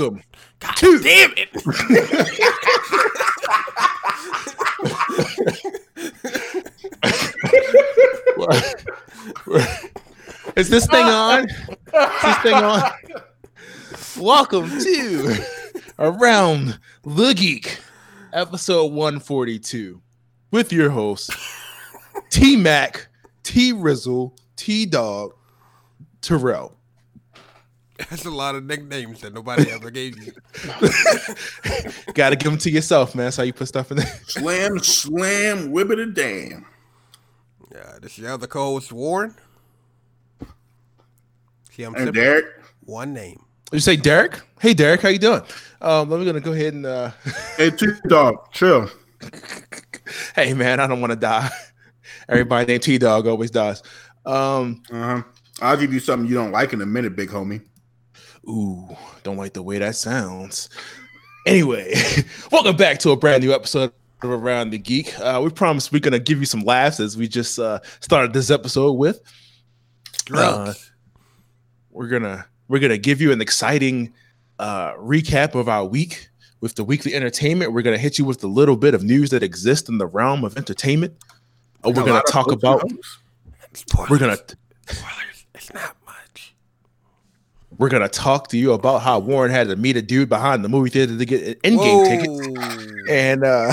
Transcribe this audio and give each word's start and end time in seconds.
Welcome 0.00 0.22
God 0.60 0.76
to- 0.76 0.98
damn 1.00 1.34
it! 1.36 1.50
Is 10.56 10.68
this 10.68 10.86
thing 10.86 11.04
on? 11.04 11.44
Is 11.48 12.22
this 12.22 12.38
thing 12.38 12.54
on? 12.54 12.90
Welcome 14.18 14.68
to 14.70 15.36
Around 15.98 16.78
the 17.04 17.34
Geek, 17.34 17.78
episode 18.32 18.92
142, 18.92 20.00
with 20.50 20.72
your 20.72 20.90
hosts 20.90 21.30
T 22.30 22.56
Mac, 22.56 23.08
T 23.42 23.72
Rizzle, 23.72 24.36
T 24.56 24.86
Dog, 24.86 25.34
Terrell. 26.20 26.76
That's 28.08 28.24
a 28.24 28.30
lot 28.30 28.54
of 28.54 28.64
nicknames 28.64 29.20
that 29.20 29.34
nobody 29.34 29.70
ever 29.70 29.90
gave 29.90 30.16
you. 30.22 30.32
Gotta 32.14 32.36
give 32.36 32.50
them 32.50 32.58
to 32.58 32.70
yourself, 32.70 33.14
man. 33.14 33.26
That's 33.26 33.36
how 33.36 33.42
you 33.42 33.52
put 33.52 33.68
stuff 33.68 33.90
in 33.90 33.98
there. 33.98 34.06
Slam, 34.26 34.78
slam, 34.78 35.70
whippet 35.72 35.98
a 36.00 36.06
damn. 36.06 36.66
Yeah, 37.72 37.98
this 38.00 38.12
is 38.12 38.18
your 38.18 38.32
other 38.32 38.46
co-host 38.46 38.92
Warren. 38.92 39.34
See, 41.70 41.82
I'm 41.82 41.94
And. 41.94 42.12
Derek, 42.12 42.46
One 42.84 43.12
name. 43.12 43.44
You 43.72 43.78
say 43.80 43.96
Derek? 43.96 44.40
Hey 44.60 44.74
Derek, 44.74 45.00
how 45.00 45.08
you 45.10 45.18
doing? 45.18 45.42
Um, 45.80 46.10
let 46.10 46.18
me 46.18 46.26
gonna 46.26 46.40
go 46.40 46.52
ahead 46.52 46.74
and 46.74 46.84
uh 46.86 47.10
hey, 47.56 47.70
T 47.70 47.86
Dog, 48.08 48.50
chill. 48.52 48.90
hey 50.34 50.52
man, 50.54 50.80
I 50.80 50.86
don't 50.88 51.00
want 51.00 51.12
to 51.12 51.16
die. 51.16 51.48
Everybody 52.28 52.66
named 52.66 52.82
T 52.82 52.98
Dog 52.98 53.26
always 53.28 53.50
dies. 53.50 53.82
Um, 54.26 54.82
Uh-huh. 54.90 55.22
I'll 55.62 55.76
give 55.76 55.92
you 55.92 56.00
something 56.00 56.28
you 56.28 56.34
don't 56.34 56.52
like 56.52 56.72
in 56.72 56.80
a 56.80 56.86
minute, 56.86 57.14
big 57.14 57.28
homie. 57.28 57.62
Ooh, 58.48 58.96
don't 59.22 59.36
like 59.36 59.52
the 59.52 59.62
way 59.62 59.78
that 59.78 59.96
sounds. 59.96 60.68
Anyway, 61.46 61.94
welcome 62.52 62.76
back 62.76 62.98
to 63.00 63.10
a 63.10 63.16
brand 63.16 63.42
new 63.42 63.52
episode 63.52 63.92
of 64.22 64.30
Around 64.30 64.70
the 64.70 64.78
Geek. 64.78 65.18
Uh, 65.18 65.40
we 65.42 65.50
promised 65.50 65.92
we're 65.92 66.00
gonna 66.00 66.18
give 66.18 66.38
you 66.38 66.46
some 66.46 66.60
laughs 66.60 67.00
as 67.00 67.16
we 67.16 67.28
just 67.28 67.58
uh, 67.58 67.80
started 68.00 68.32
this 68.32 68.50
episode 68.50 68.92
with. 68.92 69.20
Drugs. 70.24 70.92
We're 71.90 72.08
gonna 72.08 72.46
we're 72.68 72.78
gonna 72.78 72.98
give 72.98 73.20
you 73.20 73.32
an 73.32 73.40
exciting 73.40 74.12
uh, 74.58 74.94
recap 74.94 75.54
of 75.54 75.68
our 75.68 75.84
week 75.84 76.28
with 76.60 76.74
the 76.74 76.84
weekly 76.84 77.14
entertainment. 77.14 77.72
We're 77.72 77.82
gonna 77.82 77.98
hit 77.98 78.18
you 78.18 78.24
with 78.24 78.44
a 78.44 78.48
little 78.48 78.76
bit 78.76 78.94
of 78.94 79.02
news 79.02 79.30
that 79.30 79.42
exists 79.42 79.88
in 79.88 79.98
the 79.98 80.06
realm 80.06 80.44
of 80.44 80.56
entertainment. 80.56 81.16
Uh, 81.84 81.92
we're 81.94 82.04
gonna 82.04 82.22
talk 82.28 82.52
about. 82.52 82.82
Spoilers. 83.72 84.10
We're 84.10 84.18
gonna 84.18 84.38
Spoilers. 84.86 85.46
It's 85.54 85.72
not 85.72 85.82
much. 85.82 85.99
We're 87.80 87.88
gonna 87.88 88.10
talk 88.10 88.48
to 88.48 88.58
you 88.58 88.74
about 88.74 88.98
how 89.00 89.18
Warren 89.20 89.50
had 89.50 89.68
to 89.68 89.76
meet 89.76 89.96
a 89.96 90.02
dude 90.02 90.28
behind 90.28 90.62
the 90.62 90.68
movie 90.68 90.90
theater 90.90 91.16
to 91.16 91.24
get 91.24 91.42
an 91.64 91.78
Endgame 91.78 92.04
ticket, 92.04 93.08
and 93.08 93.42
uh, 93.42 93.72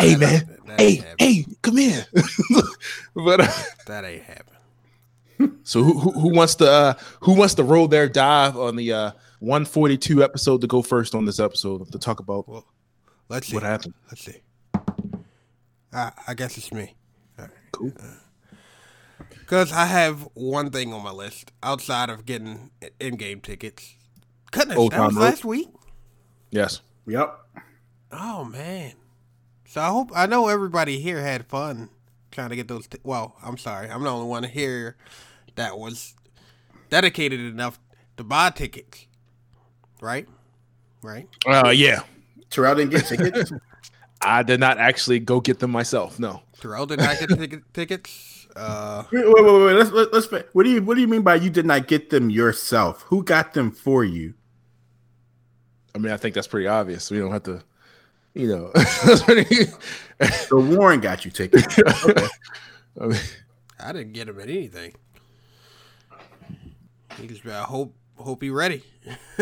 hey 0.00 0.16
man, 0.16 0.58
hey 0.78 0.96
happen. 0.96 1.14
hey, 1.18 1.44
come 1.62 1.76
here. 1.76 2.04
but 3.14 3.40
uh, 3.40 3.52
That 3.86 4.04
ain't 4.04 4.24
happen. 4.24 5.58
so 5.62 5.82
who, 5.82 5.98
who 5.98 6.10
who 6.12 6.34
wants 6.34 6.54
to 6.56 6.70
uh, 6.70 6.94
who 7.20 7.34
wants 7.34 7.54
to 7.54 7.62
roll 7.62 7.88
their 7.88 8.08
dive 8.08 8.56
on 8.56 8.76
the 8.76 8.92
uh, 8.92 9.10
142 9.40 10.22
episode 10.24 10.60
to 10.62 10.66
go 10.66 10.82
first 10.82 11.14
on 11.14 11.24
this 11.24 11.38
episode 11.40 11.90
to 11.92 11.98
talk 11.98 12.20
about 12.20 12.48
Well, 12.48 12.66
let's 13.28 13.46
see. 13.48 13.54
what 13.54 13.62
happened? 13.62 13.94
Let's 14.10 14.24
see. 14.24 14.40
I, 15.92 16.12
I 16.26 16.34
guess 16.34 16.56
it's 16.56 16.72
me. 16.72 16.94
Cool. 17.72 17.92
Because 19.30 19.72
I 19.72 19.86
have 19.86 20.28
one 20.34 20.70
thing 20.70 20.92
on 20.92 21.02
my 21.02 21.10
list 21.10 21.52
outside 21.62 22.08
of 22.10 22.24
getting 22.24 22.70
Endgame 23.00 23.42
tickets. 23.42 23.94
Goodness, 24.50 24.78
Old 24.78 24.92
that 24.92 25.00
was 25.06 25.14
Road? 25.14 25.22
last 25.22 25.44
week. 25.44 25.68
Yes. 26.50 26.80
Yep. 27.06 27.36
Oh 28.12 28.44
man. 28.44 28.94
So 29.66 29.80
I 29.80 29.88
hope 29.88 30.10
I 30.14 30.26
know 30.26 30.48
everybody 30.48 31.00
here 31.00 31.20
had 31.20 31.46
fun 31.46 31.90
trying 32.30 32.50
to 32.50 32.56
get 32.56 32.68
those. 32.68 32.86
T- 32.88 32.98
well, 33.04 33.36
I'm 33.42 33.56
sorry, 33.56 33.88
I'm 33.88 34.02
the 34.02 34.10
only 34.10 34.26
one 34.26 34.44
here 34.44 34.96
that 35.54 35.78
was 35.78 36.14
dedicated 36.88 37.40
enough 37.40 37.78
to 38.16 38.24
buy 38.24 38.50
tickets. 38.50 39.06
Right. 40.00 40.28
Right. 41.02 41.28
Uh, 41.46 41.68
yeah. 41.70 42.02
Terrell 42.50 42.74
didn't 42.74 42.90
get 42.90 43.06
tickets. 43.06 43.52
I 44.22 44.42
did 44.42 44.60
not 44.60 44.78
actually 44.78 45.18
go 45.20 45.40
get 45.40 45.60
them 45.60 45.70
myself. 45.70 46.18
No. 46.18 46.42
Terrell 46.60 46.86
did 46.86 46.98
not 46.98 47.18
get 47.18 47.28
ticket, 47.28 47.62
tickets. 47.74 48.46
Uh, 48.54 49.04
wait, 49.12 49.24
wait, 49.24 49.44
wait, 49.44 49.64
wait. 49.64 49.72
Let's, 49.74 49.90
let, 49.90 50.12
let's. 50.12 50.26
What 50.52 50.64
do 50.64 50.70
you 50.70 50.82
What 50.82 50.94
do 50.94 51.00
you 51.00 51.08
mean 51.08 51.22
by 51.22 51.36
you 51.36 51.50
did 51.50 51.66
not 51.66 51.86
get 51.86 52.10
them 52.10 52.30
yourself? 52.30 53.02
Who 53.08 53.22
got 53.22 53.54
them 53.54 53.70
for 53.70 54.04
you? 54.04 54.34
I 55.94 55.98
mean, 55.98 56.12
I 56.12 56.16
think 56.16 56.34
that's 56.34 56.46
pretty 56.46 56.66
obvious. 56.66 57.10
We 57.10 57.18
don't 57.18 57.32
have 57.32 57.42
to, 57.44 57.62
you 58.34 58.48
know. 58.48 58.70
that's 59.04 59.22
So 60.48 60.60
Warren 60.60 61.00
got 61.00 61.24
you 61.24 61.30
tickets. 61.30 61.78
Okay. 61.78 62.26
I 63.00 63.06
mean, 63.06 63.20
I 63.78 63.92
didn't 63.92 64.12
get 64.12 64.28
him 64.28 64.38
at 64.38 64.48
anything. 64.48 64.94
He 67.18 67.26
just 67.26 67.44
I 67.46 67.62
hope 67.62 67.94
hope 68.16 68.42
he 68.42 68.50
ready. 68.50 68.82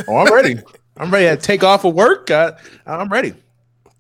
oh, 0.07 0.17
I'm 0.17 0.33
ready. 0.33 0.61
I'm 0.97 1.11
ready 1.11 1.27
to 1.27 1.41
take 1.41 1.65
off 1.65 1.85
of 1.85 1.95
work. 1.95 2.31
I, 2.31 2.53
I'm 2.87 3.09
ready. 3.09 3.35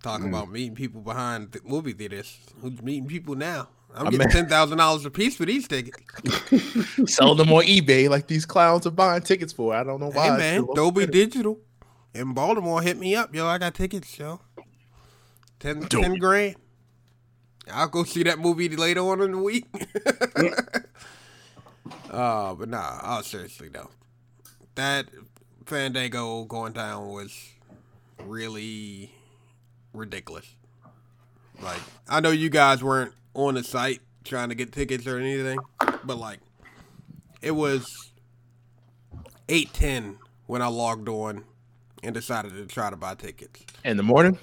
Talking 0.02 0.26
Mm. 0.26 0.30
about 0.30 0.50
meeting 0.50 0.74
people 0.74 1.00
behind 1.00 1.52
the 1.52 1.60
movie 1.64 1.92
theaters. 1.92 2.38
Who's 2.60 2.80
meeting 2.82 3.06
people 3.06 3.34
now? 3.34 3.68
I'm 3.94 4.06
I 4.06 4.10
getting 4.10 4.18
mean- 4.26 4.28
ten 4.30 4.48
thousand 4.48 4.78
dollars 4.78 5.04
a 5.04 5.10
piece 5.10 5.34
for 5.36 5.44
these 5.46 5.66
tickets. 5.66 5.98
Selling 7.14 7.38
them 7.38 7.52
on 7.52 7.64
eBay 7.64 8.08
like 8.08 8.26
these 8.28 8.44
clowns 8.46 8.86
are 8.86 8.90
buying 8.92 9.22
tickets 9.22 9.52
for. 9.52 9.74
I 9.74 9.82
don't 9.82 9.98
know 10.00 10.10
why. 10.10 10.30
Hey 10.30 10.36
man, 10.36 10.66
Dolby 10.74 11.06
Digital 11.06 11.58
in 12.14 12.32
Baltimore 12.34 12.80
hit 12.82 12.96
me 12.98 13.16
up, 13.16 13.34
yo. 13.34 13.46
I 13.46 13.58
got 13.58 13.74
tickets, 13.74 14.16
yo. 14.18 14.40
10, 15.60 15.82
10 15.88 16.14
grand. 16.16 16.54
I'll 17.72 17.88
go 17.88 18.04
see 18.04 18.22
that 18.22 18.38
movie 18.38 18.68
later 18.76 19.00
on 19.00 19.20
in 19.20 19.32
the 19.32 19.38
week. 19.38 19.66
uh, 22.10 22.54
but 22.54 22.68
nah, 22.68 23.00
oh, 23.02 23.22
seriously 23.22 23.68
though, 23.68 23.90
that 24.74 25.06
Fandango 25.66 26.44
going 26.44 26.72
down 26.72 27.08
was 27.08 27.36
really 28.24 29.12
ridiculous. 29.98 30.46
Like, 31.60 31.80
I 32.08 32.20
know 32.20 32.30
you 32.30 32.48
guys 32.50 32.82
weren't 32.82 33.12
on 33.34 33.54
the 33.54 33.64
site 33.64 34.00
trying 34.24 34.48
to 34.50 34.54
get 34.54 34.72
tickets 34.72 35.06
or 35.06 35.18
anything, 35.18 35.58
but 36.04 36.16
like, 36.18 36.38
it 37.42 37.50
was 37.52 38.12
eight 39.48 39.72
ten 39.72 40.18
when 40.46 40.62
I 40.62 40.66
logged 40.68 41.08
on 41.08 41.44
and 42.02 42.14
decided 42.14 42.52
to 42.52 42.66
try 42.66 42.90
to 42.90 42.96
buy 42.96 43.14
tickets. 43.14 43.64
in 43.84 43.96
the 43.96 44.02
morning. 44.02 44.38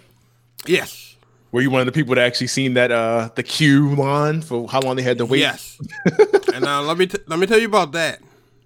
Yes, 0.67 1.15
Were 1.51 1.61
you 1.61 1.69
one 1.69 1.79
of 1.81 1.85
the 1.85 1.91
people 1.91 2.15
that 2.15 2.25
actually 2.25 2.47
seen 2.47 2.73
that 2.73 2.91
uh 2.91 3.29
the 3.35 3.43
queue 3.43 3.95
line 3.95 4.41
for 4.41 4.67
how 4.67 4.81
long 4.81 4.95
they 4.97 5.03
had 5.03 5.17
to 5.19 5.25
wait? 5.25 5.39
yes. 5.39 5.79
and 6.53 6.63
now 6.65 6.81
let 6.81 6.97
me 6.97 7.05
t- 7.07 7.19
let 7.27 7.39
me 7.39 7.45
tell 7.47 7.59
you 7.59 7.67
about 7.67 7.91
that 7.93 8.19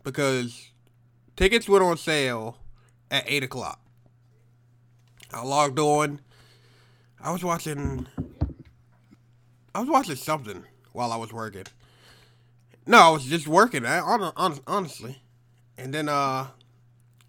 because 0.03 0.69
tickets 1.35 1.67
went 1.69 1.83
on 1.83 1.97
sale 1.97 2.57
at 3.11 3.25
eight 3.27 3.43
o'clock. 3.43 3.79
I 5.33 5.43
logged 5.43 5.77
on. 5.77 6.21
I 7.21 7.31
was 7.31 7.43
watching. 7.43 8.07
I 9.75 9.79
was 9.81 9.89
watching 9.89 10.15
something 10.15 10.63
while 10.93 11.11
I 11.11 11.15
was 11.17 11.31
working. 11.31 11.65
No, 12.87 12.97
I 12.99 13.09
was 13.09 13.25
just 13.25 13.47
working. 13.47 13.85
I, 13.85 13.99
hon- 13.99 14.33
hon- 14.35 14.59
honestly, 14.65 15.21
and 15.77 15.93
then 15.93 16.09
uh, 16.09 16.47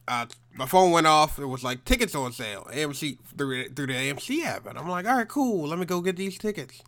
uh, 0.09 0.27
my 0.55 0.67
phone 0.67 0.91
went 0.93 1.07
off. 1.07 1.39
It 1.39 1.47
was 1.47 1.63
like 1.65 1.85
tickets 1.85 2.15
on 2.15 2.33
sale. 2.33 2.67
AMC 2.73 3.19
through 3.37 3.69
through 3.71 3.89
the 3.89 3.93
AMC 3.95 4.45
app, 4.45 4.67
and 4.67 4.79
I'm 4.79 4.89
like, 4.89 5.07
all 5.07 5.17
right, 5.17 5.29
cool. 5.29 5.69
Let 5.69 5.79
me 5.79 5.85
go 5.87 6.01
get 6.01 6.17
these 6.17 6.39
tickets. 6.39 6.81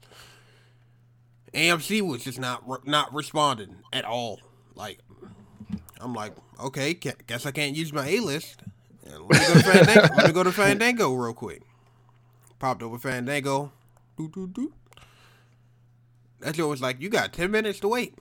AMC 1.53 2.01
was 2.03 2.25
just 2.25 2.39
not 2.39 2.87
not 2.87 3.13
responding 3.13 3.77
at 3.93 4.05
all. 4.05 4.41
Like, 4.75 5.01
I'm 6.01 6.15
like, 6.15 6.35
okay, 6.59 6.95
guess 6.95 7.45
I 7.45 7.51
can't 7.51 7.77
use 7.77 7.93
my 7.93 8.09
A 8.09 8.21
list. 8.21 8.63
Let 9.05 9.21
me 9.21 9.27
go 9.29 9.55
to 9.55 9.63
Fandango. 9.63 10.15
Let 10.17 10.27
me 10.29 10.33
go 10.33 10.43
to 10.45 10.53
Fandango 10.53 11.13
real 11.13 11.35
quick. 11.35 11.63
Popped 12.63 12.81
over 12.85 12.97
Fandango. 12.97 13.73
Doo, 14.17 14.29
doo, 14.29 14.47
doo. 14.47 14.73
That 16.39 16.55
joke 16.55 16.71
was 16.71 16.81
like, 16.81 17.01
you 17.01 17.09
got 17.09 17.33
ten 17.33 17.51
minutes 17.51 17.81
to 17.81 17.89
wait. 17.89 18.15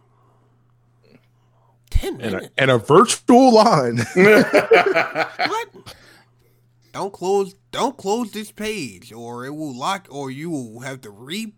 Ten 1.92 2.14
And 2.20 2.32
minutes. 2.34 2.48
a, 2.58 2.60
and 2.60 2.72
a 2.72 2.80
virtual 2.80 3.54
line. 3.54 4.00
What? 4.16 5.96
Don't 6.92 7.14
close 7.14 7.54
don't 7.72 7.96
close 7.98 8.32
this 8.32 8.52
page 8.52 9.14
or 9.14 9.46
it 9.46 9.52
will 9.52 9.78
lock 9.78 10.08
or 10.10 10.32
you 10.32 10.50
will 10.50 10.80
have 10.80 11.02
to 11.02 11.12
re 11.12 11.54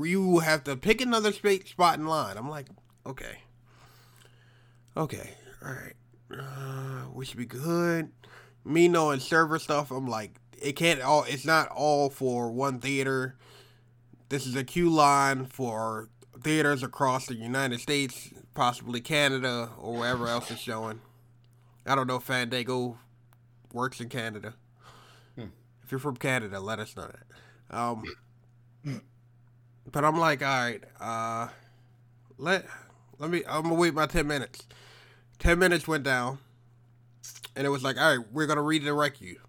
you 0.00 0.24
will 0.24 0.40
have 0.40 0.62
to 0.64 0.76
pick 0.76 1.00
another 1.00 1.32
space 1.32 1.68
spot 1.70 1.98
in 1.98 2.06
line. 2.06 2.36
I'm 2.38 2.48
like, 2.48 2.68
okay. 3.04 3.38
Okay. 4.96 5.30
All 5.66 5.72
right. 5.72 5.94
Uh, 6.32 7.10
we 7.12 7.24
should 7.26 7.36
be 7.38 7.46
good. 7.46 8.12
Me 8.64 8.86
knowing 8.86 9.18
server 9.18 9.58
stuff, 9.58 9.90
I'm 9.90 10.06
like, 10.06 10.36
it 10.60 10.72
can't 10.76 11.00
all 11.00 11.24
it's 11.28 11.44
not 11.44 11.68
all 11.68 12.10
for 12.10 12.50
one 12.50 12.80
theater. 12.80 13.36
This 14.28 14.46
is 14.46 14.54
a 14.54 14.64
queue 14.64 14.90
line 14.90 15.46
for 15.46 16.08
theaters 16.42 16.82
across 16.82 17.26
the 17.26 17.34
United 17.34 17.80
States 17.80 18.30
possibly 18.54 19.00
Canada 19.00 19.70
or 19.78 19.98
wherever 19.98 20.28
else 20.28 20.50
is 20.50 20.60
showing. 20.60 21.00
I 21.86 21.94
don't 21.94 22.06
know 22.06 22.16
if 22.16 22.24
Fandango 22.24 22.98
works 23.72 24.00
in 24.00 24.08
Canada. 24.08 24.54
If 25.36 25.90
you're 25.90 25.98
from 25.98 26.16
Canada, 26.16 26.60
let 26.60 26.78
us 26.78 26.94
know 26.96 27.08
that. 27.08 27.76
Um, 27.76 28.04
but 29.90 30.04
I'm 30.04 30.18
like, 30.18 30.40
all 30.40 30.48
right, 30.48 30.82
uh, 31.00 31.48
let 32.38 32.64
let 33.18 33.30
me. 33.30 33.42
I'm 33.48 33.62
gonna 33.62 33.74
wait 33.74 33.92
my 33.92 34.06
ten 34.06 34.26
minutes. 34.26 34.66
Ten 35.38 35.58
minutes 35.58 35.88
went 35.88 36.04
down, 36.04 36.38
and 37.56 37.66
it 37.66 37.70
was 37.70 37.82
like, 37.82 37.96
all 37.96 38.16
right, 38.16 38.26
we're 38.32 38.46
gonna 38.46 38.62
redirect 38.62 39.20
you. 39.20 39.40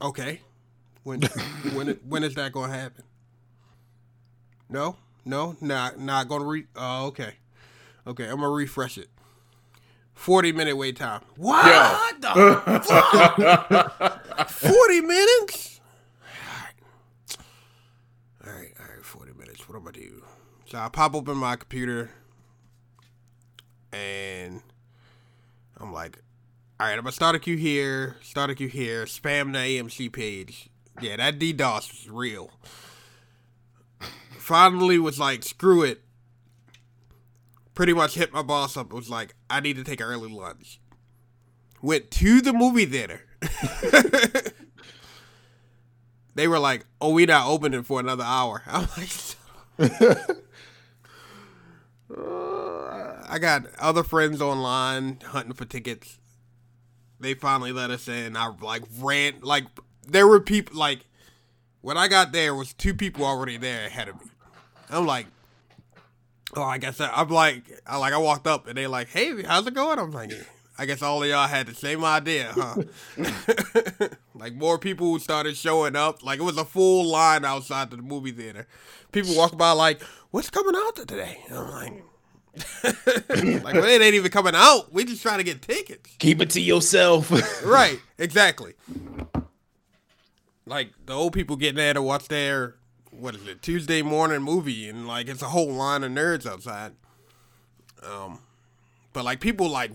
Okay, 0.00 0.40
when 1.02 1.22
when 1.74 1.88
when 2.08 2.22
is 2.24 2.34
that 2.36 2.52
gonna 2.52 2.72
happen? 2.72 3.04
No, 4.68 4.96
no, 5.24 5.56
not 5.60 5.98
not 5.98 6.28
gonna 6.28 6.44
re. 6.44 6.66
Oh, 6.76 7.06
okay, 7.06 7.34
okay. 8.06 8.24
I'm 8.24 8.36
gonna 8.36 8.50
refresh 8.50 8.96
it. 8.98 9.08
Forty 10.14 10.52
minute 10.52 10.76
wait 10.76 10.96
time. 10.96 11.22
What 11.36 12.20
the 12.20 12.80
fuck? 12.84 14.48
Forty 14.50 15.00
minutes. 15.00 15.80
All 18.46 18.52
right, 18.52 18.52
all 18.52 18.52
right, 18.52 18.72
all 18.80 18.94
right. 18.94 19.04
Forty 19.04 19.32
minutes. 19.32 19.68
What 19.68 19.76
am 19.76 19.88
I 19.88 19.92
do? 19.92 20.22
So 20.66 20.78
I 20.78 20.88
pop 20.88 21.14
open 21.14 21.36
my 21.36 21.56
computer, 21.56 22.10
and 23.92 24.62
I'm 25.78 25.92
like, 25.92 26.18
all 26.80 26.86
right, 26.86 26.92
I'm 26.92 27.00
gonna 27.00 27.12
start 27.12 27.34
a 27.34 27.40
queue 27.40 27.56
here, 27.56 28.16
start 28.22 28.50
a 28.50 28.54
queue 28.54 28.68
here, 28.68 29.04
spam 29.04 29.52
the 29.52 29.58
AMC 29.58 30.12
page. 30.12 30.70
Yeah, 31.00 31.16
that 31.16 31.38
DDoS 31.38 31.90
was 31.90 32.08
real. 32.08 32.50
Finally, 34.38 34.98
was 34.98 35.18
like, 35.18 35.42
screw 35.42 35.82
it. 35.82 36.02
Pretty 37.74 37.92
much 37.92 38.14
hit 38.14 38.32
my 38.32 38.42
boss 38.42 38.76
up. 38.76 38.92
Was 38.92 39.10
like, 39.10 39.34
I 39.50 39.60
need 39.60 39.76
to 39.76 39.84
take 39.84 40.00
an 40.00 40.06
early 40.06 40.30
lunch. 40.30 40.80
Went 41.82 42.10
to 42.12 42.40
the 42.40 42.52
movie 42.52 42.86
theater. 42.86 43.22
they 46.34 46.48
were 46.48 46.58
like, 46.58 46.86
"Oh, 47.00 47.12
we 47.12 47.26
not 47.26 47.48
opening 47.48 47.82
for 47.82 48.00
another 48.00 48.24
hour." 48.24 48.62
I'm 48.66 48.88
like, 48.96 49.10
I 53.30 53.38
got 53.40 53.66
other 53.78 54.02
friends 54.02 54.40
online 54.40 55.18
hunting 55.24 55.54
for 55.54 55.64
tickets. 55.64 56.18
They 57.20 57.34
finally 57.34 57.72
let 57.72 57.90
us 57.90 58.08
in. 58.08 58.36
I 58.36 58.52
like 58.60 58.82
ran 58.98 59.40
like 59.42 59.64
there 60.06 60.26
were 60.26 60.40
people 60.40 60.76
like 60.78 61.00
when 61.80 61.96
I 61.96 62.08
got 62.08 62.32
there 62.32 62.54
was 62.54 62.72
two 62.72 62.94
people 62.94 63.24
already 63.24 63.56
there 63.56 63.86
ahead 63.86 64.08
of 64.08 64.16
me. 64.16 64.30
I'm 64.90 65.06
like, 65.06 65.26
oh, 66.56 66.62
I 66.62 66.78
guess 66.78 67.00
I, 67.00 67.10
I'm 67.10 67.28
like, 67.28 67.62
I 67.86 67.96
like 67.96 68.12
I 68.12 68.18
walked 68.18 68.46
up 68.46 68.66
and 68.66 68.76
they 68.76 68.86
like, 68.86 69.08
hey, 69.08 69.42
how's 69.42 69.66
it 69.66 69.74
going? 69.74 69.98
I'm 69.98 70.12
like, 70.12 70.32
I 70.78 70.86
guess 70.86 71.02
all 71.02 71.22
of 71.22 71.28
y'all 71.28 71.48
had 71.48 71.66
the 71.66 71.74
same 71.74 72.04
idea, 72.04 72.52
huh? 72.54 74.08
like 74.34 74.54
more 74.54 74.78
people 74.78 75.18
started 75.18 75.56
showing 75.56 75.96
up. 75.96 76.22
Like 76.22 76.38
it 76.38 76.44
was 76.44 76.56
a 76.56 76.64
full 76.64 77.04
line 77.04 77.44
outside 77.44 77.90
the 77.90 77.96
movie 77.96 78.32
theater. 78.32 78.66
People 79.10 79.36
walked 79.36 79.58
by 79.58 79.72
like, 79.72 80.00
what's 80.30 80.50
coming 80.50 80.76
out 80.76 80.94
today? 80.94 81.38
I'm 81.50 81.70
like. 81.70 82.04
like 82.84 83.74
well, 83.74 83.84
it 83.84 84.02
ain't 84.02 84.14
even 84.14 84.30
coming 84.30 84.54
out. 84.54 84.92
We 84.92 85.04
just 85.04 85.22
trying 85.22 85.38
to 85.38 85.44
get 85.44 85.62
tickets. 85.62 86.16
Keep 86.18 86.42
it 86.42 86.50
to 86.50 86.60
yourself. 86.60 87.30
right, 87.64 88.00
exactly. 88.18 88.74
Like 90.66 90.92
the 91.06 91.14
old 91.14 91.32
people 91.32 91.56
getting 91.56 91.76
there 91.76 91.94
to 91.94 92.02
watch 92.02 92.28
their 92.28 92.76
what 93.10 93.34
is 93.34 93.46
it 93.46 93.62
Tuesday 93.62 94.02
morning 94.02 94.42
movie, 94.42 94.88
and 94.88 95.06
like 95.06 95.28
it's 95.28 95.42
a 95.42 95.48
whole 95.48 95.72
line 95.72 96.04
of 96.04 96.12
nerds 96.12 96.46
outside. 96.46 96.92
Um, 98.02 98.40
but 99.12 99.24
like 99.24 99.40
people 99.40 99.68
like 99.68 99.92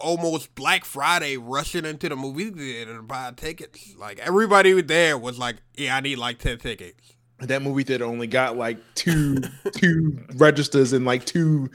almost 0.00 0.54
Black 0.54 0.84
Friday 0.84 1.36
rushing 1.36 1.84
into 1.84 2.08
the 2.08 2.16
movie 2.16 2.50
theater 2.50 2.96
to 2.96 3.02
buy 3.02 3.32
tickets. 3.36 3.94
Like 3.96 4.18
everybody 4.18 4.80
there 4.80 5.18
was 5.18 5.38
like, 5.38 5.56
yeah, 5.74 5.96
I 5.96 6.00
need 6.00 6.16
like 6.16 6.38
ten 6.38 6.58
tickets. 6.58 7.14
That 7.48 7.62
movie 7.62 7.84
theater 7.84 8.04
only 8.04 8.26
got 8.26 8.56
like 8.56 8.78
two 8.94 9.36
two 9.72 10.18
registers 10.34 10.92
and 10.92 11.04
like 11.04 11.24
two 11.24 11.70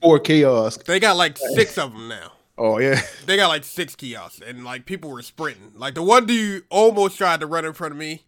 four 0.00 0.18
kiosks. 0.18 0.84
They 0.84 1.00
got 1.00 1.16
like 1.16 1.38
six 1.38 1.78
of 1.78 1.92
them 1.92 2.08
now. 2.08 2.32
Oh 2.56 2.78
yeah. 2.78 3.00
They 3.26 3.36
got 3.36 3.48
like 3.48 3.64
six 3.64 3.96
kiosks, 3.96 4.40
and 4.46 4.64
like 4.64 4.86
people 4.86 5.10
were 5.10 5.22
sprinting. 5.22 5.72
Like 5.74 5.94
the 5.94 6.02
one 6.02 6.26
dude 6.26 6.64
almost 6.70 7.18
tried 7.18 7.40
to 7.40 7.46
run 7.46 7.64
in 7.64 7.72
front 7.72 7.92
of 7.92 7.98
me, 7.98 8.24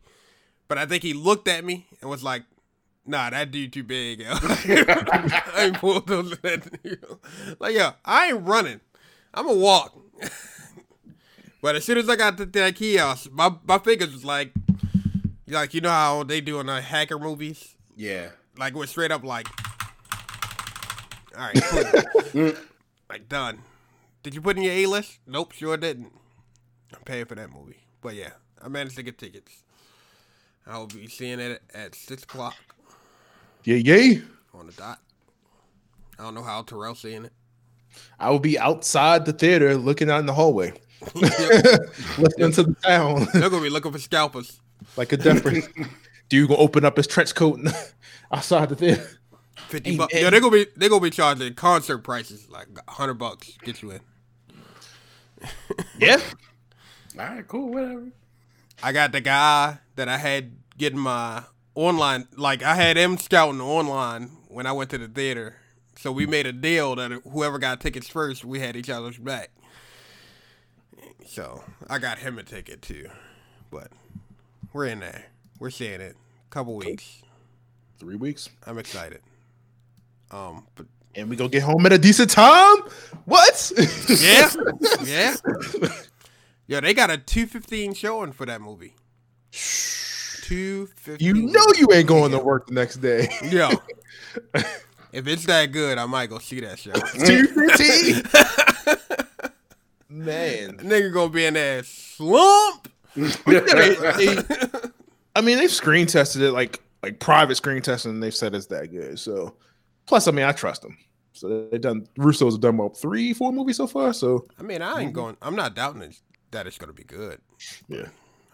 but 0.68 0.78
I 0.78 0.86
think 0.86 1.02
he 1.02 1.12
looked 1.12 1.48
at 1.48 1.64
me 1.64 1.86
and 2.00 2.10
was 2.10 2.24
like, 2.24 2.42
"Nah, 3.04 3.30
that 3.30 3.50
dude 3.50 3.72
too 3.72 3.84
big." 3.84 4.24
I 4.28 5.54
ain't 5.56 5.78
pulled 5.78 6.08
those. 6.08 6.36
Like, 7.60 7.74
yo, 7.74 7.90
I 8.04 8.28
ain't 8.28 8.46
running. 8.46 8.80
I'm 9.32 9.46
gonna 9.46 9.58
walk. 9.58 9.96
but 11.62 11.76
as 11.76 11.84
soon 11.84 11.98
as 11.98 12.08
I 12.08 12.16
got 12.16 12.36
to 12.38 12.46
that 12.46 12.74
kiosk, 12.74 13.30
my 13.30 13.54
my 13.64 13.78
fingers 13.78 14.12
was 14.12 14.24
like, 14.24 14.52
like 15.48 15.74
you 15.74 15.80
know 15.80 15.90
how 15.90 16.22
they 16.22 16.40
do 16.40 16.60
in 16.60 16.66
the 16.66 16.80
hacker 16.80 17.18
movies, 17.18 17.76
Yeah. 17.96 18.30
like 18.58 18.74
was 18.74 18.90
straight 18.90 19.10
up 19.12 19.22
like, 19.24 19.46
all 21.36 21.42
right, 21.52 21.62
cool. 22.32 22.52
like 23.10 23.28
done. 23.28 23.58
Did 24.22 24.34
you 24.34 24.40
put 24.40 24.56
in 24.56 24.62
your 24.64 24.72
A 24.72 24.86
list? 24.86 25.18
Nope, 25.26 25.52
sure 25.52 25.76
didn't. 25.76 26.12
I'm 26.94 27.02
paying 27.04 27.26
for 27.26 27.34
that 27.36 27.50
movie, 27.50 27.78
but 28.00 28.14
yeah, 28.14 28.30
I 28.62 28.68
managed 28.68 28.96
to 28.96 29.02
get 29.02 29.18
tickets. 29.18 29.62
I 30.66 30.78
will 30.78 30.86
be 30.86 31.06
seeing 31.08 31.38
it 31.38 31.62
at 31.74 31.94
six 31.94 32.24
o'clock 32.24 32.56
Yeah, 33.64 33.76
yay. 33.76 34.22
on 34.52 34.66
the 34.66 34.72
dot. 34.72 34.98
I 36.18 36.22
don't 36.24 36.34
know 36.34 36.42
how 36.42 36.62
Terrell's 36.62 37.00
seeing 37.00 37.24
it. 37.26 37.32
I 38.18 38.30
will 38.30 38.40
be 38.40 38.58
outside 38.58 39.26
the 39.26 39.32
theater 39.32 39.76
looking 39.76 40.10
out 40.10 40.18
in 40.20 40.26
the 40.26 40.34
hallway. 40.34 40.72
Listening 41.14 42.52
to 42.52 42.62
the 42.64 42.76
sound 42.82 43.28
They're 43.32 43.48
gonna 43.50 43.62
be 43.62 43.70
looking 43.70 43.92
for 43.92 43.98
scalpers. 43.98 44.60
Like 44.96 45.12
a 45.12 45.16
deaf 45.16 45.42
person. 45.42 45.72
Dude 46.28 46.48
gonna 46.48 46.60
open 46.60 46.84
up 46.84 46.96
his 46.96 47.06
trench 47.06 47.34
coat 47.34 47.58
and 47.58 47.68
outside 48.32 48.68
the 48.68 48.76
theater. 48.76 49.08
Fifty 49.68 49.92
Hey, 49.92 49.96
bucks. 49.96 50.14
man. 50.14 50.22
Yeah, 50.24 50.30
they're 50.30 50.40
gonna 50.40 50.52
be 50.52 50.66
they're 50.76 50.88
gonna 50.88 51.00
be 51.00 51.10
charging 51.10 51.54
concert 51.54 51.98
prices 51.98 52.48
like 52.50 52.66
hundred 52.88 53.14
bucks. 53.14 53.56
Get 53.62 53.82
you 53.82 53.92
in. 53.92 54.00
Yeah. 55.98 56.20
All 57.18 57.24
right, 57.26 57.46
cool, 57.46 57.68
whatever. 57.72 58.08
I 58.82 58.92
got 58.92 59.12
the 59.12 59.20
guy 59.20 59.78
that 59.94 60.08
I 60.08 60.18
had 60.18 60.52
getting 60.76 60.98
my 60.98 61.44
online, 61.74 62.26
like 62.36 62.62
I 62.62 62.74
had 62.74 62.96
him 62.96 63.16
scouting 63.16 63.60
online 63.60 64.30
when 64.48 64.66
I 64.66 64.72
went 64.72 64.90
to 64.90 64.98
the 64.98 65.08
theater. 65.08 65.56
So 65.98 66.12
we 66.12 66.26
made 66.26 66.46
a 66.46 66.52
deal 66.52 66.94
that 66.96 67.10
whoever 67.30 67.58
got 67.58 67.80
tickets 67.80 68.08
first, 68.08 68.44
we 68.44 68.60
had 68.60 68.76
each 68.76 68.90
other's 68.90 69.16
back. 69.16 69.50
So 71.26 71.64
I 71.88 71.98
got 71.98 72.18
him 72.18 72.38
a 72.38 72.42
ticket 72.42 72.82
too, 72.82 73.08
but 73.70 73.90
we're 74.76 74.84
in 74.84 75.00
there. 75.00 75.24
We're 75.58 75.70
seeing 75.70 76.02
it. 76.02 76.16
Couple 76.50 76.76
weeks. 76.76 77.22
Three 77.98 78.16
weeks. 78.16 78.50
I'm 78.66 78.76
excited. 78.78 79.22
Um, 80.30 80.66
but 80.74 80.86
And 81.14 81.30
we 81.30 81.36
gonna 81.36 81.48
get 81.48 81.62
home 81.62 81.86
at 81.86 81.92
a 81.94 81.98
decent 81.98 82.30
time? 82.30 82.76
What? 83.24 83.72
yeah, 84.20 84.50
yeah. 85.04 85.36
Yo, 86.66 86.80
they 86.80 86.92
got 86.92 87.10
a 87.10 87.16
two 87.16 87.46
fifteen 87.46 87.94
showing 87.94 88.32
for 88.32 88.44
that 88.44 88.60
movie. 88.60 88.94
Two 90.42 90.88
fifteen. 90.96 91.26
You 91.26 91.42
know 91.46 91.64
you 91.78 91.88
ain't 91.94 92.06
going 92.06 92.32
to 92.32 92.38
work 92.38 92.66
the 92.66 92.74
next 92.74 92.96
day. 92.96 93.28
Yo, 93.44 93.70
if 95.10 95.26
it's 95.26 95.46
that 95.46 95.72
good, 95.72 95.96
I 95.96 96.04
might 96.04 96.28
go 96.28 96.38
see 96.38 96.60
that 96.60 96.78
show. 96.78 96.92
Two 97.24 97.46
fifteen. 97.46 98.22
Man, 100.10 100.76
Nigga 100.78 101.12
gonna 101.12 101.30
be 101.30 101.46
in 101.46 101.54
that 101.54 101.86
slump. 101.86 102.88
They- 103.16 103.60
they- 103.96 104.42
I 105.34 105.40
mean, 105.42 105.58
they've 105.58 105.70
screen 105.70 106.06
tested 106.06 106.42
it 106.42 106.52
like 106.52 106.80
like 107.02 107.20
private 107.20 107.56
screen 107.56 107.82
testing, 107.82 108.12
and 108.12 108.22
they've 108.22 108.34
said 108.34 108.54
it's 108.54 108.66
that 108.66 108.90
good. 108.90 109.18
So, 109.18 109.54
plus, 110.06 110.26
I 110.28 110.30
mean, 110.30 110.44
I 110.46 110.52
trust 110.52 110.82
them. 110.82 110.96
So 111.34 111.68
they've 111.70 111.80
done 111.80 112.06
Russo's 112.16 112.54
have 112.54 112.62
done 112.62 112.76
about 112.76 112.96
three, 112.96 113.34
four 113.34 113.52
movies 113.52 113.76
so 113.76 113.86
far. 113.86 114.12
So 114.14 114.46
I 114.58 114.62
mean, 114.62 114.80
I 114.80 115.02
ain't 115.02 115.12
going. 115.12 115.36
I'm 115.42 115.54
not 115.54 115.74
doubting 115.74 116.00
it, 116.02 116.16
that 116.52 116.66
it's 116.66 116.78
gonna 116.78 116.94
be 116.94 117.04
good. 117.04 117.40
yeah, 117.88 118.08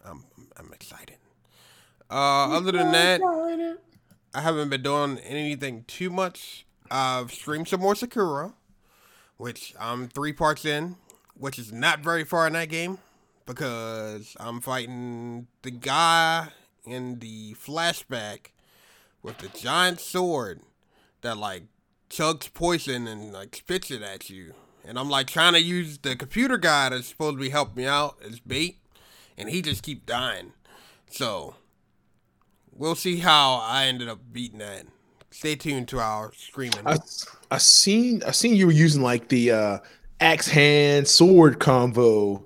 I'm 0.04 0.24
I'm 0.56 0.72
excited. 0.72 1.16
Uh, 2.10 2.56
other 2.56 2.72
than 2.72 2.90
that, 2.92 3.20
I 4.34 4.40
haven't 4.40 4.68
been 4.68 4.82
doing 4.82 5.18
anything 5.20 5.84
too 5.86 6.10
much. 6.10 6.66
I've 6.90 7.32
streamed 7.32 7.68
some 7.68 7.80
more 7.80 7.94
Sekiro, 7.94 8.54
which 9.36 9.72
I'm 9.78 10.08
three 10.08 10.32
parts 10.32 10.64
in, 10.64 10.96
which 11.34 11.58
is 11.58 11.72
not 11.72 12.00
very 12.00 12.24
far 12.24 12.46
in 12.48 12.52
that 12.54 12.68
game 12.68 12.98
because 13.46 14.36
I'm 14.38 14.60
fighting 14.60 15.46
the 15.62 15.70
guy 15.70 16.48
in 16.84 17.18
the 17.18 17.54
flashback 17.54 18.48
with 19.22 19.38
the 19.38 19.48
giant 19.48 20.00
sword 20.00 20.60
that 21.22 21.36
like 21.36 21.64
chugs 22.10 22.52
poison 22.52 23.06
and 23.06 23.32
like 23.32 23.56
spits 23.56 23.90
it 23.90 24.02
at 24.02 24.28
you. 24.30 24.54
And 24.84 24.98
I'm 24.98 25.08
like 25.08 25.28
trying 25.28 25.52
to 25.52 25.62
use 25.62 25.98
the 25.98 26.16
computer 26.16 26.58
guy 26.58 26.88
that's 26.88 27.06
supposed 27.06 27.36
to 27.36 27.40
be 27.40 27.50
helping 27.50 27.84
me 27.84 27.86
out 27.86 28.16
as 28.24 28.40
bait, 28.40 28.78
and 29.38 29.48
he 29.48 29.62
just 29.62 29.82
keep 29.82 30.06
dying. 30.06 30.52
So 31.08 31.54
we'll 32.72 32.96
see 32.96 33.18
how 33.18 33.60
I 33.62 33.84
ended 33.84 34.08
up 34.08 34.18
beating 34.32 34.58
that. 34.58 34.86
Stay 35.30 35.54
tuned 35.54 35.88
to 35.88 36.00
our 36.00 36.32
screaming. 36.34 36.80
I 36.84 36.98
I 37.50 37.58
seen 37.58 38.22
I 38.24 38.32
seen 38.32 38.56
you 38.56 38.66
were 38.66 38.72
using 38.72 39.02
like 39.02 39.28
the 39.28 39.52
uh 39.52 39.78
axe 40.20 40.48
hand 40.48 41.06
sword 41.08 41.58
combo 41.58 42.44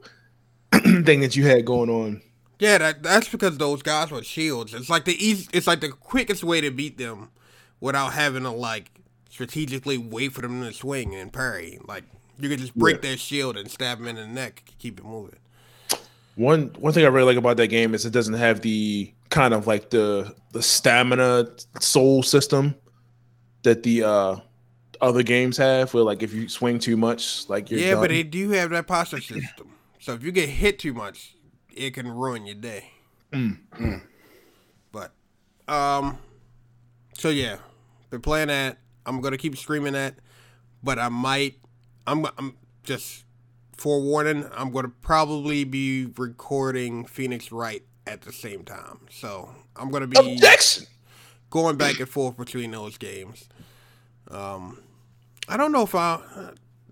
thing 1.05 1.21
that 1.21 1.37
you 1.37 1.47
had 1.47 1.65
going 1.65 1.91
on. 1.91 2.23
Yeah, 2.59 2.79
that, 2.79 3.03
that's 3.03 3.29
because 3.29 3.59
those 3.59 3.83
guys 3.83 4.11
were 4.11 4.23
shields. 4.23 4.73
It's 4.73 4.89
like 4.89 5.05
the 5.05 5.13
easy, 5.25 5.49
It's 5.53 5.67
like 5.67 5.81
the 5.81 5.91
quickest 5.91 6.43
way 6.43 6.61
to 6.63 6.71
beat 6.71 6.97
them 6.97 7.31
without 7.81 8.15
having 8.15 8.45
to 8.45 8.51
like 8.51 8.91
strategically 9.29 9.99
wait 9.99 10.33
for 10.33 10.41
them 10.41 10.63
to 10.63 10.73
swing 10.73 11.15
and 11.15 11.33
parry. 11.33 11.79
Like 11.87 12.05
you 12.39 12.49
can 12.49 12.59
just 12.59 12.75
break 12.75 12.97
yeah. 12.97 13.11
their 13.11 13.17
shield 13.17 13.57
and 13.57 13.71
stab 13.71 13.99
them 13.99 14.09
in 14.09 14.17
the 14.17 14.27
neck, 14.27 14.65
keep 14.79 14.99
it 14.99 15.05
moving. 15.05 15.39
One 16.37 16.69
one 16.79 16.93
thing 16.93 17.05
I 17.05 17.09
really 17.09 17.27
like 17.27 17.37
about 17.37 17.57
that 17.59 17.69
game 17.69 17.95
is 17.95 18.05
it 18.05 18.13
doesn't 18.13 18.35
have 18.35 18.61
the 18.61 19.13
kind 19.31 19.55
of 19.55 19.67
like 19.67 19.91
the 19.91 20.35
the 20.53 20.63
stamina 20.63 21.47
soul 21.81 22.23
system 22.23 22.75
that 23.63 23.83
the 23.83 24.03
uh 24.03 24.37
other 25.01 25.23
games 25.23 25.57
have 25.57 25.93
where 25.93 26.03
like 26.03 26.23
if 26.23 26.33
you 26.33 26.49
swing 26.49 26.79
too 26.79 26.97
much 26.97 27.49
like 27.49 27.71
yeah 27.71 27.93
done. 27.93 28.01
but 28.01 28.11
they 28.11 28.23
do 28.23 28.51
have 28.51 28.71
that 28.71 28.87
posture 28.87 29.21
system 29.21 29.71
so 30.07 30.13
if 30.13 30.23
you 30.23 30.31
get 30.31 30.49
hit 30.49 30.79
too 30.79 30.95
much 30.95 31.35
it 31.75 31.93
can 31.93 32.07
ruin 32.07 32.47
your 32.47 32.55
day 32.55 32.93
mm, 33.33 33.59
mm. 33.73 34.01
but 34.93 35.13
um 35.67 36.17
so 37.15 37.29
yeah 37.29 37.57
been 38.11 38.21
playing 38.21 38.47
that 38.47 38.79
i'm 39.05 39.21
gonna 39.21 39.37
keep 39.37 39.57
streaming 39.57 39.95
that 39.95 40.15
but 40.81 40.97
i 41.01 41.09
might 41.09 41.57
i'm, 42.07 42.25
I'm 42.39 42.57
just 42.85 43.25
forewarning 43.77 44.49
i'm 44.57 44.71
gonna 44.71 44.93
probably 45.01 45.65
be 45.65 46.07
recording 46.17 47.05
phoenix 47.05 47.51
wright 47.51 47.83
at 48.07 48.23
the 48.23 48.33
same 48.33 48.63
time 48.63 49.01
so 49.11 49.51
i'm 49.75 49.91
gonna 49.91 50.07
be 50.07 50.19
Objection! 50.19 50.87
going 51.51 51.77
back 51.77 51.99
and 51.99 52.09
forth 52.09 52.37
between 52.37 52.71
those 52.71 52.97
games 52.97 53.49
um 54.31 54.81
I 55.49 55.57
don't 55.57 55.71
know 55.71 55.83
if 55.83 55.95
I 55.95 56.19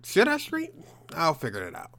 should 0.05 0.29
I 0.29 0.37
stream. 0.37 0.85
I'll 1.13 1.35
figure 1.35 1.67
it 1.67 1.75
out. 1.75 1.91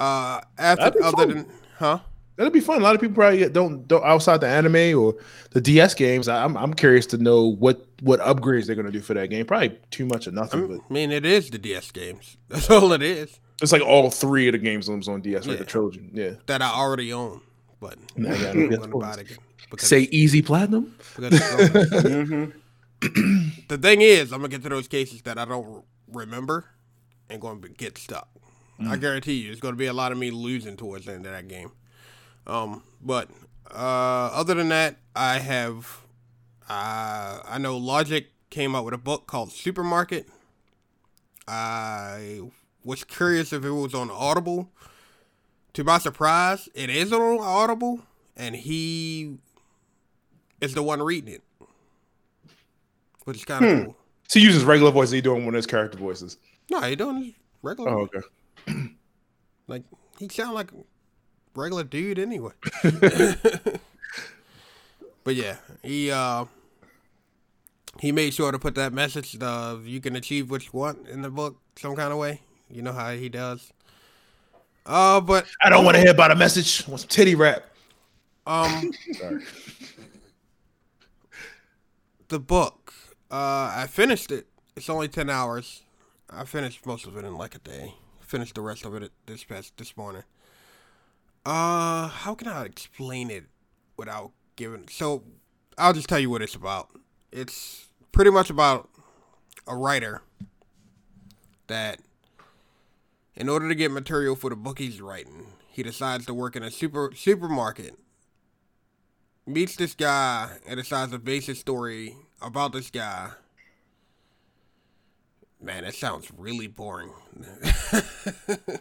Uh, 0.00 0.40
after 0.58 1.02
other 1.02 1.16
fun. 1.16 1.28
than 1.28 1.46
huh. 1.78 1.98
That'd 2.36 2.52
be 2.52 2.60
fun. 2.60 2.80
A 2.80 2.84
lot 2.84 2.94
of 2.94 3.00
people 3.00 3.14
probably 3.14 3.48
don't 3.50 3.86
don't 3.86 4.04
outside 4.04 4.40
the 4.40 4.48
anime 4.48 4.98
or 4.98 5.14
the 5.50 5.60
DS 5.60 5.94
games. 5.94 6.28
I'm 6.28 6.56
I'm 6.56 6.72
curious 6.72 7.06
to 7.06 7.18
know 7.18 7.52
what 7.52 7.86
what 8.00 8.20
upgrades 8.20 8.66
they're 8.66 8.74
gonna 8.74 8.90
do 8.90 9.00
for 9.00 9.14
that 9.14 9.28
game. 9.28 9.44
Probably 9.44 9.78
too 9.90 10.06
much 10.06 10.26
of 10.26 10.34
nothing. 10.34 10.64
I 10.64 10.66
mean, 10.66 10.80
mean 10.88 11.12
it 11.12 11.26
is 11.26 11.50
the 11.50 11.58
DS 11.58 11.90
games. 11.90 12.38
That's 12.48 12.70
all 12.70 12.92
it 12.92 13.02
is. 13.02 13.38
It's 13.60 13.70
like 13.70 13.82
all 13.82 14.10
three 14.10 14.48
of 14.48 14.52
the 14.52 14.58
games 14.58 14.88
on 14.88 15.00
DS, 15.20 15.44
yeah. 15.44 15.50
like 15.50 15.58
the 15.58 15.64
trilogy. 15.64 16.08
Yeah, 16.12 16.32
that 16.46 16.62
I 16.62 16.70
already 16.72 17.12
own, 17.12 17.42
but 17.80 17.96
nah, 18.16 18.32
yeah, 18.34 18.76
about 18.76 19.18
it 19.18 19.38
Say 19.78 20.00
easy 20.10 20.42
platinum. 20.42 20.94
mm-hmm. 21.16 22.50
the 23.68 23.78
thing 23.78 24.00
is, 24.00 24.32
I'm 24.32 24.40
gonna 24.40 24.48
get 24.48 24.62
to 24.64 24.68
those 24.68 24.88
cases 24.88 25.22
that 25.22 25.38
I 25.38 25.44
don't 25.44 25.84
remember 26.08 26.66
and 27.30 27.40
going 27.40 27.62
to 27.62 27.68
get 27.68 27.98
stuck. 27.98 28.28
Mm. 28.82 28.88
I 28.88 28.96
guarantee 28.96 29.34
you, 29.34 29.50
it's 29.50 29.60
going 29.60 29.74
to 29.74 29.78
be 29.78 29.86
a 29.86 29.92
lot 29.92 30.12
of 30.12 30.18
me 30.18 30.30
losing 30.30 30.76
towards 30.76 31.06
the 31.06 31.12
end 31.12 31.26
of 31.26 31.32
that 31.32 31.48
game. 31.48 31.72
Um, 32.46 32.82
but 33.00 33.28
uh, 33.70 34.30
other 34.32 34.54
than 34.54 34.68
that, 34.70 34.96
I 35.14 35.38
have. 35.38 36.00
Uh, 36.68 37.40
I 37.44 37.58
know 37.58 37.76
Logic 37.76 38.30
came 38.50 38.74
out 38.74 38.84
with 38.84 38.94
a 38.94 38.98
book 38.98 39.26
called 39.26 39.52
Supermarket. 39.52 40.26
I 41.46 42.40
was 42.84 43.04
curious 43.04 43.52
if 43.52 43.64
it 43.64 43.70
was 43.70 43.94
on 43.94 44.10
Audible. 44.10 44.70
To 45.74 45.84
my 45.84 45.98
surprise, 45.98 46.68
it 46.74 46.90
is 46.90 47.12
on 47.12 47.40
Audible, 47.40 48.00
and 48.36 48.54
he 48.54 49.38
is 50.60 50.74
the 50.74 50.82
one 50.82 51.02
reading 51.02 51.34
it, 51.34 51.42
which 53.24 53.38
is 53.38 53.44
kind 53.44 53.64
of 53.64 53.70
hmm. 53.70 53.84
cool. 53.84 53.96
So 54.28 54.38
he 54.38 54.46
uses 54.46 54.64
regular 54.64 54.92
voice. 54.92 55.10
He 55.10 55.20
doing 55.20 55.44
one 55.44 55.54
of 55.54 55.58
his 55.58 55.66
character 55.66 55.98
voices. 55.98 56.36
No, 56.70 56.80
he 56.82 56.96
doing 56.96 57.34
regular. 57.62 57.90
Oh, 57.90 58.00
okay. 58.02 58.20
like 59.66 59.82
he 60.18 60.28
sound 60.28 60.54
like 60.54 60.72
a 60.72 60.76
regular 61.54 61.84
dude 61.84 62.18
anyway. 62.18 62.52
but 65.24 65.34
yeah, 65.34 65.56
he 65.82 66.10
uh 66.10 66.44
he 68.00 68.12
made 68.12 68.34
sure 68.34 68.50
to 68.52 68.58
put 68.58 68.74
that 68.74 68.92
message 68.92 69.36
of 69.40 69.86
you 69.86 70.00
can 70.00 70.16
achieve 70.16 70.50
what 70.50 70.64
you 70.64 70.70
want 70.72 71.08
in 71.08 71.22
the 71.22 71.30
book 71.30 71.60
some 71.76 71.94
kind 71.96 72.12
of 72.12 72.18
way. 72.18 72.40
You 72.70 72.82
know 72.82 72.92
how 72.92 73.12
he 73.12 73.28
does. 73.28 73.72
Uh, 74.84 75.20
but 75.20 75.46
I 75.62 75.70
don't 75.70 75.84
want 75.84 75.96
to 75.96 76.00
hear 76.00 76.10
about 76.10 76.32
a 76.32 76.34
message. 76.34 76.84
I 76.86 76.90
want 76.90 77.02
some 77.02 77.08
titty 77.08 77.34
rap. 77.34 77.64
Um, 78.46 78.90
the 82.28 82.40
book 82.40 82.92
uh, 83.30 83.72
I 83.76 83.86
finished 83.88 84.32
it. 84.32 84.46
It's 84.76 84.90
only 84.90 85.08
ten 85.08 85.30
hours. 85.30 85.82
I 86.28 86.44
finished 86.44 86.84
most 86.86 87.06
of 87.06 87.16
it 87.16 87.24
in 87.24 87.36
like 87.36 87.54
a 87.54 87.58
day. 87.58 87.94
Finished 88.32 88.54
the 88.54 88.62
rest 88.62 88.86
of 88.86 88.94
it 88.94 89.12
this 89.26 89.44
past 89.44 89.76
this 89.76 89.94
morning. 89.94 90.22
Uh, 91.44 92.08
how 92.08 92.34
can 92.34 92.48
I 92.48 92.64
explain 92.64 93.30
it 93.30 93.44
without 93.98 94.30
giving? 94.56 94.88
So, 94.88 95.22
I'll 95.76 95.92
just 95.92 96.08
tell 96.08 96.18
you 96.18 96.30
what 96.30 96.40
it's 96.40 96.54
about. 96.54 96.88
It's 97.30 97.88
pretty 98.10 98.30
much 98.30 98.48
about 98.48 98.88
a 99.66 99.76
writer 99.76 100.22
that, 101.66 102.00
in 103.36 103.50
order 103.50 103.68
to 103.68 103.74
get 103.74 103.90
material 103.90 104.34
for 104.34 104.48
the 104.48 104.56
book 104.56 104.78
he's 104.78 105.02
writing, 105.02 105.48
he 105.68 105.82
decides 105.82 106.24
to 106.24 106.32
work 106.32 106.56
in 106.56 106.62
a 106.62 106.70
super 106.70 107.12
supermarket. 107.14 107.98
Meets 109.46 109.76
this 109.76 109.94
guy 109.94 110.56
and 110.66 110.78
decides 110.78 111.12
to 111.12 111.18
base 111.18 111.48
his 111.48 111.58
story 111.58 112.16
about 112.40 112.72
this 112.72 112.90
guy. 112.90 113.32
Man, 115.62 115.84
that 115.84 115.94
sounds 115.94 116.28
really 116.36 116.66
boring. 116.66 117.12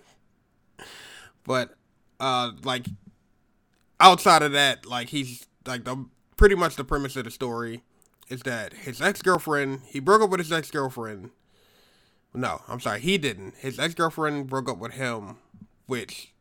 but 1.43 1.75
uh 2.19 2.51
like 2.63 2.87
outside 3.99 4.41
of 4.41 4.51
that, 4.53 4.85
like 4.85 5.09
he's 5.09 5.45
like 5.65 5.83
the 5.83 6.05
pretty 6.35 6.55
much 6.55 6.75
the 6.75 6.83
premise 6.83 7.15
of 7.15 7.25
the 7.25 7.31
story 7.31 7.83
is 8.29 8.41
that 8.41 8.73
his 8.73 9.01
ex-girlfriend, 9.01 9.81
he 9.85 9.99
broke 9.99 10.21
up 10.21 10.29
with 10.29 10.39
his 10.39 10.51
ex-girlfriend. 10.51 11.29
No, 12.33 12.61
I'm 12.67 12.79
sorry, 12.79 13.01
he 13.01 13.17
didn't. 13.17 13.55
His 13.57 13.77
ex-girlfriend 13.77 14.47
broke 14.47 14.69
up 14.69 14.77
with 14.77 14.93
him, 14.93 15.35
which 15.85 16.33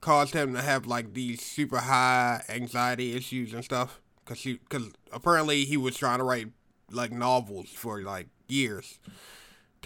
caused 0.00 0.34
him 0.34 0.52
to 0.54 0.60
have 0.60 0.86
like 0.86 1.14
these 1.14 1.40
super 1.40 1.78
high 1.78 2.42
anxiety 2.48 3.14
issues 3.16 3.54
and 3.54 3.64
stuff 3.64 4.00
cuz 4.24 4.42
he 4.42 4.58
cuz 4.68 4.90
apparently 5.12 5.64
he 5.64 5.76
was 5.76 5.96
trying 5.96 6.18
to 6.18 6.24
write 6.24 6.48
like 6.90 7.12
novels 7.12 7.70
for 7.70 8.02
like 8.02 8.28
years, 8.48 8.98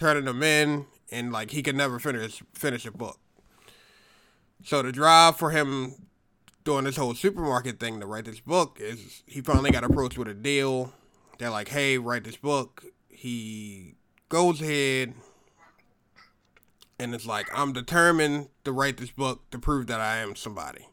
turning 0.01 0.25
them 0.25 0.41
in, 0.41 0.87
and 1.11 1.31
like 1.31 1.51
he 1.51 1.61
could 1.61 1.75
never 1.75 1.99
finish 1.99 2.41
finish 2.53 2.85
a 2.87 2.91
book. 2.91 3.19
So 4.63 4.81
the 4.81 4.91
drive 4.91 5.37
for 5.37 5.51
him 5.51 6.07
doing 6.63 6.85
this 6.85 6.97
whole 6.97 7.13
supermarket 7.13 7.79
thing 7.79 7.99
to 7.99 8.07
write 8.07 8.25
this 8.25 8.39
book 8.39 8.77
is 8.81 9.21
he 9.27 9.41
finally 9.41 9.69
got 9.69 9.83
approached 9.83 10.17
with 10.17 10.27
a 10.27 10.33
deal. 10.33 10.91
They're 11.37 11.51
like, 11.51 11.67
"Hey, 11.67 11.99
write 11.99 12.23
this 12.23 12.35
book." 12.35 12.83
He 13.09 13.95
goes 14.27 14.59
ahead 14.59 15.13
and 16.99 17.13
it's 17.13 17.27
like, 17.27 17.47
"I'm 17.53 17.71
determined 17.71 18.49
to 18.63 18.71
write 18.71 18.97
this 18.97 19.11
book 19.11 19.49
to 19.51 19.59
prove 19.59 19.85
that 19.87 20.01
I 20.01 20.17
am 20.17 20.35
somebody." 20.35 20.87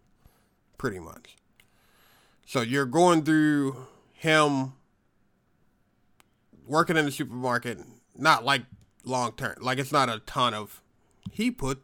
Pretty 0.77 0.99
much. 0.99 1.37
So 2.47 2.61
you're 2.61 2.87
going 2.87 3.25
through 3.25 3.87
him 4.13 4.75
working 6.67 6.99
in 6.99 7.07
the 7.07 7.11
supermarket, 7.11 7.79
not 8.15 8.45
like 8.45 8.63
long 9.09 9.33
term. 9.33 9.57
Like 9.61 9.79
it's 9.79 9.93
not 9.93 10.09
a 10.09 10.21
ton 10.21 10.55
of. 10.55 10.83
He 11.31 11.51
put 11.51 11.83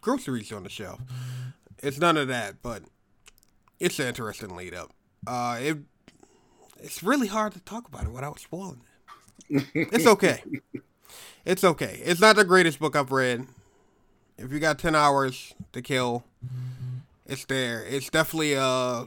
groceries 0.00 0.52
on 0.52 0.62
the 0.62 0.68
shelf. 0.68 1.00
It's 1.82 1.98
none 1.98 2.16
of 2.16 2.28
that, 2.28 2.62
but 2.62 2.82
it's 3.80 3.98
an 3.98 4.06
interesting 4.06 4.56
lead 4.56 4.74
up. 4.74 4.92
Uh, 5.26 5.58
it 5.60 5.78
it's 6.78 7.02
really 7.02 7.28
hard 7.28 7.52
to 7.52 7.60
talk 7.60 7.88
about 7.88 8.04
it 8.04 8.10
without 8.10 8.38
spoiling 8.38 8.80
it. 9.48 9.64
it's 9.74 10.06
okay. 10.06 10.42
It's 11.44 11.64
okay. 11.64 12.00
It's 12.04 12.20
not 12.20 12.36
the 12.36 12.44
greatest 12.44 12.78
book 12.78 12.96
I've 12.96 13.12
read. 13.12 13.46
If 14.38 14.52
you 14.52 14.58
got 14.58 14.78
ten 14.78 14.94
hours 14.94 15.54
to 15.72 15.82
kill, 15.82 16.24
it's 17.26 17.44
there. 17.44 17.84
It's 17.84 18.10
definitely 18.10 18.54
a 18.54 19.06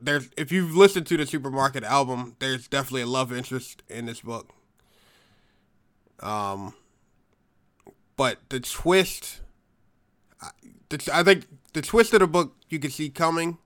there's 0.00 0.28
if 0.36 0.52
you've 0.52 0.76
listened 0.76 1.06
to 1.08 1.16
the 1.16 1.26
supermarket 1.26 1.84
album, 1.84 2.36
there's 2.38 2.68
definitely 2.68 3.02
a 3.02 3.06
love 3.06 3.32
interest 3.32 3.82
in 3.88 4.06
this 4.06 4.20
book. 4.20 4.50
Um, 6.20 6.74
but 8.16 8.38
the 8.48 8.60
twist, 8.60 9.40
the, 10.88 11.10
I 11.12 11.22
think 11.22 11.46
the 11.72 11.82
twist 11.82 12.12
of 12.14 12.20
the 12.20 12.26
book 12.26 12.54
you 12.68 12.78
can 12.78 12.90
see 12.90 13.10
coming, 13.10 13.58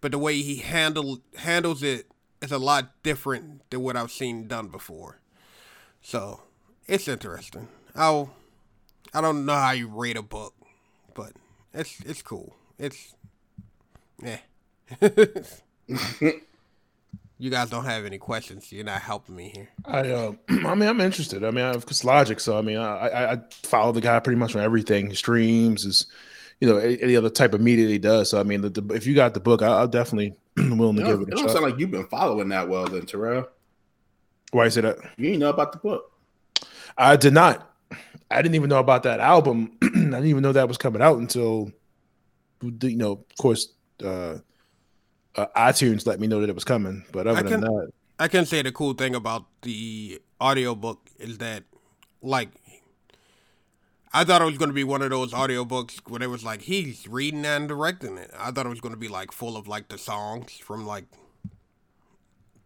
but 0.00 0.12
the 0.12 0.18
way 0.18 0.40
he 0.40 0.56
handle 0.56 1.20
handles 1.36 1.82
it 1.82 2.06
is 2.40 2.52
a 2.52 2.58
lot 2.58 3.02
different 3.02 3.68
than 3.70 3.82
what 3.82 3.96
I've 3.96 4.10
seen 4.10 4.48
done 4.48 4.68
before. 4.68 5.20
So 6.00 6.42
it's 6.86 7.08
interesting. 7.08 7.68
I'll 7.94 8.34
I 9.14 9.20
don't 9.20 9.44
know 9.44 9.54
how 9.54 9.72
you 9.72 9.88
rate 9.88 10.16
a 10.16 10.22
book, 10.22 10.54
but 11.14 11.32
it's 11.74 12.00
it's 12.00 12.22
cool. 12.22 12.56
It's 12.78 13.14
yeah. 14.22 14.38
You 17.42 17.50
guys 17.50 17.70
don't 17.70 17.86
have 17.86 18.04
any 18.04 18.18
questions. 18.18 18.70
You're 18.70 18.84
not 18.84 19.02
helping 19.02 19.34
me 19.34 19.50
here. 19.52 19.68
I 19.84 20.08
uh, 20.10 20.32
I 20.48 20.76
mean, 20.76 20.88
I'm 20.88 21.00
interested. 21.00 21.42
I 21.42 21.50
mean, 21.50 21.64
I've 21.64 21.82
it's 21.82 22.04
logic, 22.04 22.38
so 22.38 22.56
I 22.56 22.62
mean, 22.62 22.78
I, 22.78 23.08
I 23.08 23.32
I 23.32 23.38
follow 23.64 23.90
the 23.90 24.00
guy 24.00 24.20
pretty 24.20 24.38
much 24.38 24.54
on 24.54 24.62
everything. 24.62 25.10
He 25.10 25.16
streams 25.16 25.84
is, 25.84 26.06
you 26.60 26.68
know, 26.68 26.76
any, 26.76 27.02
any 27.02 27.16
other 27.16 27.30
type 27.30 27.52
of 27.52 27.60
media 27.60 27.88
he 27.88 27.98
does. 27.98 28.30
So 28.30 28.38
I 28.38 28.44
mean, 28.44 28.60
the, 28.60 28.68
the, 28.70 28.94
if 28.94 29.08
you 29.08 29.16
got 29.16 29.34
the 29.34 29.40
book, 29.40 29.60
I, 29.60 29.66
I'll 29.66 29.88
definitely 29.88 30.36
willing 30.56 30.94
to 30.98 31.02
It 31.02 31.06
give 31.06 31.20
it 31.20 31.22
it 31.22 31.28
a 31.28 31.30
don't 31.32 31.38
shot. 31.46 31.50
sound 31.50 31.64
like 31.64 31.80
you've 31.80 31.90
been 31.90 32.06
following 32.06 32.48
that 32.50 32.68
well, 32.68 32.84
then, 32.86 33.06
Terrell. 33.06 33.48
Why 34.52 34.66
you 34.66 34.70
say 34.70 34.82
that? 34.82 34.98
You 35.16 35.24
didn't 35.24 35.40
know 35.40 35.50
about 35.50 35.72
the 35.72 35.78
book. 35.78 36.12
I 36.96 37.16
did 37.16 37.32
not. 37.34 37.74
I 38.30 38.40
didn't 38.40 38.54
even 38.54 38.70
know 38.70 38.78
about 38.78 39.02
that 39.02 39.18
album. 39.18 39.78
I 39.82 39.88
didn't 39.88 40.26
even 40.26 40.44
know 40.44 40.52
that 40.52 40.68
was 40.68 40.78
coming 40.78 41.02
out 41.02 41.18
until, 41.18 41.72
you 42.62 42.96
know, 42.96 43.12
of 43.28 43.36
course, 43.36 43.72
uh, 44.04 44.38
uh, 45.36 45.46
iTunes 45.56 46.06
let 46.06 46.20
me 46.20 46.26
know 46.26 46.40
that 46.40 46.48
it 46.48 46.54
was 46.54 46.64
coming. 46.64 47.04
But 47.12 47.26
other 47.26 47.40
I 47.40 47.42
than 47.42 47.60
that, 47.60 47.92
I 48.18 48.28
can 48.28 48.46
say 48.46 48.62
the 48.62 48.72
cool 48.72 48.94
thing 48.94 49.14
about 49.14 49.46
the 49.62 50.20
audiobook 50.40 51.08
is 51.18 51.38
that, 51.38 51.64
like, 52.20 52.48
I 54.12 54.24
thought 54.24 54.42
it 54.42 54.46
was 54.46 54.58
going 54.58 54.68
to 54.68 54.74
be 54.74 54.84
one 54.84 55.00
of 55.02 55.10
those 55.10 55.32
audiobooks 55.32 56.00
where 56.06 56.22
it 56.22 56.28
was 56.28 56.44
like 56.44 56.62
he's 56.62 57.08
reading 57.08 57.46
and 57.46 57.66
directing 57.66 58.18
it. 58.18 58.30
I 58.38 58.50
thought 58.50 58.66
it 58.66 58.68
was 58.68 58.80
going 58.80 58.94
to 58.94 59.00
be 59.00 59.08
like 59.08 59.32
full 59.32 59.56
of 59.56 59.66
like 59.66 59.88
the 59.88 59.96
songs 59.96 60.52
from 60.52 60.86
like 60.86 61.04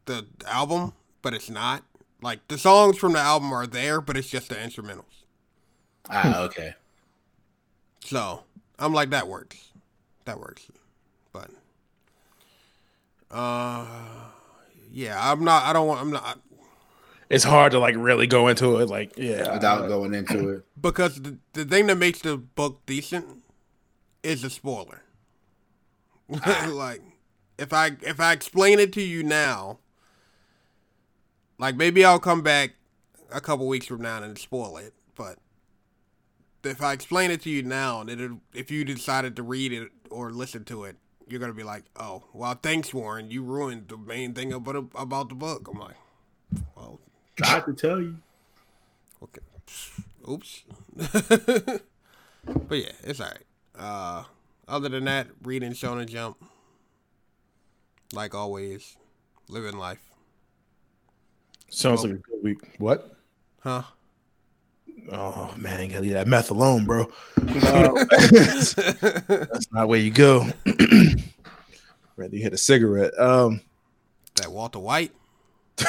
the 0.07 0.27
album, 0.47 0.93
but 1.23 1.35
it's 1.35 1.49
not. 1.49 1.85
Like 2.21 2.49
the 2.49 2.59
songs 2.59 2.99
from 2.99 3.13
the 3.13 3.21
album 3.21 3.53
are 3.53 3.67
there, 3.67 4.01
but 4.01 4.17
it's 4.17 4.29
just 4.29 4.49
the 4.49 4.57
instrumentals. 4.57 5.25
Ah, 6.11 6.41
okay. 6.43 6.75
So 8.05 8.43
I'm 8.79 8.93
like 8.93 9.11
that 9.11 9.29
works, 9.29 9.71
that 10.25 10.41
works, 10.41 10.67
but 11.33 11.51
uh, 13.31 13.87
yeah, 14.91 15.19
I'm 15.19 15.45
not. 15.45 15.65
I 15.65 15.73
don't 15.73 15.87
want. 15.87 16.01
I'm 16.01 16.11
not. 16.11 16.41
it's 17.29 17.45
hard 17.45 17.73
to 17.73 17.79
like 17.79 17.95
really 17.97 18.27
go 18.27 18.49
into 18.49 18.79
it. 18.79 18.89
Like, 18.89 19.17
yeah, 19.17 19.55
Without 19.55 19.89
going 19.89 20.15
into 20.15 20.49
it. 20.51 20.65
because 20.81 21.21
the, 21.21 21.39
the 21.53 21.65
thing 21.65 21.87
that 21.87 21.97
makes 21.97 22.21
the 22.21 22.37
book 22.37 22.85
decent 22.87 23.43
is 24.23 24.43
the 24.43 24.51
spoiler. 24.51 25.03
like 26.69 27.03
if 27.59 27.73
I 27.73 27.93
if 28.03 28.21
I 28.21 28.33
explain 28.33 28.79
it 28.79 28.93
to 28.95 29.03
you 29.03 29.23
now, 29.23 29.79
like 31.59 31.77
maybe 31.77 32.05
I'll 32.05 32.19
come 32.19 32.43
back 32.43 32.73
a 33.33 33.41
couple 33.41 33.67
weeks 33.67 33.87
from 33.87 34.03
now 34.03 34.23
and 34.23 34.39
spoil 34.39 34.77
it, 34.77 34.93
but 35.15 35.39
if 36.65 36.83
I 36.83 36.93
explain 36.93 37.31
it 37.31 37.43
to 37.43 37.51
you 37.51 37.63
now, 37.63 38.03
then 38.05 38.21
it, 38.21 38.59
if 38.59 38.71
you 38.71 38.85
decided 38.85 39.37
to 39.37 39.43
read 39.43 39.73
it 39.73 39.91
or 40.11 40.33
listen 40.33 40.65
to 40.65 40.85
it, 40.85 40.97
you're 41.27 41.41
gonna 41.41 41.53
be 41.53 41.63
like, 41.65 41.85
"Oh, 41.97 42.25
well, 42.33 42.55
thanks, 42.55 42.95
Warren. 42.95 43.31
You 43.31 43.43
ruined 43.43 43.89
the 43.89 43.97
main 43.97 44.35
thing 44.35 44.53
about 44.53 44.91
about 44.95 45.29
the 45.29 45.35
book." 45.35 45.69
I'm 45.69 45.79
like, 45.79 45.97
"Well, 46.77 47.01
Tried 47.37 47.67
to 47.67 47.73
tell 47.75 48.01
you. 48.01 48.17
Okay. 49.23 49.41
Oops. 50.29 50.65
but 50.97 52.79
yeah, 52.79 52.93
it's 53.05 53.21
alright. 53.21 53.45
Uh, 53.79 54.25
other 54.67 54.89
than 54.89 55.05
that, 55.05 55.29
reading 55.43 55.73
Shonen 55.73 56.09
Jump. 56.09 56.43
Like 58.13 58.35
always, 58.35 58.97
living 59.49 59.77
life. 59.79 60.01
sounds 61.69 62.05
like 62.05 62.13
a 62.13 62.17
good 62.17 62.43
week. 62.43 62.59
What? 62.79 63.17
Huh? 63.61 63.83
Oh 65.13 65.55
man, 65.57 65.83
you 65.83 65.89
gotta 65.89 66.03
leave 66.03 66.13
that 66.15 66.27
meth 66.27 66.51
alone, 66.51 66.85
bro. 66.85 67.11
That's 67.37 68.77
not 69.73 69.89
where 69.89 70.01
you 70.01 70.11
go. 70.11 70.49
Rather 72.17 72.35
you 72.37 72.43
hit 72.43 72.53
a 72.53 72.59
cigarette. 72.59 73.17
Um, 73.19 73.61
That 74.37 74.51
Walter 74.51 74.79
White. 74.81 75.13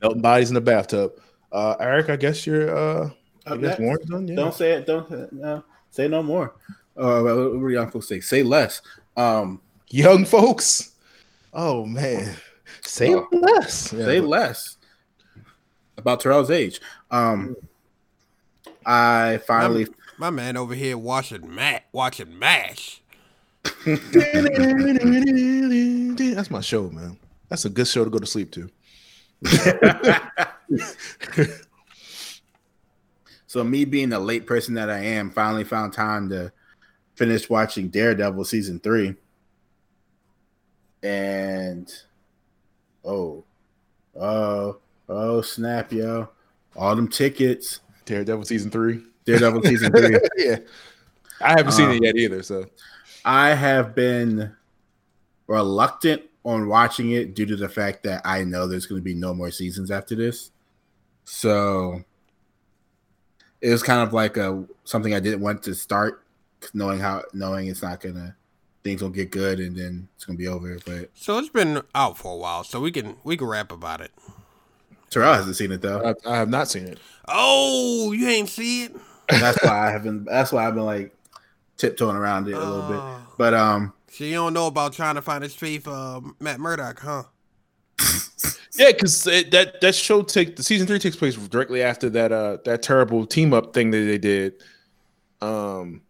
melting 0.00 0.20
bodies 0.22 0.50
in 0.50 0.54
the 0.54 0.60
bathtub. 0.60 1.12
Uh, 1.50 1.74
Eric, 1.80 2.10
I 2.10 2.16
guess 2.16 2.46
you're. 2.46 2.74
Uh, 2.76 3.10
I 3.46 3.56
guess 3.56 3.78
next. 3.78 3.80
Warren's 3.80 4.06
done. 4.06 4.28
Yeah. 4.28 4.34
Don't 4.36 4.54
say 4.54 4.72
it. 4.72 4.86
Don't 4.86 5.32
no, 5.32 5.64
say 5.90 6.08
no 6.08 6.22
more. 6.22 6.54
Uh, 6.96 7.20
what 7.22 7.36
were 7.58 7.68
do 7.68 7.74
young 7.74 7.90
folks 7.90 8.08
say? 8.08 8.20
Say 8.20 8.42
less. 8.42 8.80
Um, 9.16 9.60
Young 9.90 10.24
folks. 10.24 10.92
Oh 11.52 11.84
man, 11.86 12.34
say 12.82 13.14
Oh. 13.14 13.28
less. 13.32 13.92
Yeah, 13.92 14.04
say 14.04 14.20
but- 14.20 14.28
less 14.28 14.73
about 15.96 16.20
Terrell's 16.20 16.50
age. 16.50 16.80
Um, 17.10 17.56
I 18.84 19.40
finally 19.46 19.86
My 20.18 20.30
man 20.30 20.56
over 20.56 20.74
here 20.74 20.98
watching 20.98 21.54
Matt 21.54 21.84
watching 21.92 22.36
MASH. 22.38 23.00
That's 26.34 26.50
my 26.50 26.60
show, 26.60 26.90
man. 26.90 27.18
That's 27.48 27.64
a 27.64 27.70
good 27.70 27.88
show 27.88 28.04
to 28.04 28.10
go 28.10 28.18
to 28.18 28.26
sleep 28.26 28.50
to. 28.52 28.70
So 33.54 33.62
me 33.62 33.84
being 33.84 34.08
the 34.08 34.18
late 34.18 34.48
person 34.48 34.74
that 34.74 34.90
I 34.90 34.98
am, 34.98 35.30
finally 35.30 35.62
found 35.62 35.92
time 35.92 36.28
to 36.30 36.50
finish 37.14 37.48
watching 37.48 37.86
Daredevil 37.86 38.46
season 38.46 38.80
three. 38.80 39.14
And 41.04 41.88
oh, 43.04 43.44
oh, 44.20 44.78
oh, 45.08 45.40
snap, 45.40 45.92
yo! 45.92 46.28
All 46.76 46.94
them 46.96 47.08
tickets. 47.08 47.80
Daredevil 48.04 48.44
season 48.44 48.70
three. 48.70 49.02
Daredevil 49.24 49.62
season 49.62 49.92
three. 49.92 50.18
yeah, 50.36 50.56
I 51.40 51.50
haven't 51.50 51.72
seen 51.72 51.86
Um, 51.86 51.92
it 51.96 52.02
yet 52.02 52.16
either. 52.16 52.42
So 52.42 52.66
I 53.24 53.50
have 53.54 53.94
been 53.94 54.54
reluctant 55.46 56.22
on 56.44 56.68
watching 56.68 57.12
it 57.12 57.34
due 57.34 57.46
to 57.46 57.56
the 57.56 57.68
fact 57.68 58.02
that 58.02 58.20
I 58.24 58.44
know 58.44 58.66
there's 58.66 58.86
going 58.86 59.00
to 59.00 59.04
be 59.04 59.14
no 59.14 59.32
more 59.32 59.50
seasons 59.50 59.90
after 59.90 60.14
this. 60.14 60.50
So 61.24 62.02
it 63.62 63.70
was 63.70 63.82
kind 63.82 64.02
of 64.06 64.12
like 64.12 64.36
a 64.36 64.64
something 64.84 65.14
I 65.14 65.20
didn't 65.20 65.40
want 65.40 65.62
to 65.62 65.74
start, 65.74 66.22
knowing 66.74 66.98
how 66.98 67.22
knowing 67.32 67.68
it's 67.68 67.82
not 67.82 68.00
gonna 68.00 68.36
things 68.82 69.00
will 69.02 69.08
get 69.08 69.30
good 69.30 69.58
and 69.58 69.74
then 69.74 70.08
it's 70.16 70.26
gonna 70.26 70.36
be 70.36 70.48
over. 70.48 70.78
But 70.84 71.10
So 71.14 71.38
it's 71.38 71.48
been 71.48 71.80
out 71.94 72.18
for 72.18 72.34
a 72.34 72.36
while, 72.36 72.62
so 72.64 72.78
we 72.78 72.92
can 72.92 73.16
we 73.24 73.38
can 73.38 73.46
rap 73.46 73.72
about 73.72 74.02
it. 74.02 74.12
Terrell 75.14 75.34
hasn't 75.34 75.54
seen 75.54 75.70
it 75.70 75.80
though. 75.80 76.12
I, 76.26 76.28
I 76.28 76.36
have 76.36 76.48
not 76.48 76.68
seen 76.68 76.88
it. 76.88 76.98
Oh, 77.28 78.10
you 78.10 78.28
ain't 78.28 78.48
see 78.48 78.86
it? 78.86 78.96
That's 79.28 79.62
why 79.62 79.86
I 79.86 79.90
haven't. 79.92 80.24
That's 80.24 80.50
why 80.50 80.66
I've 80.66 80.74
been 80.74 80.84
like 80.84 81.14
tiptoeing 81.76 82.16
around 82.16 82.48
it 82.48 82.54
a 82.54 82.58
little 82.58 82.88
bit. 82.88 82.96
Oh. 82.98 83.20
But 83.38 83.54
um, 83.54 83.92
So 84.08 84.24
you 84.24 84.34
don't 84.34 84.54
know 84.54 84.66
about 84.66 84.92
trying 84.92 85.14
to 85.14 85.22
find 85.22 85.44
his 85.44 85.54
faith, 85.54 85.86
uh, 85.86 86.20
Matt 86.40 86.58
Murdock, 86.58 86.98
huh? 86.98 87.22
Yeah, 88.76 88.90
because 88.90 89.22
that 89.22 89.76
that 89.80 89.94
show 89.94 90.22
take 90.22 90.56
the 90.56 90.64
season 90.64 90.88
three 90.88 90.98
takes 90.98 91.14
place 91.14 91.36
directly 91.36 91.80
after 91.80 92.10
that 92.10 92.32
uh 92.32 92.56
that 92.64 92.82
terrible 92.82 93.24
team 93.24 93.54
up 93.54 93.72
thing 93.72 93.92
that 93.92 93.98
they 93.98 94.18
did. 94.18 94.54
Um, 95.40 96.02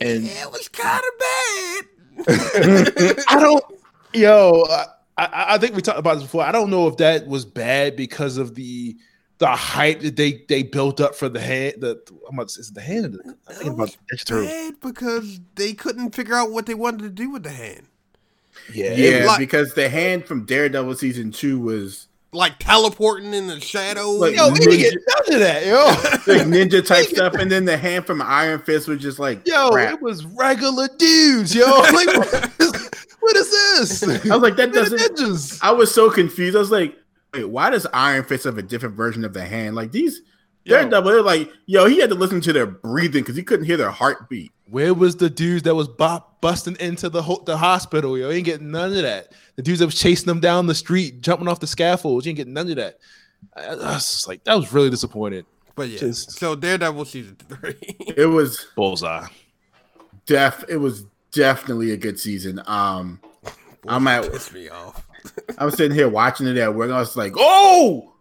And- 0.00 0.22
yeah, 0.22 0.42
it 0.44 0.52
was 0.52 0.68
kind 0.68 1.02
of 1.04 1.18
bad. 1.18 3.16
I 3.28 3.40
don't, 3.40 3.64
yo, 4.12 4.64
I, 4.70 4.86
I 5.16 5.54
I 5.54 5.58
think 5.58 5.74
we 5.76 5.82
talked 5.82 5.98
about 5.98 6.14
this 6.14 6.24
before. 6.24 6.42
I 6.44 6.52
don't 6.52 6.70
know 6.70 6.86
if 6.88 6.96
that 6.98 7.26
was 7.26 7.44
bad 7.44 7.96
because 7.96 8.36
of 8.36 8.54
the 8.54 8.96
the 9.38 9.48
hype 9.48 10.00
that 10.00 10.16
they 10.16 10.44
they 10.48 10.62
built 10.62 11.00
up 11.00 11.14
for 11.14 11.28
the 11.28 11.40
hand. 11.40 11.74
The 11.78 12.00
I'm 12.28 12.34
about 12.34 12.46
is 12.56 12.70
the 12.72 12.80
hand? 12.80 13.06
Or 13.06 13.10
the, 13.18 13.36
I'm 13.48 13.54
thinking 13.54 13.72
about 13.74 13.88
Ninja 14.12 14.24
Turtle. 14.24 14.46
bad 14.46 14.74
because 14.80 15.40
they 15.56 15.72
couldn't 15.74 16.14
figure 16.14 16.34
out 16.34 16.50
what 16.50 16.66
they 16.66 16.74
wanted 16.74 17.00
to 17.02 17.10
do 17.10 17.30
with 17.30 17.42
the 17.42 17.50
hand. 17.50 17.86
Yeah, 18.72 18.94
yeah, 18.94 19.26
like- 19.26 19.38
because 19.38 19.74
the 19.74 19.88
hand 19.88 20.26
from 20.26 20.44
Daredevil 20.46 20.94
season 20.94 21.32
two 21.32 21.58
was 21.60 22.06
Like 22.32 22.58
teleporting 22.60 23.34
in 23.34 23.48
the 23.48 23.60
shadows. 23.60 24.20
Like, 24.20 24.36
yo, 24.36 24.48
we 24.50 24.58
didn't 24.60 24.78
get 24.78 24.94
none 24.94 25.34
of 25.34 25.40
that, 25.40 25.66
yo. 25.66 25.84
like 26.32 26.46
ninja 26.46 26.84
type 26.86 27.06
stuff, 27.06 27.34
and 27.34 27.50
then 27.50 27.64
the 27.64 27.76
hand 27.76 28.06
from 28.06 28.22
Iron 28.22 28.60
Fist 28.60 28.86
was 28.88 29.00
just 29.00 29.18
like 29.18 29.46
Yo, 29.46 29.70
crap. 29.70 29.94
it 29.94 30.02
was 30.02 30.24
regular 30.24 30.88
dudes, 30.96 31.54
yo. 31.54 31.66
Like, 31.92 32.08
what 33.24 33.36
is, 33.36 33.50
what 33.50 33.80
is 33.82 34.00
this? 34.00 34.26
I 34.30 34.34
was 34.36 34.42
like, 34.42 34.56
that 34.56 34.72
doesn't. 34.72 34.98
ninjas. 35.16 35.58
I 35.62 35.72
was 35.72 35.92
so 35.94 36.10
confused. 36.10 36.56
I 36.56 36.60
was 36.60 36.70
like, 36.70 36.96
wait, 37.32 37.44
why 37.48 37.70
does 37.70 37.86
Iron 37.92 38.24
Fist 38.24 38.44
have 38.44 38.58
a 38.58 38.62
different 38.62 38.94
version 38.94 39.24
of 39.24 39.32
the 39.32 39.44
hand? 39.44 39.74
Like 39.76 39.92
these 39.92 40.20
Yo. 40.66 40.76
Daredevil, 40.76 41.10
they're 41.12 41.22
like, 41.22 41.50
yo, 41.66 41.86
he 41.86 42.00
had 42.00 42.08
to 42.08 42.14
listen 42.14 42.40
to 42.40 42.52
their 42.52 42.64
breathing 42.66 43.22
because 43.22 43.36
he 43.36 43.42
couldn't 43.42 43.66
hear 43.66 43.76
their 43.76 43.90
heartbeat. 43.90 44.50
Where 44.70 44.94
was 44.94 45.16
the 45.16 45.28
dudes 45.28 45.64
that 45.64 45.74
was 45.74 45.88
bop, 45.88 46.40
busting 46.40 46.76
into 46.80 47.10
the 47.10 47.20
ho- 47.20 47.42
the 47.44 47.58
hospital? 47.58 48.16
Yo, 48.16 48.30
you 48.30 48.36
ain't 48.36 48.46
getting 48.46 48.70
none 48.70 48.96
of 48.96 49.02
that. 49.02 49.32
The 49.56 49.62
dudes 49.62 49.80
that 49.80 49.84
was 49.86 49.94
chasing 50.00 50.24
them 50.26 50.40
down 50.40 50.66
the 50.66 50.74
street, 50.74 51.20
jumping 51.20 51.48
off 51.48 51.60
the 51.60 51.66
scaffolds, 51.66 52.24
you 52.24 52.30
ain't 52.30 52.38
getting 52.38 52.54
none 52.54 52.70
of 52.70 52.76
that. 52.76 52.98
I, 53.54 53.66
I 53.66 53.74
was 53.74 54.10
just 54.10 54.26
like, 54.26 54.42
that 54.44 54.54
was 54.54 54.72
really 54.72 54.88
disappointed. 54.88 55.44
but 55.74 55.88
yeah. 55.90 55.98
just- 55.98 56.30
So 56.38 56.54
Daredevil 56.56 57.04
season 57.04 57.36
three. 57.36 57.76
It 58.16 58.24
was 58.30 58.66
Bullseye. 58.74 59.26
def. 60.24 60.64
It 60.68 60.78
was 60.78 61.04
definitely 61.34 61.90
a 61.90 61.96
good 61.96 62.18
season. 62.18 62.60
Um, 62.66 63.20
I'm 63.86 64.06
at. 64.06 64.30
pissed 64.30 64.52
me 64.52 64.68
off. 64.68 65.06
I'm 65.58 65.70
sitting 65.70 65.96
here 65.96 66.08
watching 66.08 66.46
it 66.46 66.56
at 66.56 66.74
work. 66.74 66.90
I 66.90 66.98
was 66.98 67.16
like, 67.16 67.32
oh, 67.36 68.12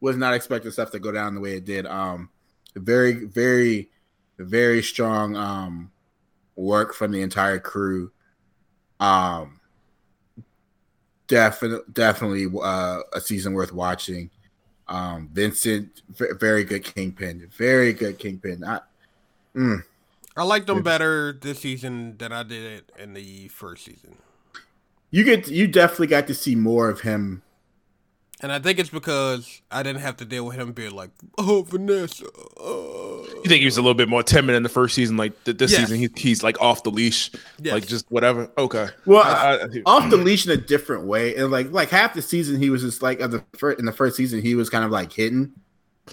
was 0.00 0.16
not 0.16 0.34
expecting 0.34 0.70
stuff 0.70 0.90
to 0.92 0.98
go 0.98 1.12
down 1.12 1.34
the 1.34 1.40
way 1.40 1.56
it 1.56 1.64
did. 1.64 1.86
Um, 1.86 2.30
very, 2.74 3.12
very, 3.24 3.90
very 4.38 4.82
strong 4.82 5.36
um 5.36 5.90
work 6.56 6.94
from 6.94 7.12
the 7.12 7.22
entire 7.22 7.58
crew. 7.58 8.10
Um, 9.00 9.60
definitely 11.26 11.84
definitely 11.92 12.46
uh, 12.62 13.00
a 13.12 13.20
season 13.20 13.52
worth 13.54 13.72
watching. 13.72 14.30
Um, 14.86 15.30
Vincent, 15.32 16.02
v- 16.10 16.34
very 16.38 16.64
good 16.64 16.84
kingpin, 16.84 17.48
very 17.56 17.92
good 17.92 18.18
kingpin. 18.18 18.62
I, 18.64 18.80
mm, 19.56 19.82
I 20.36 20.42
liked 20.42 20.68
him 20.68 20.82
better 20.82 21.32
this 21.32 21.60
season 21.60 22.16
than 22.18 22.32
I 22.32 22.42
did 22.42 22.64
it 22.64 22.92
in 22.98 23.14
the 23.14 23.48
first 23.48 23.84
season. 23.84 24.16
you 25.10 25.22
get 25.24 25.48
you 25.48 25.66
definitely 25.68 26.08
got 26.08 26.26
to 26.26 26.34
see 26.34 26.54
more 26.56 26.88
of 26.88 27.00
him. 27.02 27.42
And 28.40 28.50
I 28.52 28.58
think 28.58 28.78
it's 28.78 28.90
because 28.90 29.62
I 29.70 29.82
didn't 29.84 30.02
have 30.02 30.16
to 30.18 30.24
deal 30.24 30.44
with 30.44 30.56
him 30.56 30.72
being 30.72 30.90
like, 30.94 31.10
"Oh, 31.38 31.62
Vanessa." 31.62 32.26
Uh. 32.26 33.22
You 33.42 33.48
think 33.48 33.60
he 33.60 33.64
was 33.64 33.76
a 33.78 33.80
little 33.80 33.94
bit 33.94 34.08
more 34.08 34.22
timid 34.22 34.56
in 34.56 34.62
the 34.64 34.68
first 34.68 34.94
season? 34.94 35.16
Like 35.16 35.42
th- 35.44 35.56
this 35.56 35.70
Yes. 35.70 35.80
season, 35.82 35.98
he, 35.98 36.10
he's 36.16 36.42
like 36.42 36.60
off 36.60 36.82
the 36.82 36.90
leash, 36.90 37.30
Yes. 37.62 37.72
like 37.72 37.86
just 37.86 38.04
whatever. 38.10 38.50
Okay. 38.58 38.88
Well, 39.06 39.22
I- 39.22 39.60
I- 39.62 39.82
off 39.86 40.10
the 40.10 40.16
leash 40.16 40.44
in 40.46 40.52
a 40.52 40.56
different 40.56 41.04
way, 41.06 41.36
and 41.36 41.50
like 41.52 41.70
like 41.70 41.90
half 41.90 42.12
the 42.14 42.22
season 42.22 42.60
he 42.60 42.68
was 42.70 42.82
just 42.82 43.02
like 43.02 43.20
of 43.20 43.30
the 43.30 43.44
first 43.56 43.78
in 43.78 43.84
the 43.86 43.92
first 43.92 44.16
season 44.16 44.42
he 44.42 44.56
was 44.56 44.68
kind 44.68 44.84
of 44.84 44.90
like 44.90 45.12
hidden. 45.12 45.52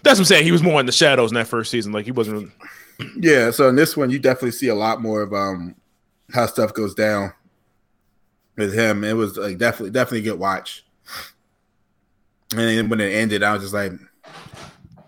that's 0.03 0.17
what 0.17 0.19
I'm 0.19 0.25
saying. 0.25 0.43
He 0.45 0.51
was 0.51 0.61
more 0.63 0.79
in 0.79 0.85
the 0.85 0.91
shadows 0.93 1.31
in 1.31 1.35
that 1.35 1.47
first 1.47 1.71
season. 1.71 1.91
Like 1.91 2.05
he 2.05 2.11
wasn't. 2.11 2.51
Yeah, 3.17 3.51
so 3.51 3.69
in 3.69 3.75
this 3.75 3.95
one 3.97 4.09
you 4.09 4.19
definitely 4.19 4.51
see 4.51 4.67
a 4.67 4.75
lot 4.75 5.01
more 5.01 5.21
of 5.21 5.33
um 5.33 5.75
how 6.33 6.45
stuff 6.45 6.73
goes 6.73 6.93
down 6.93 7.33
with 8.57 8.73
him. 8.73 9.03
It 9.03 9.13
was 9.13 9.37
like 9.37 9.57
definitely 9.57 9.91
definitely 9.91 10.19
a 10.19 10.31
good 10.31 10.39
watch. 10.39 10.85
And 12.51 12.59
then 12.59 12.89
when 12.89 12.99
it 12.99 13.13
ended, 13.13 13.43
I 13.43 13.53
was 13.53 13.61
just 13.61 13.73
like, 13.73 13.93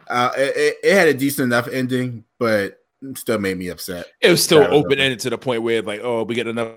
uh, 0.07 0.31
it, 0.37 0.77
it- 0.83 0.93
had 0.93 1.09
a 1.09 1.13
decent 1.13 1.45
enough 1.47 1.67
ending, 1.67 2.23
but 2.39 2.79
it 3.01 3.17
still 3.17 3.37
made 3.39 3.57
me 3.57 3.67
upset. 3.67 4.07
It 4.21 4.29
was 4.29 4.41
still 4.41 4.59
Yeah, 4.61 4.67
it 4.67 4.71
was 4.71 4.85
open 4.85 4.99
ended 4.99 5.19
to 5.21 5.29
the 5.29 5.37
point 5.37 5.61
where 5.61 5.81
like, 5.81 5.99
oh, 6.03 6.23
we 6.23 6.35
get 6.35 6.47
another 6.47 6.75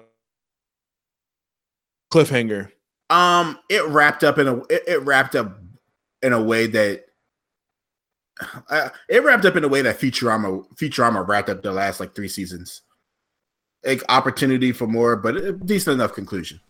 cliffhanger. 2.12 2.70
Um, 3.11 3.59
it 3.68 3.85
wrapped 3.87 4.24
up 4.24 4.38
in 4.38 4.48
a 4.48 4.57
it, 4.64 4.83
it 4.88 5.02
wrapped 5.02 5.37
up 5.37 5.59
in 6.22 6.33
a 6.33 6.42
way 6.42 6.66
that 6.66 7.06
uh, 8.70 8.88
it 9.09 9.25
wrapped 9.25 9.44
up 9.44 9.57
in 9.57 9.64
a 9.64 9.68
way 9.68 9.83
that 9.83 9.99
Futurama 9.99 10.66
Futurama 10.75 11.27
wrapped 11.27 11.49
up 11.49 11.62
the 11.62 11.72
last 11.72 12.01
like 12.01 12.14
three 12.14 12.29
seasons. 12.29 12.83
Like 13.85 14.03
opportunity 14.09 14.72
for 14.72 14.87
more, 14.87 15.16
but 15.16 15.37
a 15.37 15.53
decent 15.53 15.94
enough 15.94 16.12
conclusion. 16.12 16.61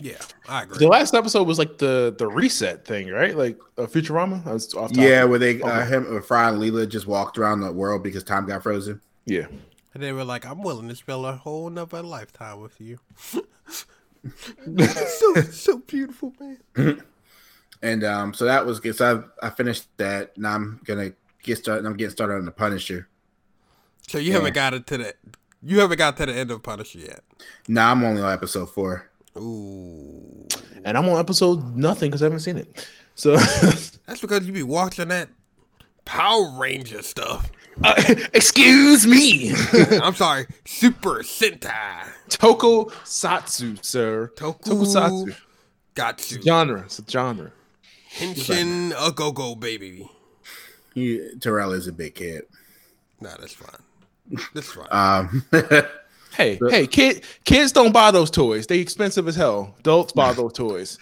Yeah, 0.00 0.18
I 0.48 0.62
agree. 0.62 0.78
The 0.78 0.88
last 0.88 1.14
episode 1.14 1.48
was 1.48 1.58
like 1.58 1.78
the 1.78 2.14
the 2.16 2.28
reset 2.28 2.84
thing, 2.84 3.08
right? 3.08 3.36
Like 3.36 3.58
uh, 3.76 3.86
Futurama. 3.86 4.46
I 4.46 4.52
was 4.52 4.72
off. 4.74 4.92
Yeah, 4.92 5.24
where 5.24 5.38
they 5.38 5.60
uh, 5.60 5.84
him 5.84 6.16
uh, 6.16 6.20
Fry 6.20 6.48
and 6.48 6.60
Leela 6.60 6.88
just 6.88 7.06
walked 7.06 7.38
around 7.38 7.60
the 7.60 7.72
world 7.72 8.02
because 8.02 8.22
time 8.22 8.46
got 8.46 8.62
frozen. 8.62 9.00
yeah. 9.24 9.46
And 9.94 10.02
they 10.02 10.12
were 10.12 10.22
like, 10.22 10.46
"I'm 10.46 10.62
willing 10.62 10.88
to 10.88 10.94
spend 10.94 11.24
a 11.24 11.32
whole 11.32 11.68
nother 11.70 12.02
lifetime 12.02 12.60
with 12.60 12.80
you." 12.80 12.98
so 14.78 15.34
so 15.50 15.78
beautiful, 15.78 16.34
man. 16.40 17.02
And 17.82 18.02
um, 18.04 18.34
so 18.34 18.44
that 18.44 18.66
was 18.66 18.80
good. 18.80 18.96
So 18.96 19.24
I, 19.42 19.46
I 19.46 19.50
finished 19.50 19.86
that. 19.98 20.36
Now 20.36 20.54
I'm 20.54 20.80
gonna 20.84 21.12
get 21.42 21.58
started. 21.58 21.86
I'm 21.86 21.96
getting 21.96 22.10
started 22.10 22.34
on 22.34 22.44
the 22.44 22.50
Punisher. 22.50 23.08
So 24.08 24.18
you 24.18 24.28
Yeah. 24.32 24.38
haven't 24.38 24.54
got 24.54 24.74
it 24.74 24.86
to 24.88 24.98
the 24.98 25.14
you 25.62 25.80
haven't 25.80 25.98
got 25.98 26.16
to 26.18 26.26
the 26.26 26.34
end 26.34 26.50
of 26.50 26.62
Punisher 26.62 26.98
yet. 27.00 27.20
Now 27.68 27.90
I'm 27.92 28.02
only 28.04 28.22
on 28.22 28.32
episode 28.32 28.70
four. 28.70 29.08
Ooh, 29.36 30.46
And 30.84 30.96
I'm 30.98 31.08
on 31.08 31.18
episode 31.18 31.76
nothing 31.76 32.10
because 32.10 32.22
I 32.22 32.26
haven't 32.26 32.40
seen 32.40 32.56
it. 32.58 32.88
So, 33.14 33.36
that's 34.06 34.20
because 34.20 34.46
you 34.46 34.52
be 34.52 34.62
watching 34.62 35.08
that 35.08 35.28
Power 36.04 36.50
Ranger 36.58 37.02
stuff. 37.02 37.50
uh, 37.84 37.94
excuse 38.32 39.06
me, 39.06 39.52
I'm 40.02 40.14
sorry, 40.14 40.46
Super 40.64 41.22
Sentai. 41.22 42.06
Toko 42.28 42.86
Satsu, 43.04 43.84
sir. 43.84 44.32
Toku 44.36 44.60
Tokusatsu. 44.62 45.36
got 45.94 46.30
you. 46.32 46.40
Genre. 46.42 46.80
It's 46.82 46.98
a 46.98 47.04
genre. 47.08 47.52
Henshin 48.18 48.92
a 48.98 49.12
go 49.12 49.32
go 49.32 49.54
baby. 49.54 50.08
He, 50.94 51.30
Terrell 51.40 51.72
is 51.72 51.86
a 51.86 51.92
big 51.92 52.14
kid. 52.16 52.42
Nah, 53.20 53.36
that's 53.38 53.54
fine. 53.54 53.80
That's 54.54 54.70
fine. 54.70 54.86
Um, 54.90 55.42
Hey, 56.38 56.56
hey, 56.70 56.86
kid, 56.86 57.24
kids 57.44 57.72
don't 57.72 57.92
buy 57.92 58.12
those 58.12 58.30
toys. 58.30 58.68
They 58.68 58.78
expensive 58.78 59.26
as 59.26 59.34
hell. 59.34 59.74
Adults 59.80 60.12
buy 60.12 60.32
those 60.32 60.52
toys. 60.52 60.96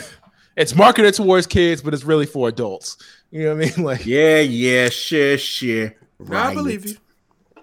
it's 0.56 0.74
marketed 0.74 1.14
towards 1.14 1.46
kids, 1.46 1.80
but 1.80 1.94
it's 1.94 2.02
really 2.02 2.26
for 2.26 2.48
adults. 2.48 2.96
You 3.30 3.44
know 3.44 3.54
what 3.54 3.64
I 3.64 3.76
mean? 3.76 3.84
Like, 3.84 4.04
yeah, 4.04 4.40
yeah, 4.40 4.88
sure, 4.88 5.38
sure. 5.38 5.94
Nah, 6.18 6.48
I 6.48 6.54
believe 6.54 6.84
you. 6.84 6.96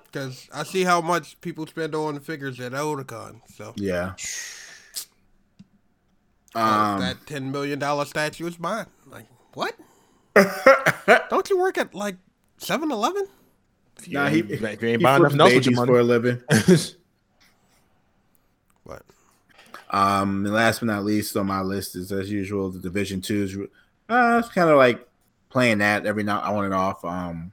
Because 0.05 0.47
I 0.53 0.63
see 0.63 0.85
how 0.85 1.01
much 1.01 1.39
people 1.41 1.67
spend 1.67 1.93
on 1.93 2.15
the 2.15 2.21
figures 2.21 2.57
at 2.62 2.71
Otakon. 2.71 3.41
So 3.53 3.73
Yeah. 3.75 4.13
Uh, 6.55 6.59
Um, 6.59 6.99
that 7.01 7.17
$10 7.25 7.51
million 7.51 7.79
statue 8.05 8.47
is 8.47 8.59
mine. 8.59 8.88
Like, 9.07 9.25
what? 9.53 9.75
Don't 11.29 11.49
you 11.49 11.59
work 11.59 11.77
at 11.77 11.93
like 11.93 12.15
7 12.57 12.91
Eleven? 12.91 13.25
nah, 14.07 14.27
he, 14.29 14.39
if 14.39 14.62
you 14.62 14.67
ain't 14.67 14.81
he 14.81 14.97
buying 14.97 15.19
flips 15.21 15.35
nothing 15.35 15.55
else 15.57 15.65
with 15.65 15.65
your 15.65 15.71
babies 15.71 15.77
money. 15.77 15.88
for 15.88 15.99
a 15.99 16.03
living. 16.03 16.41
What? 18.83 19.03
Um, 19.91 20.45
and 20.45 20.53
last 20.53 20.79
but 20.79 20.88
not 20.88 21.03
least 21.03 21.35
on 21.38 21.47
my 21.47 21.62
list 21.62 21.95
is 21.95 22.12
as 22.12 22.31
usual 22.31 22.69
the 22.69 22.79
Division 22.79 23.21
Twos. 23.21 23.55
Uh, 24.07 24.39
it's 24.43 24.49
kind 24.49 24.69
of 24.69 24.77
like 24.77 25.07
playing 25.49 25.79
that 25.79 26.05
every 26.05 26.23
now 26.23 26.39
on 26.41 26.65
and 26.65 26.73
off. 26.73 27.03
Um, 27.05 27.51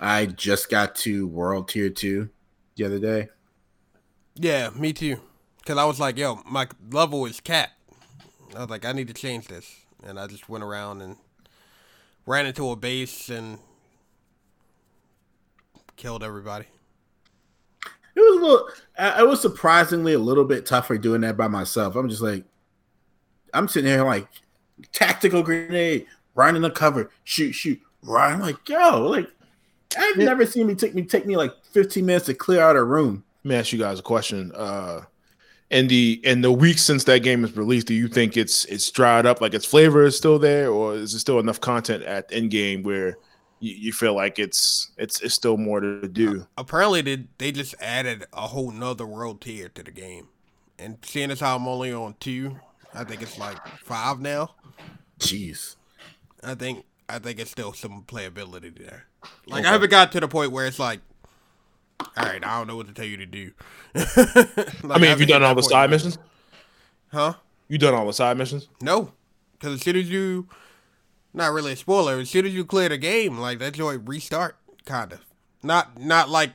I 0.00 0.26
just 0.26 0.70
got 0.70 0.94
to 0.96 1.26
World 1.26 1.68
Tier 1.68 1.90
Two 1.90 2.28
the 2.76 2.84
other 2.84 2.98
day. 2.98 3.28
Yeah, 4.36 4.70
me 4.70 4.92
too. 4.92 5.20
Because 5.58 5.78
I 5.78 5.84
was 5.84 5.98
like, 5.98 6.16
yo, 6.16 6.40
my 6.46 6.68
level 6.90 7.26
is 7.26 7.40
capped. 7.40 7.72
I 8.56 8.60
was 8.60 8.70
like, 8.70 8.84
I 8.84 8.92
need 8.92 9.08
to 9.08 9.14
change 9.14 9.48
this. 9.48 9.80
And 10.04 10.18
I 10.18 10.26
just 10.26 10.48
went 10.48 10.64
around 10.64 11.02
and 11.02 11.16
ran 12.26 12.46
into 12.46 12.70
a 12.70 12.76
base 12.76 13.28
and 13.28 13.58
killed 15.96 16.22
everybody. 16.22 16.66
It 18.14 18.20
was 18.20 18.36
a 18.40 18.42
little. 18.44 18.68
I, 18.98 19.10
I 19.10 19.22
was 19.22 19.40
surprisingly 19.40 20.12
a 20.14 20.18
little 20.18 20.44
bit 20.44 20.66
tougher 20.66 20.98
doing 20.98 21.20
that 21.22 21.36
by 21.36 21.48
myself. 21.48 21.94
I'm 21.96 22.08
just 22.08 22.22
like, 22.22 22.44
I'm 23.54 23.68
sitting 23.68 23.90
here 23.90 24.04
like 24.04 24.26
tactical 24.92 25.42
grenade, 25.42 26.06
run 26.34 26.56
in 26.56 26.62
the 26.62 26.70
cover, 26.70 27.10
shoot, 27.24 27.52
shoot, 27.52 27.80
run. 28.02 28.34
I'm 28.34 28.40
like, 28.40 28.68
yo, 28.68 29.06
like 29.08 29.28
I've 29.96 30.16
Yeah. 30.16 30.24
never 30.24 30.46
seen 30.46 30.66
me 30.66 30.74
take 30.74 30.94
me 30.94 31.02
take 31.02 31.26
me 31.26 31.36
like 31.36 31.52
15 31.72 32.04
minutes 32.04 32.26
to 32.26 32.34
clear 32.34 32.60
out 32.60 32.76
a 32.76 32.82
room. 32.82 33.24
Let 33.44 33.48
me 33.48 33.54
ask 33.56 33.72
you 33.72 33.78
guys 33.78 34.00
a 34.00 34.02
question. 34.02 34.52
Uh, 34.54 35.02
in 35.70 35.88
the 35.88 36.20
in 36.24 36.40
the 36.40 36.52
weeks 36.52 36.82
since 36.82 37.04
that 37.04 37.20
game 37.20 37.44
is 37.44 37.56
released, 37.56 37.86
do 37.86 37.94
you 37.94 38.08
think 38.08 38.36
it's 38.36 38.64
it's 38.66 38.90
dried 38.90 39.26
up, 39.26 39.40
like 39.40 39.54
its 39.54 39.66
flavor 39.66 40.04
is 40.04 40.16
still 40.16 40.38
there, 40.38 40.70
or 40.70 40.94
is 40.94 41.12
there 41.12 41.20
still 41.20 41.38
enough 41.38 41.60
content 41.60 42.02
at 42.04 42.32
end 42.32 42.50
game 42.50 42.82
where 42.82 43.18
you, 43.60 43.74
you 43.74 43.92
feel 43.92 44.14
like 44.14 44.38
it's 44.38 44.90
it's 44.96 45.20
it's 45.20 45.34
still 45.34 45.56
more 45.56 45.80
to 45.80 46.08
do? 46.08 46.46
Apparently, 46.56 47.02
they, 47.02 47.24
they 47.38 47.52
just 47.52 47.74
added 47.80 48.24
a 48.32 48.42
whole 48.48 48.70
nother 48.70 49.06
world 49.06 49.40
tier 49.40 49.68
to 49.68 49.82
the 49.82 49.90
game. 49.90 50.28
And 50.78 50.98
seeing 51.02 51.30
as 51.30 51.40
how 51.40 51.56
I'm 51.56 51.66
only 51.66 51.92
on 51.92 52.14
two, 52.20 52.60
I 52.94 53.04
think 53.04 53.20
it's 53.20 53.36
like 53.38 53.58
five 53.84 54.20
now. 54.20 54.54
Jeez. 55.18 55.76
I 56.42 56.54
think 56.54 56.84
I 57.08 57.18
think 57.18 57.40
it's 57.40 57.50
still 57.50 57.72
some 57.72 58.04
playability 58.06 58.78
there. 58.78 59.06
Like 59.46 59.60
Okay. 59.60 59.68
I 59.68 59.72
haven't 59.72 59.90
got 59.90 60.12
to 60.12 60.20
the 60.20 60.28
point 60.28 60.52
where 60.52 60.66
it's 60.66 60.78
like, 60.78 61.00
all 62.00 62.06
right, 62.16 62.44
I 62.44 62.58
don't 62.58 62.66
know 62.66 62.76
what 62.76 62.86
to 62.88 62.94
tell 62.94 63.04
you 63.04 63.16
to 63.18 63.26
do. 63.26 63.52
I 63.94 64.98
mean, 64.98 65.04
have 65.10 65.20
you 65.20 65.26
done 65.26 65.42
all 65.42 65.54
the 65.54 65.62
side 65.62 65.90
missions? 65.90 66.18
Huh? 67.12 67.34
You 67.68 67.78
done 67.78 67.94
all 67.94 68.06
the 68.06 68.12
side 68.12 68.36
missions? 68.38 68.68
No, 68.80 69.12
because 69.52 69.74
as 69.74 69.82
soon 69.82 69.96
as 69.96 70.08
you, 70.10 70.48
not 71.34 71.52
really 71.52 71.72
a 71.72 71.76
spoiler, 71.76 72.18
as 72.18 72.30
soon 72.30 72.46
as 72.46 72.54
you 72.54 72.64
clear 72.64 72.88
the 72.88 72.98
game, 72.98 73.38
like 73.38 73.58
that 73.58 73.74
joy 73.74 73.98
restart, 73.98 74.56
kind 74.84 75.12
of. 75.12 75.20
Not 75.62 75.98
not 76.00 76.28
like 76.28 76.52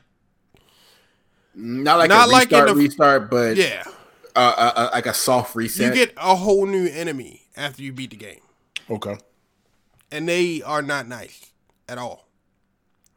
Not 1.55 1.99
like 1.99 2.09
Not 2.09 2.29
a 2.29 2.31
like 2.31 2.51
in 2.51 2.59
restart, 2.59 2.67
the- 2.69 2.75
restart, 2.75 3.29
but 3.31 3.57
yeah. 3.57 3.83
uh, 4.35 4.39
uh, 4.57 4.71
uh, 4.75 4.89
like 4.93 5.05
a 5.05 5.13
soft 5.13 5.55
reset. 5.55 5.87
You 5.95 6.05
get 6.05 6.13
a 6.17 6.35
whole 6.35 6.65
new 6.65 6.87
enemy 6.87 7.41
after 7.55 7.83
you 7.83 7.91
beat 7.93 8.11
the 8.11 8.15
game, 8.15 8.39
Okay. 8.89 9.17
and 10.11 10.27
they 10.27 10.61
are 10.63 10.81
not 10.81 11.07
nice 11.07 11.51
at 11.89 11.97
all. 11.97 12.27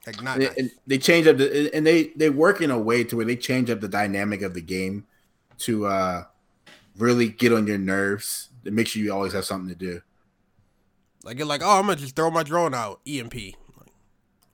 Like 0.07 0.23
not 0.23 0.37
and, 0.37 0.45
nice. 0.45 0.57
and 0.57 0.71
they 0.87 0.99
change 0.99 1.27
up 1.27 1.37
the 1.39 1.75
and 1.75 1.85
they 1.85 2.13
they 2.17 2.31
work 2.31 2.61
in 2.61 2.71
a 2.71 2.79
way 2.79 3.03
to 3.05 3.17
where 3.17 3.25
they 3.25 3.35
change 3.35 3.71
up 3.71 3.81
the 3.81 3.89
dynamic 3.89 4.43
of 4.43 4.55
the 4.55 4.61
game 4.61 5.05
to 5.59 5.87
uh 5.87 6.25
really 6.97 7.29
get 7.29 7.53
on 7.53 7.67
your 7.67 7.79
nerves 7.79 8.51
to 8.65 8.71
make 8.71 8.87
sure 8.87 9.03
you 9.03 9.13
always 9.13 9.33
have 9.33 9.45
something 9.45 9.69
to 9.69 9.75
do. 9.75 10.01
Like 11.25 11.39
you're 11.39 11.47
like, 11.47 11.63
oh, 11.65 11.79
I'm 11.79 11.87
gonna 11.87 11.97
just 11.97 12.15
throw 12.15 12.31
my 12.31 12.45
drone 12.45 12.73
out. 12.73 13.01
EMP. 13.07 13.35
Like, 13.35 13.55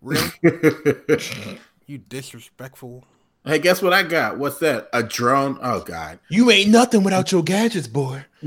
really? 0.00 0.30
you 1.86 1.98
disrespectful. 1.98 3.04
hey, 3.44 3.58
guess 3.58 3.82
what 3.82 3.92
I 3.92 4.04
got? 4.04 4.38
What's 4.38 4.58
that? 4.60 4.88
A 4.94 5.02
drone? 5.02 5.58
Oh 5.60 5.80
God. 5.80 6.18
You 6.30 6.50
ain't 6.50 6.70
nothing 6.70 7.02
without 7.02 7.30
your 7.30 7.42
gadgets, 7.42 7.88
boy. 7.88 8.24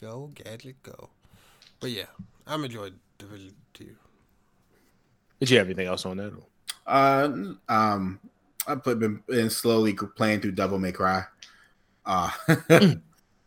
Go 0.00 0.30
gadget, 0.32 0.80
go. 0.84 1.10
But 1.80 1.90
yeah, 1.90 2.04
I'm 2.46 2.64
enjoying 2.64 2.94
Division 3.18 3.48
Two. 3.48 3.54
Did 5.40 5.50
you 5.50 5.58
have 5.58 5.66
anything 5.66 5.86
else 5.86 6.04
on 6.04 6.16
that? 6.16 6.32
Uh, 6.86 7.30
um, 7.68 8.20
I've 8.66 8.82
been, 8.82 9.22
been 9.26 9.50
slowly 9.50 9.94
playing 9.94 10.40
through 10.40 10.52
Devil 10.52 10.78
May 10.78 10.92
Cry. 10.92 11.24
Uh, 12.04 12.30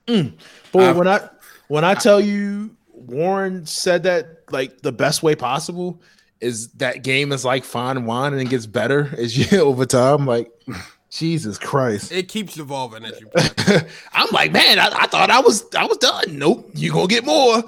Mm. 0.07 0.33
But 0.71 0.95
when 0.95 1.07
I 1.07 1.29
when 1.67 1.83
I 1.83 1.93
tell 1.93 2.19
you 2.19 2.75
Warren 2.89 3.65
said 3.65 4.03
that 4.03 4.43
like 4.51 4.81
the 4.81 4.91
best 4.91 5.23
way 5.23 5.35
possible 5.35 6.01
is 6.39 6.69
that 6.73 7.03
game 7.03 7.31
is 7.31 7.45
like 7.45 7.63
fine 7.63 8.05
wine 8.05 8.33
and 8.33 8.41
it 8.41 8.49
gets 8.49 8.65
better 8.65 9.13
as 9.17 9.37
you 9.51 9.59
over 9.59 9.85
time. 9.85 10.25
Like 10.25 10.51
Jesus 11.11 11.57
Christ. 11.57 12.09
It 12.13 12.29
keeps 12.29 12.57
evolving 12.57 13.03
as 13.03 13.19
you 13.19 13.27
play. 13.35 13.81
I'm 14.13 14.29
like, 14.31 14.53
man, 14.53 14.79
I, 14.79 14.87
I 14.93 15.07
thought 15.07 15.29
I 15.29 15.41
was 15.41 15.65
I 15.75 15.85
was 15.85 15.97
done. 15.97 16.39
Nope, 16.39 16.71
you 16.73 16.93
gonna 16.93 17.07
get 17.07 17.25
more. 17.25 17.63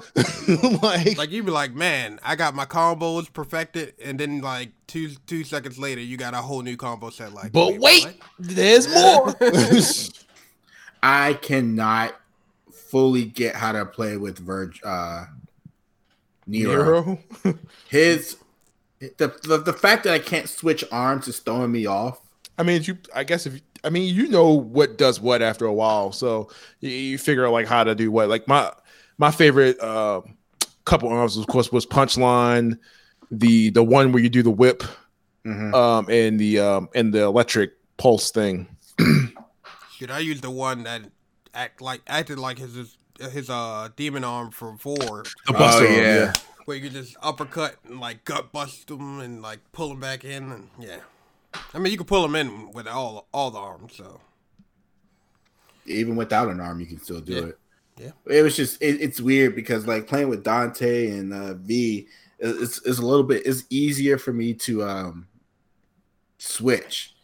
like, 0.82 1.18
like 1.18 1.30
you 1.30 1.42
be 1.42 1.50
like, 1.50 1.74
man, 1.74 2.18
I 2.24 2.36
got 2.36 2.54
my 2.54 2.64
combos 2.64 3.30
perfected, 3.30 3.94
and 4.02 4.18
then 4.18 4.40
like 4.40 4.70
two 4.86 5.10
two 5.26 5.44
seconds 5.44 5.78
later, 5.78 6.00
you 6.00 6.16
got 6.16 6.32
a 6.32 6.38
whole 6.38 6.62
new 6.62 6.78
combo 6.78 7.10
set. 7.10 7.34
Like, 7.34 7.52
but 7.52 7.78
wait, 7.78 8.04
what? 8.04 8.16
there's 8.38 8.88
more. 8.88 9.36
I 11.02 11.34
cannot 11.34 12.14
fully 12.72 13.26
get 13.26 13.54
how 13.54 13.72
to 13.72 13.84
play 13.84 14.16
with 14.16 14.38
Virg 14.38 14.78
uh 14.82 15.26
Nero. 16.46 17.20
Nero. 17.44 17.58
His 17.90 18.38
the, 19.00 19.38
the 19.42 19.58
the 19.58 19.72
fact 19.74 20.04
that 20.04 20.14
I 20.14 20.18
can't 20.18 20.48
switch 20.48 20.82
arms 20.90 21.28
is 21.28 21.40
throwing 21.40 21.72
me 21.72 21.84
off. 21.84 22.23
I 22.58 22.62
mean, 22.62 22.82
you. 22.84 22.96
I 23.14 23.24
guess 23.24 23.46
if 23.46 23.60
I 23.82 23.90
mean, 23.90 24.14
you 24.14 24.28
know 24.28 24.50
what 24.50 24.96
does 24.98 25.20
what 25.20 25.42
after 25.42 25.66
a 25.66 25.72
while, 25.72 26.12
so 26.12 26.48
you, 26.80 26.90
you 26.90 27.18
figure 27.18 27.46
out 27.46 27.52
like 27.52 27.66
how 27.66 27.84
to 27.84 27.94
do 27.94 28.10
what. 28.10 28.28
Like 28.28 28.46
my 28.48 28.72
my 29.18 29.30
favorite 29.30 29.78
uh, 29.80 30.22
couple 30.84 31.08
arms, 31.08 31.36
of 31.36 31.46
course, 31.46 31.70
was 31.72 31.84
Punchline, 31.86 32.78
the 33.30 33.70
the 33.70 33.82
one 33.82 34.12
where 34.12 34.22
you 34.22 34.28
do 34.28 34.42
the 34.42 34.50
whip, 34.50 34.82
Mhm. 35.44 35.74
um, 35.74 36.06
and 36.08 36.38
the 36.38 36.60
um, 36.60 36.88
and 36.94 37.12
the 37.12 37.22
electric 37.24 37.72
pulse 37.96 38.30
thing. 38.30 38.68
Should 39.96 40.10
I 40.10 40.20
use 40.20 40.40
the 40.40 40.50
one 40.50 40.84
that 40.84 41.02
act 41.54 41.80
like 41.80 42.02
acted 42.06 42.38
like 42.38 42.58
his 42.58 42.74
his, 42.74 42.96
his 43.32 43.50
uh 43.50 43.88
demon 43.96 44.24
arm 44.24 44.50
from 44.50 44.78
four, 44.78 45.24
The 45.46 45.52
Buster 45.52 45.84
oh 45.86 45.88
arm, 45.88 45.96
yeah. 46.02 46.32
where 46.64 46.76
you 46.76 46.82
could 46.84 46.92
just 46.92 47.16
uppercut 47.22 47.76
and 47.88 48.00
like 48.00 48.24
gut 48.24 48.52
bust 48.52 48.88
them 48.88 49.20
and 49.20 49.42
like 49.42 49.60
pull 49.72 49.88
them 49.90 50.00
back 50.00 50.24
in, 50.24 50.50
and 50.52 50.68
yeah. 50.78 50.98
I 51.72 51.78
mean, 51.78 51.90
you 51.92 51.98
can 51.98 52.06
pull 52.06 52.22
them 52.22 52.34
in 52.36 52.72
with 52.72 52.86
all 52.86 53.28
all 53.32 53.50
the 53.50 53.58
arms, 53.58 53.94
so 53.96 54.20
even 55.86 56.16
without 56.16 56.48
an 56.48 56.60
arm, 56.60 56.80
you 56.80 56.86
can 56.86 57.00
still 57.00 57.20
do 57.20 57.32
Yeah. 57.32 57.44
it. 57.44 57.58
Yeah. 57.96 58.10
It 58.38 58.42
was 58.42 58.56
just 58.56 58.82
it, 58.82 59.00
it's 59.00 59.20
weird 59.20 59.54
because 59.54 59.86
like 59.86 60.06
playing 60.08 60.28
with 60.28 60.42
Dante 60.42 61.10
and 61.10 61.32
uh, 61.32 61.54
V 61.54 62.08
is 62.40 62.80
is 62.80 62.98
a 62.98 63.06
little 63.06 63.22
bit 63.22 63.46
it's 63.46 63.62
easier 63.70 64.18
for 64.18 64.32
me 64.32 64.52
to 64.54 64.82
um 64.82 65.28
switch 66.38 67.14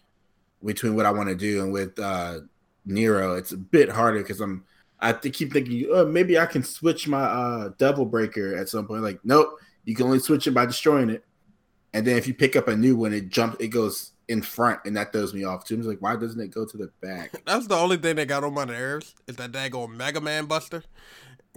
between 0.64 0.94
what 0.94 1.06
I 1.06 1.10
want 1.10 1.28
to 1.28 1.34
do 1.34 1.62
and 1.62 1.72
with 1.72 1.98
uh 1.98 2.40
Nero 2.86 3.34
it's 3.34 3.50
a 3.50 3.56
bit 3.56 3.88
harder 3.88 4.18
because 4.20 4.40
I'm 4.40 4.64
I 5.00 5.12
th- 5.12 5.34
keep 5.34 5.52
thinking 5.52 5.86
oh 5.90 6.06
maybe 6.06 6.38
I 6.38 6.46
can 6.46 6.62
switch 6.62 7.08
my 7.08 7.22
uh 7.22 7.70
Devil 7.76 8.06
Breaker 8.06 8.54
at 8.54 8.68
some 8.68 8.86
point 8.86 9.02
like 9.02 9.18
nope 9.24 9.58
you 9.84 9.96
can 9.96 10.06
only 10.06 10.20
switch 10.20 10.46
it 10.46 10.52
by 10.52 10.66
destroying 10.66 11.10
it 11.10 11.24
and 11.92 12.06
then 12.06 12.16
if 12.16 12.28
you 12.28 12.34
pick 12.34 12.54
up 12.54 12.68
a 12.68 12.76
new 12.76 12.94
one 12.96 13.12
it 13.12 13.28
jumps 13.28 13.56
it 13.58 13.68
goes 13.68 14.12
in 14.30 14.40
front 14.40 14.80
and 14.84 14.96
that 14.96 15.12
throws 15.12 15.34
me 15.34 15.44
off 15.44 15.64
too. 15.64 15.74
I'm 15.74 15.80
just 15.80 15.88
like 15.88 16.00
why 16.00 16.16
doesn't 16.16 16.40
it 16.40 16.52
go 16.52 16.64
to 16.64 16.76
the 16.76 16.90
back? 17.02 17.32
that's 17.44 17.66
the 17.66 17.74
only 17.74 17.96
thing 17.96 18.16
that 18.16 18.28
got 18.28 18.44
on 18.44 18.54
my 18.54 18.64
nerves 18.64 19.14
is 19.26 19.36
that 19.36 19.52
daggone 19.52 19.96
Mega 19.96 20.20
Man 20.20 20.46
Buster. 20.46 20.84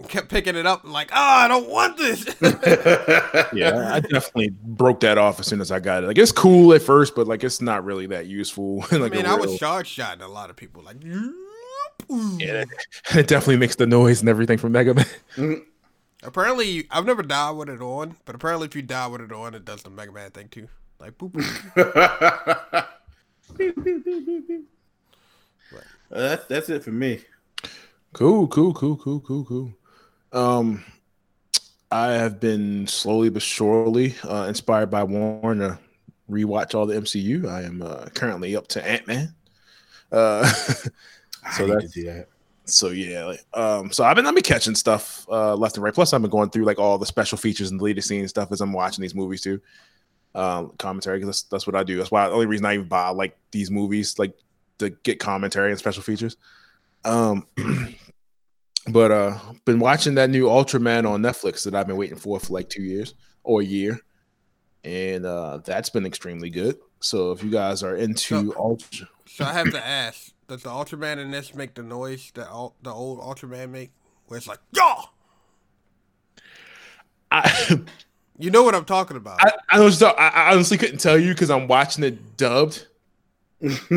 Kept 0.08 0.28
picking 0.28 0.56
it 0.56 0.66
up 0.66 0.82
like, 0.82 1.10
oh, 1.12 1.16
I 1.16 1.46
don't 1.46 1.68
want 1.68 1.96
this. 1.96 2.24
Yeah, 3.52 3.94
I 3.94 4.00
definitely 4.00 4.48
broke 4.50 4.98
that 5.00 5.18
off 5.18 5.38
as 5.38 5.46
soon 5.46 5.60
as 5.60 5.70
I 5.70 5.78
got 5.78 6.02
it. 6.02 6.08
Like 6.08 6.18
it's 6.18 6.32
cool 6.32 6.72
at 6.72 6.82
first, 6.82 7.14
but 7.14 7.28
like 7.28 7.44
it's 7.44 7.60
not 7.60 7.84
really 7.84 8.06
that 8.08 8.26
useful. 8.26 8.78
like 8.90 8.92
I 8.92 9.08
mean, 9.08 9.26
a 9.26 9.30
I 9.30 9.34
was 9.36 9.50
real- 9.50 9.58
charge 9.58 9.86
shotting 9.86 10.22
a 10.22 10.28
lot 10.28 10.50
of 10.50 10.56
people 10.56 10.82
like, 10.82 10.96
Yeah, 11.00 12.64
it 13.14 13.28
definitely 13.28 13.58
makes 13.58 13.76
the 13.76 13.86
noise 13.86 14.18
and 14.20 14.28
everything 14.28 14.58
from 14.58 14.72
Mega 14.72 14.94
Man. 14.94 15.06
Mm-hmm. 15.36 15.54
Apparently, 16.24 16.88
I've 16.90 17.06
never 17.06 17.22
died 17.22 17.52
with 17.52 17.68
it 17.68 17.80
on, 17.80 18.16
but 18.24 18.34
apparently, 18.34 18.66
if 18.66 18.74
you 18.74 18.82
die 18.82 19.06
with 19.06 19.20
it 19.20 19.30
on, 19.30 19.54
it 19.54 19.64
does 19.64 19.84
the 19.84 19.90
Mega 19.90 20.10
Man 20.10 20.30
thing 20.32 20.48
too. 20.48 20.68
Like, 21.04 21.18
boop, 21.18 21.32
boop. 21.32 22.86
Uh, 26.12 26.20
that's 26.28 26.46
that's 26.46 26.68
it 26.68 26.84
for 26.84 26.92
me. 26.92 27.20
Cool, 28.12 28.46
cool, 28.48 28.72
cool, 28.72 28.96
cool, 28.96 29.18
cool, 29.20 29.44
cool. 29.44 29.72
Um, 30.32 30.84
I 31.90 32.12
have 32.12 32.38
been 32.38 32.86
slowly 32.86 33.30
but 33.30 33.42
surely 33.42 34.14
uh, 34.22 34.44
inspired 34.48 34.90
by 34.90 35.02
Warren 35.02 35.58
to 35.58 35.78
rewatch 36.30 36.74
all 36.74 36.86
the 36.86 36.94
MCU. 36.94 37.48
I 37.48 37.62
am 37.62 37.82
uh, 37.82 38.06
currently 38.14 38.54
up 38.54 38.68
to 38.68 38.86
Ant 38.86 39.06
Man. 39.08 39.34
Uh, 40.12 40.42
I 41.44 41.50
So 41.52 41.66
to 41.66 41.72
that's- 41.72 41.90
do 41.92 42.04
that. 42.04 42.28
so 42.66 42.88
yeah, 42.90 43.24
like, 43.24 43.40
um, 43.54 43.90
so 43.90 44.04
I've 44.04 44.14
been 44.14 44.26
I've 44.26 44.34
been 44.34 44.44
catching 44.44 44.76
stuff 44.76 45.26
uh, 45.28 45.56
left 45.56 45.76
and 45.76 45.82
right. 45.82 45.94
Plus, 45.94 46.12
I've 46.12 46.22
been 46.22 46.30
going 46.30 46.50
through 46.50 46.64
like 46.64 46.78
all 46.78 46.98
the 46.98 47.06
special 47.06 47.38
features 47.38 47.70
and 47.72 47.80
the 47.80 47.82
deleted 47.82 48.04
scenes 48.04 48.30
stuff 48.30 48.52
as 48.52 48.60
I'm 48.60 48.72
watching 48.72 49.02
these 49.02 49.14
movies 49.16 49.40
too. 49.40 49.60
Um, 50.36 50.72
commentary 50.78 51.18
because 51.18 51.28
that's, 51.28 51.42
that's 51.44 51.66
what 51.66 51.76
I 51.76 51.84
do. 51.84 51.96
That's 51.96 52.10
why 52.10 52.26
the 52.26 52.34
only 52.34 52.46
reason 52.46 52.66
I 52.66 52.74
even 52.74 52.88
buy 52.88 53.10
like 53.10 53.38
these 53.52 53.70
movies 53.70 54.18
like 54.18 54.36
to 54.78 54.90
get 54.90 55.20
commentary 55.20 55.70
and 55.70 55.78
special 55.78 56.02
features. 56.02 56.36
Um, 57.04 57.46
but 58.88 59.12
uh, 59.12 59.38
been 59.64 59.78
watching 59.78 60.16
that 60.16 60.30
new 60.30 60.46
Ultraman 60.46 61.08
on 61.08 61.22
Netflix 61.22 61.64
that 61.64 61.74
I've 61.76 61.86
been 61.86 61.96
waiting 61.96 62.16
for 62.16 62.40
for 62.40 62.52
like 62.52 62.68
two 62.68 62.82
years 62.82 63.14
or 63.44 63.60
a 63.60 63.64
year, 63.64 64.00
and 64.82 65.24
uh, 65.24 65.58
that's 65.64 65.90
been 65.90 66.04
extremely 66.04 66.50
good. 66.50 66.78
So 66.98 67.30
if 67.30 67.44
you 67.44 67.50
guys 67.50 67.84
are 67.84 67.94
into 67.94 68.50
So- 68.50 68.54
Ultra, 68.58 69.08
so 69.26 69.44
I 69.44 69.52
have 69.52 69.70
to 69.70 69.86
ask: 69.86 70.32
Does 70.48 70.64
the 70.64 70.70
Ultraman 70.70 71.18
in 71.18 71.30
this 71.30 71.54
make 71.54 71.74
the 71.74 71.82
noise 71.84 72.32
that 72.34 72.48
all, 72.48 72.74
the 72.82 72.90
old 72.90 73.20
Ultraman 73.20 73.70
make, 73.70 73.92
where 74.26 74.38
it's 74.38 74.48
like, 74.48 74.58
"Yaw"? 74.72 75.04
I. 77.30 77.80
You 78.38 78.50
know 78.50 78.62
what 78.62 78.74
I'm 78.74 78.84
talking 78.84 79.16
about? 79.16 79.38
I, 79.40 79.52
I, 79.70 79.80
was, 79.80 80.02
I, 80.02 80.10
I 80.10 80.52
honestly 80.52 80.76
couldn't 80.76 80.98
tell 80.98 81.18
you 81.18 81.32
because 81.32 81.50
I'm 81.50 81.68
watching 81.68 82.02
it 82.02 82.36
dubbed. 82.36 82.86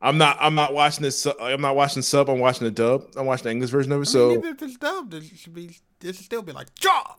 I'm 0.00 0.18
not. 0.18 0.36
I'm 0.40 0.54
not 0.54 0.74
watching 0.74 1.02
this. 1.02 1.26
I'm 1.40 1.60
not 1.60 1.74
watching 1.74 2.02
sub. 2.02 2.28
I'm 2.28 2.38
watching 2.38 2.64
the 2.64 2.70
dub. 2.70 3.06
I'm 3.16 3.26
watching 3.26 3.44
the 3.44 3.50
English 3.50 3.70
version 3.70 3.90
of 3.92 3.96
it. 3.96 3.98
I 3.98 4.00
mean, 4.00 4.06
So, 4.06 4.32
even 4.32 4.44
if 4.44 4.62
it's 4.62 4.76
dubbed, 4.76 5.14
it 5.14 5.24
should 5.36 5.54
be. 5.54 5.76
It 6.02 6.14
should 6.14 6.24
still 6.24 6.42
be 6.42 6.52
like, 6.52 6.68
"Yaw." 6.82 7.14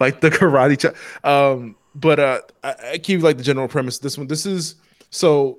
like 0.00 0.20
the 0.20 0.30
karate 0.30 0.78
chop. 0.78 0.94
Um, 1.24 1.76
but 1.94 2.20
uh, 2.20 2.40
I, 2.62 2.74
I 2.92 2.98
keep 2.98 3.22
like 3.22 3.38
the 3.38 3.42
general 3.42 3.66
premise. 3.68 3.98
This 3.98 4.16
one. 4.16 4.28
This 4.28 4.46
is 4.46 4.76
so. 5.10 5.58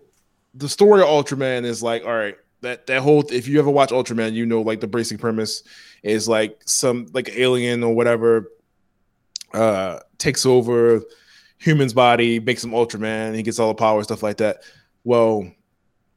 The 0.56 0.70
story 0.70 1.02
of 1.02 1.08
Ultraman 1.08 1.64
is 1.64 1.84
like, 1.84 2.04
all 2.06 2.16
right. 2.16 2.38
That 2.62 2.88
that 2.88 3.02
whole. 3.02 3.24
If 3.32 3.48
you 3.48 3.60
ever 3.60 3.70
watch 3.70 3.90
Ultraman, 3.90 4.34
you 4.34 4.46
know 4.46 4.62
like 4.62 4.80
the 4.80 4.88
basic 4.88 5.20
premise 5.20 5.64
is 6.02 6.30
like 6.30 6.62
some 6.66 7.08
like 7.14 7.30
alien 7.36 7.84
or 7.84 7.94
whatever. 7.94 8.50
Uh, 9.54 10.00
takes 10.18 10.46
over 10.46 11.02
human's 11.58 11.94
body, 11.94 12.40
makes 12.40 12.64
him 12.64 12.72
Ultraman. 12.72 13.36
He 13.36 13.44
gets 13.44 13.60
all 13.60 13.70
the 13.70 13.76
power, 13.76 14.04
stuff 14.04 14.24
like 14.24 14.38
that. 14.38 14.64
Well, 15.04 15.52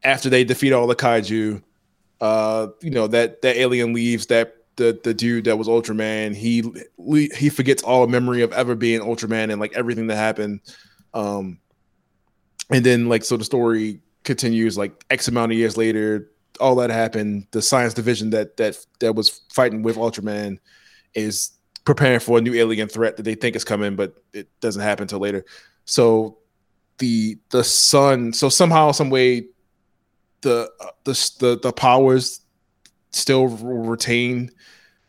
after 0.02 0.28
they 0.28 0.44
defeat 0.44 0.72
all 0.72 0.86
the 0.86 0.96
kaiju, 0.96 1.62
uh, 2.20 2.68
you 2.80 2.90
know 2.90 3.06
that 3.08 3.42
that 3.42 3.56
alien 3.56 3.92
leaves. 3.92 4.26
That 4.26 4.56
the 4.76 4.98
the 5.02 5.14
dude 5.14 5.44
that 5.44 5.58
was 5.58 5.68
Ultraman, 5.68 6.34
he 6.34 6.62
he 7.36 7.48
forgets 7.48 7.82
all 7.82 8.06
memory 8.06 8.42
of 8.42 8.52
ever 8.52 8.74
being 8.74 9.00
Ultraman 9.00 9.50
and 9.50 9.60
like 9.60 9.72
everything 9.74 10.06
that 10.06 10.16
happened. 10.16 10.60
Um, 11.14 11.58
and 12.70 12.86
then 12.86 13.08
like 13.08 13.24
so 13.24 13.36
the 13.36 13.44
story 13.44 14.00
continues 14.24 14.78
like 14.78 15.04
X 15.10 15.28
amount 15.28 15.52
of 15.52 15.58
years 15.58 15.76
later. 15.76 16.30
All 16.60 16.76
that 16.76 16.90
happened. 16.90 17.46
The 17.50 17.62
science 17.62 17.94
division 17.94 18.30
that 18.30 18.56
that 18.56 18.78
that 19.00 19.14
was 19.14 19.42
fighting 19.52 19.82
with 19.82 19.96
Ultraman 19.96 20.58
is 21.14 21.52
preparing 21.84 22.20
for 22.20 22.38
a 22.38 22.40
new 22.40 22.54
alien 22.54 22.88
threat 22.88 23.16
that 23.16 23.24
they 23.24 23.34
think 23.34 23.56
is 23.56 23.64
coming, 23.64 23.96
but 23.96 24.14
it 24.32 24.48
doesn't 24.60 24.82
happen 24.82 25.02
until 25.02 25.18
later. 25.18 25.44
So 25.84 26.38
the 26.98 27.38
the 27.50 27.64
sun, 27.64 28.32
so 28.32 28.48
somehow, 28.48 28.92
some 28.92 29.10
way, 29.10 29.46
the 30.42 30.70
uh, 30.80 30.86
the 31.04 31.12
the, 31.40 31.58
the 31.62 31.72
powers 31.72 32.40
still 33.10 33.46
retain 33.46 34.50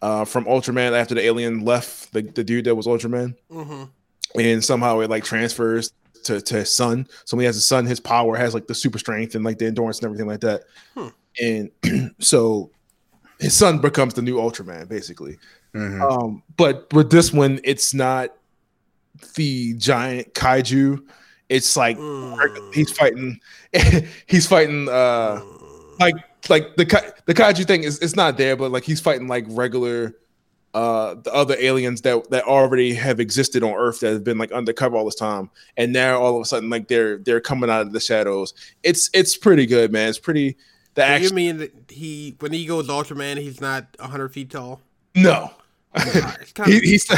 uh, 0.01 0.25
from 0.25 0.45
Ultraman 0.45 0.93
after 0.99 1.15
the 1.15 1.21
alien 1.21 1.63
left 1.63 2.12
the, 2.13 2.21
the 2.21 2.43
dude 2.43 2.65
that 2.65 2.75
was 2.75 2.88
Ultraman, 2.88 3.36
Mm-hmm. 3.51 4.39
and 4.39 4.63
somehow 4.63 4.99
it 4.99 5.09
like 5.09 5.23
transfers 5.23 5.91
to 6.23 6.41
to 6.41 6.55
his 6.55 6.73
son. 6.73 7.07
So 7.25 7.38
when 7.38 7.43
he 7.43 7.45
has 7.45 7.57
a 7.57 7.62
son, 7.62 7.86
his 7.86 7.99
power 7.99 8.36
has 8.36 8.53
like 8.53 8.67
the 8.67 8.75
super 8.75 8.97
strength 8.97 9.36
and 9.36 9.45
like 9.45 9.59
the 9.59 9.67
endurance 9.67 9.99
and 9.99 10.05
everything 10.05 10.27
like 10.27 10.41
that. 10.41 10.63
Hmm. 10.95 11.07
And 11.41 12.15
so 12.19 12.71
his 13.39 13.53
son 13.53 13.79
becomes 13.79 14.13
the 14.13 14.21
new 14.21 14.38
Ultraman, 14.38 14.88
basically. 14.88 15.38
Mhm. 15.73 16.01
Um, 16.01 16.43
but 16.57 16.91
with 16.93 17.09
this 17.09 17.33
one, 17.33 17.59
it's 17.63 17.93
not 17.93 18.29
the 19.36 19.73
giant 19.75 20.33
kaiju. 20.33 21.03
It's 21.49 21.75
like 21.77 21.97
Mm. 21.97 22.73
he's 22.73 22.91
fighting. 22.91 23.39
he's 24.27 24.47
fighting. 24.47 24.88
Uh, 24.89 25.41
like 25.99 26.15
like 26.49 26.75
the 26.75 26.86
kai- 26.86 27.12
the 27.25 27.33
kaiju 27.33 27.65
thing 27.65 27.83
is 27.83 27.99
it's 27.99 28.15
not 28.15 28.38
there, 28.38 28.55
but 28.55 28.71
like 28.71 28.83
he's 28.83 28.99
fighting 29.01 29.27
like 29.27 29.45
regular. 29.49 30.15
Uh, 30.75 31.13
the 31.23 31.31
other 31.31 31.55
aliens 31.59 32.01
that 32.01 32.27
that 32.31 32.43
already 32.45 32.95
have 32.95 33.19
existed 33.19 33.62
on 33.62 33.73
Earth 33.75 33.99
that 33.99 34.12
have 34.12 34.23
been 34.23 34.39
like 34.39 34.51
undercover 34.51 34.97
all 34.97 35.05
this 35.05 35.13
time, 35.13 35.51
and 35.77 35.93
now 35.93 36.19
all 36.19 36.36
of 36.36 36.41
a 36.41 36.45
sudden 36.45 36.67
like 36.71 36.88
they're 36.88 37.17
they're 37.19 37.39
coming 37.41 37.69
out 37.69 37.81
of 37.83 37.93
the 37.93 37.99
shadows. 37.99 38.55
It's 38.81 39.07
it's 39.13 39.38
pretty 39.38 39.67
good, 39.67 39.91
man. 39.91 40.09
It's 40.09 40.17
pretty 40.17 40.57
The 40.95 41.01
So 41.03 41.05
action, 41.07 41.29
you 41.29 41.36
mean 41.36 41.57
that 41.57 41.71
he 41.89 42.36
when 42.39 42.51
he 42.53 42.65
goes 42.65 42.88
Ultraman, 42.88 43.38
he's 43.38 43.62
not 43.62 43.86
hundred 43.99 44.29
feet 44.29 44.49
tall? 44.49 44.81
no, 45.15 45.51
It's 45.51 45.62
he, 46.65 46.79
he, 46.79 46.97
still, 46.97 47.17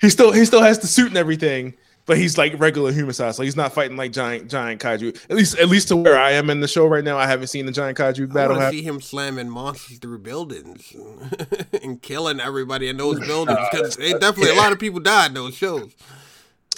he 0.00 0.10
still 0.10 0.32
he 0.32 0.44
still 0.44 0.62
has 0.62 0.78
the 0.78 0.86
suit 0.86 1.08
and 1.08 1.16
everything, 1.16 1.74
but 2.06 2.18
he's 2.18 2.38
like 2.38 2.58
regular 2.58 2.92
human 2.92 3.12
size. 3.12 3.36
So 3.36 3.42
he's 3.42 3.56
not 3.56 3.72
fighting 3.72 3.96
like 3.96 4.12
giant 4.12 4.50
giant 4.50 4.80
kaiju. 4.80 5.18
At 5.28 5.36
least 5.36 5.58
at 5.58 5.68
least 5.68 5.88
to 5.88 5.96
where 5.96 6.18
I 6.18 6.32
am 6.32 6.50
in 6.50 6.60
the 6.60 6.68
show 6.68 6.86
right 6.86 7.04
now, 7.04 7.18
I 7.18 7.26
haven't 7.26 7.48
seen 7.48 7.66
the 7.66 7.72
giant 7.72 7.98
kaiju 7.98 8.32
battle 8.32 8.58
happen. 8.58 8.78
see 8.78 8.82
him 8.82 9.00
slamming 9.00 9.48
monsters 9.48 9.98
through 9.98 10.18
buildings 10.18 10.94
and 11.82 12.00
killing 12.00 12.40
everybody 12.40 12.88
in 12.88 12.96
those 12.96 13.20
buildings 13.20 13.58
because 13.70 13.96
they 13.96 14.12
definitely 14.18 14.50
a 14.50 14.56
lot 14.56 14.72
of 14.72 14.78
people 14.78 15.00
died 15.00 15.28
in 15.28 15.34
those 15.34 15.54
shows. 15.54 15.94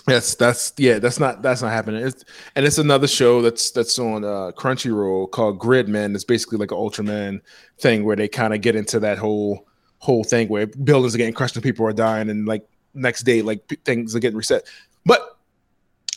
That's 0.07 0.37
that's 0.37 0.73
yeah, 0.77 1.01
that's 1.01 1.19
not 1.19 1.43
that's 1.43 1.63
not 1.63 1.73
happening. 1.73 2.07
It's, 2.07 2.25
and 2.55 2.65
it's 2.65 2.79
another 2.79 3.09
show 3.09 3.43
that's 3.43 3.73
that's 3.73 3.99
on 3.99 4.25
uh, 4.25 4.53
Crunchyroll 4.57 5.31
called 5.33 5.59
Gridman. 5.59 6.15
It's 6.15 6.23
basically 6.23 6.59
like 6.59 6.71
an 6.71 6.79
Ultraman 6.79 7.41
thing 7.79 8.05
where 8.05 8.15
they 8.15 8.29
kind 8.29 8.55
of 8.55 8.61
get 8.61 8.77
into 8.77 9.01
that 9.01 9.19
whole 9.19 9.67
whole 10.07 10.25
thing 10.25 10.49
where 10.49 10.67
buildings 10.67 11.15
are 11.15 11.19
getting 11.19 11.35
crushed 11.35 11.57
and 11.57 11.63
people 11.63 11.85
are 11.85 11.93
dying, 11.93 12.31
and 12.31 12.47
like 12.47 12.67
next 12.95 13.25
day 13.25 13.43
like 13.43 13.67
p- 13.67 13.77
things 13.85 14.15
are 14.15 14.21
getting 14.21 14.37
reset. 14.37 14.65
But 15.05 15.37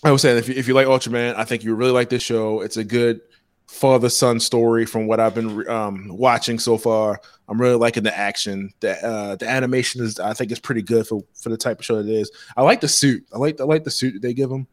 I 0.03 0.11
was 0.11 0.21
saying 0.21 0.37
if 0.37 0.47
you, 0.47 0.55
if 0.55 0.67
you 0.67 0.75
like 0.75 0.87
Ultraman, 0.87 1.35
I 1.35 1.43
think 1.43 1.63
you 1.63 1.75
really 1.75 1.91
like 1.91 2.09
this 2.09 2.23
show. 2.23 2.61
It's 2.61 2.77
a 2.77 2.83
good 2.83 3.21
father 3.67 4.09
son 4.09 4.39
story 4.39 4.85
from 4.85 5.07
what 5.07 5.19
I've 5.19 5.35
been 5.35 5.67
um, 5.69 6.07
watching 6.09 6.57
so 6.57 6.77
far. 6.77 7.19
I'm 7.47 7.59
really 7.59 7.75
liking 7.75 8.03
the 8.03 8.17
action. 8.17 8.71
The 8.79 9.03
uh, 9.05 9.35
the 9.35 9.49
animation 9.49 10.03
is 10.03 10.19
I 10.19 10.33
think 10.33 10.51
is 10.51 10.59
pretty 10.59 10.83
good 10.83 11.07
for 11.07 11.23
for 11.33 11.49
the 11.49 11.57
type 11.57 11.79
of 11.79 11.85
show 11.85 11.97
it 11.97 12.07
is. 12.07 12.31
I 12.55 12.61
like 12.61 12.81
the 12.81 12.87
suit. 12.87 13.25
I 13.33 13.39
like 13.39 13.59
I 13.59 13.63
like 13.63 13.83
the 13.83 13.91
suit 13.91 14.13
that 14.13 14.21
they 14.21 14.33
give 14.33 14.51
him. 14.51 14.67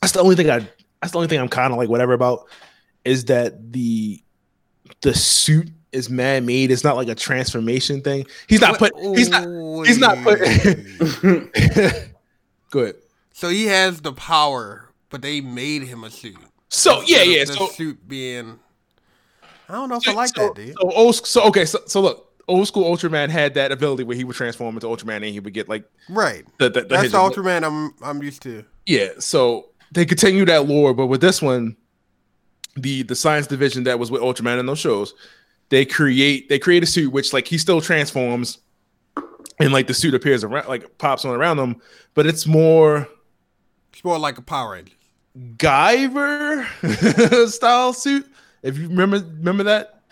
That's 0.00 0.12
the 0.12 0.20
only 0.20 0.36
thing 0.36 0.50
I 0.50 0.60
that's 1.02 1.12
the 1.12 1.18
only 1.18 1.28
thing 1.28 1.40
I'm 1.40 1.48
kind 1.48 1.72
of 1.72 1.78
like 1.78 1.88
whatever 1.88 2.12
about 2.12 2.46
is 3.04 3.26
that 3.26 3.72
the 3.72 4.22
the 5.02 5.14
suit 5.14 5.68
is 5.92 6.08
man 6.10 6.46
made. 6.46 6.70
It's 6.70 6.84
not 6.84 6.96
like 6.96 7.08
a 7.08 7.14
transformation 7.14 8.02
thing. 8.02 8.26
He's 8.48 8.60
not 8.60 8.78
put. 8.78 8.92
He's 9.16 9.28
not. 9.28 9.46
He's 9.86 9.98
not 9.98 10.18
put. 10.22 10.38
Good. 12.70 12.96
So 13.32 13.48
he 13.48 13.66
has 13.66 14.00
the 14.00 14.12
power, 14.12 14.90
but 15.08 15.22
they 15.22 15.40
made 15.40 15.82
him 15.82 16.04
a 16.04 16.10
suit. 16.10 16.36
So 16.68 17.02
yeah, 17.06 17.22
yeah. 17.22 17.44
The 17.44 17.54
So 17.54 17.66
suit 17.68 18.06
being. 18.06 18.58
I 19.68 19.74
don't 19.74 19.88
know 19.88 19.96
if 19.96 20.08
I 20.08 20.12
like 20.12 20.34
so, 20.34 20.48
that, 20.48 20.54
dude. 20.56 20.74
So, 20.74 20.90
old, 20.90 21.14
so 21.14 21.42
okay, 21.44 21.64
so, 21.64 21.78
so 21.86 22.00
look, 22.00 22.32
old 22.48 22.66
school 22.66 22.84
Ultraman 22.84 23.28
had 23.28 23.54
that 23.54 23.70
ability 23.70 24.02
where 24.02 24.16
he 24.16 24.24
would 24.24 24.34
transform 24.34 24.74
into 24.74 24.88
Ultraman 24.88 25.16
and 25.16 25.26
he 25.26 25.38
would 25.38 25.54
get 25.54 25.68
like 25.68 25.84
Right. 26.08 26.44
the, 26.58 26.68
the, 26.68 26.80
the 26.82 26.86
That's 26.88 27.12
the 27.12 27.18
Ultraman 27.18 27.64
I'm 27.64 27.94
I'm 28.02 28.22
used 28.22 28.42
to. 28.42 28.64
Yeah, 28.86 29.10
so 29.20 29.70
they 29.92 30.04
continue 30.04 30.44
that 30.46 30.66
lore, 30.66 30.92
but 30.92 31.06
with 31.06 31.20
this 31.20 31.40
one, 31.40 31.76
the 32.76 33.02
the 33.04 33.14
science 33.14 33.46
division 33.46 33.84
that 33.84 33.98
was 33.98 34.10
with 34.10 34.22
Ultraman 34.22 34.58
in 34.58 34.66
those 34.66 34.78
shows, 34.78 35.14
they 35.70 35.84
create 35.86 36.48
they 36.48 36.58
create 36.58 36.82
a 36.82 36.86
suit 36.86 37.10
which 37.12 37.32
like 37.32 37.46
he 37.48 37.56
still 37.58 37.80
transforms, 37.80 38.58
and 39.58 39.72
like 39.72 39.86
the 39.86 39.94
suit 39.94 40.14
appears 40.14 40.44
around 40.44 40.68
like 40.68 40.98
pops 40.98 41.24
on 41.24 41.34
around 41.34 41.58
him, 41.58 41.80
but 42.14 42.26
it's 42.26 42.46
more 42.46 43.08
It's 43.92 44.04
more 44.04 44.18
like 44.18 44.36
a 44.38 44.42
Power 44.42 44.72
Ranger. 44.72 44.92
Guyver 45.56 46.66
style 47.48 47.92
suit. 47.92 48.26
If 48.62 48.76
you 48.76 48.88
remember 48.88 49.18
remember 49.18 49.62
that, 49.64 50.02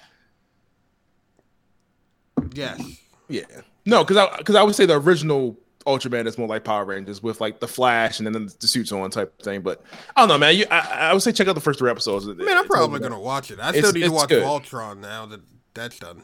Yes. 2.54 2.80
yeah, 3.28 3.42
no, 3.84 4.04
because 4.04 4.16
I 4.16 4.36
because 4.38 4.54
I 4.54 4.62
would 4.62 4.74
say 4.74 4.86
the 4.86 4.98
original 5.00 5.56
Ultraman 5.88 6.26
is 6.26 6.38
more 6.38 6.46
like 6.48 6.64
Power 6.64 6.84
Rangers 6.84 7.22
with 7.22 7.40
like 7.40 7.60
the 7.60 7.68
Flash 7.68 8.18
and 8.20 8.26
then 8.26 8.48
the 8.60 8.66
suits 8.68 8.92
on 8.92 9.10
type 9.10 9.40
thing. 9.42 9.62
But 9.62 9.82
I 10.16 10.20
don't 10.22 10.28
know, 10.28 10.38
man. 10.38 10.56
You, 10.56 10.66
I, 10.70 11.08
I 11.10 11.12
would 11.12 11.22
say 11.22 11.32
check 11.32 11.48
out 11.48 11.54
the 11.54 11.60
first 11.60 11.78
three 11.78 11.90
episodes. 11.90 12.28
I 12.28 12.32
mean, 12.32 12.48
I'm 12.48 12.66
probably 12.66 13.00
gonna 13.00 13.18
watch 13.18 13.50
it. 13.50 13.58
I 13.58 13.70
still 13.70 13.78
It's- 13.90 13.94
need 13.94 14.02
to 14.04 14.12
watch 14.12 14.28
good. 14.28 14.42
Voltron 14.44 14.98
now 15.00 15.26
that 15.26 15.40
that's 15.74 15.98
done. 15.98 16.22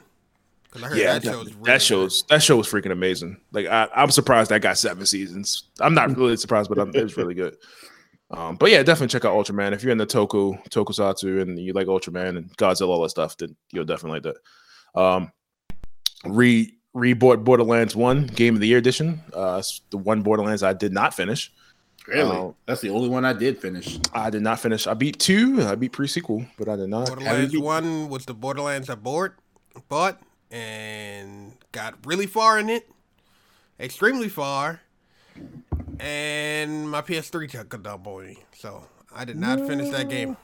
Because 0.65 0.83
I 0.83 0.89
heard 0.89 0.99
yeah, 0.99 1.19
that 1.19 1.23
show's 1.25 1.53
really 1.55 1.63
that 1.71 1.83
shows 1.83 2.25
that 2.31 2.43
show 2.43 2.57
was 2.57 2.67
freaking 2.67 2.91
amazing. 2.93 3.41
Like 3.53 3.67
I, 3.67 3.89
I'm 3.95 4.11
surprised 4.11 4.51
that 4.51 4.61
got 4.61 4.77
seven 4.77 5.07
seasons. 5.07 5.65
I'm 5.81 5.95
not 5.95 6.17
really 6.17 6.37
surprised, 6.37 6.69
but 6.69 6.79
I'm, 6.79 6.91
it 6.95 7.03
was 7.03 7.17
really 7.17 7.35
good. 7.35 7.57
Um, 8.31 8.57
but 8.57 8.71
yeah, 8.71 8.83
definitely 8.83 9.09
check 9.13 9.25
out 9.25 9.35
Ultraman 9.35 9.73
if 9.73 9.83
you're 9.85 9.93
in 9.93 9.99
the 9.99 10.07
Toku 10.07 10.59
Tokusatsu 10.71 11.43
and 11.43 11.59
you 11.59 11.73
like 11.73 11.87
Ultraman 11.87 12.37
and 12.37 12.57
Godzilla 12.57 12.89
all 12.89 13.03
that 13.03 13.11
stuff. 13.11 13.37
Then 13.37 13.55
you'll 13.71 13.85
definitely 13.85 14.21
like 14.21 14.35
that. 14.95 15.01
Um, 15.01 15.33
re 16.25 16.75
rebought 16.95 17.45
Borderlands 17.45 17.97
One 17.97 18.27
Game 18.27 18.55
of 18.55 18.61
the 18.61 18.69
Year 18.69 18.79
edition. 18.79 19.21
Uh, 19.33 19.63
the 19.91 19.99
one 19.99 20.23
Borderlands 20.23 20.63
I 20.63 20.73
did 20.73 20.93
not 20.93 21.15
finish. 21.15 21.53
Really? 22.07 22.31
Oh. 22.37 22.55
That's 22.67 22.81
the 22.83 22.91
only 22.91 23.09
one 23.09 23.25
I 23.25 23.33
did 23.33 23.59
finish. 23.59 23.99
I 24.13 24.29
did 24.31 24.43
not 24.43 24.61
finish. 24.61 24.87
I 24.87 24.95
beat 24.95 25.19
two. 25.19 25.63
I 25.63 25.75
beat 25.75 25.93
pre 25.93 26.07
sequel, 26.07 26.45
but 26.59 26.69
I 26.69 26.77
did 26.77 26.89
not. 26.91 27.09
Borderlands 27.09 27.53
you- 27.53 27.63
One 27.63 28.09
was 28.09 28.27
the 28.27 28.35
Borderlands 28.35 28.91
I 28.91 28.95
bought, 28.95 29.33
bought 29.89 30.21
and 30.51 31.53
got 31.73 31.95
really 32.05 32.27
far 32.27 32.59
in 32.59 32.69
it, 32.69 32.89
extremely 33.81 34.29
far, 34.29 34.81
and 35.99 36.91
my 36.91 37.01
PS3 37.01 37.51
took 37.51 37.73
a 37.75 37.79
dump 37.79 38.07
on 38.07 38.27
me, 38.27 38.39
so 38.55 38.85
I 39.15 39.25
did 39.25 39.37
not 39.37 39.59
finish 39.67 39.91
that 39.91 40.09
game. 40.09 40.37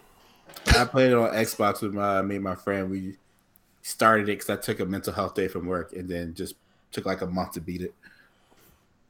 I 0.77 0.85
played 0.85 1.13
it 1.13 1.17
on 1.19 1.31
Xbox 1.31 1.83
with 1.83 1.93
my 1.95 2.23
me 2.23 2.37
and 2.37 2.45
my 2.45 2.55
friend. 2.57 2.91
We 2.91 3.17
started 3.83 4.25
it 4.29 4.39
because 4.39 4.51
I 4.51 4.57
took 4.57 4.81
a 4.81 4.85
mental 4.85 5.13
health 5.13 5.35
day 5.35 5.49
from 5.49 5.67
work, 5.67 5.93
and 5.93 6.09
then 6.09 6.35
just 6.35 6.55
took 6.93 7.07
like 7.07 7.21
a 7.23 7.27
month 7.27 7.53
to 7.53 7.61
beat 7.61 7.83
it. 7.83 7.95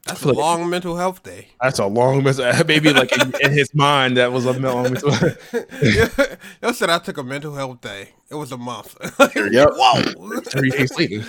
That's 0.06 0.20
a 0.20 0.24
feel 0.24 0.34
like- 0.34 0.38
long 0.38 0.70
mental 0.70 0.96
health 0.96 1.22
day. 1.22 1.48
That's 1.60 1.78
a 1.78 1.86
long 1.86 2.22
mess. 2.22 2.38
Maybe 2.66 2.92
like 2.92 3.12
in, 3.12 3.34
in 3.40 3.52
his 3.52 3.74
mind, 3.74 4.16
that 4.16 4.32
was 4.32 4.46
a 4.46 4.52
long. 4.52 4.96
Yo 6.62 6.72
said 6.72 6.88
I 6.90 6.98
took 6.98 7.18
a 7.18 7.22
mental 7.22 7.54
health 7.54 7.80
day. 7.80 8.10
It 8.30 8.34
was 8.36 8.50
a 8.52 8.56
month. 8.56 8.96
Yep. 9.34 9.70
Whoa. 9.74 10.40
three 10.40 10.70
days 10.70 10.96
later. 10.96 11.24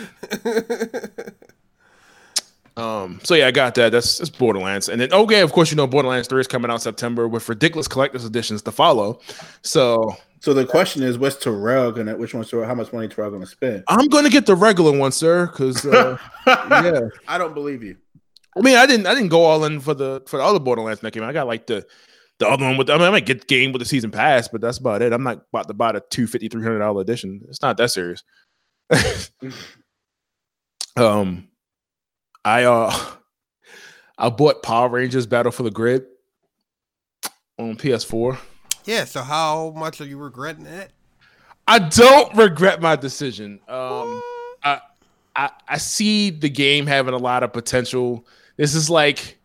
Um. 2.78 3.20
So 3.24 3.36
yeah, 3.36 3.48
I 3.48 3.52
got 3.52 3.76
that. 3.76 3.92
That's, 3.92 4.20
that's 4.20 4.30
Borderlands, 4.30 4.90
and 4.90 5.02
then 5.02 5.12
okay, 5.12 5.42
of 5.42 5.52
course, 5.52 5.72
you 5.72 5.78
know 5.78 5.88
Borderlands 5.88 6.28
Three 6.28 6.42
is 6.42 6.48
coming 6.48 6.72
out 6.72 6.82
September 6.82 7.28
with 7.28 7.48
ridiculous 7.50 7.88
collector's 7.88 8.26
editions 8.26 8.62
to 8.64 8.72
follow. 8.72 9.20
So 9.62 10.16
So 10.40 10.54
the 10.54 10.66
question 10.66 11.04
is, 11.04 11.18
what's 11.18 11.36
Terrell 11.36 11.92
gonna? 11.92 12.16
Which 12.18 12.34
one's 12.34 12.50
Terrell? 12.50 12.66
How 12.66 12.74
much 12.74 12.92
money 12.94 13.08
Terrell 13.08 13.30
gonna 13.30 13.46
spend? 13.46 13.84
I'm 13.88 14.08
gonna 14.08 14.30
get 14.30 14.46
the 14.46 14.56
regular 14.56 14.98
one, 14.98 15.12
sir, 15.12 15.48
because 15.48 15.86
uh, 15.86 16.18
yeah. 16.48 17.02
I 17.28 17.38
don't 17.38 17.54
believe 17.54 17.84
you. 17.84 17.98
I 18.58 18.62
mean, 18.62 18.76
I 18.76 18.86
didn't, 18.86 19.06
I 19.06 19.14
didn't 19.14 19.30
go 19.30 19.44
all 19.44 19.64
in 19.66 19.80
for 19.80 19.94
the 19.94 20.24
for 20.26 20.38
the 20.38 20.44
other 20.44 20.60
Borderlands 20.60 21.02
that 21.02 21.12
came 21.12 21.24
out. 21.24 21.30
I 21.30 21.34
got 21.34 21.48
like 21.48 21.68
the 21.68 21.86
the 22.40 22.50
other 22.50 22.66
one 22.66 22.76
with. 22.76 22.90
I 22.90 22.98
mean, 22.98 23.08
I 23.08 23.12
might 23.12 23.26
get 23.26 23.48
game 23.48 23.72
with 23.72 23.82
the 23.82 23.86
season 23.86 24.12
pass, 24.12 24.48
but 24.48 24.62
that's 24.62 24.80
about 24.80 25.02
it. 25.02 25.14
I'm 25.14 25.24
not 25.24 25.44
about 25.54 25.68
to 25.68 25.74
buy 25.74 25.92
the 25.92 26.02
two 26.10 26.26
fifty 26.26 26.48
three 26.48 26.64
hundred 26.64 26.80
dollar 26.80 27.02
edition. 27.02 27.42
It's 27.48 27.62
not 27.62 27.78
that 27.78 27.92
serious. 27.92 28.24
um, 30.98 31.48
I 32.44 32.64
uh, 32.64 32.94
I 34.18 34.30
bought 34.30 34.64
Power 34.64 34.90
Rangers 34.90 35.26
Battle 35.26 35.52
for 35.52 35.64
the 35.64 35.72
Grid 35.72 36.06
on 37.58 37.76
PS4. 37.76 38.38
yeah. 38.86 39.06
So 39.06 39.22
how 39.22 39.72
much 39.76 40.02
are 40.02 40.06
you 40.06 40.18
regretting 40.18 40.64
that? 40.66 40.92
I 41.68 41.80
don't 41.80 42.36
regret 42.36 42.82
my 42.82 42.96
decision. 42.96 43.60
Um, 43.68 44.22
I, 44.64 44.80
I 45.36 45.50
I 45.68 45.78
see 45.78 46.30
the 46.32 46.50
game 46.50 46.88
having 46.88 47.14
a 47.14 47.18
lot 47.18 47.44
of 47.44 47.54
potential. 47.54 48.26
This 48.58 48.74
is 48.76 48.90
like 48.90 49.38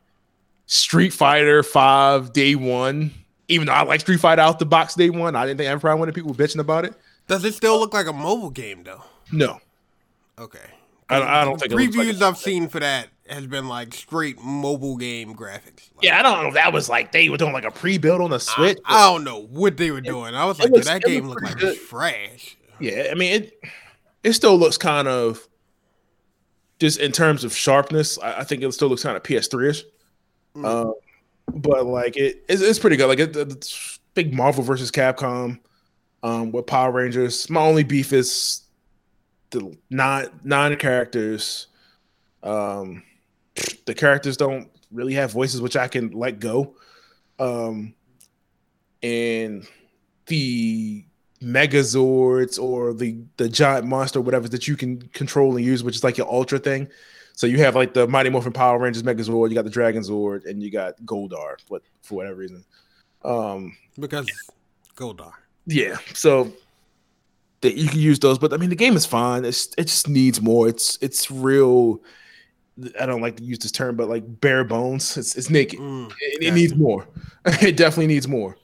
Street 0.66 1.12
Fighter 1.12 1.62
Five 1.62 2.32
Day 2.32 2.54
One. 2.54 3.12
Even 3.48 3.66
though 3.66 3.74
I 3.74 3.82
like 3.84 4.00
Street 4.00 4.18
Fighter 4.18 4.42
out 4.42 4.58
the 4.58 4.66
box 4.66 4.94
Day 4.94 5.10
One, 5.10 5.36
I 5.36 5.46
didn't 5.46 5.58
think 5.58 5.70
I 5.70 5.76
probably 5.76 6.00
wanted 6.00 6.14
people 6.14 6.34
bitching 6.34 6.58
about 6.58 6.84
it. 6.84 6.94
Does 7.28 7.44
it 7.44 7.54
still 7.54 7.78
look 7.78 7.92
like 7.92 8.06
a 8.06 8.12
mobile 8.12 8.50
game 8.50 8.82
though? 8.82 9.02
No, 9.30 9.60
Okay. 10.38 10.58
I, 11.08 11.18
don't- 11.18 11.28
I 11.28 11.44
don't 11.44 11.58
think 11.60 11.72
it 11.72 11.76
looks 11.76 11.96
Previews 11.96 12.20
like 12.20 12.22
I've 12.22 12.38
seen 12.38 12.68
for 12.68 12.80
that 12.80 13.08
has 13.28 13.46
been 13.46 13.68
like 13.68 13.92
straight 13.94 14.40
mobile 14.40 14.96
game 14.96 15.34
graphics. 15.34 15.90
Like, 15.94 16.02
Yeah, 16.04 16.18
I 16.18 16.22
don't 16.22 16.42
know. 16.42 16.48
if 16.48 16.54
That 16.54 16.72
was 16.72 16.88
like 16.88 17.12
they 17.12 17.28
were 17.28 17.36
doing 17.36 17.52
like 17.52 17.64
a 17.64 17.70
pre-build 17.70 18.20
on 18.20 18.30
the 18.30 18.38
Switch. 18.38 18.78
I 18.84 19.10
don't 19.12 19.24
know 19.24 19.42
what 19.46 19.76
they 19.76 19.90
were 19.90 20.00
doing. 20.00 20.34
I 20.34 20.44
was 20.44 20.58
like, 20.58 20.70
looks- 20.70 20.86
yeah, 20.86 20.94
that 20.94 21.02
game 21.02 21.26
looks 21.28 21.42
looked 21.42 21.52
like 21.52 21.58
pretty 21.60 21.76
it's 21.76 21.88
trash. 21.88 22.56
Yeah, 22.80 23.08
I 23.10 23.14
mean 23.14 23.42
it. 23.44 23.60
It 24.22 24.32
still 24.32 24.58
looks 24.58 24.76
kind 24.78 25.06
of 25.08 25.46
just 26.78 26.98
in 27.00 27.12
terms 27.12 27.44
of 27.44 27.54
sharpness. 27.56 28.18
I, 28.18 28.40
I 28.40 28.44
think 28.44 28.62
it 28.62 28.72
still 28.72 28.88
looks 28.88 29.02
kind 29.02 29.16
of 29.16 29.22
PS3 29.22 29.70
ish. 29.70 29.82
Um, 30.56 30.94
but 31.48 31.86
like 31.86 32.16
it, 32.16 32.44
it's, 32.48 32.60
it's 32.62 32.78
pretty 32.78 32.96
good. 32.96 33.06
Like 33.06 33.18
it, 33.20 33.36
it's 33.36 33.98
big 34.14 34.34
Marvel 34.34 34.62
versus 34.64 34.90
Capcom 34.90 35.58
um, 36.22 36.50
with 36.52 36.66
Power 36.66 36.90
Rangers. 36.92 37.48
My 37.50 37.60
only 37.60 37.84
beef 37.84 38.12
is 38.12 38.62
the 39.50 39.76
nine 39.90 40.28
nine 40.44 40.76
characters. 40.76 41.68
Um, 42.42 43.02
the 43.86 43.94
characters 43.94 44.36
don't 44.36 44.68
really 44.92 45.14
have 45.14 45.32
voices, 45.32 45.60
which 45.60 45.76
I 45.76 45.88
can 45.88 46.10
let 46.10 46.38
go. 46.38 46.76
Um, 47.38 47.94
and 49.02 49.66
the 50.26 51.04
Megazords 51.42 52.60
or 52.60 52.94
the 52.94 53.18
the 53.36 53.48
giant 53.48 53.86
monster, 53.86 54.20
whatever 54.20 54.48
that 54.48 54.66
you 54.66 54.76
can 54.76 55.02
control 55.08 55.56
and 55.56 55.64
use, 55.64 55.84
which 55.84 55.96
is 55.96 56.04
like 56.04 56.18
your 56.18 56.30
Ultra 56.30 56.58
thing. 56.58 56.88
So 57.34 57.46
you 57.46 57.58
have 57.58 57.74
like 57.74 57.92
the 57.92 58.06
Mighty 58.08 58.30
Morphin 58.30 58.52
Power 58.52 58.78
Rangers 58.78 59.02
Megazord, 59.02 59.50
you 59.50 59.54
got 59.54 59.64
the 59.64 59.70
Dragon 59.70 60.02
Zord, 60.02 60.46
and 60.46 60.62
you 60.62 60.70
got 60.70 60.96
Goldar, 61.04 61.56
but 61.68 61.82
for 62.02 62.14
whatever 62.14 62.36
reason. 62.36 62.64
Um, 63.22 63.76
Because 63.98 64.26
Goldar. 64.96 65.32
yeah. 65.66 65.98
So 66.14 66.50
that 67.62 67.76
you 67.76 67.88
can 67.88 68.00
use 68.00 68.18
those. 68.18 68.38
But 68.38 68.52
I 68.52 68.56
mean, 68.58 68.70
the 68.70 68.76
game 68.76 68.96
is 68.96 69.06
fine. 69.06 69.44
It's 69.44 69.68
it 69.78 69.84
just 69.84 70.08
needs 70.08 70.40
more. 70.42 70.68
It's 70.68 70.98
it's 71.00 71.30
real. 71.30 72.02
I 73.00 73.06
don't 73.06 73.22
like 73.22 73.36
to 73.38 73.42
use 73.44 73.58
this 73.58 73.72
term, 73.72 73.96
but 73.96 74.08
like 74.08 74.24
bare 74.40 74.64
bones. 74.64 75.16
It's 75.16 75.34
it's 75.36 75.50
naked. 75.50 75.80
Mm, 75.80 76.12
It, 76.20 76.42
it 76.48 76.54
needs 76.54 76.74
more. 76.74 77.08
it 77.46 77.76
definitely 77.76 78.08
needs 78.08 78.28
more. 78.28 78.56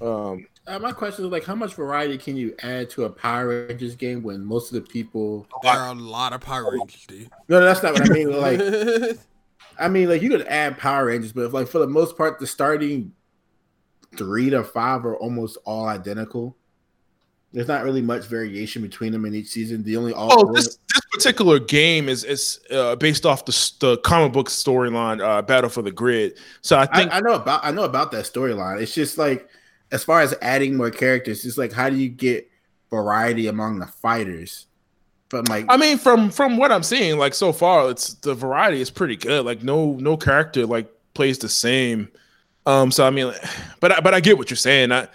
Um, 0.00 0.46
Uh, 0.66 0.78
my 0.78 0.92
question 0.92 1.24
is 1.24 1.30
like, 1.32 1.44
how 1.44 1.54
much 1.56 1.74
variety 1.74 2.16
can 2.18 2.36
you 2.36 2.54
add 2.62 2.88
to 2.90 3.04
a 3.04 3.10
Power 3.10 3.66
Rangers 3.68 3.96
game 3.96 4.22
when 4.22 4.44
most 4.44 4.72
of 4.72 4.74
the 4.74 4.88
people? 4.88 5.46
There 5.62 5.72
are 5.72 5.90
a 5.90 5.94
lot 5.94 6.32
of 6.32 6.40
Power 6.40 6.70
Rangers, 6.72 7.04
dude. 7.06 7.30
No, 7.48 7.60
that's 7.60 7.82
not 7.82 7.94
what 7.94 8.08
I 8.10 8.12
mean. 8.12 8.30
Like, 8.30 8.60
I 9.78 9.88
mean, 9.88 10.08
like 10.08 10.22
you 10.22 10.28
could 10.30 10.46
add 10.46 10.78
Power 10.78 11.06
Rangers, 11.06 11.32
but 11.32 11.52
like 11.52 11.68
for 11.68 11.78
the 11.78 11.86
most 11.88 12.16
part, 12.16 12.38
the 12.38 12.46
starting 12.46 13.12
three 14.16 14.50
to 14.50 14.62
five 14.62 15.04
are 15.06 15.16
almost 15.16 15.56
all 15.64 15.86
identical. 15.86 16.56
There's 17.52 17.68
not 17.68 17.84
really 17.84 18.00
much 18.00 18.24
variation 18.24 18.80
between 18.80 19.12
them 19.12 19.26
in 19.26 19.34
each 19.34 19.48
season. 19.48 19.82
The 19.82 19.96
only 19.98 20.14
all 20.14 20.28
oh, 20.32 20.52
this 20.52 20.78
this 20.94 21.02
particular 21.12 21.58
game 21.58 22.08
is 22.08 22.24
is 22.24 22.60
uh, 22.70 22.96
based 22.96 23.26
off 23.26 23.44
the 23.44 23.72
the 23.80 23.98
comic 23.98 24.32
book 24.32 24.48
storyline, 24.48 25.22
uh, 25.22 25.42
Battle 25.42 25.68
for 25.68 25.82
the 25.82 25.90
Grid. 25.90 26.38
So 26.62 26.76
I 26.76 26.82
I, 26.82 26.86
think 26.86 27.14
I 27.14 27.20
know 27.20 27.34
about 27.34 27.60
I 27.62 27.70
know 27.70 27.84
about 27.84 28.10
that 28.12 28.24
storyline. 28.24 28.80
It's 28.80 28.94
just 28.94 29.18
like 29.18 29.48
as 29.90 30.02
far 30.02 30.22
as 30.22 30.34
adding 30.40 30.76
more 30.76 30.90
characters, 30.90 31.44
it's 31.44 31.58
like 31.58 31.72
how 31.72 31.90
do 31.90 31.96
you 31.96 32.08
get 32.08 32.50
variety 32.90 33.48
among 33.48 33.78
the 33.78 33.86
fighters? 33.86 34.66
From 35.28 35.44
like 35.44 35.66
I 35.68 35.76
mean, 35.76 35.98
from 35.98 36.30
from 36.30 36.56
what 36.56 36.72
I'm 36.72 36.82
seeing, 36.82 37.18
like 37.18 37.34
so 37.34 37.52
far, 37.52 37.90
it's 37.90 38.14
the 38.14 38.34
variety 38.34 38.80
is 38.80 38.90
pretty 38.90 39.16
good. 39.16 39.44
Like 39.44 39.62
no 39.62 39.92
no 39.94 40.16
character 40.16 40.64
like 40.64 40.90
plays 41.12 41.38
the 41.38 41.50
same. 41.50 42.08
Um, 42.64 42.90
so 42.90 43.06
I 43.06 43.10
mean, 43.10 43.32
but 43.80 43.92
I, 43.92 44.00
but 44.00 44.14
I 44.14 44.20
get 44.20 44.38
what 44.38 44.48
you're 44.48 44.56
saying. 44.56 44.90
I 44.90 45.08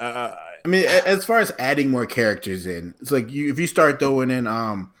uh, 0.00 0.34
I 0.64 0.68
mean, 0.68 0.84
as 0.86 1.24
far 1.24 1.38
as 1.38 1.52
adding 1.58 1.90
more 1.90 2.06
characters 2.06 2.66
in, 2.66 2.94
it's 3.00 3.10
like 3.10 3.30
you 3.30 3.50
if 3.50 3.58
you 3.58 3.66
start 3.66 3.98
throwing 3.98 4.30
in 4.30 4.46
um 4.46 4.92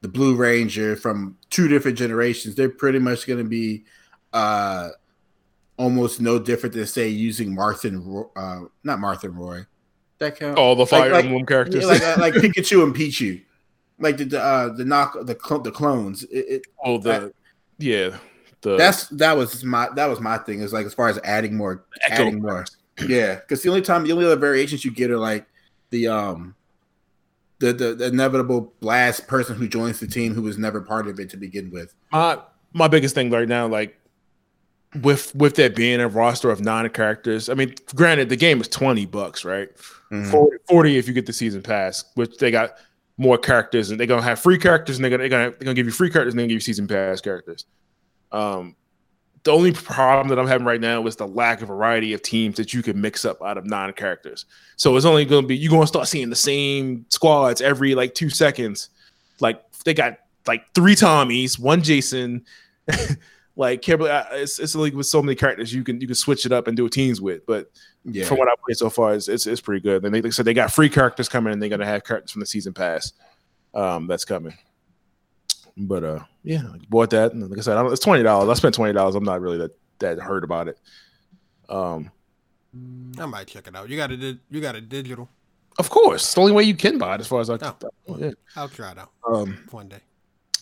the 0.00 0.08
Blue 0.08 0.34
Ranger 0.34 0.96
from 0.96 1.36
two 1.50 1.68
different 1.68 1.96
generations, 1.96 2.54
they're 2.54 2.68
pretty 2.68 2.98
much 2.98 3.26
going 3.26 3.38
to 3.38 3.48
be 3.48 3.84
uh 4.32 4.90
almost 5.76 6.20
no 6.20 6.38
different 6.38 6.74
than 6.74 6.86
say 6.86 7.08
using 7.08 7.54
Marth, 7.54 7.84
Ro- 8.04 8.30
uh, 8.36 8.68
not 8.82 8.98
Marth 8.98 9.24
and 9.24 9.36
Roy. 9.36 9.66
That 10.18 10.38
count? 10.38 10.58
all 10.58 10.76
the 10.76 10.86
Fire 10.86 11.10
like- 11.10 11.24
Emblem 11.24 11.46
characters. 11.46 11.82
Yeah, 11.82 11.88
like 11.88 12.02
uh, 12.02 12.16
like 12.18 12.34
Pikachu 12.34 12.82
and 12.84 12.94
Pichu, 12.94 13.42
like 13.98 14.16
the 14.16 14.24
the 14.24 14.40
uh, 14.42 14.68
the 14.68 14.84
knock 14.84 15.14
the 15.22 15.36
cl- 15.42 15.60
the 15.60 15.72
clones. 15.72 16.22
It, 16.24 16.46
it, 16.48 16.66
oh 16.82 16.98
the 16.98 17.32
yeah 17.78 18.16
the 18.60 18.76
that's 18.76 19.08
that 19.08 19.36
was 19.36 19.64
my 19.64 19.88
that 19.96 20.06
was 20.06 20.20
my 20.20 20.38
thing. 20.38 20.60
Is 20.60 20.72
like 20.72 20.86
as 20.86 20.94
far 20.94 21.08
as 21.08 21.18
adding 21.24 21.56
more, 21.56 21.84
Echo 22.02 22.22
adding 22.26 22.42
more. 22.42 22.64
Yeah, 23.06 23.36
because 23.36 23.62
the 23.62 23.68
only 23.68 23.82
time 23.82 24.04
the 24.04 24.12
only 24.12 24.24
other 24.26 24.36
variations 24.36 24.84
you 24.84 24.90
get 24.90 25.10
are 25.10 25.18
like 25.18 25.46
the 25.90 26.08
um 26.08 26.54
the, 27.58 27.72
the 27.72 27.94
the 27.94 28.06
inevitable 28.06 28.72
blast 28.80 29.26
person 29.26 29.56
who 29.56 29.66
joins 29.68 30.00
the 30.00 30.06
team 30.06 30.34
who 30.34 30.42
was 30.42 30.58
never 30.58 30.80
part 30.80 31.08
of 31.08 31.18
it 31.18 31.30
to 31.30 31.36
begin 31.36 31.70
with. 31.70 31.94
my 32.12 32.38
my 32.72 32.88
biggest 32.88 33.14
thing 33.14 33.30
right 33.30 33.48
now, 33.48 33.66
like 33.66 33.98
with 35.02 35.34
with 35.34 35.56
that 35.56 35.74
being 35.74 36.00
a 36.00 36.08
roster 36.08 36.50
of 36.50 36.60
nine 36.60 36.88
characters. 36.90 37.48
I 37.48 37.54
mean, 37.54 37.74
granted, 37.94 38.28
the 38.28 38.36
game 38.36 38.60
is 38.60 38.68
twenty 38.68 39.06
bucks, 39.06 39.44
right? 39.44 39.68
Mhm. 40.12 40.30
40, 40.30 40.56
40 40.68 40.98
if 40.98 41.08
you 41.08 41.14
get 41.14 41.26
the 41.26 41.32
season 41.32 41.62
pass, 41.62 42.04
which 42.14 42.36
they 42.38 42.50
got 42.52 42.74
more 43.16 43.38
characters 43.38 43.90
and 43.90 43.98
they're 43.98 44.06
gonna 44.06 44.22
have 44.22 44.38
free 44.38 44.58
characters 44.58 44.96
and 44.96 45.04
they're 45.04 45.10
gonna 45.10 45.22
they're 45.22 45.28
gonna, 45.28 45.50
they're 45.50 45.64
gonna 45.64 45.74
give 45.74 45.86
you 45.86 45.92
free 45.92 46.10
characters 46.10 46.34
and 46.34 46.38
they're 46.38 46.44
gonna 46.44 46.50
give 46.50 46.56
you 46.56 46.60
season 46.60 46.86
pass 46.86 47.20
characters. 47.20 47.64
Um, 48.30 48.76
the 49.44 49.52
only 49.52 49.72
problem 49.72 50.28
that 50.28 50.38
I'm 50.38 50.48
having 50.48 50.66
right 50.66 50.80
now 50.80 51.06
is 51.06 51.16
the 51.16 51.28
lack 51.28 51.60
of 51.60 51.68
variety 51.68 52.14
of 52.14 52.22
teams 52.22 52.56
that 52.56 52.72
you 52.72 52.82
can 52.82 53.00
mix 53.00 53.24
up 53.24 53.42
out 53.42 53.58
of 53.58 53.66
nine 53.66 53.92
characters. 53.92 54.46
So 54.76 54.96
it's 54.96 55.04
only 55.04 55.24
gonna 55.26 55.46
be 55.46 55.56
you're 55.56 55.70
gonna 55.70 55.86
start 55.86 56.08
seeing 56.08 56.30
the 56.30 56.36
same 56.36 57.04
squads 57.10 57.60
every 57.60 57.94
like 57.94 58.14
two 58.14 58.30
seconds. 58.30 58.88
Like 59.40 59.62
they 59.84 59.92
got 59.92 60.18
like 60.46 60.64
three 60.74 60.96
Tommies, 60.96 61.58
one 61.58 61.82
Jason. 61.82 62.44
like 63.56 63.82
Kimberly, 63.82 64.10
it's 64.32 64.58
it's 64.58 64.74
like 64.74 64.94
with 64.94 65.06
so 65.06 65.22
many 65.22 65.36
characters 65.36 65.74
you 65.74 65.84
can 65.84 66.00
you 66.00 66.06
can 66.06 66.16
switch 66.16 66.46
it 66.46 66.52
up 66.52 66.66
and 66.66 66.76
do 66.76 66.88
teams 66.88 67.20
with, 67.20 67.44
but 67.46 67.70
Yeah, 68.04 68.24
from 68.24 68.38
what 68.38 68.48
I've 68.48 68.62
played 68.64 68.76
so 68.76 68.90
far, 68.90 69.14
it's, 69.14 69.28
it's, 69.28 69.46
it's 69.46 69.60
pretty 69.60 69.80
good. 69.80 70.04
And 70.04 70.14
they, 70.14 70.20
like 70.20 70.28
I 70.28 70.30
said, 70.30 70.44
they 70.44 70.54
got 70.54 70.72
free 70.72 70.88
characters 70.88 71.28
coming, 71.28 71.52
and 71.52 71.60
they're 71.60 71.70
gonna 71.70 71.86
have 71.86 72.04
characters 72.04 72.32
from 72.32 72.40
the 72.40 72.46
season 72.46 72.72
pass. 72.72 73.12
Um, 73.74 74.06
that's 74.06 74.24
coming. 74.24 74.54
But 75.76 76.04
uh, 76.04 76.20
yeah, 76.42 76.62
I 76.72 76.78
bought 76.88 77.10
that. 77.10 77.32
And 77.32 77.48
like 77.50 77.58
I 77.58 77.62
said, 77.62 77.76
I 77.76 77.86
it's 77.88 78.00
twenty 78.00 78.22
dollars. 78.22 78.48
I 78.48 78.54
spent 78.54 78.74
twenty 78.74 78.92
dollars. 78.92 79.14
I'm 79.14 79.24
not 79.24 79.40
really 79.40 79.58
that 79.58 79.76
that 80.00 80.18
hurt 80.20 80.44
about 80.44 80.68
it. 80.68 80.78
Um, 81.68 82.10
I 83.18 83.26
might 83.26 83.46
check 83.46 83.66
it 83.66 83.76
out. 83.76 83.88
You 83.88 83.96
got 83.96 84.10
a 84.10 84.16
di- 84.16 84.40
you 84.50 84.60
got 84.60 84.74
a 84.76 84.80
digital. 84.80 85.28
of 85.78 85.90
course, 85.90 86.22
it's 86.22 86.34
the 86.34 86.40
only 86.40 86.52
way 86.52 86.62
you 86.64 86.74
can 86.76 86.98
buy 86.98 87.14
it, 87.16 87.20
as 87.20 87.26
far 87.26 87.40
as 87.40 87.50
I. 87.50 87.58
Oh. 87.60 88.16
yeah. 88.18 88.30
I'll 88.56 88.68
try 88.68 88.92
it 88.92 88.98
out 88.98 89.10
Um, 89.26 89.58
one 89.70 89.88
day. 89.88 90.00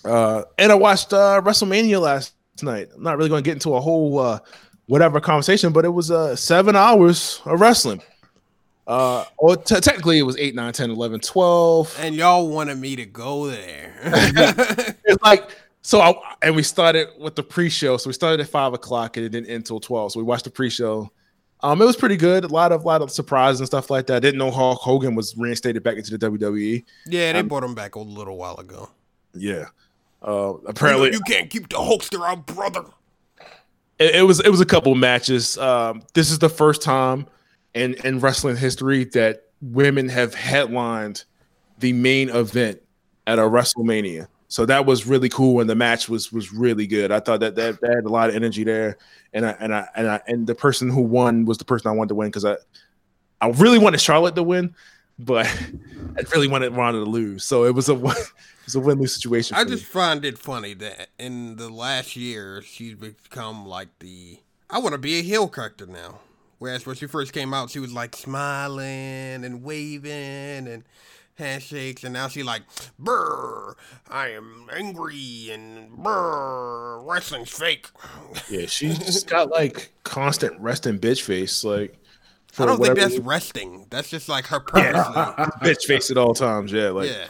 uh, 0.04 0.42
and 0.58 0.72
I 0.72 0.74
watched 0.74 1.12
uh, 1.12 1.40
WrestleMania 1.44 2.00
last 2.00 2.34
night. 2.62 2.88
I'm 2.94 3.02
not 3.02 3.16
really 3.18 3.28
going 3.28 3.42
to 3.42 3.48
get 3.48 3.54
into 3.54 3.74
a 3.74 3.80
whole 3.80 4.18
uh, 4.18 4.38
whatever 4.86 5.20
conversation, 5.20 5.72
but 5.72 5.84
it 5.84 5.90
was 5.90 6.10
uh, 6.10 6.36
seven 6.36 6.76
hours 6.76 7.40
of 7.44 7.60
wrestling. 7.60 8.02
Uh, 8.86 9.24
or 9.38 9.56
t- 9.56 9.80
technically, 9.80 10.18
it 10.18 10.22
was 10.22 10.36
8, 10.36 10.54
9, 10.54 10.72
10, 10.72 10.90
11, 10.90 11.20
12. 11.20 11.96
And 12.00 12.14
y'all 12.14 12.48
wanted 12.48 12.78
me 12.78 12.96
to 12.96 13.06
go 13.06 13.46
there. 13.46 13.94
It's 15.04 15.22
like, 15.22 15.50
so 15.82 16.00
I, 16.00 16.14
and 16.42 16.54
we 16.56 16.62
started 16.62 17.08
with 17.18 17.34
the 17.36 17.42
pre 17.42 17.68
show. 17.68 17.96
So 17.96 18.08
we 18.08 18.14
started 18.14 18.40
at 18.40 18.48
5 18.48 18.72
o'clock 18.74 19.16
and 19.16 19.26
it 19.26 19.30
didn't 19.30 19.48
end 19.48 19.56
until 19.58 19.80
12. 19.80 20.12
So 20.12 20.20
we 20.20 20.24
watched 20.24 20.44
the 20.44 20.50
pre 20.50 20.70
show. 20.70 21.10
Um, 21.60 21.80
it 21.80 21.84
was 21.84 21.96
pretty 21.96 22.16
good. 22.16 22.42
A 22.44 22.48
lot 22.48 22.72
of 22.72 22.84
lot 22.84 23.02
of 23.02 23.10
surprises 23.12 23.60
and 23.60 23.66
stuff 23.68 23.88
like 23.90 24.06
that. 24.08 24.16
I 24.16 24.20
didn't 24.20 24.38
know 24.38 24.50
Hulk 24.50 24.80
Hogan 24.80 25.14
was 25.14 25.36
reinstated 25.36 25.82
back 25.84 25.96
into 25.96 26.16
the 26.16 26.28
WWE. 26.30 26.84
yeah, 27.06 27.32
they 27.32 27.38
Um, 27.38 27.46
brought 27.48 27.62
him 27.62 27.74
back 27.74 27.94
a 27.94 28.00
little 28.00 28.36
while 28.36 28.56
ago. 28.56 28.90
Yeah. 29.32 29.66
Uh, 30.20 30.54
apparently, 30.66 31.12
you 31.12 31.20
can't 31.20 31.50
keep 31.50 31.68
the 31.68 31.76
Hulkster 31.76 32.24
out, 32.26 32.46
brother. 32.46 32.84
it, 34.00 34.16
it 34.16 34.22
was 34.22 34.40
it 34.40 34.48
was 34.50 34.60
a 34.60 34.66
couple 34.66 34.92
matches. 34.96 35.56
Um, 35.58 36.02
this 36.14 36.30
is 36.32 36.38
the 36.40 36.48
first 36.48 36.82
time 36.82 37.26
in 37.74 37.94
in 38.04 38.20
wrestling 38.20 38.56
history 38.56 39.04
that 39.06 39.44
women 39.60 40.08
have 40.08 40.34
headlined 40.34 41.24
the 41.78 41.92
main 41.92 42.28
event 42.30 42.80
at 43.26 43.38
a 43.38 43.42
WrestleMania. 43.42 44.28
So 44.48 44.66
that 44.66 44.84
was 44.84 45.06
really 45.06 45.30
cool, 45.30 45.60
and 45.60 45.70
the 45.70 45.74
match 45.74 46.08
was 46.08 46.30
was 46.30 46.52
really 46.52 46.86
good. 46.86 47.10
I 47.10 47.20
thought 47.20 47.40
that 47.40 47.54
that, 47.54 47.80
that 47.80 47.94
had 47.94 48.04
a 48.04 48.10
lot 48.10 48.28
of 48.28 48.34
energy 48.34 48.64
there, 48.64 48.98
and 49.32 49.46
I 49.46 49.56
and 49.58 49.74
I 49.74 49.88
and 49.96 50.08
I 50.08 50.20
and 50.26 50.46
the 50.46 50.54
person 50.54 50.90
who 50.90 51.00
won 51.00 51.46
was 51.46 51.56
the 51.58 51.64
person 51.64 51.88
I 51.88 51.94
wanted 51.94 52.10
to 52.10 52.14
win 52.16 52.28
because 52.28 52.44
I 52.44 52.56
I 53.40 53.48
really 53.48 53.78
wanted 53.78 54.00
Charlotte 54.00 54.34
to 54.34 54.42
win, 54.42 54.74
but 55.18 55.46
I 56.16 56.22
really 56.34 56.48
wanted 56.48 56.72
Ronda 56.74 57.02
to 57.02 57.10
lose. 57.10 57.44
So 57.44 57.64
it 57.64 57.74
was 57.74 57.88
a 57.88 57.94
it 57.94 58.28
was 58.66 58.74
a 58.74 58.80
win 58.80 58.98
lose 58.98 59.14
situation. 59.14 59.56
I 59.56 59.60
for 59.62 59.70
me. 59.70 59.76
just 59.76 59.86
find 59.86 60.24
it 60.24 60.36
funny 60.36 60.74
that 60.74 61.08
in 61.18 61.56
the 61.56 61.70
last 61.70 62.14
year 62.14 62.60
she's 62.60 62.94
become 62.94 63.64
like 63.64 63.88
the 64.00 64.38
I 64.68 64.78
want 64.80 64.92
to 64.92 64.98
be 64.98 65.18
a 65.18 65.22
heel 65.22 65.48
character 65.48 65.86
now. 65.86 66.18
Whereas 66.62 66.86
when 66.86 66.94
she 66.94 67.08
first 67.08 67.32
came 67.32 67.52
out, 67.52 67.70
she 67.70 67.80
was 67.80 67.92
like 67.92 68.14
smiling 68.14 69.44
and 69.44 69.64
waving 69.64 70.68
and 70.68 70.84
handshakes, 71.34 72.04
and 72.04 72.12
now 72.12 72.28
she 72.28 72.44
like, 72.44 72.62
brr, 73.00 73.74
I 74.08 74.28
am 74.28 74.68
angry 74.72 75.50
and 75.50 75.90
brr, 75.90 77.00
wrestling's 77.02 77.50
fake. 77.50 77.88
Yeah, 78.48 78.66
she's 78.68 78.96
just 78.96 79.28
got 79.28 79.50
like 79.50 79.90
constant 80.04 80.56
resting 80.60 81.00
bitch 81.00 81.22
face. 81.22 81.64
Like, 81.64 81.98
I 82.56 82.66
don't 82.66 82.80
think 82.80 82.96
that's 82.96 83.18
resting. 83.18 83.88
That's 83.90 84.08
just 84.08 84.28
like 84.28 84.46
her 84.46 84.60
purposely. 84.60 84.92
bitch 85.68 85.84
face 85.84 86.12
at 86.12 86.16
all 86.16 86.32
times. 86.32 86.70
Yeah, 86.70 86.90
like, 86.90 87.10
yeah. 87.10 87.26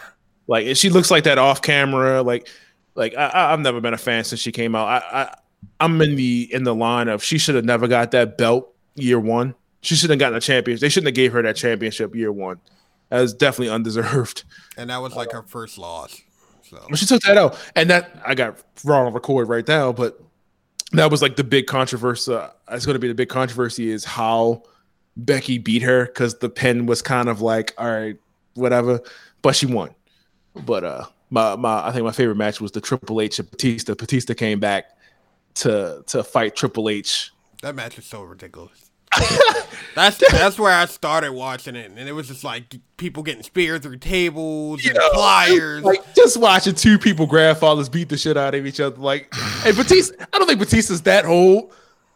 like 0.47 0.77
she 0.77 0.91
looks 0.91 1.11
like 1.11 1.25
that 1.25 1.39
off 1.39 1.63
camera. 1.63 2.21
Like, 2.21 2.51
like 2.95 3.15
I, 3.15 3.29
I- 3.29 3.53
I've 3.55 3.61
never 3.61 3.81
been 3.81 3.95
a 3.95 3.99
fan 3.99 4.25
since 4.25 4.43
she 4.43 4.53
came 4.53 4.75
out. 4.75 4.89
I, 4.89 5.23
I 5.23 5.35
I'm 5.81 6.03
in 6.03 6.17
the 6.17 6.51
in 6.53 6.65
the 6.65 6.75
line 6.75 7.09
of 7.09 7.25
she 7.25 7.39
should 7.39 7.55
have 7.55 7.65
never 7.65 7.89
got 7.89 8.11
that 8.11 8.37
belt 8.37 8.72
year 8.95 9.19
one. 9.21 9.55
She 9.81 9.97
shouldn't 9.97 10.21
have 10.21 10.27
gotten 10.27 10.39
a 10.39 10.41
championship. 10.41 10.81
They 10.81 10.89
shouldn't 10.89 11.09
have 11.09 11.15
gave 11.15 11.33
her 11.33 11.43
that 11.43 11.57
championship 11.57 12.15
year 12.15 12.31
one. 12.33 12.61
That 13.09 13.21
was 13.21 13.35
definitely 13.35 13.75
undeserved. 13.75 14.45
And 14.77 14.91
that 14.91 15.03
was 15.03 15.15
like 15.15 15.33
her 15.33 15.43
first 15.43 15.77
loss. 15.77 16.21
So 16.63 16.81
she 16.95 17.05
took 17.05 17.21
that 17.23 17.37
out, 17.37 17.59
and 17.77 17.91
that 17.91 18.23
I 18.27 18.35
got 18.35 18.63
wrong 18.85 19.07
on 19.07 19.13
record 19.13 19.49
right 19.49 19.67
now. 19.67 19.93
But 19.93 20.19
that 20.93 21.11
was 21.11 21.21
like 21.21 21.37
the 21.37 21.45
big 21.45 21.67
controversy. 21.67 22.33
Uh, 22.33 22.49
it's 22.71 22.87
going 22.87 22.95
to 22.95 23.01
be 23.01 23.09
the 23.09 23.15
big 23.15 23.29
controversy 23.29 23.91
is 23.91 24.05
how 24.05 24.63
Becky 25.17 25.59
beat 25.59 25.83
her 25.83 26.07
because 26.07 26.39
the 26.39 26.49
pin 26.49 26.87
was 26.87 27.03
kind 27.03 27.29
of 27.29 27.43
like, 27.43 27.75
all 27.77 27.91
right, 27.91 28.17
whatever. 28.55 29.01
But 29.43 29.57
she 29.57 29.67
won. 29.67 29.91
But 30.55 30.85
uh, 30.85 31.05
my 31.29 31.57
my 31.57 31.87
I 31.89 31.93
think 31.93 32.05
my 32.05 32.13
favorite 32.13 32.37
match 32.37 32.61
was 32.61 32.73
the 32.73 32.81
Triple 32.81 33.21
H 33.21 33.39
and 33.39 33.51
Batista. 33.51 33.95
Batista 33.95 34.35
came 34.35 34.61
back 34.61 34.85
to 35.57 36.03
to 36.07 36.23
fight 36.23 36.57
Triple 36.57 36.89
H. 36.89 37.32
That 37.63 37.75
match 37.75 37.99
is 37.99 38.05
so 38.05 38.23
ridiculous. 38.23 38.91
that's 39.95 40.17
that's 40.31 40.59
where 40.59 40.73
I 40.73 40.87
started 40.87 41.33
watching 41.33 41.77
it, 41.77 41.91
and 41.91 42.09
it 42.09 42.13
was 42.13 42.29
just 42.29 42.45
like 42.45 42.77
people 42.97 43.23
getting 43.23 43.43
speared 43.43 43.83
through 43.83 43.99
tables 43.99 44.85
and 44.85 44.95
know, 44.95 45.11
pliers. 45.13 45.83
Like 45.85 46.15
just 46.15 46.39
watching 46.39 46.75
two 46.75 46.99
people 46.99 47.27
grandfathers 47.27 47.89
beat 47.91 48.09
the 48.09 48.17
shit 48.17 48.37
out 48.37 48.55
of 48.55 48.67
each 48.67 48.81
other. 48.81 48.97
Like, 48.97 49.33
and 49.67 49.77
Batista, 49.77 50.15
I 50.33 50.39
don't 50.39 50.47
think 50.47 50.61
Batista's 50.61 51.03
that 51.03 51.25
old, 51.27 51.73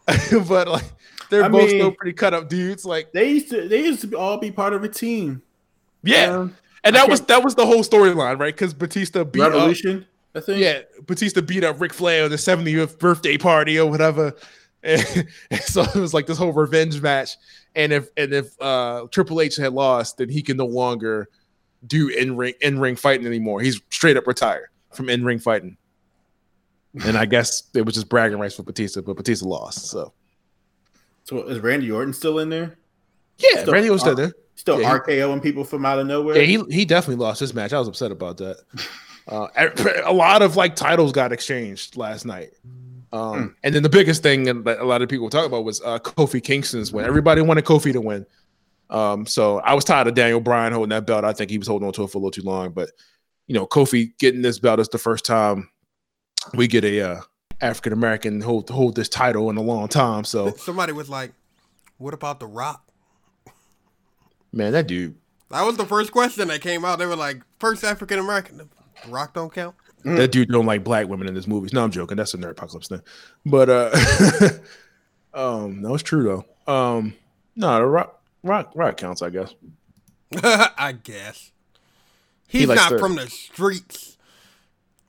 but 0.49 0.69
like 0.69 0.85
they're 1.31 1.45
I 1.45 1.49
both 1.49 1.69
mean- 1.69 1.79
still 1.81 1.93
pretty 1.93 2.15
cut 2.15 2.33
up 2.33 2.49
dudes. 2.49 2.85
Like, 2.85 3.13
They 3.13 3.31
used 3.31 3.51
to 3.51 3.69
they 3.69 3.85
used 3.85 4.01
to 4.11 4.17
all 4.17 4.39
be 4.39 4.51
part 4.51 4.73
of 4.73 4.83
a 4.83 4.89
team. 4.89 5.43
yeah, 6.03 6.35
Um, 6.35 6.57
and 6.83 6.97
that 6.97 7.09
was 7.11 7.21
that 7.23 7.45
was 7.45 7.55
the 7.55 7.67
whole 7.67 7.83
storyline, 7.83 8.39
right? 8.41 8.55
Because 8.55 8.73
Batista 8.73 9.23
beat 9.25 9.43
Revolution. 9.43 10.07
Up, 10.35 10.43
I 10.43 10.47
think. 10.47 10.61
Yeah, 10.61 10.81
Batista 11.07 11.43
beat 11.43 11.63
up 11.63 11.79
Ric 11.81 11.93
Flair 11.93 12.25
on 12.25 12.31
the 12.31 12.37
70th 12.37 12.99
birthday 12.99 13.37
party 13.37 13.79
or 13.79 13.91
whatever. 13.91 14.35
And, 14.83 15.27
and 15.51 15.61
so 15.63 15.83
it 15.83 15.95
was 15.95 16.15
like 16.15 16.27
this 16.27 16.39
whole 16.39 16.53
revenge 16.53 17.01
match. 17.01 17.37
And 17.75 17.93
if 17.93 18.09
and 18.17 18.33
if 18.33 18.61
uh, 18.61 19.07
Triple 19.11 19.41
H 19.41 19.57
had 19.57 19.73
lost, 19.73 20.19
then 20.19 20.29
he 20.29 20.43
can 20.43 20.57
no 20.57 20.67
longer 20.67 21.29
do 21.87 22.09
in 22.09 22.37
ring 22.37 22.55
in 22.61 22.79
ring 22.79 22.97
fighting 22.97 23.27
anymore. 23.27 23.61
He's 23.61 23.81
straight 23.91 24.17
up 24.17 24.27
retired 24.27 24.69
from 24.93 25.09
in 25.09 25.25
ring 25.25 25.39
fighting. 25.39 25.77
And 27.05 27.19
I 27.19 27.27
guess 27.27 27.65
it 27.75 27.83
was 27.83 27.95
just 27.95 28.09
bragging 28.09 28.39
rights 28.39 28.55
for 28.55 28.63
Batista, 28.63 29.03
but 29.03 29.17
Batista 29.17 29.47
lost. 29.47 29.87
So 29.91 30.13
So 31.25 31.43
is 31.49 31.59
Randy 31.61 31.91
Orton 31.91 32.15
still 32.15 32.39
in 32.39 32.49
there? 32.49 32.79
yeah, 33.39 33.61
Still- 33.61 33.73
Randy 33.75 33.91
was 33.91 34.01
still 34.01 34.15
there. 34.15 34.33
Still 34.55 34.81
Yeah, 34.81 34.99
RKOing 34.99 35.43
people 35.43 35.65
from 35.65 35.85
out 35.85 35.99
of 35.99 36.07
nowhere. 36.07 36.37
Yeah, 36.39 36.45
he 36.45 36.63
he 36.71 36.85
definitely 36.87 37.23
lost 37.23 37.41
this 37.41 37.53
match. 37.53 37.75
I 37.75 37.79
was 37.79 37.89
upset 37.89 38.11
about 38.13 38.39
that. 38.39 38.59
Uh, 39.29 39.49
a 40.05 40.13
lot 40.13 40.41
of 40.41 40.55
like 40.55 40.77
titles 40.77 41.11
got 41.11 41.33
exchanged 41.33 41.97
last 41.97 42.25
night. 42.25 42.51
Um, 43.17 43.57
And 43.63 43.75
then 43.75 43.83
the 43.83 43.89
biggest 43.89 44.23
thing 44.23 44.45
that 44.45 44.79
a 44.81 44.85
lot 44.85 45.03
of 45.03 45.09
people 45.09 45.31
talk 45.31 45.47
about 45.47 45.65
was 45.65 45.81
uh, 45.83 45.99
Kofi 45.99 46.43
Kingston's 46.43 46.93
win. 46.93 47.05
Everybody 47.05 47.41
wanted 47.41 47.65
Kofi 47.65 47.93
to 47.93 48.01
win. 48.01 48.27
Um, 48.91 49.27
so 49.27 49.59
I 49.59 49.75
was 49.75 49.85
tired 49.85 50.07
of 50.07 50.15
Daniel 50.15 50.41
Bryan 50.41 50.73
holding 50.73 50.91
that 50.91 51.07
belt. 51.07 51.25
I 51.25 51.33
think 51.33 51.51
he 51.51 51.59
was 51.59 51.67
holding 51.67 51.87
on 51.87 51.93
to 51.95 52.05
it 52.05 52.11
for 52.11 52.19
a 52.19 52.21
little 52.21 52.31
too 52.31 52.43
long. 52.43 52.71
But 52.71 52.91
you 53.47 53.55
know, 53.55 53.67
Kofi 53.67 54.17
getting 54.19 54.43
this 54.43 54.59
belt 54.59 54.81
is 54.81 54.89
the 54.89 54.99
first 54.99 55.25
time 55.25 55.71
we 56.55 56.69
get 56.69 56.85
a 56.85 57.01
uh, 57.01 57.21
African 57.61 57.93
American 57.93 58.41
hold 58.41 58.71
hold 58.71 58.95
this 58.95 59.09
title 59.09 59.51
in 59.51 59.57
a 59.57 59.63
long 59.63 59.89
time. 59.89 60.25
So 60.25 60.53
Somebody 60.53 60.93
was 60.93 61.09
like, 61.09 61.33
"What 61.99 62.15
about 62.15 62.39
The 62.39 62.47
Rock?" 62.47 62.87
man, 64.53 64.73
that 64.73 64.87
dude. 64.87 65.17
That 65.51 65.63
was 65.63 65.77
the 65.77 65.87
first 65.87 66.11
question 66.13 66.49
that 66.49 66.61
came 66.61 66.85
out. 66.85 66.99
They 66.99 67.07
were 67.07 67.17
like, 67.17 67.41
first 67.61 67.85
African 67.85 68.19
American. 68.19 68.57
The 68.59 68.67
Rock 69.09 69.35
don't 69.35 69.53
count. 69.53 69.77
That 70.15 70.31
dude 70.33 70.49
don't 70.51 70.67
like 70.67 70.85
black 70.85 71.09
women 71.09 71.27
in 71.29 71.35
his 71.35 71.47
movies. 71.49 71.73
No, 71.73 71.83
I'm 71.83 71.91
joking. 71.91 72.17
That's 72.17 72.33
a 72.35 72.39
nerd 72.39 72.51
apocalypse 72.53 72.89
thing. 72.89 73.03
But 73.45 73.69
uh 73.69 73.91
um 75.35 75.83
no, 75.83 75.95
it's 75.95 76.03
true 76.03 76.23
though. 76.67 76.73
Um 76.73 77.15
no, 77.57 77.77
the 77.79 77.87
rock 77.87 78.23
rock 78.43 78.73
rock 78.75 78.97
counts, 78.97 79.23
I 79.23 79.31
guess. 79.31 79.55
I 80.43 80.95
guess. 81.03 81.51
He's 82.49 82.69
likes 82.69 82.81
not 82.83 82.91
to- 82.91 82.99
from 82.99 83.17
the 83.17 83.29
streets 83.29 84.17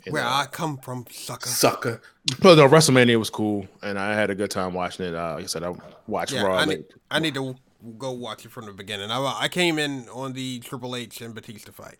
where 0.09 0.23
uh, 0.23 0.41
I 0.43 0.45
come 0.45 0.77
from, 0.77 1.05
sucker. 1.11 1.49
sucker. 1.49 2.01
But 2.41 2.55
no, 2.57 2.67
WrestleMania 2.67 3.19
was 3.19 3.29
cool 3.29 3.67
and 3.83 3.99
I 3.99 4.13
had 4.13 4.29
a 4.29 4.35
good 4.35 4.49
time 4.49 4.73
watching 4.73 5.05
it. 5.05 5.13
Uh, 5.13 5.35
like 5.35 5.43
I 5.43 5.47
said, 5.47 5.63
I 5.63 5.73
watched 6.07 6.31
Yeah, 6.33 6.43
Raw 6.43 6.55
I 6.55 6.63
late. 6.65 6.77
need, 6.79 6.85
I 7.11 7.19
need 7.19 7.33
to 7.35 7.55
go 7.99 8.11
watch 8.11 8.45
it 8.45 8.51
from 8.51 8.65
the 8.65 8.71
beginning. 8.73 9.11
I, 9.11 9.37
I 9.41 9.47
came 9.49 9.77
in 9.77 10.07
on 10.09 10.33
the 10.33 10.59
Triple 10.59 10.95
H 10.95 11.21
and 11.21 11.35
Batista 11.35 11.71
fight. 11.71 11.97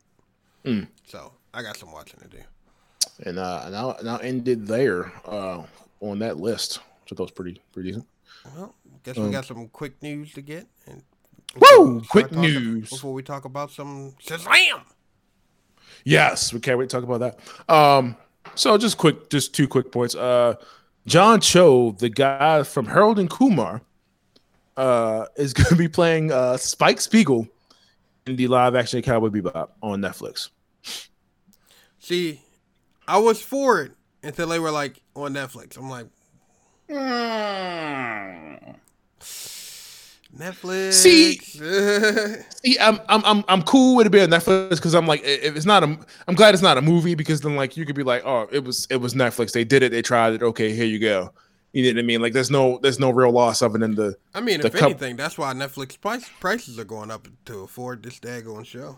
Mm. 0.65 0.87
So 1.05 1.33
I 1.53 1.61
got 1.61 1.77
some 1.77 1.91
watching 1.91 2.19
to 2.21 2.27
do. 2.29 2.39
And 3.25 3.39
uh 3.39 3.69
now 3.69 3.95
now 4.03 4.17
ended 4.17 4.67
there 4.67 5.11
uh 5.25 5.63
on 5.99 6.19
that 6.19 6.37
list. 6.37 6.79
So 7.07 7.15
that 7.15 7.21
was 7.21 7.31
pretty 7.31 7.61
pretty 7.71 7.89
decent. 7.89 8.07
Well, 8.55 8.75
guess 9.03 9.17
Um, 9.17 9.25
we 9.25 9.31
got 9.31 9.45
some 9.45 9.67
quick 9.69 10.01
news 10.01 10.33
to 10.33 10.41
get. 10.41 10.67
And 10.85 11.03
Woo! 11.55 12.01
Quick 12.09 12.31
news. 12.31 12.89
Before 12.89 13.13
we 13.13 13.23
talk 13.23 13.45
about 13.45 13.71
some 13.71 14.13
Shazam! 14.23 14.81
Yes, 16.03 16.53
we 16.53 16.59
can't 16.59 16.77
wait 16.77 16.89
to 16.89 16.95
talk 16.99 17.03
about 17.03 17.19
that. 17.19 17.73
Um, 17.73 18.15
so 18.55 18.77
just 18.77 18.97
quick, 18.97 19.29
just 19.29 19.53
two 19.53 19.67
quick 19.67 19.91
points. 19.91 20.15
Uh, 20.15 20.55
John 21.05 21.41
Cho, 21.41 21.91
the 21.91 22.09
guy 22.09 22.63
from 22.63 22.85
Harold 22.85 23.17
and 23.19 23.29
Kumar, 23.29 23.81
uh, 24.75 25.25
is 25.37 25.53
going 25.53 25.69
to 25.69 25.75
be 25.75 25.87
playing 25.87 26.31
uh, 26.31 26.57
Spike 26.57 27.01
Spiegel 27.01 27.47
in 28.25 28.35
the 28.35 28.47
live 28.47 28.75
action 28.75 29.01
Cowboy 29.01 29.29
Bebop 29.29 29.69
on 29.81 30.01
Netflix. 30.01 30.49
See, 31.99 32.41
I 33.07 33.17
was 33.19 33.41
for 33.41 33.81
it 33.81 33.91
until 34.23 34.47
they 34.47 34.59
were 34.59 34.71
like 34.71 35.01
on 35.15 35.33
Netflix. 35.33 35.77
I'm 35.77 35.89
like, 35.89 36.07
hmm, 36.89 38.71
Netflix. 40.37 40.93
See- 40.93 41.37
See, 42.63 42.77
I'm 42.79 42.99
I'm 43.07 43.23
I'm 43.25 43.43
I'm 43.47 43.61
cool 43.63 43.95
with 43.95 44.07
it 44.07 44.09
being 44.09 44.27
Netflix 44.29 44.71
because 44.71 44.93
I'm 44.93 45.07
like, 45.07 45.21
if 45.23 45.55
it's 45.55 45.65
not 45.65 45.83
a, 45.83 45.97
I'm 46.27 46.35
glad 46.35 46.53
it's 46.53 46.63
not 46.63 46.77
a 46.77 46.81
movie 46.81 47.15
because 47.15 47.41
then 47.41 47.55
like 47.55 47.77
you 47.77 47.85
could 47.85 47.95
be 47.95 48.03
like, 48.03 48.23
oh, 48.25 48.47
it 48.51 48.63
was 48.63 48.87
it 48.89 48.97
was 48.97 49.13
Netflix. 49.13 49.51
They 49.51 49.63
did 49.63 49.83
it. 49.83 49.91
They 49.91 50.01
tried 50.01 50.33
it. 50.33 50.43
Okay, 50.43 50.73
here 50.73 50.85
you 50.85 50.99
go. 50.99 51.31
You 51.73 51.83
know 51.83 51.97
what 51.97 51.99
I 51.99 52.05
mean? 52.07 52.21
Like, 52.21 52.33
there's 52.33 52.49
no 52.49 52.79
there's 52.81 52.99
no 52.99 53.11
real 53.11 53.31
loss 53.31 53.61
of 53.61 53.75
it 53.75 53.83
in 53.83 53.95
the. 53.95 54.15
I 54.33 54.41
mean, 54.41 54.61
The 54.61 54.67
if 54.67 54.73
cup- 54.73 54.83
anything, 54.89 55.15
that's 55.15 55.37
why 55.37 55.53
Netflix 55.53 55.99
price, 55.99 56.27
prices 56.39 56.79
are 56.79 56.85
going 56.85 57.11
up 57.11 57.27
to 57.45 57.59
afford 57.59 58.03
this 58.03 58.19
daggone 58.19 58.65
show. 58.65 58.97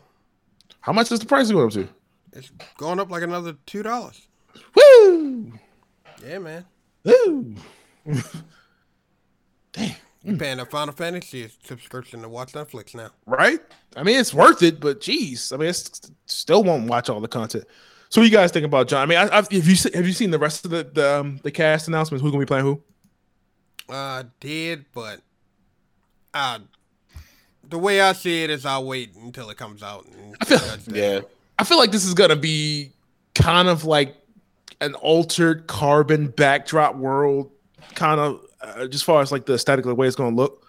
How 0.82 0.94
much 0.94 1.12
is 1.12 1.20
the 1.20 1.26
price 1.26 1.52
going 1.52 1.66
up 1.68 1.74
to? 1.74 1.90
It's 2.34 2.52
going 2.78 3.00
up 3.00 3.10
like 3.10 3.24
another 3.24 3.54
two 3.66 3.84
dollars. 3.84 4.28
Woo! 4.76 5.54
Yeah, 6.26 6.40
man. 6.40 6.66
Woo! 7.04 7.56
Damn. 9.72 9.96
You 10.24 10.36
paying 10.36 10.60
a 10.60 10.66
Final 10.66 10.94
Fantasy 10.94 11.50
subscription 11.64 12.22
to 12.24 12.30
watch 12.30 12.52
Netflix 12.52 12.94
now. 12.94 13.10
right? 13.26 13.60
I 13.96 14.04
mean, 14.04 14.20
it's 14.20 14.34
worth 14.34 14.62
it, 14.62 14.82
but 14.82 15.00
geez, 15.00 15.54
I 15.54 15.58
mean, 15.58 15.70
it's 15.70 16.12
still 16.26 16.62
won't 16.64 16.90
watch 16.90 17.10
all 17.10 17.22
the 17.22 17.28
content. 17.30 17.64
So, 18.10 18.20
what 18.20 18.26
you 18.26 18.32
guys 18.36 18.52
think 18.52 18.66
about 18.66 18.90
John? 18.90 19.02
I 19.02 19.06
mean, 19.06 19.18
I, 19.18 19.38
I've, 19.38 19.50
have 19.50 19.68
you 19.68 19.76
se- 19.76 19.92
have 19.94 20.06
you 20.06 20.12
seen 20.12 20.32
the 20.32 20.40
rest 20.40 20.66
of 20.66 20.72
the 20.72 20.84
the, 20.84 21.20
um, 21.20 21.40
the 21.44 21.52
cast 21.52 21.88
announcements? 21.88 22.22
Who's 22.22 22.32
gonna 22.32 22.42
be 22.44 22.48
playing 22.48 22.66
who? 22.66 22.82
I 23.88 24.26
did, 24.42 24.86
but 24.94 25.22
uh, 26.34 26.60
the 27.70 27.78
way 27.78 28.02
I 28.02 28.12
see 28.14 28.44
it 28.44 28.50
is 28.50 28.66
I'll 28.66 28.86
wait 28.86 29.16
until 29.16 29.50
it 29.52 29.58
comes 29.58 29.82
out. 29.82 30.06
And 30.06 30.36
I 30.42 30.46
feel- 30.46 30.58
that. 30.88 31.30
I 31.60 31.66
feel 31.66 31.78
like 31.78 31.92
this 31.92 32.06
is 32.06 32.14
gonna 32.14 32.38
be 32.38 32.94
kind 33.36 33.68
of 33.68 33.84
like 33.84 34.16
an 34.80 34.96
altered 34.96 35.68
carbon 35.68 36.28
backdrop 36.30 36.96
world, 36.96 37.52
kind 37.96 38.22
of 38.22 38.46
uh, 38.62 38.88
just 38.88 39.04
far 39.04 39.22
as 39.22 39.30
like 39.30 39.46
the 39.46 39.56
aesthetic 39.56 39.84
the 39.84 39.94
way 39.94 40.08
it's 40.08 40.16
gonna 40.16 40.36
look. 40.36 40.66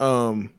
Um, 0.00 0.54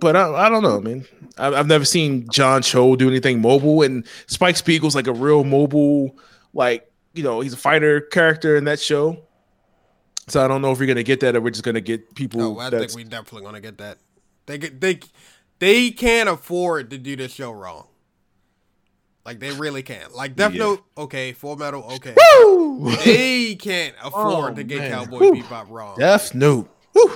but 0.00 0.14
I, 0.14 0.46
I 0.46 0.48
don't 0.48 0.62
know, 0.62 0.80
man. 0.80 1.04
I've, 1.36 1.52
I've 1.52 1.66
never 1.66 1.84
seen 1.84 2.28
John 2.30 2.62
Cho 2.62 2.94
do 2.94 3.08
anything 3.08 3.40
mobile, 3.40 3.82
and 3.82 4.06
Spike 4.28 4.56
Spiegel's 4.56 4.94
like 4.94 5.08
a 5.08 5.12
real 5.12 5.42
mobile, 5.42 6.16
like 6.54 6.88
you 7.14 7.24
know, 7.24 7.40
he's 7.40 7.54
a 7.54 7.56
fighter 7.58 8.00
character 8.00 8.56
in 8.56 8.64
that 8.64 8.78
show. 8.78 9.20
So 10.28 10.44
I 10.44 10.46
don't 10.46 10.62
know 10.62 10.70
if 10.70 10.78
you're 10.78 10.86
gonna 10.86 11.02
get 11.02 11.18
that, 11.20 11.34
or 11.34 11.40
we're 11.40 11.50
just 11.50 11.64
gonna 11.64 11.80
get 11.80 12.14
people. 12.14 12.38
No, 12.38 12.58
I 12.60 12.70
think 12.70 12.94
we 12.94 13.02
definitely 13.02 13.42
gonna 13.42 13.60
get 13.60 13.78
that. 13.78 13.98
They 14.46 14.58
they 14.58 15.00
they 15.58 15.90
can't 15.90 16.28
afford 16.28 16.90
to 16.90 16.98
do 16.98 17.16
this 17.16 17.32
show 17.32 17.50
wrong. 17.50 17.88
Like 19.24 19.38
they 19.38 19.52
really 19.52 19.82
can't. 19.82 20.14
Like 20.14 20.34
Death 20.36 20.52
Yeah. 20.54 20.64
Note, 20.64 20.84
okay, 20.98 21.32
Full 21.32 21.56
Metal, 21.56 21.82
okay. 21.94 22.14
Woo! 22.44 22.90
They 23.04 23.54
can't 23.54 23.94
afford 24.02 24.52
Oh, 24.52 24.54
to 24.56 24.64
get 24.64 24.78
man. 24.78 24.90
Cowboy 24.90 25.18
Whew. 25.18 25.34
Bebop 25.44 25.70
wrong. 25.70 25.96
Death 25.98 26.34
Note. 26.34 26.68
Whew. 26.92 27.12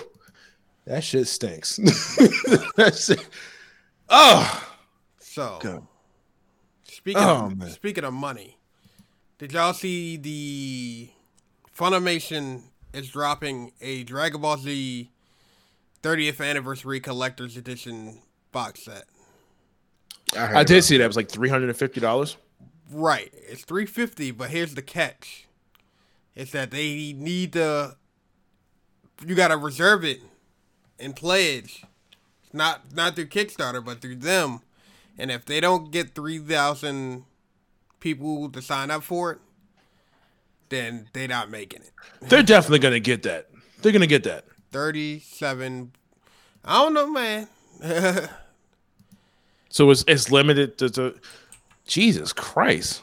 That 0.86 1.02
shit 1.02 1.26
stinks. 1.26 1.76
that 2.76 2.96
shit. 2.96 3.26
Oh, 4.08 4.68
So 5.18 5.58
God. 5.60 5.86
speaking 6.84 7.22
Oh, 7.22 7.46
of, 7.46 7.58
man. 7.58 7.70
speaking 7.70 8.04
of 8.04 8.14
money, 8.14 8.56
did 9.38 9.52
y'all 9.52 9.72
see 9.74 10.16
the 10.16 11.08
Funimation 11.76 12.62
is 12.92 13.08
dropping 13.10 13.72
a 13.80 14.04
Dragon 14.04 14.40
Ball 14.40 14.58
Z 14.58 15.10
30th 16.04 16.40
anniversary 16.48 17.00
collector's 17.00 17.56
edition 17.56 18.22
box 18.52 18.84
set? 18.84 19.06
Heard 20.34 20.56
I 20.56 20.64
did 20.64 20.82
see 20.82 20.96
that. 20.96 21.04
It 21.04 21.06
was 21.06 21.16
like 21.16 21.30
three 21.30 21.48
hundred 21.48 21.68
and 21.68 21.78
fifty 21.78 22.00
dollars. 22.00 22.36
Right. 22.90 23.32
It's 23.32 23.64
350, 23.64 24.30
but 24.30 24.50
here's 24.50 24.74
the 24.74 24.82
catch. 24.82 25.46
It's 26.34 26.52
that 26.52 26.70
they 26.70 27.12
need 27.12 27.54
to 27.54 27.96
you 29.24 29.34
got 29.34 29.48
to 29.48 29.56
reserve 29.56 30.04
it 30.04 30.20
and 30.98 31.16
pledge. 31.16 31.84
Not 32.52 32.94
not 32.94 33.16
through 33.16 33.26
Kickstarter, 33.26 33.84
but 33.84 34.00
through 34.00 34.16
them. 34.16 34.60
And 35.18 35.30
if 35.30 35.44
they 35.46 35.60
don't 35.60 35.90
get 35.90 36.14
3,000 36.14 37.24
people 38.00 38.50
to 38.50 38.60
sign 38.60 38.90
up 38.90 39.02
for 39.02 39.32
it, 39.32 39.38
then 40.68 41.08
they're 41.12 41.28
not 41.28 41.50
making 41.50 41.80
it. 41.80 41.90
They're 42.28 42.42
definitely 42.42 42.80
gonna 42.80 43.00
get 43.00 43.22
that. 43.22 43.48
They're 43.80 43.92
gonna 43.92 44.06
get 44.06 44.24
that. 44.24 44.44
37 44.72 45.92
I 46.64 46.82
don't 46.82 46.94
know, 46.94 47.06
man. 47.06 47.48
So 49.68 49.90
it's 49.90 50.04
it's 50.08 50.30
limited 50.30 50.78
to, 50.78 50.90
to 50.90 51.14
Jesus 51.86 52.32
Christ. 52.32 53.02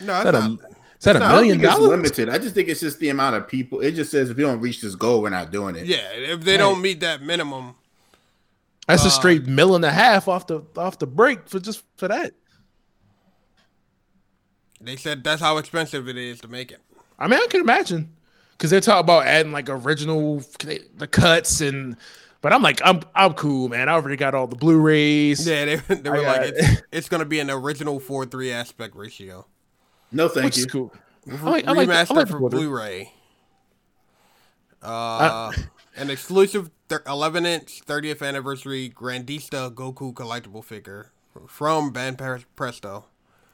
No, 0.00 0.14
is 0.20 0.24
it's 0.24 0.24
that 0.24 0.34
a, 0.34 0.58
is 0.98 1.04
that 1.04 1.16
a 1.16 1.20
No, 1.20 1.26
I 1.26 1.28
I 1.28 1.40
don't 1.42 1.46
million 1.46 1.60
dollars? 1.60 1.90
limited. 1.90 2.28
I 2.28 2.38
just 2.38 2.54
think 2.54 2.68
it's 2.68 2.80
just 2.80 2.98
the 3.00 3.10
amount 3.10 3.36
of 3.36 3.48
people. 3.48 3.80
It 3.80 3.92
just 3.92 4.10
says 4.10 4.30
if 4.30 4.38
you 4.38 4.44
don't 4.44 4.60
reach 4.60 4.80
this 4.82 4.94
goal, 4.94 5.22
we're 5.22 5.30
not 5.30 5.50
doing 5.52 5.76
it. 5.76 5.86
Yeah, 5.86 6.10
if 6.14 6.42
they 6.42 6.56
don't 6.56 6.80
meet 6.82 7.00
that 7.00 7.22
minimum, 7.22 7.76
That's 8.88 9.04
a 9.04 9.08
Uh, 9.08 9.10
straight 9.10 9.46
mill 9.46 9.74
and 9.76 9.84
a 9.84 9.90
half 9.92 10.28
off 10.28 10.46
the 10.48 10.62
off 10.76 10.98
the 10.98 11.06
break 11.06 11.48
for 11.48 11.60
just 11.60 11.84
for 11.96 12.08
that. 12.08 12.34
they 14.80 14.96
said 14.96 15.22
that's 15.24 15.40
how 15.42 15.58
expensive 15.58 16.08
it 16.08 16.16
is 16.16 16.40
to 16.40 16.48
make 16.48 16.72
it. 16.72 16.80
I 17.18 17.28
mean, 17.28 17.40
I 17.42 17.46
can 17.48 17.60
imagine 17.60 18.12
because 18.52 18.70
they're 18.70 18.80
talking 18.80 19.00
about 19.00 19.26
adding 19.26 19.52
like 19.52 19.68
original 19.68 20.40
the 20.96 21.08
cuts 21.10 21.60
and 21.60 21.96
But 22.42 22.52
I'm 22.52 22.60
like, 22.60 22.80
I'm 22.84 23.00
I'm 23.14 23.32
cool, 23.34 23.68
man. 23.70 23.88
I 23.88 23.92
already 23.92 24.16
got 24.16 24.34
all 24.34 24.46
the 24.46 24.56
Blu-rays. 24.56 25.46
Yeah, 25.46 25.64
they, 25.64 25.76
they 25.94 26.10
were 26.10 26.18
I 26.18 26.20
like, 26.20 26.36
got- 26.40 26.48
it's, 26.56 26.82
it's 26.92 27.08
gonna 27.08 27.24
be 27.24 27.40
an 27.40 27.48
original 27.50 27.98
four 28.00 28.26
three 28.26 28.52
aspect 28.52 28.94
ratio. 28.96 29.46
No, 30.10 30.28
thank 30.28 30.46
which 30.46 30.58
you. 30.58 30.64
is 30.64 30.70
cool. 30.70 30.92
I 31.30 31.34
like, 31.50 31.66
I 31.68 31.72
like, 31.72 31.88
the- 31.88 31.94
I 31.94 32.04
Remastered 32.04 32.16
like 32.16 32.26
the 32.26 32.32
for 32.32 32.50
Blu-ray. 32.50 33.12
Uh, 34.82 35.52
an 35.96 36.10
exclusive 36.10 36.70
thir- 36.88 37.02
11 37.06 37.46
inch 37.46 37.82
30th 37.86 38.26
anniversary 38.26 38.90
Grandista 38.90 39.72
Goku 39.72 40.12
collectible 40.12 40.64
figure 40.64 41.12
from 41.46 41.92
Ban 41.92 42.16
Presto. 42.56 43.04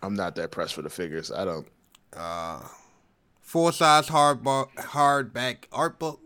I'm 0.02 0.14
not 0.14 0.34
that 0.36 0.50
pressed 0.50 0.74
for 0.74 0.82
the 0.82 0.88
figures. 0.90 1.30
I 1.30 1.44
don't. 1.44 1.66
Uh, 2.16 2.60
full 3.42 3.70
size 3.72 4.08
hard 4.08 4.42
hardback 4.44 5.64
art 5.72 5.98
book 5.98 6.20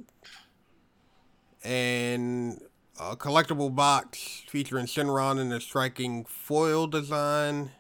and 1.64 2.60
a 3.00 3.16
collectible 3.16 3.74
box 3.74 4.42
featuring 4.48 4.86
Shenron 4.86 5.40
in 5.40 5.52
a 5.52 5.60
striking 5.60 6.24
foil 6.24 6.86
design. 6.86 7.70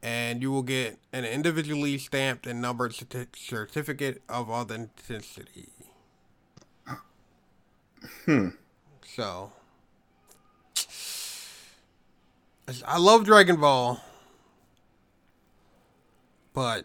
And 0.00 0.42
you 0.42 0.52
will 0.52 0.62
get 0.62 0.98
an 1.12 1.24
individually 1.24 1.98
stamped 1.98 2.46
and 2.46 2.62
numbered 2.62 2.92
certi- 2.92 3.34
certificate 3.34 4.22
of 4.28 4.48
authenticity. 4.48 5.72
Hmm. 8.24 8.48
So, 9.04 9.52
I 12.86 12.98
love 12.98 13.24
Dragon 13.24 13.56
Ball, 13.56 14.00
but 16.52 16.84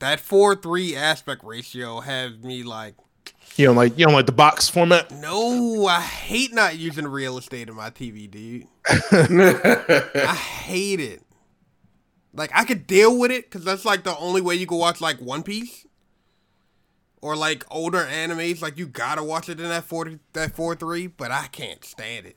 that 0.00 0.20
four 0.20 0.54
three 0.54 0.94
aspect 0.94 1.42
ratio 1.44 2.00
has 2.00 2.38
me 2.38 2.62
like, 2.62 2.96
You 3.56 3.66
don't 3.66 3.76
like 3.76 3.98
you 3.98 4.06
don't 4.06 4.14
like 4.14 4.26
the 4.26 4.32
box 4.32 4.68
format. 4.68 5.10
no, 5.10 5.86
I 5.86 6.00
hate 6.00 6.54
not 6.54 6.78
using 6.78 7.06
real 7.06 7.36
estate 7.36 7.68
in 7.68 7.74
my 7.74 7.90
TV, 7.90 8.30
dude. 8.30 8.66
I 8.88 10.34
hate 10.34 11.00
it. 11.00 11.22
Like 12.32 12.50
I 12.54 12.64
could 12.64 12.86
deal 12.86 13.18
with 13.18 13.30
it 13.30 13.44
because 13.50 13.64
that's 13.64 13.84
like 13.84 14.04
the 14.04 14.16
only 14.16 14.40
way 14.40 14.54
you 14.54 14.66
can 14.66 14.78
watch 14.78 15.00
like 15.00 15.18
One 15.20 15.42
Piece 15.42 15.84
or 17.20 17.36
like 17.36 17.64
older 17.70 18.04
animes. 18.04 18.62
Like 18.62 18.78
you 18.78 18.86
gotta 18.86 19.22
watch 19.22 19.48
it 19.48 19.60
in 19.60 19.68
that 19.68 19.84
forty 19.84 20.20
that 20.32 20.54
four 20.54 20.74
three, 20.74 21.06
but 21.08 21.30
I 21.30 21.48
can't 21.48 21.84
stand 21.84 22.26
it. 22.26 22.36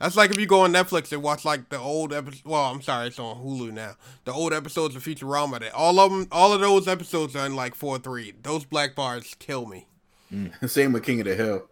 That's 0.00 0.16
like 0.16 0.30
if 0.30 0.38
you 0.38 0.46
go 0.46 0.60
on 0.60 0.72
Netflix 0.72 1.12
and 1.12 1.22
watch 1.22 1.44
like 1.44 1.68
the 1.70 1.78
old 1.78 2.12
episode. 2.12 2.42
Well, 2.44 2.64
I'm 2.64 2.82
sorry, 2.82 3.08
it's 3.08 3.18
on 3.18 3.36
Hulu 3.36 3.72
now. 3.72 3.96
The 4.24 4.32
old 4.32 4.52
episodes 4.52 4.94
of 4.94 5.04
Futurama. 5.04 5.60
That 5.60 5.74
all 5.74 5.98
of 5.98 6.10
them, 6.10 6.28
all 6.30 6.52
of 6.52 6.60
those 6.60 6.86
episodes 6.86 7.34
are 7.34 7.46
in 7.46 7.56
like 7.56 7.74
four 7.74 7.98
three. 7.98 8.34
Those 8.42 8.64
black 8.64 8.94
bars 8.94 9.34
kill 9.38 9.66
me. 9.66 9.88
Same 10.66 10.92
with 10.92 11.04
King 11.04 11.20
of 11.20 11.26
the 11.26 11.34
Hill. 11.34 11.68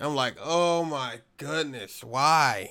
I'm 0.00 0.14
like, 0.14 0.36
oh 0.40 0.84
my 0.84 1.18
goodness, 1.36 2.04
why? 2.04 2.70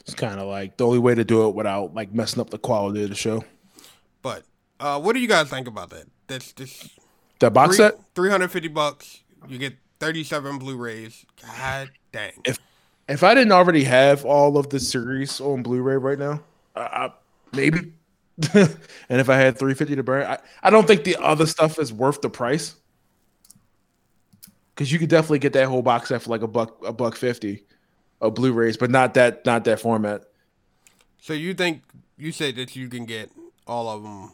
It's 0.00 0.14
kind 0.14 0.38
of 0.40 0.46
like 0.48 0.76
the 0.76 0.86
only 0.86 0.98
way 0.98 1.14
to 1.14 1.24
do 1.24 1.48
it 1.48 1.54
without 1.54 1.94
like 1.94 2.12
messing 2.12 2.40
up 2.40 2.50
the 2.50 2.58
quality 2.58 3.02
of 3.04 3.08
the 3.08 3.14
show. 3.14 3.44
But 4.22 4.42
uh, 4.78 5.00
what 5.00 5.14
do 5.14 5.20
you 5.20 5.28
guys 5.28 5.48
think 5.48 5.66
about 5.68 5.90
that? 5.90 6.04
That's 6.26 6.52
just 6.52 6.98
That 7.38 7.54
box 7.54 7.76
three, 7.76 7.86
set. 7.86 8.00
350 8.14 8.68
bucks. 8.68 9.20
You 9.48 9.56
get 9.58 9.74
37 10.00 10.58
Blu-rays. 10.58 11.24
God 11.40 11.90
dang. 12.12 12.32
If 12.44 12.58
if 13.08 13.22
I 13.22 13.34
didn't 13.34 13.52
already 13.52 13.84
have 13.84 14.24
all 14.24 14.58
of 14.58 14.68
the 14.68 14.78
series 14.78 15.40
on 15.40 15.62
Blu-ray 15.62 15.96
right 15.96 16.18
now, 16.18 16.40
I, 16.76 16.80
I, 16.80 17.12
maybe. 17.52 17.92
and 18.54 18.70
if 19.08 19.28
I 19.28 19.36
had 19.36 19.58
350 19.58 19.96
to 19.96 20.02
burn, 20.02 20.24
I, 20.24 20.38
I 20.62 20.70
don't 20.70 20.86
think 20.86 21.04
the 21.04 21.16
other 21.16 21.46
stuff 21.46 21.78
is 21.78 21.92
worth 21.92 22.20
the 22.20 22.30
price. 22.30 22.76
Because 24.74 24.92
you 24.92 24.98
could 25.00 25.08
definitely 25.08 25.40
get 25.40 25.54
that 25.54 25.66
whole 25.66 25.82
box 25.82 26.10
set 26.10 26.22
for 26.22 26.30
like 26.30 26.42
a 26.42 26.46
buck 26.46 26.76
a 26.86 26.92
buck 26.92 27.16
fifty 27.16 27.64
of 28.20 28.34
Blu-rays, 28.34 28.76
but 28.76 28.92
not 28.92 29.14
that 29.14 29.44
not 29.44 29.64
that 29.64 29.80
format. 29.80 30.22
So 31.20 31.32
you 31.32 31.52
think 31.52 31.82
you 32.16 32.30
said 32.30 32.54
that 32.56 32.76
you 32.76 32.88
can 32.88 33.04
get 33.04 33.28
all 33.66 33.88
of 33.88 34.04
them? 34.04 34.30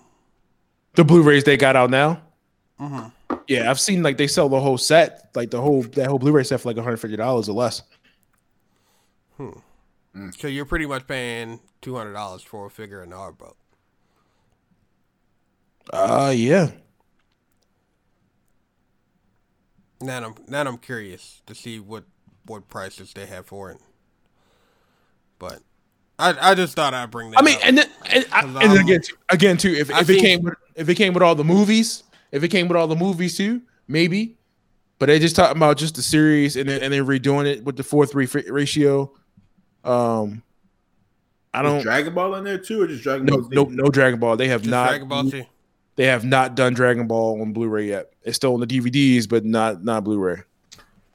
The 0.97 1.05
Blu-rays 1.05 1.45
they 1.45 1.57
got 1.57 1.77
out 1.77 1.89
now. 1.89 2.21
Mm-hmm. 2.79 3.37
Yeah, 3.49 3.71
I've 3.71 3.81
seen 3.81 4.03
like 4.03 4.19
they 4.19 4.27
sell 4.27 4.51
the 4.51 4.61
whole 4.61 4.77
set, 4.77 5.31
like 5.35 5.51
the 5.51 5.63
whole 5.63 5.83
that 5.83 6.09
whole 6.09 6.19
Blu-ray 6.19 6.45
set 6.45 6.61
for 6.61 6.69
like 6.69 6.77
150 6.77 7.17
dollars 7.17 7.49
or 7.49 7.55
less. 7.55 7.81
So 9.39 10.47
you're 10.47 10.65
pretty 10.65 10.87
much 10.87 11.07
paying 11.07 11.61
two 11.83 11.97
hundred 11.97 12.13
dollars 12.13 12.43
for 12.43 12.67
a 12.67 12.71
figure 12.71 13.03
in 13.03 13.11
the 13.11 13.17
art 13.17 13.37
book. 13.37 13.57
Uh 15.93 16.33
yeah. 16.35 16.71
Now 20.01 20.25
I'm 20.25 20.35
now 20.47 20.61
I'm 20.61 20.79
curious 20.79 21.43
to 21.47 21.55
see 21.55 21.81
what 21.81 22.05
what 22.47 22.69
prices 22.69 23.13
they 23.13 23.27
have 23.27 23.47
for 23.47 23.71
it. 23.71 23.79
But 25.39 25.61
I 26.19 26.35
I 26.41 26.55
just 26.55 26.77
thought 26.77 26.95
I'd 26.95 27.11
bring 27.11 27.33
that. 27.33 27.41
I 27.41 27.43
mean, 27.43 27.57
up. 27.57 27.65
and 27.65 27.79
then, 27.79 27.91
and, 28.07 28.27
I, 28.33 28.43
and 28.43 28.57
then 28.57 28.77
again, 28.79 29.01
too, 29.03 29.17
again 29.31 29.57
too, 29.57 29.73
if, 29.73 29.93
I 29.93 30.01
if 30.01 30.11
it 30.11 30.21
came 30.21 30.43
with 30.43 30.55
if 30.77 30.89
it 30.89 30.95
came 30.95 31.13
with 31.13 31.23
all 31.23 31.35
the 31.35 31.45
movies, 31.45 32.05
if 32.31 32.45
it 32.45 32.49
came 32.49 32.69
with 32.69 32.77
all 32.77 32.87
the 32.87 32.97
movies 32.97 33.37
too, 33.37 33.63
maybe. 33.89 34.37
But 35.01 35.07
they 35.07 35.19
just 35.19 35.35
talking 35.35 35.57
about 35.57 35.77
just 35.77 35.97
the 35.97 36.03
series 36.03 36.57
and 36.57 36.69
then 36.69 36.83
and 36.83 36.93
then 36.93 37.05
redoing 37.05 37.47
it 37.47 37.65
with 37.65 37.77
the 37.77 37.83
four 37.83 38.07
three 38.07 38.29
ratio. 38.49 39.11
Um, 39.85 40.43
I 41.53 41.63
don't 41.63 41.83
Dragon 41.83 42.15
Ball 42.15 42.35
in 42.37 42.45
there 42.45 42.59
too, 42.59 42.83
or 42.83 42.87
just 42.87 43.03
Dragon 43.03 43.27
no 43.27 43.39
Ball? 43.39 43.45
Z? 43.45 43.49
no 43.55 43.65
no 43.65 43.85
Dragon 43.91 44.19
Ball. 44.19 44.37
They 44.37 44.49
have 44.49 44.63
just 44.63 44.71
not 44.71 44.89
Dragon 44.89 45.09
Ball 45.09 45.25
Z. 45.29 45.47
they 45.97 46.07
have 46.07 46.25
not 46.25 46.55
done 46.57 46.75
Dragon 46.75 47.07
Ball 47.07 47.41
on 47.41 47.53
Blu-ray 47.53 47.89
yet. 47.89 48.13
It's 48.23 48.37
still 48.37 48.55
on 48.55 48.61
the 48.61 48.67
DVDs, 48.67 49.29
but 49.29 49.45
not 49.45 49.85
not 49.85 50.05
Blu-ray. 50.05 50.43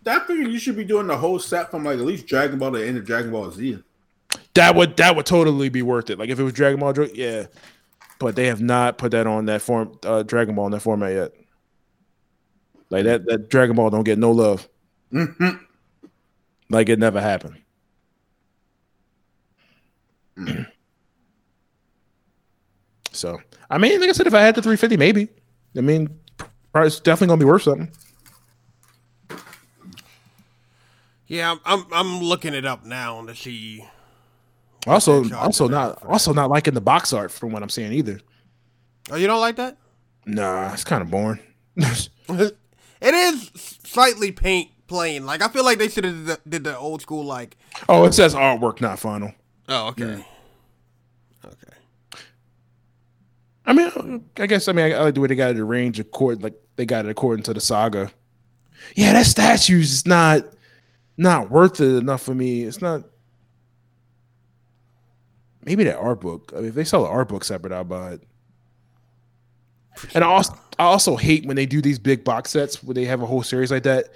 That 0.04 0.26
figure 0.28 0.48
you 0.48 0.60
should 0.60 0.78
be 0.78 0.86
doing 0.86 1.08
the 1.08 1.18
whole 1.18 1.40
set 1.40 1.70
from 1.72 1.84
like 1.84 2.00
at 2.00 2.06
least 2.06 2.26
Dragon 2.28 2.58
Ball 2.60 2.72
to 2.72 2.78
the 2.80 2.88
end 2.88 2.98
of 2.98 3.06
Dragon 3.06 3.32
Ball 3.32 3.52
Z. 3.52 3.80
That 4.54 4.76
would 4.76 4.96
that 4.98 5.16
would 5.16 5.26
totally 5.26 5.70
be 5.70 5.82
worth 5.82 6.10
it. 6.10 6.18
Like 6.20 6.30
if 6.30 6.40
it 6.40 6.44
was 6.44 6.54
Dragon 6.54 6.80
Ball, 6.80 6.94
yeah. 7.14 7.48
But 8.20 8.36
they 8.36 8.48
have 8.48 8.62
not 8.62 8.98
put 8.98 9.12
that 9.12 9.28
on 9.28 9.46
that 9.46 9.62
form, 9.62 9.98
uh, 10.04 10.24
Dragon 10.24 10.54
Ball 10.56 10.66
in 10.68 10.72
that 10.74 10.82
format 10.82 11.14
yet. 11.14 11.32
Like 12.90 13.06
that, 13.06 13.26
that 13.28 13.50
Dragon 13.50 13.76
Ball 13.76 13.90
don't 13.90 14.04
get 14.04 14.18
no 14.20 14.32
love. 14.32 14.68
Mhm. 15.14 15.60
Like 16.70 16.90
it 16.90 17.00
never 17.00 17.22
happened. 17.22 17.58
so 23.12 23.40
I 23.70 23.78
mean, 23.78 24.00
like 24.00 24.10
I 24.10 24.14
said, 24.14 24.28
if 24.28 24.34
I 24.34 24.42
had 24.42 24.56
the 24.56 24.62
350, 24.62 24.98
maybe. 24.98 25.28
I 25.78 25.82
mean, 25.82 26.10
it's 26.76 27.00
definitely 27.00 27.28
gonna 27.28 27.40
be 27.40 27.46
worth 27.46 27.64
something. 27.64 27.92
Yeah, 31.28 31.52
I'm, 31.52 31.60
I'm 31.64 31.86
I'm 31.94 32.20
looking 32.22 32.56
it 32.56 32.66
up 32.66 32.86
now 32.86 33.24
to 33.26 33.36
see. 33.36 33.86
Also, 34.88 35.30
also 35.36 35.68
not 35.68 36.02
for 36.02 36.08
also 36.10 36.34
not 36.34 36.50
liking 36.50 36.74
the 36.74 36.82
box 36.82 37.14
art 37.14 37.32
from 37.32 37.52
what 37.52 37.62
I'm 37.62 37.70
seeing 37.70 37.94
either. 37.94 38.20
Oh, 39.12 39.16
you 39.16 39.28
don't 39.28 39.40
like 39.40 39.56
that? 39.58 39.78
Nah, 40.26 40.74
it's 40.74 40.84
kind 40.84 41.04
of 41.04 41.12
boring. 41.12 41.40
it 41.76 42.56
is 43.02 43.52
slightly 43.56 44.32
paint 44.32 44.72
plain. 44.88 45.26
Like 45.28 45.44
I 45.44 45.50
feel 45.50 45.64
like 45.64 45.78
they 45.78 45.88
should 45.88 46.04
have 46.04 46.40
did 46.48 46.64
the 46.64 46.76
old 46.76 47.02
school 47.02 47.24
like. 47.24 47.58
oh, 47.88 48.06
it 48.06 48.14
says 48.14 48.34
artwork, 48.34 48.82
not 48.82 48.98
final. 48.98 49.32
Oh, 49.70 49.90
okay. 49.90 50.26
Okay. 51.46 51.74
I 53.66 53.74
mean, 53.74 54.26
I 54.38 54.48
guess 54.48 54.68
I 54.68 54.74
mean 54.74 54.92
I, 54.92 54.96
I 54.96 55.04
like 55.04 55.14
the 55.14 55.22
way 55.22 55.28
they 55.28 55.36
got 55.36 55.52
it 55.52 55.60
arranged 55.60 56.00
according 56.00 56.42
like 56.42 56.56
they 56.76 56.86
got 56.86 57.06
it 57.06 57.12
according 57.12 57.44
to 57.44 57.54
the 57.54 57.62
saga. 57.62 58.12
Yeah, 58.96 59.14
that 59.14 59.28
statues 59.28 59.94
is 59.94 60.06
not 60.08 60.44
not 61.18 61.52
worth 61.52 61.80
it 61.80 61.98
enough 61.98 62.24
for 62.24 62.34
me. 62.34 62.64
It's 62.64 62.82
not. 62.82 63.04
Maybe 65.64 65.84
that 65.84 65.98
art 65.98 66.22
book. 66.22 66.52
I 66.56 66.62
mean, 66.62 66.70
if 66.70 66.74
they 66.74 66.84
sell 66.84 67.04
the 67.04 67.10
art 67.10 67.28
book 67.28 67.44
separate, 67.44 67.74
I'll 67.74 67.84
buy 67.84 68.14
it. 68.14 68.24
And 70.16 70.24
I 70.24 70.28
also 70.28 70.58
I 70.80 70.86
also 70.86 71.16
hate 71.16 71.46
when 71.46 71.56
they 71.56 71.68
do 71.68 71.80
these 71.80 72.00
big 72.00 72.24
box 72.24 72.50
sets 72.50 72.84
where 72.84 72.96
they 72.96 73.06
have 73.06 73.22
a 73.22 73.28
whole 73.28 73.44
series 73.44 73.70
like 73.70 73.84
that, 73.84 74.10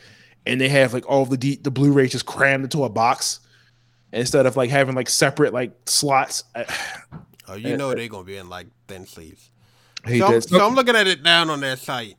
and 0.48 0.60
they 0.60 0.70
have 0.70 0.94
like 0.96 1.08
all 1.08 1.26
the 1.26 1.38
D, 1.38 1.58
the 1.58 1.70
Blu-rays 1.70 2.12
just 2.12 2.26
crammed 2.26 2.64
into 2.64 2.86
a 2.86 2.90
box 2.90 3.42
instead 4.14 4.46
of 4.46 4.56
like 4.56 4.70
having 4.70 4.96
like 4.96 5.10
separate 5.10 5.54
like 5.54 5.74
slots. 5.86 6.44
Uh, 6.56 6.64
oh, 7.48 7.56
you 7.56 7.76
know 7.78 7.92
uh, 7.92 7.96
they're 7.96 8.08
gonna 8.08 8.24
be 8.24 8.38
in 8.38 8.50
like 8.50 8.68
thin 8.88 9.06
sleeves. 9.06 9.50
I 10.06 10.20
So, 10.20 10.26
I'm- 10.28 10.42
so 10.42 10.62
oh. 10.62 10.68
I'm 10.68 10.76
looking 10.76 10.96
at 10.96 11.08
it 11.08 11.24
down 11.24 11.50
on 11.50 11.60
their 11.60 11.76
site. 11.76 12.16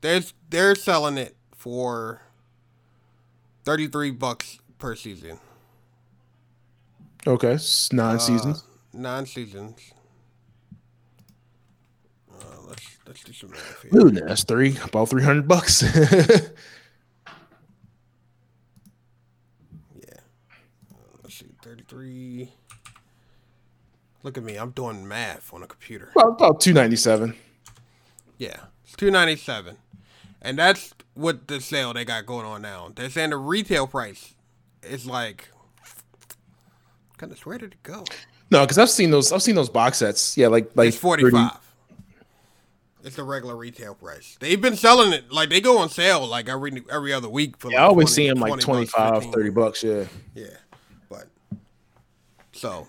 There's 0.00 0.34
they're 0.50 0.74
selling 0.74 1.18
it 1.18 1.36
for 1.56 2.22
thirty 3.64 3.86
three 3.86 4.10
bucks 4.10 4.58
per 4.78 4.96
season. 4.96 5.38
Okay, 7.26 7.52
it's 7.52 7.92
nine 7.92 8.16
uh, 8.16 8.18
seasons. 8.18 8.64
Nine 8.92 9.26
seasons. 9.26 9.78
Uh, 12.32 12.44
let's 12.66 12.98
let's 13.06 13.22
do 13.22 13.32
some 13.32 13.50
math 13.50 13.82
here. 13.82 14.00
Ooh, 14.00 14.10
that's 14.10 14.42
three 14.42 14.76
about 14.84 15.08
three 15.08 15.22
hundred 15.22 15.46
bucks. 15.46 15.82
Yeah. 19.94 20.20
Uh, 20.92 20.96
let's 21.22 21.36
see, 21.38 21.46
thirty 21.62 21.81
three. 21.92 22.50
Look 24.22 24.38
at 24.38 24.44
me, 24.44 24.56
I'm 24.56 24.70
doing 24.70 25.06
math 25.06 25.52
on 25.52 25.62
a 25.62 25.66
computer. 25.66 26.10
about 26.16 26.28
about 26.40 26.60
two 26.60 26.72
ninety 26.72 26.96
seven. 26.96 27.34
Yeah, 28.38 28.56
two 28.96 29.10
ninety 29.10 29.36
seven, 29.36 29.76
And 30.40 30.58
that's 30.58 30.94
what 31.14 31.48
the 31.48 31.60
sale 31.60 31.92
they 31.92 32.04
got 32.04 32.24
going 32.24 32.46
on 32.46 32.62
now. 32.62 32.90
They're 32.94 33.10
saying 33.10 33.30
the 33.30 33.36
retail 33.36 33.86
price 33.86 34.34
is 34.82 35.06
like 35.06 35.50
kind 37.18 37.30
of 37.30 37.38
where 37.40 37.58
did 37.58 37.72
it 37.72 37.82
go? 37.82 38.04
No, 38.50 38.62
because 38.62 38.78
I've 38.78 38.90
seen 38.90 39.10
those. 39.10 39.32
I've 39.32 39.42
seen 39.42 39.54
those 39.54 39.68
box 39.68 39.98
sets. 39.98 40.36
Yeah, 40.36 40.48
like 40.48 40.70
like 40.74 40.88
It's 40.88 40.96
forty 40.96 41.24
30 41.24 41.36
five. 41.36 41.58
It's 43.04 43.16
the 43.16 43.24
regular 43.24 43.56
retail 43.56 43.96
price. 43.96 44.36
They've 44.38 44.60
been 44.60 44.76
selling 44.76 45.12
it 45.12 45.32
like 45.32 45.50
they 45.50 45.60
go 45.60 45.78
on 45.78 45.88
sale 45.88 46.26
like 46.26 46.48
every 46.48 46.82
every 46.90 47.12
other 47.12 47.28
week 47.28 47.56
for. 47.58 47.70
Yeah, 47.70 47.80
I 47.80 47.84
always 47.86 48.14
20 48.14 48.14
see 48.14 48.28
them 48.28 48.38
like 48.38 48.60
20 48.60 48.84
bucks, 48.84 48.92
25, 48.92 49.14
15. 49.24 49.32
30 49.32 49.50
bucks. 49.50 49.82
Yeah. 49.82 50.04
Yeah, 50.34 50.46
so 52.62 52.86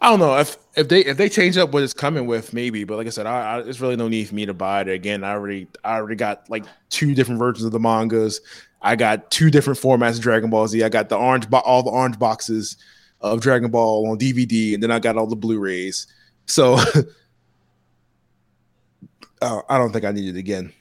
I 0.00 0.10
don't 0.10 0.18
know 0.18 0.36
if 0.38 0.56
if 0.74 0.88
they 0.88 1.04
if 1.04 1.16
they 1.16 1.28
change 1.28 1.56
up 1.56 1.72
what 1.72 1.84
it's 1.84 1.92
coming 1.92 2.26
with, 2.26 2.52
maybe. 2.52 2.82
But 2.82 2.96
like 2.96 3.06
I 3.06 3.10
said, 3.10 3.26
I, 3.26 3.58
I 3.58 3.62
there's 3.62 3.80
really 3.80 3.94
no 3.94 4.08
need 4.08 4.26
for 4.26 4.34
me 4.34 4.44
to 4.44 4.54
buy 4.54 4.80
it 4.80 4.88
again. 4.88 5.22
I 5.22 5.30
already 5.30 5.68
I 5.84 5.94
already 5.94 6.16
got 6.16 6.50
like 6.50 6.64
two 6.90 7.14
different 7.14 7.38
versions 7.38 7.64
of 7.64 7.70
the 7.70 7.78
mangas. 7.78 8.40
I 8.80 8.96
got 8.96 9.30
two 9.30 9.52
different 9.52 9.78
formats 9.78 10.16
of 10.16 10.22
Dragon 10.22 10.50
Ball 10.50 10.66
Z. 10.66 10.82
I 10.82 10.88
got 10.88 11.08
the 11.08 11.16
orange 11.16 11.48
bo- 11.48 11.58
all 11.58 11.84
the 11.84 11.92
orange 11.92 12.18
boxes 12.18 12.76
of 13.20 13.40
Dragon 13.40 13.70
Ball 13.70 14.10
on 14.10 14.18
DVD, 14.18 14.74
and 14.74 14.82
then 14.82 14.90
I 14.90 14.98
got 14.98 15.16
all 15.16 15.28
the 15.28 15.36
Blu-rays. 15.36 16.08
So 16.46 16.74
uh, 19.40 19.62
I 19.68 19.78
don't 19.78 19.92
think 19.92 20.04
I 20.04 20.10
need 20.10 20.34
it 20.34 20.38
again. 20.38 20.72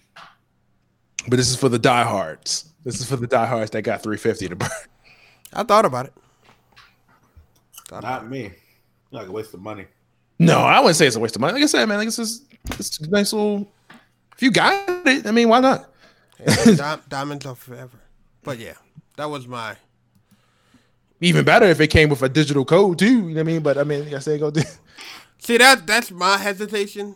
But 1.27 1.37
this 1.37 1.51
is 1.51 1.55
for 1.55 1.69
the 1.69 1.77
diehards. 1.77 2.73
This 2.83 2.99
is 2.99 3.07
for 3.07 3.17
the 3.17 3.27
diehards 3.27 3.69
that 3.71 3.83
got 3.83 4.01
350 4.01 4.47
to 4.47 4.55
burn. 4.55 4.69
I 5.53 5.61
thought 5.61 5.85
about 5.85 6.07
it. 6.07 6.13
Not 7.91 8.29
me. 8.29 8.51
Like 9.11 9.27
a 9.27 9.31
waste 9.31 9.53
of 9.53 9.61
money. 9.61 9.85
No, 10.39 10.59
I 10.59 10.79
wouldn't 10.79 10.95
say 10.95 11.07
it's 11.07 11.15
a 11.15 11.19
waste 11.19 11.35
of 11.35 11.41
money. 11.41 11.53
Like 11.53 11.63
I 11.63 11.67
said, 11.67 11.87
man, 11.87 11.97
like 11.97 12.07
it's 12.07 12.17
just 12.17 12.45
it's 12.71 12.99
a 12.99 13.09
nice 13.09 13.33
little. 13.33 13.69
If 14.35 14.41
you 14.41 14.51
got 14.51 14.89
it, 15.05 15.27
I 15.27 15.31
mean, 15.31 15.49
why 15.49 15.59
not? 15.59 15.89
Hey, 16.37 16.75
di- 16.77 16.99
diamonds 17.09 17.45
are 17.45 17.55
forever. 17.55 17.99
But 18.43 18.57
yeah, 18.57 18.73
that 19.17 19.29
was 19.29 19.47
my. 19.47 19.75
Even 21.19 21.45
better 21.45 21.67
if 21.67 21.79
it 21.79 21.89
came 21.89 22.09
with 22.09 22.23
a 22.23 22.29
digital 22.29 22.65
code 22.65 22.97
too. 22.97 23.05
You 23.05 23.21
know 23.21 23.27
what 23.33 23.39
I 23.39 23.43
mean? 23.43 23.61
But 23.61 23.77
I 23.77 23.83
mean, 23.83 24.05
like 24.05 24.13
I 24.13 24.19
say 24.19 24.37
go. 24.39 24.49
do- 24.49 24.61
See 25.39 25.57
that 25.57 25.85
that's 25.85 26.11
my 26.11 26.37
hesitation. 26.37 27.15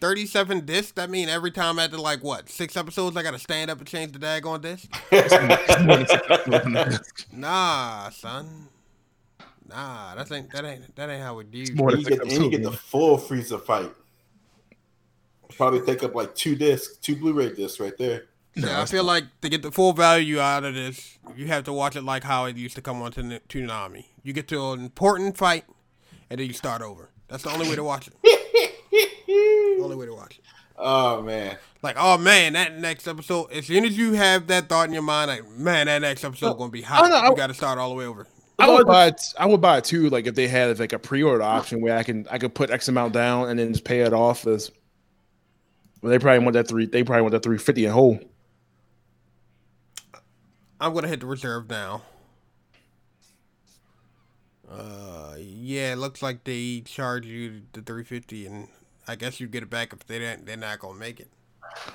Thirty-seven 0.00 0.64
discs. 0.64 0.92
That 0.92 1.10
mean 1.10 1.28
every 1.28 1.50
time 1.50 1.78
after 1.78 1.98
like 1.98 2.22
what 2.22 2.48
six 2.48 2.76
episodes, 2.76 3.16
I 3.16 3.22
gotta 3.22 3.38
stand 3.38 3.70
up 3.70 3.78
and 3.78 3.86
change 3.86 4.12
the 4.12 4.18
daggone 4.20 4.62
disc. 4.62 4.88
Nah, 7.32 8.08
son. 8.10 8.68
Nah, 9.68 10.14
that 10.14 10.32
ain't 10.32 10.50
that 10.52 10.64
ain't 10.64 10.96
that 10.96 11.10
ain't 11.10 11.22
how 11.22 11.36
we 11.36 11.44
do. 11.44 11.74
more 11.74 11.90
And 11.90 12.02
you, 12.02 12.08
get, 12.08 12.22
and 12.22 12.32
you 12.32 12.50
get 12.50 12.62
the 12.62 12.68
episodes, 12.68 12.78
full 12.78 13.18
Frieza 13.18 13.60
fight. 13.60 13.92
Probably 15.56 15.80
take 15.80 16.02
up 16.02 16.14
like 16.14 16.34
two 16.34 16.56
discs, 16.56 16.96
two 16.96 17.16
Blu-ray 17.16 17.54
discs 17.54 17.80
right 17.80 17.96
there. 17.98 18.24
Yeah, 18.54 18.82
I 18.82 18.86
feel 18.86 19.04
like 19.04 19.24
to 19.42 19.48
get 19.48 19.62
the 19.62 19.70
full 19.70 19.92
value 19.92 20.40
out 20.40 20.64
of 20.64 20.74
this, 20.74 21.18
you 21.36 21.46
have 21.46 21.64
to 21.64 21.72
watch 21.72 21.96
it 21.96 22.02
like 22.02 22.24
how 22.24 22.46
it 22.46 22.56
used 22.56 22.74
to 22.76 22.82
come 22.82 23.00
on 23.02 23.12
to 23.12 23.20
N- 23.20 23.40
Toonami. 23.48 24.06
You 24.22 24.32
get 24.32 24.48
to 24.48 24.72
an 24.72 24.80
important 24.80 25.36
fight, 25.36 25.64
and 26.28 26.40
then 26.40 26.46
you 26.46 26.52
start 26.52 26.82
over. 26.82 27.10
That's 27.28 27.42
the 27.42 27.50
only 27.50 27.68
way 27.68 27.76
to 27.76 27.84
watch 27.84 28.08
it. 28.08 28.14
only 29.82 29.96
way 29.96 30.06
to 30.06 30.14
watch 30.14 30.38
it. 30.38 30.44
Oh 30.80 31.22
man, 31.22 31.56
Like, 31.82 31.96
oh 31.98 32.18
man, 32.18 32.52
that 32.52 32.78
next 32.78 33.08
episode. 33.08 33.50
As 33.50 33.66
soon 33.66 33.84
as 33.84 33.98
you 33.98 34.12
have 34.12 34.46
that 34.46 34.68
thought 34.68 34.86
in 34.86 34.94
your 34.94 35.02
mind, 35.02 35.28
like, 35.28 35.48
man, 35.50 35.86
that 35.86 36.00
next 36.02 36.24
episode 36.24 36.50
oh, 36.50 36.54
gonna 36.54 36.70
be 36.70 36.82
hot. 36.82 37.04
I 37.04 37.08
know, 37.08 37.30
you 37.30 37.36
got 37.36 37.48
to 37.48 37.54
start 37.54 37.78
all 37.78 37.90
the 37.90 37.96
way 37.96 38.06
over. 38.06 38.26
I 38.58 38.68
would 38.70 38.86
buy 38.86 39.06
it. 39.06 39.22
I 39.38 39.46
would 39.46 39.60
buy 39.60 39.78
it 39.78 39.84
too. 39.84 40.10
Like 40.10 40.26
if 40.26 40.34
they 40.34 40.48
had 40.48 40.78
like 40.80 40.92
a 40.92 40.98
pre-order 40.98 41.42
option 41.42 41.80
where 41.80 41.96
I 41.96 42.02
can 42.02 42.26
I 42.30 42.38
could 42.38 42.54
put 42.54 42.70
X 42.70 42.88
amount 42.88 43.12
down 43.12 43.48
and 43.48 43.58
then 43.58 43.72
just 43.72 43.84
pay 43.84 44.00
it 44.00 44.12
off 44.12 44.46
as. 44.46 44.70
Well, 46.02 46.10
they 46.10 46.18
probably 46.18 46.44
want 46.44 46.54
that 46.54 46.68
three. 46.68 46.86
They 46.86 47.02
probably 47.04 47.22
want 47.22 47.32
that 47.32 47.42
three 47.42 47.58
fifty 47.58 47.84
in 47.84 47.92
whole. 47.92 48.20
I'm 50.80 50.94
gonna 50.94 51.08
hit 51.08 51.20
the 51.20 51.26
reserve 51.26 51.68
now. 51.70 52.02
Uh, 54.70 55.34
yeah, 55.38 55.92
it 55.92 55.96
looks 55.96 56.20
like 56.20 56.44
they 56.44 56.82
charge 56.84 57.24
you 57.24 57.62
the 57.72 57.80
350, 57.80 58.46
and 58.46 58.68
I 59.06 59.16
guess 59.16 59.40
you 59.40 59.46
get 59.46 59.62
it 59.62 59.70
back 59.70 59.94
if 59.94 60.06
they 60.06 60.18
don't, 60.18 60.44
they're 60.44 60.58
not 60.58 60.78
gonna 60.80 60.98
make 60.98 61.20
it. 61.20 61.28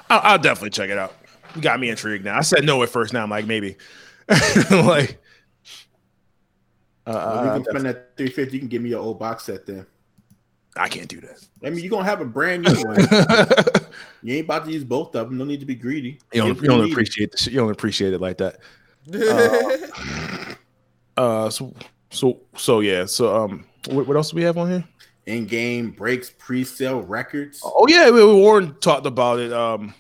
I'll, 0.10 0.22
I'll 0.24 0.40
definitely 0.40 0.72
check 0.72 0.90
it 0.90 0.98
out. 0.98 1.14
You 1.56 1.62
got 1.62 1.80
me 1.80 1.90
intrigued 1.90 2.26
now. 2.26 2.36
I 2.36 2.42
said 2.42 2.64
no 2.64 2.82
at 2.82 2.90
first. 2.90 3.14
Now 3.14 3.24
I'm 3.24 3.30
like 3.30 3.46
maybe, 3.46 3.78
like. 4.72 5.23
Well, 7.06 7.18
Uh, 7.18 7.44
you 7.44 7.50
uh, 7.50 7.54
can 7.56 7.64
spend 7.66 7.86
that 7.86 8.18
three 8.18 8.30
fifty. 8.30 8.56
You 8.58 8.60
can 8.60 8.70
give 8.70 8.82
me 8.82 8.90
your 8.90 9.02
old 9.02 9.20
box 9.20 9.46
set 9.46 9.66
then. 9.66 9.86
I 10.76 10.88
can't 10.88 11.08
do 11.08 11.22
that. 11.22 11.46
I 11.64 11.70
mean, 11.70 11.84
you're 11.84 11.92
gonna 11.92 12.06
have 12.06 12.22
a 12.22 12.26
brand 12.26 12.64
new 12.64 12.74
one. 12.84 12.98
you 14.24 14.36
ain't 14.36 14.46
about 14.46 14.66
to 14.66 14.72
use 14.72 14.84
both 14.84 15.16
of 15.16 15.30
them. 15.30 15.38
No 15.38 15.46
need 15.46 15.60
to 15.60 15.66
be 15.68 15.76
greedy. 15.76 16.20
You 16.34 16.42
don't, 16.42 16.62
you 16.62 16.68
don't 16.68 16.92
appreciate 16.92 17.32
the 17.32 17.38
shit. 17.38 17.54
You 17.54 17.60
don't 17.60 17.72
appreciate 17.72 18.14
it 18.14 18.22
like 18.22 18.38
that. 18.40 18.58
Uh, 21.16 21.48
so 21.48 21.72
so 22.10 22.40
so 22.56 22.80
yeah. 22.80 23.06
So 23.06 23.44
um, 23.44 23.66
what, 23.90 24.08
what 24.08 24.18
else 24.18 24.32
do 24.32 24.36
we 24.36 24.42
have 24.44 24.58
on 24.58 24.68
here? 24.68 24.84
Endgame 25.28 25.96
breaks 25.96 26.32
pre-sale 26.32 27.02
records. 27.04 27.62
Oh 27.64 27.86
yeah, 27.88 28.10
we, 28.10 28.26
we- 28.26 28.34
Warren 28.34 28.76
talked 28.80 29.06
about 29.06 29.40
it. 29.40 29.54
Um, 29.54 29.94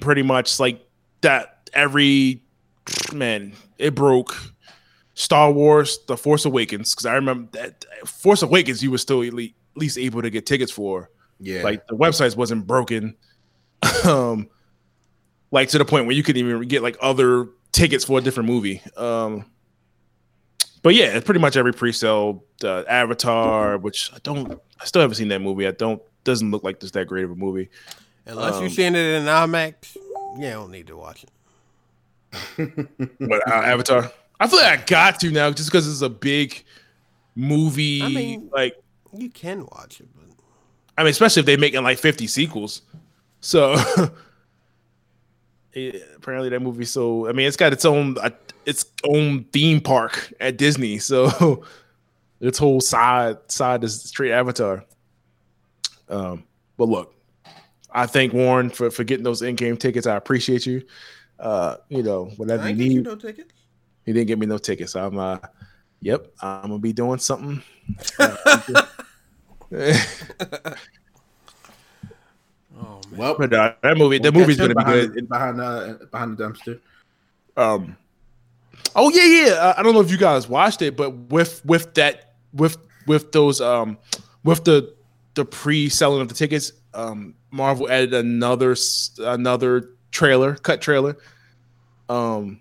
pretty 0.00 0.22
much 0.22 0.58
like 0.58 0.80
that. 1.20 1.68
Every 1.74 2.40
man, 3.12 3.52
it 3.76 3.94
broke. 3.94 4.34
Star 5.16 5.50
Wars: 5.50 5.98
The 6.06 6.16
Force 6.16 6.44
Awakens 6.44 6.94
because 6.94 7.06
I 7.06 7.14
remember 7.14 7.48
that 7.58 7.84
Force 8.06 8.42
Awakens 8.42 8.82
you 8.82 8.90
were 8.92 8.98
still 8.98 9.22
at 9.24 9.32
least 9.74 9.98
able 9.98 10.22
to 10.22 10.30
get 10.30 10.46
tickets 10.46 10.70
for. 10.70 11.10
Yeah, 11.40 11.62
Like 11.62 11.86
the 11.88 11.96
websites 11.96 12.36
wasn't 12.36 12.66
broken. 12.66 13.16
um, 14.04 14.48
like 15.50 15.68
to 15.70 15.78
the 15.78 15.84
point 15.84 16.06
where 16.06 16.14
you 16.14 16.22
could 16.22 16.36
even 16.36 16.60
get 16.62 16.82
like 16.82 16.96
other 17.00 17.48
tickets 17.72 18.04
for 18.04 18.18
a 18.18 18.22
different 18.22 18.48
movie. 18.48 18.80
Um, 18.96 19.44
but 20.82 20.94
yeah, 20.94 21.06
it's 21.16 21.24
pretty 21.26 21.40
much 21.40 21.56
every 21.56 21.72
pre-sale. 21.72 22.44
Uh, 22.64 22.84
Avatar, 22.88 23.76
which 23.76 24.10
I 24.14 24.18
don't, 24.22 24.58
I 24.80 24.84
still 24.86 25.02
haven't 25.02 25.16
seen 25.16 25.28
that 25.28 25.40
movie. 25.40 25.66
I 25.66 25.72
don't, 25.72 26.00
doesn't 26.24 26.50
look 26.50 26.62
like 26.64 26.80
this 26.80 26.92
that 26.92 27.06
great 27.06 27.24
of 27.24 27.32
a 27.32 27.34
movie. 27.34 27.68
Unless 28.24 28.54
Um, 28.54 28.60
you're 28.62 28.70
seeing 28.70 28.94
it 28.94 28.98
in 29.16 29.24
IMAX, 29.24 29.96
you 30.38 30.50
don't 30.50 30.70
need 30.70 30.86
to 30.86 30.96
watch 30.96 31.24
it. 31.24 31.30
But 33.20 33.46
uh, 33.46 33.54
Avatar, 33.54 34.10
I 34.38 34.48
feel 34.48 34.58
like 34.60 34.80
I 34.80 34.84
got 34.84 35.20
to 35.20 35.30
now 35.30 35.50
just 35.50 35.70
because 35.70 35.88
it's 35.90 36.02
a 36.02 36.08
big 36.10 36.62
movie. 37.34 38.02
I 38.02 38.08
mean- 38.08 38.50
like, 38.52 38.74
You 39.12 39.30
can 39.30 39.66
watch 39.72 40.00
it, 40.00 40.08
but 40.14 40.24
I 40.98 41.02
mean, 41.02 41.10
especially 41.10 41.40
if 41.40 41.46
they're 41.46 41.58
making 41.58 41.82
like 41.82 41.98
50 41.98 42.26
sequels. 42.26 42.82
So 43.40 43.74
yeah, 45.74 45.92
apparently 46.16 46.48
that 46.50 46.60
movie. 46.60 46.84
So 46.84 47.28
I 47.28 47.32
mean, 47.32 47.46
it's 47.46 47.56
got 47.56 47.72
its 47.72 47.84
own 47.84 48.16
uh, 48.18 48.30
its 48.64 48.86
own 49.04 49.44
theme 49.52 49.80
park 49.80 50.32
at 50.40 50.56
Disney. 50.56 50.98
So 51.06 51.64
its 52.40 52.58
whole 52.58 52.80
side 52.80 53.38
side 53.48 53.84
is 53.84 54.02
straight 54.02 54.32
Avatar. 54.32 54.84
Um, 56.08 56.44
but 56.76 56.88
look, 56.88 57.14
I 57.90 58.06
thank 58.06 58.32
Warren 58.32 58.70
for 58.70 58.90
for 58.90 59.04
getting 59.04 59.24
those 59.24 59.42
Endgame 59.42 59.78
tickets. 59.78 60.06
I 60.06 60.16
appreciate 60.16 60.66
you. 60.66 60.82
Uh, 61.38 61.76
you 61.88 62.02
know, 62.02 62.26
whatever 62.36 62.64
I 62.64 62.68
you 62.70 62.74
get 62.76 62.84
you 62.84 62.94
need. 62.94 63.04
no 63.04 63.16
tickets. 63.16 63.52
He 64.06 64.12
didn't 64.12 64.28
give 64.28 64.38
me 64.38 64.46
no 64.46 64.56
tickets. 64.56 64.92
So 64.92 65.04
I'm 65.04 65.18
uh, 65.18 65.38
yep, 66.00 66.28
I'm 66.40 66.62
gonna 66.62 66.78
be 66.78 66.92
doing 66.92 67.18
something. 67.18 67.62
Oh 72.78 73.00
man, 73.10 73.18
well, 73.18 73.34
but 73.38 73.52
uh, 73.52 73.72
that 73.82 73.96
movie, 73.96 74.18
the 74.18 74.30
we'll 74.30 74.42
movie's 74.42 74.58
gonna 74.58 74.70
him 74.70 74.76
be 74.76 74.84
good. 74.84 75.28
behind, 75.28 75.58
behind 75.58 75.60
uh, 75.60 76.04
behind 76.10 76.36
the 76.36 76.44
dumpster. 76.44 76.80
Um. 77.56 77.96
Oh 78.94 79.10
yeah, 79.10 79.24
yeah. 79.24 79.52
Uh, 79.54 79.74
I 79.78 79.82
don't 79.82 79.94
know 79.94 80.00
if 80.00 80.10
you 80.10 80.18
guys 80.18 80.48
watched 80.48 80.82
it, 80.82 80.96
but 80.96 81.10
with 81.10 81.64
with 81.64 81.94
that 81.94 82.34
with 82.52 82.76
with 83.06 83.32
those 83.32 83.60
um 83.60 83.98
with 84.44 84.64
the 84.64 84.94
the 85.34 85.44
pre-selling 85.44 86.20
of 86.20 86.28
the 86.28 86.34
tickets, 86.34 86.72
um, 86.94 87.34
Marvel 87.50 87.90
added 87.90 88.12
another 88.12 88.76
another 89.18 89.90
trailer, 90.10 90.56
cut 90.56 90.80
trailer. 90.80 91.16
Um, 92.08 92.60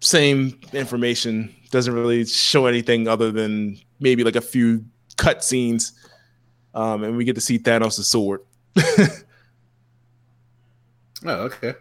same 0.00 0.58
information 0.72 1.54
doesn't 1.70 1.92
really 1.92 2.24
show 2.24 2.66
anything 2.66 3.08
other 3.08 3.30
than 3.30 3.78
maybe 4.00 4.24
like 4.24 4.36
a 4.36 4.40
few 4.40 4.84
cut 5.16 5.44
scenes. 5.44 5.92
Um, 6.74 7.02
and 7.04 7.16
we 7.16 7.24
get 7.24 7.34
to 7.34 7.40
see 7.40 7.58
Thanos' 7.58 8.04
sword. 8.04 8.40
Oh, 11.24 11.44
okay. 11.44 11.74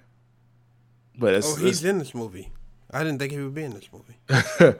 But 1.18 1.36
it's, 1.36 1.58
oh, 1.58 1.64
he's 1.64 1.84
in 1.84 2.00
this 2.00 2.14
movie. 2.16 2.52
I 2.92 3.04
didn't 3.04 3.20
think 3.20 3.32
he 3.32 3.40
would 3.40 3.54
be 3.54 3.64
in 3.64 3.74
this 3.74 3.90
movie. 3.92 4.78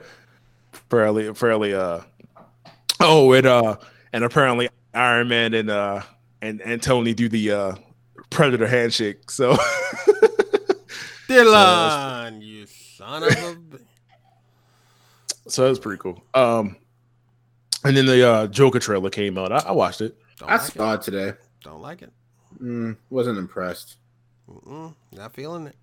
fairly 0.90 1.34
fairly 1.34 1.74
uh 1.74 2.00
oh 3.00 3.32
it 3.32 3.44
uh 3.44 3.76
and 4.12 4.22
apparently 4.24 4.68
Iron 4.94 5.28
Man 5.28 5.54
and 5.54 5.70
uh 5.70 6.02
and 6.40 6.60
and 6.62 6.82
Tony 6.82 7.14
do 7.14 7.28
the 7.28 7.52
uh 7.52 7.74
Predator 8.30 8.66
handshake. 8.66 9.30
So 9.30 9.56
Dillon, 11.28 12.40
you 12.40 12.57
son 13.08 13.22
of 13.22 13.30
a. 13.30 13.56
b- 13.56 13.78
so 15.48 15.62
that 15.64 15.68
was 15.70 15.78
pretty 15.78 15.98
cool. 16.00 16.22
Um 16.34 16.76
and 17.84 17.96
then 17.96 18.06
the 18.06 18.28
uh 18.28 18.46
Joker 18.48 18.78
trailer 18.78 19.10
came 19.10 19.38
out. 19.38 19.52
I, 19.52 19.58
I 19.68 19.72
watched 19.72 20.00
it. 20.00 20.16
Don't 20.38 20.50
I 20.50 20.54
like 20.56 20.62
saw 20.72 20.92
it. 20.92 20.94
it 20.96 21.02
today. 21.02 21.32
Don't 21.62 21.80
like 21.80 22.02
it. 22.02 22.12
Mm, 22.62 22.96
wasn't 23.10 23.38
impressed. 23.38 23.96
Mm-mm, 24.50 24.94
not 25.12 25.34
feeling 25.34 25.66
it. 25.66 25.76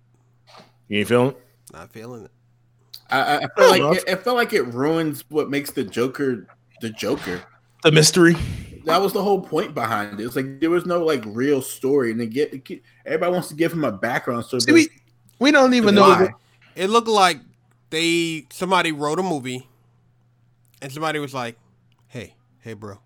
You 0.88 0.98
ain't 1.00 1.08
feeling? 1.08 1.28
it? 1.30 1.36
Not 1.72 1.92
feeling 1.92 2.24
it. 2.24 2.30
I, 3.10 3.20
I- 3.20 3.36
I 3.38 3.46
feel 3.56 3.70
like 3.86 3.98
it, 3.98 4.04
it 4.08 4.22
felt 4.22 4.36
like 4.36 4.52
it 4.52 4.62
ruins 4.66 5.24
what 5.28 5.50
makes 5.50 5.70
the 5.70 5.84
Joker 5.84 6.46
the 6.80 6.90
Joker. 6.90 7.40
The 7.82 7.92
mystery. 7.92 8.36
That 8.84 9.00
was 9.00 9.12
the 9.12 9.22
whole 9.22 9.40
point 9.40 9.74
behind 9.74 10.20
it. 10.20 10.24
It's 10.24 10.36
like 10.36 10.60
there 10.60 10.70
was 10.70 10.86
no 10.86 11.04
like 11.04 11.22
real 11.26 11.60
story, 11.60 12.10
and 12.12 12.20
they 12.20 12.26
get 12.26 12.52
everybody 13.04 13.32
wants 13.32 13.48
to 13.48 13.54
give 13.54 13.72
him 13.72 13.84
a 13.84 13.90
background 13.92 14.44
story. 14.44 14.60
See, 14.60 14.72
we 14.72 14.88
we 15.40 15.50
don't 15.50 15.74
even 15.74 15.94
know. 15.96 16.28
It 16.76 16.90
looked 16.90 17.08
like 17.08 17.40
they 17.90 18.46
somebody 18.52 18.92
wrote 18.92 19.18
a 19.18 19.22
movie, 19.22 19.66
and 20.82 20.92
somebody 20.92 21.18
was 21.18 21.32
like, 21.32 21.58
"Hey, 22.06 22.34
hey, 22.60 22.74
bro, 22.74 22.98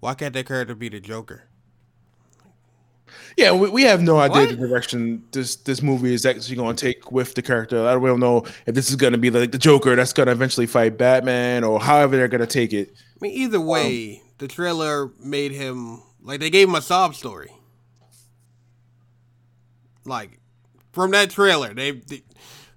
why 0.00 0.14
can't 0.14 0.34
that 0.34 0.46
character 0.46 0.74
be 0.74 0.90
the 0.90 1.00
Joker?" 1.00 1.44
Yeah, 3.36 3.52
we, 3.52 3.68
we 3.68 3.82
have 3.82 4.00
no 4.02 4.18
idea 4.18 4.42
What? 4.42 4.50
the 4.50 4.56
direction 4.56 5.24
this 5.32 5.56
this 5.56 5.82
movie 5.82 6.14
is 6.14 6.24
actually 6.26 6.56
going 6.56 6.76
to 6.76 6.86
take 6.86 7.10
with 7.10 7.34
the 7.34 7.42
character. 7.42 7.86
I 7.86 7.92
don't, 7.92 8.04
don't 8.04 8.20
know 8.20 8.44
if 8.66 8.74
this 8.74 8.90
is 8.90 8.96
going 8.96 9.12
to 9.12 9.18
be 9.18 9.30
like 9.30 9.50
the 9.50 9.58
Joker 9.58 9.96
that's 9.96 10.12
going 10.12 10.26
to 10.26 10.32
eventually 10.32 10.66
fight 10.66 10.98
Batman 10.98 11.64
or 11.64 11.80
however 11.80 12.16
they're 12.16 12.28
going 12.28 12.40
to 12.42 12.46
take 12.46 12.72
it. 12.72 12.92
I 12.94 13.18
mean, 13.20 13.32
either 13.32 13.58
um, 13.58 13.66
way, 13.66 14.22
the 14.38 14.46
trailer 14.46 15.10
made 15.18 15.52
him 15.52 16.02
like 16.22 16.40
they 16.40 16.50
gave 16.50 16.68
him 16.68 16.74
a 16.74 16.82
sob 16.82 17.14
story. 17.14 17.50
Like 20.04 20.38
from 20.94 21.10
that 21.10 21.30
trailer, 21.30 21.74
they, 21.74 21.90
they 21.90 22.22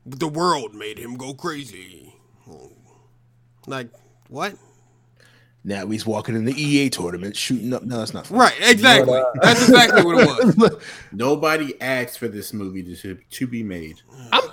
the 0.06 0.28
world 0.28 0.74
made 0.74 0.98
him 0.98 1.16
go 1.16 1.34
crazy. 1.34 2.16
Like 3.66 3.90
what? 4.30 4.56
Now 5.64 5.86
he's 5.88 6.06
walking 6.06 6.36
in 6.36 6.46
the 6.46 6.54
EA 6.54 6.90
tournament, 6.90 7.36
shooting 7.36 7.74
up. 7.74 7.84
No, 7.84 7.98
that's 7.98 8.14
not 8.14 8.26
fun. 8.28 8.40
Right, 8.40 8.56
exactly. 8.62 9.18
Uh, 9.20 9.26
that's 9.42 9.68
exactly 9.68 10.04
what 10.06 10.40
it 10.40 10.58
was. 10.58 10.84
Nobody 11.12 11.80
asked 11.82 12.20
for 12.20 12.30
this 12.30 12.54
movie 12.54 12.96
to, 12.96 13.16
to 13.16 13.48
be 13.48 13.64
made. 13.64 14.02
I'm 14.32 14.44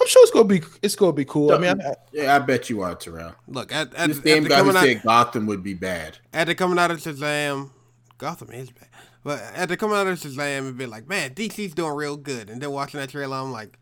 I'm 0.00 0.06
sure 0.06 0.22
it's 0.22 0.30
gonna 0.30 0.44
be 0.44 0.62
it's 0.82 0.94
gonna 0.94 1.12
be 1.12 1.24
cool. 1.24 1.52
I 1.52 1.58
mean, 1.58 1.80
I, 1.80 1.94
Yeah, 2.12 2.36
I 2.36 2.38
bet 2.40 2.68
you 2.68 2.82
are, 2.82 2.94
Terrell. 2.94 3.34
Look 3.46 3.72
at 3.72 3.94
at, 3.94 4.08
This 4.08 4.18
at 4.18 4.24
damn 4.24 4.42
the 4.42 4.50
guy 4.50 4.56
who 4.58 4.64
coming 4.64 4.76
out, 4.76 4.84
said 4.84 5.02
Gotham 5.02 5.46
would 5.46 5.62
be 5.62 5.74
bad. 5.74 6.18
at 6.34 6.46
the 6.48 6.54
coming 6.54 6.78
out 6.78 6.90
of 6.90 6.98
Shazam, 6.98 7.70
Gotham 8.18 8.50
is 8.50 8.70
bad. 8.70 8.87
But 9.24 9.40
after 9.54 9.76
coming 9.76 9.96
out 9.96 10.06
of 10.06 10.18
Shazam, 10.18 10.58
it'd 10.58 10.78
be 10.78 10.86
like, 10.86 11.08
man, 11.08 11.34
DC's 11.34 11.74
doing 11.74 11.92
real 11.94 12.16
good. 12.16 12.48
And 12.48 12.60
then 12.60 12.70
watching 12.70 13.00
that 13.00 13.10
trailer, 13.10 13.36
I'm 13.36 13.52
like, 13.52 13.78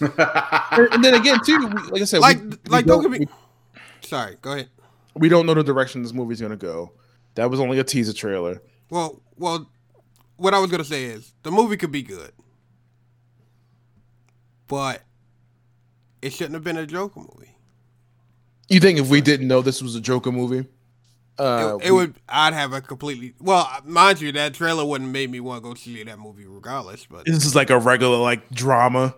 and 0.00 1.04
then 1.04 1.14
again 1.14 1.38
too, 1.44 1.58
like 1.90 2.02
I 2.02 2.04
said, 2.04 2.20
like, 2.20 2.40
we, 2.40 2.48
we 2.48 2.56
like, 2.68 2.86
don't, 2.86 3.02
don't, 3.02 3.12
get 3.12 3.20
me. 3.20 3.26
Sorry, 4.00 4.36
go 4.40 4.52
ahead. 4.52 4.68
we 5.14 5.28
don't 5.28 5.46
know 5.46 5.54
the 5.54 5.62
direction 5.62 6.02
this 6.02 6.12
movie's 6.12 6.40
gonna 6.40 6.56
go. 6.56 6.92
That 7.34 7.50
was 7.50 7.60
only 7.60 7.78
a 7.78 7.84
teaser 7.84 8.12
trailer. 8.12 8.62
Well, 8.90 9.22
well, 9.36 9.70
what 10.36 10.54
I 10.54 10.58
was 10.58 10.70
gonna 10.70 10.84
say 10.84 11.04
is 11.04 11.34
the 11.42 11.52
movie 11.52 11.76
could 11.76 11.92
be 11.92 12.02
good, 12.02 12.32
but 14.66 15.02
it 16.20 16.32
shouldn't 16.32 16.54
have 16.54 16.64
been 16.64 16.78
a 16.78 16.86
Joker 16.86 17.20
movie. 17.20 17.56
You 18.68 18.80
think 18.80 18.98
if 18.98 19.08
we 19.08 19.20
didn't 19.20 19.48
know 19.48 19.60
this 19.60 19.82
was 19.82 19.94
a 19.94 20.00
Joker 20.00 20.32
movie, 20.32 20.66
uh, 21.38 21.78
it, 21.80 21.88
it 21.88 21.92
would. 21.92 22.14
I'd 22.28 22.52
have 22.54 22.72
a 22.72 22.80
completely. 22.80 23.34
Well, 23.40 23.68
mind 23.84 24.20
you, 24.20 24.32
that 24.32 24.54
trailer 24.54 24.84
wouldn't 24.84 25.10
made 25.10 25.30
me 25.30 25.40
want 25.40 25.62
to 25.62 25.68
go 25.68 25.74
see 25.74 26.02
that 26.04 26.18
movie 26.18 26.46
regardless. 26.46 27.06
But 27.06 27.24
this 27.26 27.44
is 27.44 27.54
like 27.54 27.70
a 27.70 27.78
regular 27.78 28.18
like 28.18 28.48
drama, 28.50 29.14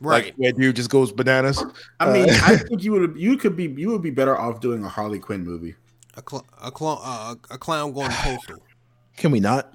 right, 0.00 0.26
Like 0.26 0.34
where 0.36 0.52
dude 0.52 0.76
just 0.76 0.90
goes 0.90 1.12
bananas. 1.12 1.62
I 2.00 2.12
mean, 2.12 2.30
Uh, 2.30 2.38
I 2.44 2.56
think 2.68 2.82
you 2.84 2.92
would 2.92 3.16
you 3.16 3.36
could 3.36 3.56
be 3.56 3.64
you 3.64 3.90
would 3.90 4.02
be 4.02 4.10
better 4.10 4.36
off 4.38 4.60
doing 4.60 4.84
a 4.84 4.88
Harley 4.88 5.18
Quinn 5.18 5.44
movie. 5.44 5.74
a 6.16 6.22
cl- 6.28 6.46
a, 6.62 6.70
cl- 6.76 7.00
uh, 7.02 7.34
a 7.50 7.58
clown 7.58 7.92
going 7.92 8.10
postal. 8.10 8.58
Can 9.16 9.30
we 9.32 9.40
not? 9.40 9.74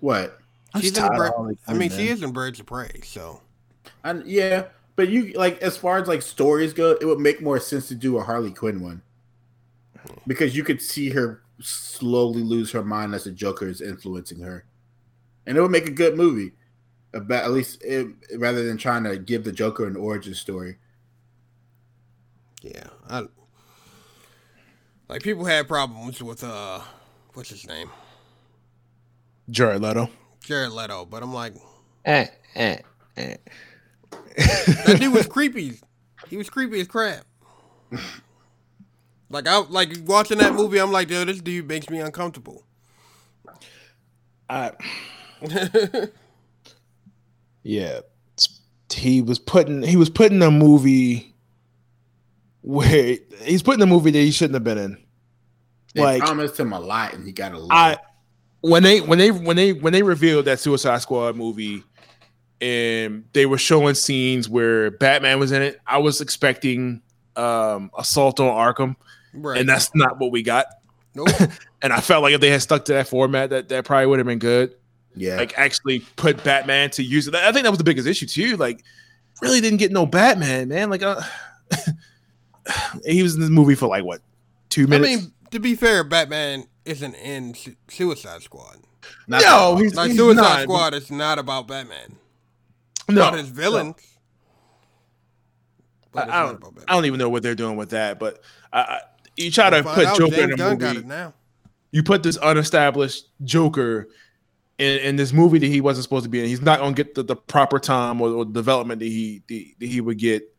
What? 0.00 0.38
I'm 0.74 0.80
She's 0.82 0.90
in 0.90 1.02
the 1.02 1.08
tired 1.08 1.16
bir- 1.16 1.26
of 1.28 1.34
Harley 1.34 1.58
I 1.66 1.72
mean, 1.72 1.88
Quinn, 1.88 2.00
she 2.00 2.08
is 2.08 2.22
in 2.22 2.32
Birds 2.32 2.60
of 2.60 2.66
Prey, 2.66 3.00
so 3.04 3.40
And 4.04 4.26
yeah, 4.26 4.66
but 4.94 5.08
you 5.08 5.32
like 5.32 5.60
as 5.62 5.76
far 5.76 5.98
as 5.98 6.06
like 6.08 6.22
stories 6.22 6.72
go, 6.72 6.92
it 7.00 7.04
would 7.06 7.18
make 7.20 7.40
more 7.40 7.58
sense 7.58 7.88
to 7.88 7.94
do 7.94 8.18
a 8.18 8.22
Harley 8.22 8.52
Quinn 8.52 8.80
one 8.82 9.02
because 10.26 10.56
you 10.56 10.64
could 10.64 10.80
see 10.82 11.10
her 11.10 11.42
slowly 11.60 12.42
lose 12.42 12.70
her 12.72 12.82
mind 12.84 13.14
as 13.14 13.24
the 13.24 13.30
Joker 13.30 13.66
is 13.68 13.80
influencing 13.80 14.40
her, 14.40 14.64
and 15.46 15.56
it 15.56 15.60
would 15.60 15.70
make 15.70 15.86
a 15.88 15.92
good 15.92 16.16
movie. 16.16 16.52
About 17.14 17.44
at 17.44 17.52
least 17.52 17.82
it, 17.82 18.08
rather 18.36 18.64
than 18.66 18.76
trying 18.76 19.04
to 19.04 19.16
give 19.16 19.44
the 19.44 19.52
Joker 19.52 19.86
an 19.86 19.96
origin 19.96 20.34
story. 20.34 20.76
yeah. 22.60 22.88
I, 23.08 23.26
like 25.08 25.22
people 25.22 25.44
had 25.46 25.66
problems 25.68 26.22
with 26.22 26.42
uh, 26.44 26.80
what's 27.34 27.48
his 27.50 27.66
name, 27.66 27.88
Jared 29.48 29.80
Leto. 29.80 30.10
Jared 30.44 30.72
Leto, 30.72 31.04
but 31.06 31.22
I'm 31.22 31.32
like, 31.32 31.54
Eh, 32.04 32.26
eh, 32.54 32.78
eh. 33.16 33.36
that 34.36 34.96
dude 35.00 35.14
was 35.14 35.26
creepy. 35.26 35.80
He 36.28 36.36
was 36.36 36.50
creepy 36.50 36.80
as 36.80 36.88
crap. 36.88 37.24
Like 39.28 39.46
I 39.48 39.58
like 39.58 39.92
watching 40.04 40.38
that 40.38 40.54
movie, 40.54 40.78
I'm 40.78 40.92
like, 40.92 41.08
dude, 41.08 41.28
this 41.28 41.40
dude 41.40 41.66
makes 41.68 41.90
me 41.90 41.98
uncomfortable. 41.98 42.64
I, 44.48 44.70
yeah, 47.62 48.00
he 48.92 49.22
was 49.22 49.38
putting 49.38 49.82
he 49.82 49.96
was 49.96 50.10
putting 50.10 50.42
a 50.42 50.50
movie 50.50 51.34
where 52.62 53.16
he's 53.42 53.62
putting 53.62 53.82
a 53.82 53.86
movie 53.86 54.10
that 54.12 54.18
he 54.18 54.30
shouldn't 54.30 54.54
have 54.54 54.64
been 54.64 54.78
in. 54.78 54.98
They 55.94 56.02
Like- 56.02 56.22
promised 56.22 56.58
him 56.58 56.72
a 56.72 56.80
lot, 56.80 57.14
and 57.14 57.26
he 57.26 57.32
got 57.32 57.52
a 57.52 57.58
lot. 57.58 57.68
I 57.72 57.98
when 58.60 58.82
they 58.82 59.00
when 59.00 59.18
they 59.18 59.30
when 59.30 59.56
they 59.56 59.72
when 59.72 59.92
they 59.92 60.02
revealed 60.02 60.44
that 60.46 60.60
Suicide 60.60 60.98
Squad 61.02 61.36
movie 61.36 61.82
and 62.60 63.24
they 63.32 63.46
were 63.46 63.58
showing 63.58 63.94
scenes 63.94 64.48
where 64.48 64.90
Batman 64.92 65.38
was 65.40 65.52
in 65.52 65.62
it, 65.62 65.80
I 65.86 65.98
was 65.98 66.20
expecting 66.20 67.02
um 67.34 67.90
Assault 67.98 68.38
on 68.40 68.46
Arkham, 68.46 68.96
Right. 69.36 69.58
and 69.60 69.68
that's 69.68 69.94
not 69.94 70.18
what 70.18 70.30
we 70.32 70.42
got. 70.42 70.66
nope. 71.14 71.28
And 71.82 71.92
I 71.92 72.00
felt 72.00 72.22
like 72.22 72.32
if 72.34 72.40
they 72.40 72.50
had 72.50 72.62
stuck 72.62 72.84
to 72.86 72.94
that 72.94 73.06
format, 73.06 73.50
that 73.50 73.68
that 73.68 73.84
probably 73.84 74.06
would 74.06 74.18
have 74.18 74.26
been 74.26 74.38
good. 74.40 74.74
yeah, 75.14 75.36
Like 75.36 75.56
actually 75.58 76.00
put 76.16 76.42
Batman 76.42 76.90
to 76.90 77.02
use 77.02 77.28
it. 77.28 77.34
I 77.34 77.52
think 77.52 77.62
that 77.64 77.70
was 77.70 77.78
the 77.78 77.84
biggest 77.84 78.08
issue 78.08 78.26
too. 78.26 78.56
Like, 78.56 78.82
really 79.40 79.60
didn't 79.60 79.78
get 79.78 79.92
no 79.92 80.04
Batman, 80.06 80.68
man. 80.68 80.90
Like, 80.90 81.02
uh, 81.02 81.20
he 83.04 83.22
was 83.22 83.34
in 83.34 83.40
this 83.40 83.50
movie 83.50 83.74
for 83.76 83.86
like 83.86 84.04
what 84.04 84.20
two 84.68 84.86
minutes. 84.86 85.06
I 85.06 85.10
minutes? 85.10 85.24
mean, 85.26 85.34
to 85.52 85.60
be 85.60 85.74
fair, 85.76 86.02
Batman 86.02 86.64
isn't 86.84 87.14
in 87.14 87.54
Su- 87.54 87.76
Suicide 87.88 88.42
Squad. 88.42 88.78
Not 89.28 89.42
no, 89.42 89.76
he's 89.76 89.94
Like 89.94 90.08
he's 90.10 90.18
Suicide 90.18 90.40
not. 90.40 90.62
Squad 90.62 90.94
is 90.94 91.10
not 91.10 91.38
about 91.38 91.68
Batman. 91.68 92.16
No, 93.08 93.28
about 93.28 93.38
his 93.38 93.48
villains. 93.48 93.94
I, 93.98 94.02
But 96.12 96.30
I 96.30 96.42
don't. 96.42 96.56
about 96.56 96.74
Batman. 96.74 96.84
I 96.88 96.94
don't 96.94 97.04
even 97.04 97.18
know 97.18 97.28
what 97.28 97.42
they're 97.42 97.54
doing 97.54 97.76
with 97.76 97.90
that. 97.90 98.18
But 98.18 98.40
I, 98.72 98.80
I, 98.80 99.00
you 99.36 99.50
try 99.50 99.70
to 99.70 99.82
put 99.82 100.04
out, 100.06 100.16
Joker 100.18 100.34
James 100.36 100.52
in 100.52 100.60
a 100.60 100.76
Gunn 100.76 100.94
movie. 100.96 101.06
now. 101.06 101.34
You 101.90 102.02
put 102.02 102.22
this 102.22 102.36
unestablished 102.38 103.26
Joker 103.44 104.08
in, 104.78 104.98
in 105.00 105.16
this 105.16 105.32
movie 105.32 105.58
that 105.58 105.66
he 105.66 105.80
wasn't 105.80 106.02
supposed 106.04 106.24
to 106.24 106.28
be 106.30 106.40
in. 106.40 106.46
He's 106.46 106.60
not 106.60 106.80
gonna 106.80 106.94
get 106.94 107.14
the, 107.14 107.22
the 107.22 107.36
proper 107.36 107.78
time 107.78 108.20
or, 108.20 108.28
or 108.30 108.44
development 108.44 108.98
that 109.00 109.06
he 109.06 109.42
the, 109.46 109.74
that 109.78 109.86
he 109.86 110.00
would 110.00 110.18
get. 110.18 110.52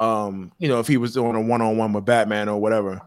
Um, 0.00 0.52
you 0.58 0.68
know, 0.68 0.78
if 0.78 0.86
he 0.86 0.96
was 0.96 1.12
doing 1.14 1.34
a 1.34 1.40
one 1.40 1.60
on 1.60 1.76
one 1.76 1.92
with 1.92 2.04
Batman 2.04 2.48
or 2.48 2.60
whatever. 2.60 3.00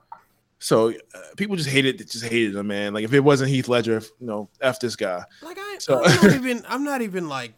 So 0.60 0.90
uh, 0.92 0.94
people 1.38 1.56
just 1.56 1.70
hated 1.70 1.98
just 2.00 2.24
hated 2.26 2.56
him, 2.56 2.68
man. 2.68 2.94
Like 2.94 3.04
if 3.04 3.14
it 3.14 3.22
wasn't 3.22 3.50
Heath 3.50 3.68
Ledger, 3.68 3.98
if, 3.98 4.10
you 4.20 4.28
know, 4.28 4.50
f 4.62 4.80
this 4.80 4.96
guy. 4.96 5.24
Like 5.42 5.58
I, 5.60 5.78
So- 5.80 6.04
I'm 6.04 6.22
not 6.22 6.36
even. 6.36 6.64
I'm 6.68 6.84
not 6.84 7.02
even 7.02 7.28
like 7.30 7.54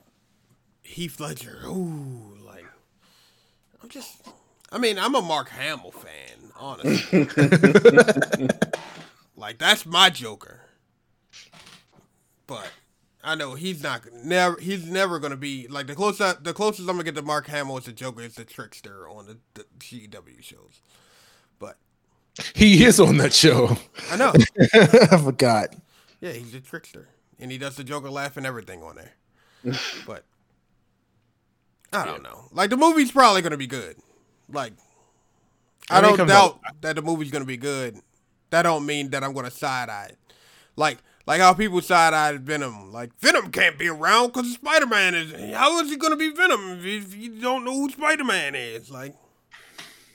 Heath 0.84 1.20
Ledger. 1.20 1.60
Ooh, 1.66 2.38
like 2.46 2.66
I'm 3.82 3.90
just. 3.90 4.16
I 4.72 4.78
mean, 4.78 4.98
I'm 4.98 5.14
a 5.16 5.22
Mark 5.22 5.50
Hamill 5.50 5.92
fan, 5.92 6.23
honestly. 6.64 7.28
like 9.36 9.58
that's 9.58 9.86
my 9.86 10.10
Joker. 10.10 10.62
But 12.48 12.72
I 13.24 13.36
know 13.36 13.56
he's 13.56 13.84
not 13.84 14.02
never. 14.14 14.60
He's 14.60 14.90
never 14.90 15.20
gonna 15.20 15.38
be 15.38 15.68
like 15.68 15.88
the 15.88 15.96
closest. 15.96 16.44
The 16.44 16.54
closest 16.54 16.90
I'm 16.90 16.96
gonna 16.96 17.04
get 17.04 17.16
to 17.16 17.22
Mark 17.22 17.48
Hamill 17.48 17.78
as 17.78 17.88
a 17.88 17.92
Joker 17.94 18.22
is 18.22 18.36
the 18.36 18.46
Trickster 18.46 19.08
on 19.10 19.26
the, 19.26 19.38
the 19.54 19.66
CW 19.80 20.42
shows. 20.42 20.82
But 21.60 21.78
He 22.56 22.84
is 22.84 23.00
on 23.00 23.18
that 23.18 23.34
show. 23.34 23.78
I 24.10 24.18
know. 24.18 24.34
I 24.74 25.18
forgot. 25.18 25.76
Yeah, 26.22 26.32
he's 26.32 26.54
a 26.54 26.62
trickster, 26.62 27.10
and 27.38 27.52
he 27.52 27.58
does 27.58 27.76
the 27.76 27.84
Joker 27.84 28.10
laugh 28.10 28.38
and 28.38 28.46
everything 28.46 28.82
on 28.82 28.96
there. 28.96 29.74
but 30.08 30.24
I 31.92 32.06
don't 32.06 32.24
know. 32.24 32.46
Like 32.52 32.70
the 32.70 32.78
movie's 32.78 33.12
probably 33.12 33.42
gonna 33.42 33.58
be 33.58 33.68
good. 33.68 33.98
Like 34.50 34.74
I 35.94 36.02
don't 36.02 36.28
doubt 36.28 36.60
that 36.82 36.96
the 36.96 37.02
movie's 37.02 37.32
gonna 37.32 37.46
be 37.46 37.58
good. 37.58 38.00
That 38.50 38.64
don't 38.64 38.86
mean 38.86 39.10
that 39.12 39.24
I'm 39.24 39.34
gonna 39.34 39.52
side 39.52 39.90
eye 39.90 40.08
it. 40.12 40.18
Like 40.76 41.00
like 41.26 41.40
how 41.40 41.54
people 41.54 41.82
side 41.82 42.14
eye 42.14 42.38
Venom. 42.38 42.92
Like 42.92 43.18
Venom 43.20 43.52
can't 43.52 43.78
be 43.78 43.88
around 43.88 44.28
because 44.28 44.54
Spider 44.54 44.88
Man 44.88 45.16
is. 45.16 45.54
How 45.56 45.80
is 45.80 45.90
he 45.90 45.98
gonna 45.98 46.16
be 46.16 46.30
Venom 46.30 46.80
if 46.84 47.16
you, 47.16 47.30
don't 47.42 47.64
know 47.64 47.74
who 47.74 47.90
Spider 47.90 48.24
Man 48.24 48.56
is? 48.56 48.90
Like 48.92 49.16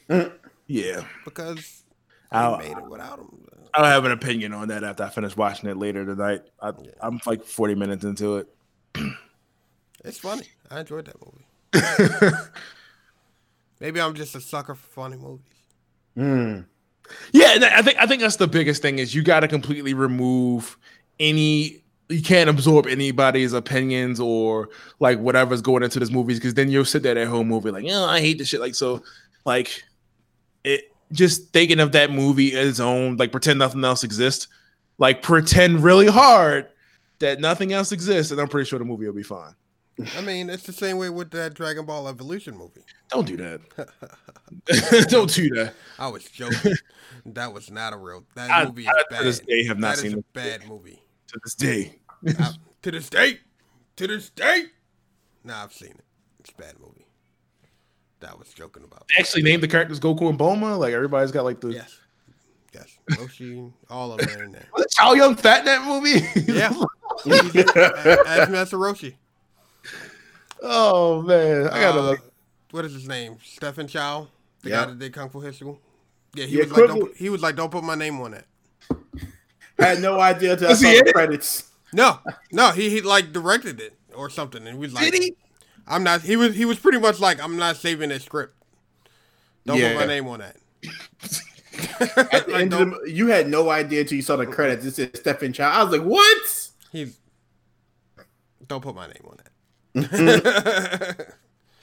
Yeah. 0.67 1.05
because 1.25 1.83
they 2.31 2.57
made 2.59 2.77
it 2.77 2.89
without 2.89 3.19
him. 3.19 3.47
I'll 3.75 3.85
have 3.85 4.05
an 4.05 4.13
opinion 4.13 4.53
on 4.55 4.69
that 4.69 4.83
after 4.83 5.05
I 5.05 5.09
finish 5.11 5.37
watching 5.37 5.69
it 5.69 5.77
later 5.77 6.05
tonight. 6.05 6.43
I, 6.61 6.73
I'm 7.01 7.21
like 7.27 7.45
40 7.45 7.75
minutes 7.75 8.05
into 8.05 8.39
it. 8.39 8.49
It's 10.05 10.19
funny. 10.19 10.45
I 10.71 10.81
enjoyed 10.81 11.07
that 11.07 11.17
movie. 11.21 12.37
Maybe 13.81 14.01
I'm 14.01 14.15
just 14.15 14.35
a 14.35 14.41
sucker 14.41 14.75
for 14.75 14.87
funny 14.89 15.17
movies. 15.17 15.58
Mm. 16.17 16.65
Yeah, 17.33 17.71
I 17.75 17.83
think 17.83 17.99
I 17.99 18.07
think 18.07 18.21
that's 18.21 18.37
the 18.37 18.47
biggest 18.47 18.83
thing 18.83 18.99
is 18.99 19.15
you 19.15 19.23
got 19.23 19.41
to 19.41 19.49
completely 19.49 19.95
remove 19.95 20.77
any. 21.19 21.83
You 22.11 22.23
can't 22.23 22.49
absorb 22.49 22.87
anybody's 22.87 23.53
opinions 23.53 24.19
or 24.19 24.71
like 24.99 25.19
whatever's 25.19 25.61
going 25.61 25.83
into 25.83 25.99
this 25.99 26.11
movie 26.11 26.35
because 26.35 26.55
then 26.55 26.71
you'll 26.71 26.87
sit 26.87 27.03
there 27.03 27.15
that 27.15 27.29
whole 27.29 27.45
movie 27.45 27.71
like, 27.71 27.85
yeah, 27.85 28.03
I 28.03 28.21
hate 28.21 28.39
this 28.39 28.49
shit. 28.49 28.61
Like 28.61 28.75
so, 28.75 29.03
like 29.45 29.83
it 30.65 30.91
just 31.13 31.53
thinking 31.53 31.81
of 31.81 31.93
that 31.93 32.11
movie 32.11 32.57
as 32.57 32.69
its 32.69 32.81
own, 32.81 33.17
like 33.17 33.31
pretend 33.31 33.59
nothing 33.59 33.85
else 33.85 34.05
exists, 34.05 34.49
like 34.97 35.23
pretend 35.23 35.83
really 35.83 36.07
hard 36.07 36.69
that 37.19 37.41
nothing 37.41 37.73
else 37.73 37.93
exists, 37.93 38.33
and 38.33 38.41
I'm 38.41 38.49
pretty 38.49 38.69
sure 38.69 38.79
the 38.79 38.85
movie 38.85 39.07
will 39.07 39.15
be 39.15 39.23
fine. 39.23 39.55
I 40.17 40.21
mean, 40.21 40.49
it's 40.51 40.63
the 40.63 40.73
same 40.73 40.97
way 40.99 41.11
with 41.11 41.31
that 41.33 41.55
Dragon 41.55 41.85
Ball 41.85 42.09
Evolution 42.09 42.57
movie. 42.57 42.83
Don't 43.11 43.27
do 43.27 43.37
that. 43.39 43.61
Don't 45.09 45.33
do 45.33 45.49
that. 45.57 45.75
I 45.99 46.09
was 46.09 46.25
joking. 46.25 46.75
that 47.27 47.53
was 47.53 47.71
not 47.71 47.93
a 47.93 47.97
real. 47.97 48.25
That 48.35 48.51
I- 48.51 48.65
movie 48.67 48.83
is 48.83 48.89
I, 48.89 49.03
bad. 49.11 49.19
to 49.19 49.25
this 49.25 49.41
day, 49.41 49.65
have 49.67 49.79
not 49.79 49.97
That 49.97 50.03
seen 50.03 50.19
a 50.19 50.23
bad 50.33 50.69
movie. 50.69 51.03
To 51.29 51.41
this 51.45 51.55
day, 51.55 51.99
I- 52.27 52.55
to 52.83 52.91
this 52.91 53.11
day, 53.11 53.41
to 53.97 54.07
this 54.07 54.31
day. 54.31 54.65
Nah, 55.45 55.65
I've 55.65 55.73
seen 55.73 55.91
it. 55.91 56.05
It's 56.41 56.51
a 56.51 56.55
bad 56.63 56.75
movie. 56.81 57.07
That 58.21 58.31
I 58.33 58.35
was 58.35 58.49
joking 58.53 58.85
about. 58.85 59.07
they 59.09 59.21
actually 59.21 59.43
named 59.43 59.63
the 59.63 59.69
characters 59.69 60.01
Goku 60.01 60.29
and 60.29 60.39
Bulma. 60.39 60.79
Like 60.79 60.93
everybody's 60.93 61.31
got 61.33 61.45
like 61.45 61.61
the 61.61 61.69
Yes, 61.71 61.97
yes. 62.75 62.99
Roshi, 63.13 63.73
all 63.91 64.13
of 64.13 64.19
them 64.19 64.43
in 64.43 64.53
there. 64.53 64.67
was 64.77 64.87
Chow 64.93 65.13
Yun-fat 65.15 65.61
in 65.61 65.65
that 65.67 65.85
movie. 65.87 66.27
Yeah, 66.53 66.73
as 68.27 68.49
Master 68.49 68.77
Roshi. 68.77 69.15
Oh 70.63 71.23
man, 71.23 71.69
I 71.69 71.81
gotta 71.81 71.99
Uh, 72.01 72.03
look. 72.03 72.33
what 72.71 72.85
is 72.85 72.93
his 72.93 73.07
name? 73.09 73.39
Stephen 73.45 73.87
Chow, 73.87 74.29
the 74.63 74.71
Yeah. 74.71 74.81
guy 74.81 74.87
that 74.87 74.99
did 74.99 75.13
Kung 75.13 75.31
Fu 75.31 75.41
Hustle. 75.41 75.81
Yeah, 76.35 76.45
he 76.47 76.57
Yeah, 76.57 76.65
was 76.65 76.73
like, 76.73 76.87
don't, 76.89 77.01
put- 77.01 77.17
he 77.17 77.29
was 77.31 77.41
like, 77.43 77.57
don't 77.57 77.71
put 77.71 77.85
my 77.85 77.95
name 77.95 78.21
on 78.21 78.35
it. 78.35 78.45
I 79.79 79.85
had 79.87 80.01
no 80.03 80.21
idea 80.21 80.53
until 80.53 80.71
I 80.71 80.75
saw 80.75 80.89
the 80.89 80.97
it? 81.07 81.15
credits. 81.15 81.71
No, 81.93 82.19
no, 82.53 82.71
he, 82.73 82.91
he 82.91 83.01
like 83.01 83.33
directed 83.33 83.81
it 83.81 83.95
or 84.15 84.29
something, 84.29 84.61
and 84.67 84.75
he 84.77 84.79
was 84.81 84.93
like, 84.93 85.11
Did 85.11 85.23
he? 85.23 85.37
I'm 85.87 86.03
not. 86.03 86.21
He 86.21 86.37
was 86.37 86.55
he 86.55 86.65
was 86.67 86.79
pretty 86.79 86.99
much 86.99 87.19
like, 87.21 87.43
I'm 87.43 87.57
not 87.57 87.77
saving 87.77 88.11
this 88.11 88.25
script. 88.25 88.55
Don't 89.65 89.79
Yeah. 89.79 89.93
put 89.93 90.01
my 90.01 90.07
name 90.07 90.27
on 90.29 90.41
that. 90.41 90.57
At 92.01 92.47
the 92.47 92.53
Like, 92.53 92.63
end 92.63 92.73
of 92.75 92.91
the, 92.91 93.11
you 93.11 93.29
had 93.29 93.49
no 93.49 93.71
idea 93.71 94.01
until 94.01 94.17
you 94.17 94.23
saw 94.23 94.37
the 94.37 94.47
credits. 94.47 94.85
It 94.85 94.95
said 94.97 95.17
Stephen 95.17 95.53
Chow. 95.53 95.71
I 95.71 95.83
was 95.85 95.93
like, 95.93 96.03
what? 96.07 96.71
He's 96.93 97.19
don't 98.67 98.83
put 98.83 98.95
my 98.95 99.07
name 99.07 99.25
on 99.25 99.37
that. 99.39 99.48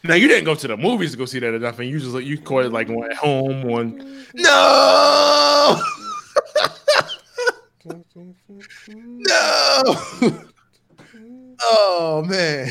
Now 0.03 0.13
you 0.13 0.27
didn't 0.27 0.45
go 0.45 0.53
to 0.53 0.67
the 0.67 0.77
movies 0.77 1.11
to 1.13 1.17
go 1.17 1.25
see 1.25 1.39
that 1.39 1.51
or 1.51 1.57
nothing. 1.57 1.89
You 1.89 1.99
just 1.99 2.13
like 2.13 2.25
you 2.25 2.37
caught 2.37 2.65
it 2.65 2.71
like 2.71 2.89
one 2.89 3.09
at 3.09 3.17
home 3.17 3.63
one. 3.63 3.97
No, 4.35 5.81
no. 8.95 9.83
oh 11.63 12.23
man, 12.27 12.69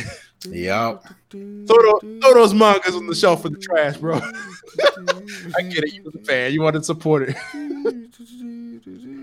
Yep. 0.48 1.04
throw, 1.30 1.58
those, 1.66 2.00
throw 2.20 2.34
those 2.34 2.54
mangas 2.54 2.94
on 2.94 3.06
the 3.06 3.14
shelf 3.14 3.42
for 3.42 3.48
the 3.48 3.58
trash, 3.58 3.96
bro. 3.96 4.16
I 4.16 5.62
get 5.62 5.84
it. 5.84 5.94
You 5.94 6.04
was 6.04 6.14
a 6.14 6.18
fan. 6.18 6.52
You 6.52 6.62
wanted 6.62 6.80
to 6.80 6.84
support 6.84 7.28
it. 7.28 7.36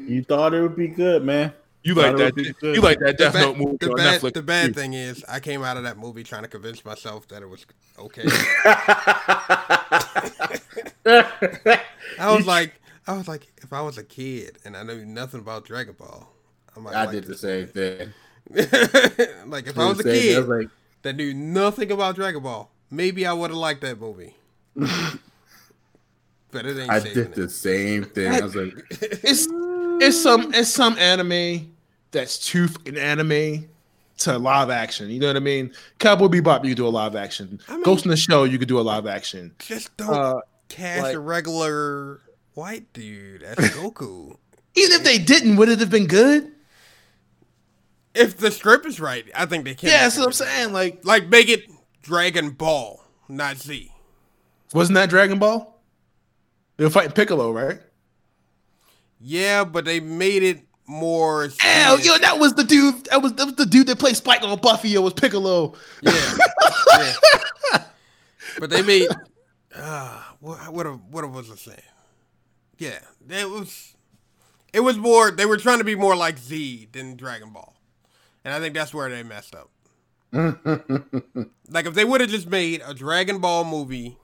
You 0.09 0.23
thought 0.23 0.53
it 0.53 0.61
would 0.61 0.75
be 0.75 0.87
good, 0.89 1.23
man. 1.23 1.53
You 1.83 1.95
like 1.95 2.15
that? 2.17 2.25
would 2.25 2.35
be 2.35 2.53
good. 2.53 2.75
You 2.75 2.81
like 2.81 2.99
that 2.99 3.17
The, 3.17 3.23
Death 3.23 3.33
Note 3.35 3.57
movie 3.57 3.77
the 3.79 3.91
on 3.91 3.97
bad, 3.97 4.21
Netflix? 4.21 4.33
the 4.33 4.43
bad 4.43 4.75
thing 4.75 4.93
is, 4.93 5.23
I 5.27 5.39
came 5.39 5.63
out 5.63 5.77
of 5.77 5.83
that 5.83 5.97
movie 5.97 6.23
trying 6.23 6.43
to 6.43 6.47
convince 6.47 6.85
myself 6.85 7.27
that 7.29 7.41
it 7.41 7.49
was 7.49 7.65
okay. 7.97 8.23
I 12.19 12.35
was 12.35 12.45
like, 12.45 12.73
I 13.07 13.17
was 13.17 13.27
like, 13.27 13.47
if 13.57 13.73
I 13.73 13.81
was 13.81 13.97
a 13.97 14.03
kid 14.03 14.59
and 14.63 14.77
I 14.77 14.83
knew 14.83 15.03
nothing 15.05 15.39
about 15.39 15.65
Dragon 15.65 15.95
Ball, 15.97 16.29
I 16.75 16.79
might. 16.79 16.93
I 16.93 17.05
like 17.05 17.11
did 17.13 17.23
the 17.23 17.29
this 17.29 17.41
same 17.41 17.67
thing. 17.67 18.13
like 19.49 19.67
if 19.67 19.77
I 19.77 19.87
was 19.87 19.99
a 19.99 20.03
kid 20.03 20.35
I 20.35 20.39
was 20.39 20.47
like, 20.47 20.69
that 21.01 21.15
knew 21.15 21.33
nothing 21.33 21.91
about 21.91 22.15
Dragon 22.15 22.43
Ball, 22.43 22.69
maybe 22.91 23.25
I 23.25 23.33
would 23.33 23.49
have 23.49 23.57
liked 23.57 23.81
that 23.81 23.99
movie. 23.99 24.35
but 24.75 26.65
it 26.65 26.77
ain't 26.77 26.91
I 26.91 26.99
saving 26.99 27.23
did 27.23 27.33
the 27.33 27.49
same 27.49 28.03
thing. 28.03 28.31
I 28.31 28.41
was 28.41 28.55
like, 28.55 28.73
it's 29.01 29.47
it's 30.01 30.21
some 30.21 30.53
it's 30.53 30.69
some 30.69 30.97
anime 30.97 31.73
that's 32.11 32.37
too 32.45 32.67
fucking 32.67 32.97
anime 32.97 33.67
to 34.19 34.37
live 34.37 34.69
action. 34.69 35.09
You 35.09 35.19
know 35.19 35.27
what 35.27 35.35
I 35.37 35.39
mean? 35.39 35.73
Cowboy 35.99 36.27
Bebop, 36.27 36.63
you 36.63 36.71
could 36.71 36.77
do 36.77 36.87
a 36.87 36.89
live 36.89 37.15
action. 37.15 37.59
I 37.67 37.73
mean- 37.75 37.83
Ghost 37.83 38.05
in 38.05 38.11
the 38.11 38.17
Shell, 38.17 38.45
you 38.47 38.59
could 38.59 38.67
do 38.67 38.79
a 38.79 38.81
live 38.81 39.07
action. 39.07 39.53
Just 39.59 39.95
don't 39.97 40.13
Uh, 40.13 40.41
cast 40.69 41.03
like- 41.03 41.15
a 41.15 41.19
regular 41.19 42.21
white 42.53 42.91
dude 42.93 43.41
as 43.43 43.55
Goku. 43.75 44.35
even 44.75 44.91
if 44.91 45.03
they 45.03 45.17
didn't, 45.17 45.55
would 45.55 45.69
it 45.69 45.79
have 45.79 45.89
been 45.89 46.07
good? 46.07 46.51
if 48.13 48.35
the 48.37 48.51
script 48.51 48.85
is 48.85 48.99
right, 48.99 49.25
I 49.33 49.45
think 49.45 49.63
they 49.63 49.73
can. 49.73 49.87
Yeah, 49.89 50.01
that's 50.03 50.17
what 50.17 50.25
I'm 50.27 50.33
saying. 50.33 50.73
Like, 50.73 51.05
Like 51.05 51.29
make 51.29 51.47
it 51.47 51.63
Dragon 52.01 52.49
Ball, 52.49 53.01
not 53.29 53.57
Z. 53.57 53.89
wasn't 54.73 54.95
that 54.95 55.09
Dragon 55.09 55.39
Ball? 55.39 55.79
They 56.77 56.83
were 56.83 56.89
fighting 56.89 57.13
Piccolo, 57.13 57.51
right? 57.51 57.79
Yeah, 59.21 59.63
but 59.63 59.85
they 59.85 59.99
made 59.99 60.43
it 60.43 60.65
more. 60.87 61.47
Hell, 61.59 61.99
yo, 61.99 62.17
that 62.17 62.39
was 62.39 62.53
the 62.53 62.63
dude. 62.63 63.05
That 63.05 63.21
was 63.21 63.33
that 63.33 63.45
was 63.45 63.55
the 63.55 63.65
dude 63.65 63.87
that 63.87 63.99
played 63.99 64.17
Spike 64.17 64.43
on 64.43 64.57
Buffy. 64.59 64.93
It 64.93 64.99
was 64.99 65.13
Piccolo. 65.13 65.73
Yeah. 66.01 66.37
yeah. 66.97 67.83
But 68.59 68.69
they 68.69 68.81
made 68.81 69.07
uh 69.75 70.21
what 70.39 70.73
what 70.73 70.87
what 71.09 71.31
was 71.31 71.51
I 71.51 71.55
saying? 71.55 71.77
Yeah, 72.77 72.99
it 73.29 73.49
was 73.49 73.95
it 74.73 74.81
was 74.81 74.97
more 74.97 75.31
they 75.31 75.45
were 75.45 75.57
trying 75.57 75.77
to 75.77 75.83
be 75.83 75.95
more 75.95 76.15
like 76.15 76.37
Z 76.37 76.89
than 76.91 77.15
Dragon 77.15 77.51
Ball. 77.51 77.73
And 78.43 78.53
I 78.53 78.59
think 78.59 78.73
that's 78.73 78.93
where 78.93 79.09
they 79.09 79.23
messed 79.23 79.55
up. 79.55 79.69
like 80.33 81.85
if 81.85 81.93
they 81.93 82.05
would 82.05 82.21
have 82.21 82.29
just 82.29 82.49
made 82.49 82.81
a 82.85 82.93
Dragon 82.93 83.39
Ball 83.39 83.63
movie, 83.63 84.17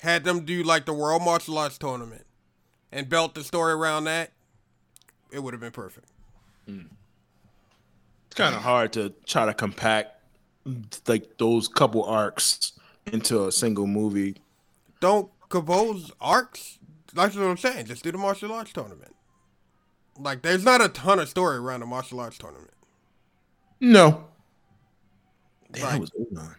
had 0.00 0.24
them 0.24 0.44
do 0.44 0.62
like 0.62 0.84
the 0.84 0.92
World 0.92 1.22
Martial 1.22 1.56
Arts 1.56 1.78
tournament 1.78 2.26
and 2.92 3.08
built 3.08 3.34
the 3.34 3.42
story 3.42 3.72
around 3.72 4.04
that, 4.04 4.32
it 5.32 5.42
would 5.42 5.54
have 5.54 5.60
been 5.60 5.70
perfect. 5.72 6.08
It's 6.66 8.34
kind 8.34 8.54
of 8.54 8.62
hard 8.62 8.92
to 8.94 9.10
try 9.26 9.46
to 9.46 9.54
compact 9.54 10.10
like 11.06 11.36
those 11.38 11.68
couple 11.68 12.04
arcs 12.04 12.72
into 13.06 13.46
a 13.46 13.52
single 13.52 13.86
movie. 13.86 14.36
don't 15.00 15.30
compose 15.50 16.10
arcs. 16.20 16.78
That's 17.12 17.36
what 17.36 17.44
I'm 17.46 17.56
saying. 17.56 17.86
Just 17.86 18.02
do 18.02 18.10
the 18.10 18.18
martial 18.18 18.52
arts 18.52 18.72
tournament. 18.72 19.14
Like, 20.18 20.42
there's 20.42 20.64
not 20.64 20.80
a 20.82 20.88
ton 20.88 21.18
of 21.18 21.28
story 21.28 21.58
around 21.58 21.80
the 21.80 21.86
martial 21.86 22.18
arts 22.20 22.38
tournament. 22.38 22.70
No. 23.80 24.24
Damn, 25.72 25.82
Right. 25.84 25.90
that 25.92 26.00
was 26.00 26.10
Ogon. 26.18 26.54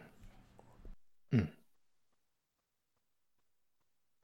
Mm. 1.33 1.47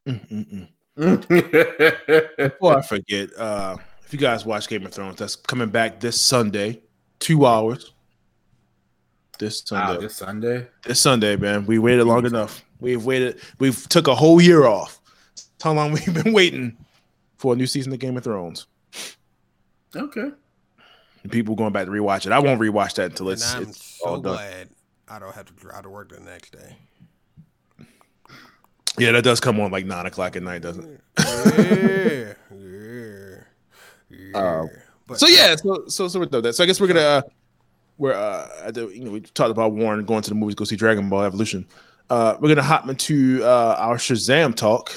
Mm, 0.08 0.68
mm, 0.98 1.28
mm. 1.28 2.38
Before 2.52 2.78
I 2.78 2.82
forget, 2.82 3.30
uh, 3.38 3.78
if 4.12 4.20
you 4.20 4.28
guys 4.28 4.46
watch 4.46 4.68
Game 4.68 4.86
of 4.86 4.92
Thrones, 4.92 5.16
that's 5.16 5.38
coming 5.38 5.70
back 5.70 6.02
this 6.02 6.20
Sunday, 6.20 6.82
two 7.20 7.46
hours. 7.46 7.94
This 9.40 9.64
Sunday, 9.66 9.94
wow, 9.94 10.02
this 10.02 10.16
Sunday. 10.18 10.68
this 10.84 11.00
Sunday, 11.00 11.38
man. 11.38 11.66
We 11.66 11.80
waited 11.80 12.04
long 12.04 12.26
enough. 12.26 12.62
We've 12.82 13.06
waited. 13.06 13.40
We've 13.60 13.88
took 13.88 14.10
a 14.10 14.14
whole 14.16 14.42
year 14.42 14.66
off. 14.66 15.00
That's 15.34 15.64
how 15.64 15.72
long 15.72 15.94
we've 15.94 16.14
been 16.14 16.34
waiting 16.34 16.76
for 17.38 17.54
a 17.54 17.56
new 17.56 17.66
season 17.66 17.94
of 17.94 18.00
Game 18.00 18.18
of 18.18 18.26
Thrones. 18.26 18.68
Okay. 19.96 20.30
And 21.24 21.32
people 21.32 21.56
going 21.56 21.72
back 21.72 21.86
to 21.86 21.92
rewatch 21.92 22.26
it. 22.26 22.34
I 22.34 22.40
won't 22.40 22.60
rewatch 22.60 22.96
that 22.96 23.12
until 23.12 23.30
And 23.30 23.36
it's, 23.36 23.56
I'm 23.56 23.64
it's 23.64 24.02
all 24.02 24.18
so 24.18 24.22
done. 24.24 24.34
glad 24.34 24.70
I 25.08 25.20
don't 25.20 25.34
have 25.34 25.46
to 25.46 25.54
drive 25.54 25.84
to 25.84 25.90
work 25.90 26.10
the 26.10 26.20
next 26.20 26.52
day. 26.52 26.76
Yeah, 28.98 29.14
that 29.14 29.24
does 29.24 29.40
come 29.40 29.58
on 29.62 29.72
like 29.72 29.86
nine 29.86 30.06
o'clock 30.06 30.36
at 30.36 30.44
night, 30.44 30.64
doesn't 30.64 30.84
it? 30.84 31.02
yeah, 31.18 32.26
yeah, 32.28 32.34
yeah. 34.12 34.60
Um, 34.62 34.70
but 35.08 35.20
So 35.20 35.28
yeah, 35.28 35.56
so 35.56 35.86
so 35.88 36.08
so 36.08 36.20
we're 36.20 36.26
done 36.26 36.44
that. 36.44 36.54
So 36.54 36.64
I 36.64 36.68
guess 36.68 36.80
we're 36.80 36.88
gonna 36.88 37.00
uh, 37.00 37.22
we're 37.98 38.14
uh, 38.14 38.48
at 38.64 38.74
the, 38.74 38.88
you 38.88 39.04
know, 39.04 39.12
we 39.12 39.22
talked 39.22 39.52
about 39.52 39.74
Warren 39.74 40.04
going 40.06 40.22
to 40.24 40.30
the 40.30 40.36
movies, 40.36 40.56
go 40.56 40.64
see 40.66 40.76
Dragon 40.76 41.10
Ball 41.10 41.24
Evolution. 41.24 41.66
Uh, 42.10 42.36
we're 42.40 42.50
gonna 42.50 42.62
hop 42.64 42.88
into 42.90 43.42
uh, 43.44 43.76
our 43.78 43.98
Shazam 43.98 44.56
talk, 44.56 44.92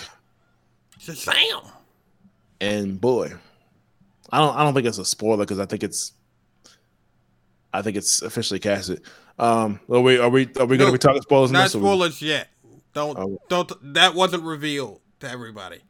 Shazam! 1.01 1.71
and 2.61 3.01
boy, 3.01 3.33
I 4.31 4.39
don't 4.39 4.57
I 4.57 4.65
don't 4.65 4.75
think 4.75 4.87
it's 4.87 4.99
a 4.99 5.05
spoiler 5.05 5.45
because 5.45 5.59
I 5.61 5.67
think 5.67 5.83
it's 5.83 6.13
I 7.73 7.83
think 7.83 7.97
it's 7.97 8.23
officially 8.23 8.61
casted. 8.61 9.03
Um, 9.39 9.81
are 9.91 10.01
we 10.01 10.19
are 10.19 10.29
we 10.29 10.49
are 10.59 10.67
we 10.67 10.77
gonna 10.77 10.87
No, 10.91 10.93
be 10.93 10.99
talking 10.99 11.23
spoilers? 11.23 11.51
in 11.51 11.55
Not 11.55 11.65
this, 11.65 11.75
or 11.75 11.79
we- 11.79 11.85
spoilers 11.87 12.23
yet. 12.23 12.49
Don't 12.93 13.19
Oh. 13.19 13.39
don't. 13.49 13.71
That 13.95 14.15
wasn't 14.15 14.45
revealed 14.45 15.01
to 15.21 15.29
everybody. 15.29 15.81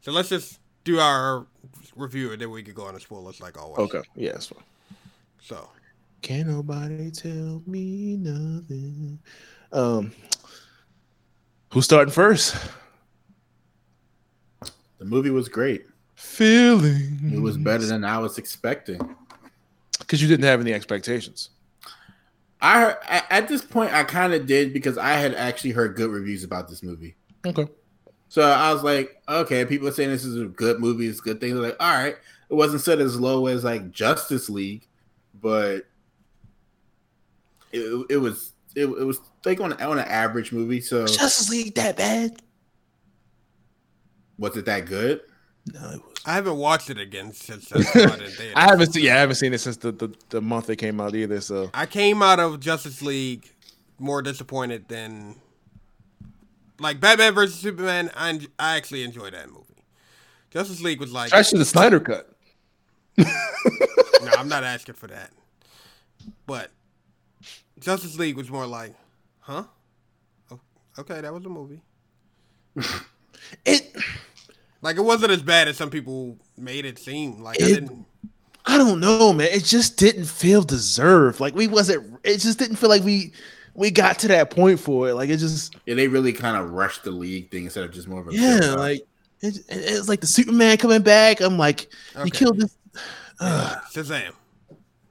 So 0.00 0.10
let's 0.12 0.28
just 0.28 0.58
do 0.84 0.98
our 0.98 1.46
review, 1.98 2.32
and 2.32 2.40
then 2.40 2.50
we 2.50 2.62
could 2.62 2.74
go 2.74 2.84
on 2.86 2.94
to 2.94 3.00
spoilers 3.00 3.40
like 3.40 3.60
always. 3.60 3.78
Okay, 3.78 4.02
yeah, 4.14 4.32
that's 4.32 4.46
fine. 4.46 4.62
So 5.40 5.68
Can't 6.22 6.48
nobody 6.48 7.10
tell 7.10 7.62
me 7.66 8.16
nothing. 8.16 9.18
Um, 9.72 10.12
who's 11.72 11.84
starting 11.84 12.12
first? 12.12 12.56
The 14.98 15.04
movie 15.04 15.30
was 15.30 15.48
great. 15.48 15.86
Feeling. 16.16 17.30
It 17.32 17.40
was 17.40 17.56
better 17.56 17.86
than 17.86 18.04
I 18.04 18.18
was 18.18 18.38
expecting. 18.38 19.00
because 20.00 20.20
you 20.20 20.26
didn't 20.28 20.44
have 20.46 20.60
any 20.60 20.72
expectations. 20.72 21.50
I 22.60 22.80
heard, 22.80 22.96
at 23.30 23.46
this 23.46 23.62
point 23.64 23.92
I 23.92 24.02
kind 24.02 24.34
of 24.34 24.46
did 24.46 24.72
because 24.72 24.98
I 24.98 25.12
had 25.12 25.34
actually 25.34 25.70
heard 25.70 25.94
good 25.94 26.10
reviews 26.10 26.42
about 26.42 26.68
this 26.68 26.82
movie. 26.82 27.14
Okay. 27.46 27.68
So 28.28 28.42
I 28.42 28.72
was 28.72 28.82
like, 28.82 29.22
okay, 29.28 29.64
people 29.64 29.88
are 29.88 29.92
saying 29.92 30.10
this 30.10 30.24
is 30.24 30.40
a 30.40 30.46
good 30.46 30.80
movie, 30.80 31.06
it's 31.06 31.20
a 31.20 31.22
good 31.22 31.40
thing. 31.40 31.54
They're 31.54 31.62
like, 31.62 31.76
all 31.80 31.92
right, 31.92 32.16
it 32.50 32.54
wasn't 32.54 32.82
set 32.82 32.98
as 33.00 33.18
low 33.18 33.46
as 33.46 33.64
like 33.64 33.90
Justice 33.90 34.50
League, 34.50 34.86
but 35.40 35.86
it, 37.72 38.06
it 38.10 38.16
was 38.18 38.52
it, 38.74 38.84
it 38.84 39.04
was 39.04 39.20
like 39.44 39.60
on 39.60 39.72
on 39.80 39.98
an 39.98 40.08
average 40.08 40.52
movie. 40.52 40.80
So 40.80 41.06
Justice 41.06 41.50
League 41.50 41.74
that 41.74 41.96
bad? 41.96 42.42
was 44.38 44.56
it 44.56 44.64
that 44.66 44.86
good? 44.86 45.20
No, 45.74 45.90
it 45.90 46.02
was. 46.02 46.14
I 46.24 46.34
haven't 46.34 46.56
watched 46.56 46.90
it 46.90 46.98
again 46.98 47.32
since 47.32 47.72
I 47.72 47.80
saw 47.80 47.98
it 47.98 48.22
in 48.22 48.30
theaters. 48.30 48.52
I 48.54 48.68
haven't 48.68 48.92
seen. 48.92 49.04
Yeah, 49.04 49.16
I 49.16 49.18
haven't 49.18 49.36
seen 49.36 49.52
it 49.52 49.58
since 49.58 49.76
the, 49.76 49.92
the, 49.92 50.14
the 50.30 50.40
month 50.40 50.70
it 50.70 50.76
came 50.76 51.00
out 51.00 51.14
either. 51.14 51.40
So 51.40 51.70
I 51.74 51.86
came 51.86 52.22
out 52.22 52.40
of 52.40 52.60
Justice 52.60 53.02
League 53.02 53.50
more 53.98 54.22
disappointed 54.22 54.88
than 54.88 55.36
like 56.78 57.00
Batman 57.00 57.34
versus 57.34 57.58
Superman. 57.58 58.10
I 58.14 58.30
en- 58.30 58.46
I 58.58 58.76
actually 58.76 59.02
enjoy 59.02 59.30
that 59.30 59.48
movie. 59.48 59.64
Justice 60.50 60.80
League 60.80 61.00
was 61.00 61.12
like, 61.12 61.32
actually 61.32 61.58
the 61.58 61.64
Snyder 61.64 62.00
cut. 62.00 62.30
no, 63.18 63.24
I'm 64.36 64.48
not 64.48 64.64
asking 64.64 64.94
for 64.94 65.08
that. 65.08 65.30
But 66.46 66.70
Justice 67.78 68.18
League 68.18 68.36
was 68.36 68.50
more 68.50 68.66
like, 68.66 68.94
huh? 69.40 69.64
Oh, 70.50 70.60
okay, 70.98 71.20
that 71.20 71.32
was 71.32 71.44
a 71.44 71.48
movie. 71.48 71.82
It. 73.64 73.96
Like 74.82 74.96
it 74.96 75.02
wasn't 75.02 75.32
as 75.32 75.42
bad 75.42 75.68
as 75.68 75.76
some 75.76 75.90
people 75.90 76.36
made 76.56 76.84
it 76.84 76.98
seem. 76.98 77.42
Like 77.42 77.60
I 77.60 77.66
didn't. 77.66 78.06
I 78.64 78.76
don't 78.76 79.00
know, 79.00 79.32
man. 79.32 79.48
It 79.50 79.64
just 79.64 79.96
didn't 79.96 80.26
feel 80.26 80.62
deserved. 80.62 81.40
Like 81.40 81.54
we 81.54 81.66
wasn't. 81.66 82.20
It 82.22 82.38
just 82.38 82.58
didn't 82.58 82.76
feel 82.76 82.88
like 82.88 83.02
we 83.02 83.32
we 83.78 83.92
got 83.92 84.18
to 84.18 84.28
that 84.28 84.50
point 84.50 84.80
for 84.80 85.08
it. 85.08 85.14
Like 85.14 85.30
it 85.30 85.36
just. 85.36 85.76
Yeah, 85.86 85.94
they 85.94 86.08
really 86.08 86.32
kind 86.32 86.56
of 86.56 86.72
rushed 86.72 87.04
the 87.04 87.12
league 87.12 87.50
thing 87.50 87.64
instead 87.64 87.84
of 87.84 87.92
just 87.92 88.08
more 88.08 88.20
of 88.20 88.28
a 88.28 88.34
Yeah, 88.34 88.74
like 88.76 89.02
it, 89.40 89.56
it, 89.56 89.64
it's 89.68 90.08
like 90.08 90.20
the 90.20 90.26
Superman 90.26 90.76
coming 90.78 91.02
back. 91.02 91.40
I'm 91.40 91.56
like, 91.56 91.88
you 92.24 92.30
killed 92.30 92.58
this. 92.58 92.76
Ugh. 93.40 93.78
Shazam. 93.94 94.32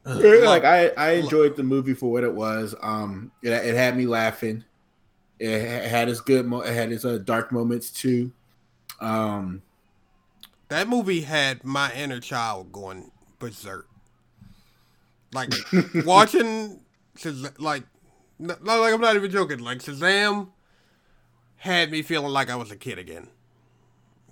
Yeah, 0.05 0.47
like 0.49 0.63
I, 0.63 0.89
I 0.97 1.11
enjoyed 1.11 1.55
the 1.55 1.63
movie 1.63 1.93
for 1.93 2.11
what 2.11 2.23
it 2.23 2.33
was. 2.33 2.75
Um, 2.81 3.31
it, 3.41 3.51
it 3.51 3.75
had 3.75 3.97
me 3.97 4.05
laughing. 4.05 4.63
It 5.39 5.87
had 5.87 6.09
its 6.09 6.19
good, 6.19 6.45
mo- 6.45 6.61
it 6.61 6.73
had 6.73 6.91
its 6.91 7.05
uh, 7.05 7.19
dark 7.19 7.51
moments 7.51 7.91
too. 7.91 8.31
Um, 8.99 9.61
That 10.69 10.87
movie 10.87 11.21
had 11.21 11.63
my 11.63 11.93
inner 11.93 12.19
child 12.19 12.71
going 12.71 13.11
berserk. 13.39 13.87
Like 15.33 15.53
watching, 16.05 16.79
Shaz- 17.17 17.59
like, 17.59 17.83
n- 17.83 17.87
no, 18.39 18.55
like 18.61 18.93
I'm 18.93 19.01
not 19.01 19.15
even 19.15 19.31
joking. 19.31 19.59
Like 19.59 19.79
Shazam 19.79 20.49
had 21.57 21.91
me 21.91 22.01
feeling 22.01 22.31
like 22.31 22.49
I 22.49 22.55
was 22.55 22.71
a 22.71 22.75
kid 22.75 22.99
again. 22.99 23.29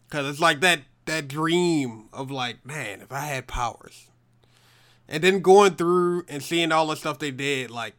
Cause 0.10 0.28
it's 0.28 0.40
like 0.40 0.62
that 0.62 0.82
that 1.06 1.28
dream 1.28 2.10
of 2.14 2.32
like, 2.32 2.66
man, 2.66 3.02
if 3.02 3.12
I 3.12 3.22
had 3.22 3.48
powers, 3.48 4.10
and 5.08 5.24
then 5.24 5.42
going 5.42 5.76
through 5.76 6.26
and 6.28 6.44
seeing 6.44 6.72
all 6.72 6.88
the 6.88 6.96
stuff 6.96 7.20
they 7.20 7.32
did, 7.32 7.72
like, 7.72 7.96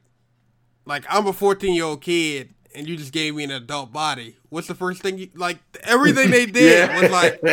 like 0.84 1.04
I'm 1.08 1.26
a 1.26 1.32
14 1.32 1.74
year 1.74 1.84
old 1.84 2.02
kid. 2.02 2.52
And 2.74 2.86
you 2.86 2.98
just 2.98 3.12
gave 3.12 3.34
me 3.34 3.42
an 3.42 3.50
adult 3.52 3.90
body. 3.90 4.36
What's 4.50 4.66
the 4.66 4.74
first 4.74 5.00
thing 5.00 5.16
you 5.16 5.30
like? 5.34 5.60
Everything 5.82 6.30
they 6.30 6.44
did 6.60 6.90
was 7.00 7.10
like, 7.10 7.42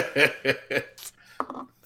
like 0.70 1.00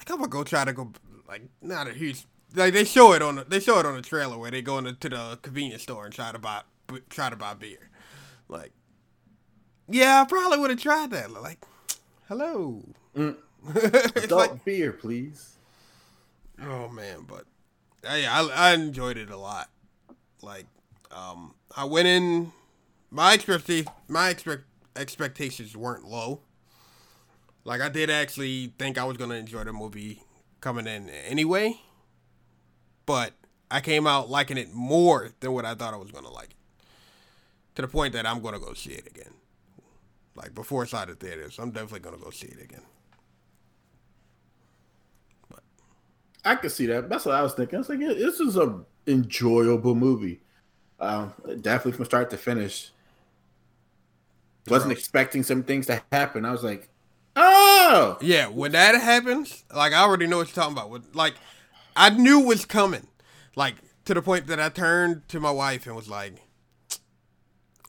I'm 0.10 0.18
gonna 0.18 0.28
go 0.28 0.44
try 0.44 0.66
to 0.66 0.74
go 0.74 0.92
like 1.28 1.44
not 1.62 1.88
a 1.88 1.94
huge 1.94 2.26
like 2.58 2.74
they 2.74 2.84
show 2.84 3.14
it 3.14 3.22
on 3.22 3.36
the, 3.36 3.44
they 3.44 3.60
show 3.60 3.80
it 3.80 3.86
on 3.86 3.96
the 3.96 4.02
trailer 4.02 4.38
where 4.38 4.52
they 4.52 4.62
go 4.62 4.78
into 4.78 4.94
to 4.94 5.10
the 5.10 5.40
convenience 5.42 5.84
store 5.84 6.06
and 6.06 6.14
try 6.14 6.32
to 6.32 6.40
buy 6.40 6.62
try 7.10 7.30
to 7.30 7.36
buy 7.36 7.54
beer. 7.54 7.90
Like, 8.48 8.72
yeah, 9.90 10.22
I 10.22 10.26
probably 10.26 10.58
would 10.58 10.70
have 10.72 10.80
tried 10.80 11.12
that. 11.12 11.32
Like, 11.32 11.64
hello. 12.28 12.84
it's 13.16 14.26
adult 14.26 14.52
like, 14.52 14.66
beer, 14.66 14.92
please. 14.92 15.58
oh 16.62 16.90
man, 16.90 17.26
but 17.28 17.46
uh, 18.10 18.16
yeah, 18.16 18.34
I, 18.34 18.70
I 18.70 18.74
enjoyed 18.74 19.18
it 19.18 19.30
a 19.30 19.38
lot. 19.38 19.70
Like, 20.42 20.66
um, 21.12 21.54
I 21.76 21.86
went 21.86 22.08
in 22.08 22.52
my 23.12 23.34
expectation 23.34 23.92
my 24.08 24.30
expect 24.30 24.64
expectations 24.96 25.76
weren't 25.76 26.06
low. 26.06 26.42
Like 27.64 27.82
I 27.82 27.90
did 27.90 28.10
actually 28.10 28.74
think 28.80 28.98
I 28.98 29.04
was 29.04 29.18
gonna 29.18 29.36
enjoy 29.36 29.64
the 29.64 29.74
movie 29.74 30.24
coming 30.62 30.88
in 30.88 31.10
anyway, 31.10 31.80
but 33.08 33.34
I 33.72 33.80
came 33.82 34.06
out 34.06 34.30
liking 34.30 34.58
it 34.58 34.72
more 34.72 35.32
than 35.40 35.54
what 35.54 35.66
I 35.66 35.74
thought 35.74 35.96
I 35.96 35.98
was 35.98 36.12
gonna 36.12 36.30
like. 36.32 36.52
it. 36.52 36.56
To 37.76 37.82
the 37.82 37.88
point 37.88 38.14
that 38.14 38.28
I'm 38.28 38.42
gonna 38.42 38.60
go 38.60 38.74
see 38.74 38.92
it 38.92 39.08
again. 39.08 39.34
Like 40.36 40.54
before 40.54 40.84
it's 40.84 40.94
out 40.94 41.10
of 41.10 41.20
theaters, 41.20 41.58
I'm 41.58 41.72
definitely 41.72 42.02
gonna 42.02 42.18
go 42.24 42.30
see 42.30 42.48
it 42.48 42.62
again. 42.62 42.84
But 45.50 45.62
I 46.46 46.56
could 46.56 46.72
see 46.72 46.86
that. 46.88 47.10
That's 47.10 47.26
what 47.26 47.36
I 47.36 47.42
was 47.42 47.54
thinking. 47.54 47.76
I 47.76 47.80
was 47.80 47.90
like, 47.90 48.00
yeah, 48.00 48.14
this 48.14 48.40
is 48.40 48.58
a 48.58 48.82
enjoyable 49.08 49.96
movie. 49.96 50.42
Um, 51.00 51.34
definitely 51.62 51.94
from 51.94 52.06
start 52.06 52.30
to 52.32 52.38
finish. 52.38 52.92
Wasn't 54.68 54.92
expecting 54.92 55.44
some 55.44 55.64
things 55.64 55.86
to 55.88 56.02
happen. 56.12 56.44
I 56.44 56.52
was 56.52 56.64
like, 56.64 56.90
oh, 57.38 58.18
Yeah, 58.22 58.48
when 58.48 58.74
that 58.74 58.96
happens, 58.96 59.64
like 59.74 59.94
I 59.94 59.98
already 60.02 60.28
know 60.28 60.38
what 60.38 60.48
you're 60.48 60.56
talking 60.56 60.74
about. 60.74 60.90
When- 60.90 61.06
Like 61.14 61.36
I 61.98 62.10
knew 62.12 62.42
it 62.42 62.46
was 62.46 62.66
coming. 62.66 63.08
Like 63.56 63.76
to 64.06 64.14
the 64.14 64.22
point 64.22 64.48
that 64.48 64.60
I 64.60 64.70
turned 64.70 65.28
to 65.30 65.40
my 65.40 65.52
wife 65.52 65.86
and 65.88 65.96
was 65.96 66.10
like, 66.10 66.36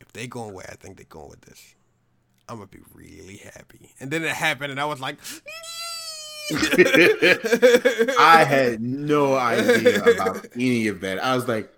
"If 0.00 0.12
they 0.12 0.26
going 0.26 0.54
where 0.54 0.68
I 0.68 0.74
think 0.74 0.96
they're 0.96 1.06
going 1.08 1.30
with 1.30 1.42
this, 1.42 1.74
I'm 2.48 2.56
gonna 2.56 2.68
be 2.68 2.80
really 2.94 3.36
happy." 3.36 3.94
And 4.00 4.10
then 4.10 4.24
it 4.24 4.30
happened, 4.30 4.72
and 4.72 4.80
I 4.80 4.86
was 4.86 5.00
like, 5.00 5.18
I 8.18 8.44
had 8.48 8.80
no 8.80 9.36
idea 9.36 10.02
about 10.02 10.46
any 10.54 10.88
of 10.88 11.00
that. 11.02 11.22
I 11.22 11.36
was 11.36 11.46
like, 11.46 11.70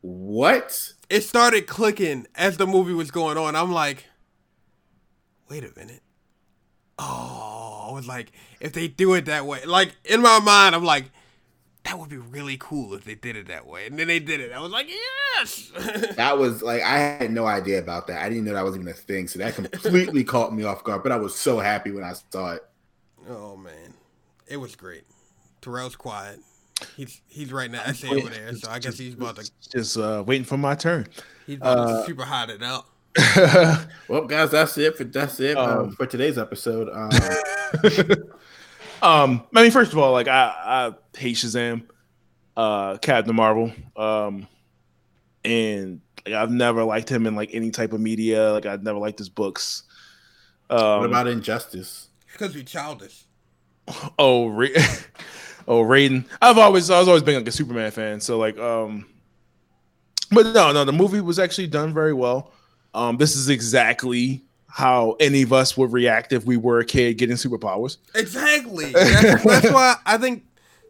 what? 0.00 0.94
it 1.10 1.22
started 1.22 1.66
clicking 1.66 2.26
as 2.34 2.56
the 2.56 2.66
movie 2.66 2.92
was 2.92 3.10
going 3.10 3.38
on. 3.38 3.56
I'm 3.56 3.72
like, 3.72 4.04
wait 5.48 5.64
a 5.64 5.78
minute. 5.78 6.02
Oh, 6.98 7.88
I 7.88 7.92
was 7.92 8.06
like, 8.06 8.32
if 8.60 8.72
they 8.72 8.88
do 8.88 9.14
it 9.14 9.26
that 9.26 9.46
way, 9.46 9.64
like 9.64 9.96
in 10.04 10.20
my 10.20 10.40
mind, 10.40 10.74
I'm 10.74 10.84
like, 10.84 11.10
that 11.88 11.98
would 11.98 12.08
be 12.10 12.18
really 12.18 12.56
cool 12.58 12.92
if 12.94 13.04
they 13.04 13.14
did 13.14 13.34
it 13.36 13.48
that 13.48 13.66
way. 13.66 13.86
And 13.86 13.98
then 13.98 14.08
they 14.08 14.18
did 14.18 14.40
it. 14.40 14.52
I 14.52 14.60
was 14.60 14.70
like, 14.70 14.88
yes. 14.88 15.72
That 16.16 16.36
was 16.38 16.62
like 16.62 16.82
I 16.82 16.98
had 16.98 17.30
no 17.32 17.46
idea 17.46 17.78
about 17.78 18.06
that. 18.08 18.22
I 18.22 18.28
didn't 18.28 18.44
know 18.44 18.52
that 18.54 18.64
was 18.64 18.74
even 18.74 18.88
a 18.88 18.92
thing. 18.92 19.26
So 19.28 19.38
that 19.38 19.54
completely 19.54 20.22
caught 20.34 20.54
me 20.54 20.64
off 20.64 20.84
guard. 20.84 21.02
But 21.02 21.12
I 21.12 21.16
was 21.16 21.34
so 21.34 21.58
happy 21.58 21.90
when 21.90 22.04
I 22.04 22.12
saw 22.30 22.52
it. 22.54 22.62
oh 23.28 23.56
man, 23.56 23.94
it 24.46 24.56
was 24.58 24.76
great. 24.76 25.04
Terrell's 25.62 25.96
quiet. 25.96 26.40
He's 26.96 27.20
he's 27.26 27.52
right 27.52 27.70
now. 27.70 27.82
I 27.84 27.92
say 27.92 28.08
over 28.08 28.28
there, 28.28 28.54
so 28.54 28.70
I 28.70 28.78
guess 28.78 28.98
he's 28.98 29.14
about 29.14 29.36
to 29.36 29.50
Just 29.72 29.96
uh, 29.96 30.22
waiting 30.26 30.44
for 30.44 30.56
my 30.56 30.74
turn. 30.74 31.08
he's 31.46 31.56
about 31.56 31.78
Uh, 31.78 32.00
to 32.00 32.06
super 32.06 32.24
hot 32.24 32.50
it 32.50 32.62
out. 32.62 32.86
Well, 34.08 34.26
guys, 34.26 34.50
that's 34.52 34.76
it 34.78 34.96
for 34.96 35.04
that's 35.04 35.40
it 35.40 35.56
uh, 35.56 35.80
Um, 35.82 35.90
for 35.92 36.06
today's 36.06 36.38
episode. 36.38 36.88
Um, 36.92 37.10
um, 39.02 39.42
I 39.54 39.62
mean, 39.62 39.70
first 39.70 39.92
of 39.92 39.98
all, 39.98 40.12
like 40.12 40.28
I, 40.28 40.52
I 40.64 40.94
hate 41.18 41.36
Shazam, 41.36 41.84
uh, 42.56 42.98
Captain 42.98 43.34
Marvel, 43.34 43.72
um, 43.96 44.46
and 45.44 46.00
like, 46.24 46.34
I've 46.34 46.50
never 46.50 46.84
liked 46.84 47.10
him 47.10 47.26
in 47.26 47.34
like 47.34 47.50
any 47.52 47.70
type 47.70 47.92
of 47.92 48.00
media. 48.00 48.52
Like 48.52 48.66
I've 48.66 48.82
never 48.82 48.98
liked 48.98 49.18
his 49.18 49.28
books. 49.28 49.84
Um, 50.70 51.00
what 51.00 51.06
about 51.06 51.26
Injustice? 51.26 52.08
Because 52.32 52.54
we 52.54 52.62
childish. 52.62 53.24
oh, 54.18 54.48
Ra- 54.48 54.68
oh, 55.68 55.82
Raiden. 55.82 56.24
I've 56.42 56.58
always, 56.58 56.90
I've 56.90 57.08
always 57.08 57.22
been 57.22 57.36
like 57.36 57.48
a 57.48 57.52
Superman 57.52 57.90
fan. 57.90 58.20
So 58.20 58.38
like, 58.38 58.58
um, 58.58 59.06
but 60.30 60.46
no, 60.54 60.72
no, 60.72 60.84
the 60.84 60.92
movie 60.92 61.20
was 61.20 61.38
actually 61.38 61.68
done 61.68 61.94
very 61.94 62.12
well. 62.12 62.52
Um, 62.94 63.16
this 63.16 63.36
is 63.36 63.48
exactly 63.48 64.44
how 64.66 65.16
any 65.18 65.42
of 65.42 65.52
us 65.52 65.76
would 65.76 65.92
react 65.92 66.32
if 66.32 66.44
we 66.44 66.56
were 66.56 66.80
a 66.80 66.84
kid 66.84 67.16
getting 67.16 67.36
superpowers. 67.36 67.96
Exactly. 68.14 68.86
That's, 68.92 69.44
that's 69.44 69.70
why 69.72 69.96
I 70.04 70.18
think 70.18 70.44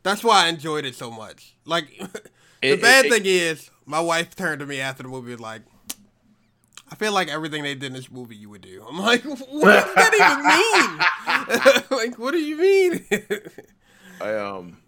that's 0.08 0.24
why 0.24 0.46
I 0.46 0.48
enjoyed 0.48 0.84
it 0.84 0.94
so 0.94 1.10
much. 1.10 1.54
Like 1.64 1.86
the 1.98 2.20
It- 2.62 2.82
bad 2.82 3.06
it- 3.06 3.12
thing 3.12 3.22
is, 3.24 3.70
my 3.86 4.00
wife 4.00 4.34
turned 4.34 4.60
to 4.60 4.66
me 4.66 4.80
after 4.80 5.02
the 5.02 5.08
movie 5.08 5.36
like, 5.36 5.62
I 6.90 6.94
feel 6.94 7.12
like 7.12 7.28
everything 7.28 7.62
they 7.62 7.74
did 7.74 7.84
in 7.84 7.92
this 7.92 8.10
movie 8.10 8.36
you 8.36 8.48
would 8.50 8.62
do. 8.62 8.84
I'm 8.88 8.98
like, 8.98 9.22
what 9.24 9.38
does 9.38 9.94
that 9.94 11.78
even 11.90 11.90
mean? 11.90 11.98
like, 12.10 12.18
what 12.18 12.32
do 12.32 12.38
you 12.38 12.56
mean? 12.56 13.06
I 14.20 14.34
um 14.34 14.78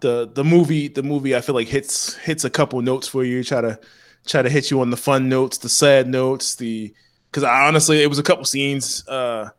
the 0.00 0.28
the 0.32 0.44
movie 0.44 0.88
the 0.88 1.02
movie 1.02 1.34
I 1.36 1.40
feel 1.40 1.54
like 1.54 1.68
hits 1.68 2.14
hits 2.16 2.44
a 2.44 2.50
couple 2.50 2.80
notes 2.82 3.08
for 3.08 3.24
you. 3.24 3.42
Try 3.44 3.60
to 3.60 3.78
try 4.26 4.42
to 4.42 4.48
hit 4.50 4.70
you 4.70 4.80
on 4.80 4.90
the 4.90 4.96
fun 4.96 5.28
notes, 5.28 5.58
the 5.58 5.68
sad 5.68 6.08
notes, 6.08 6.54
the 6.56 6.92
because 7.30 7.42
I 7.44 7.66
honestly 7.66 8.02
it 8.02 8.08
was 8.08 8.18
a 8.18 8.22
couple 8.22 8.44
scenes 8.44 9.06
uh 9.08 9.50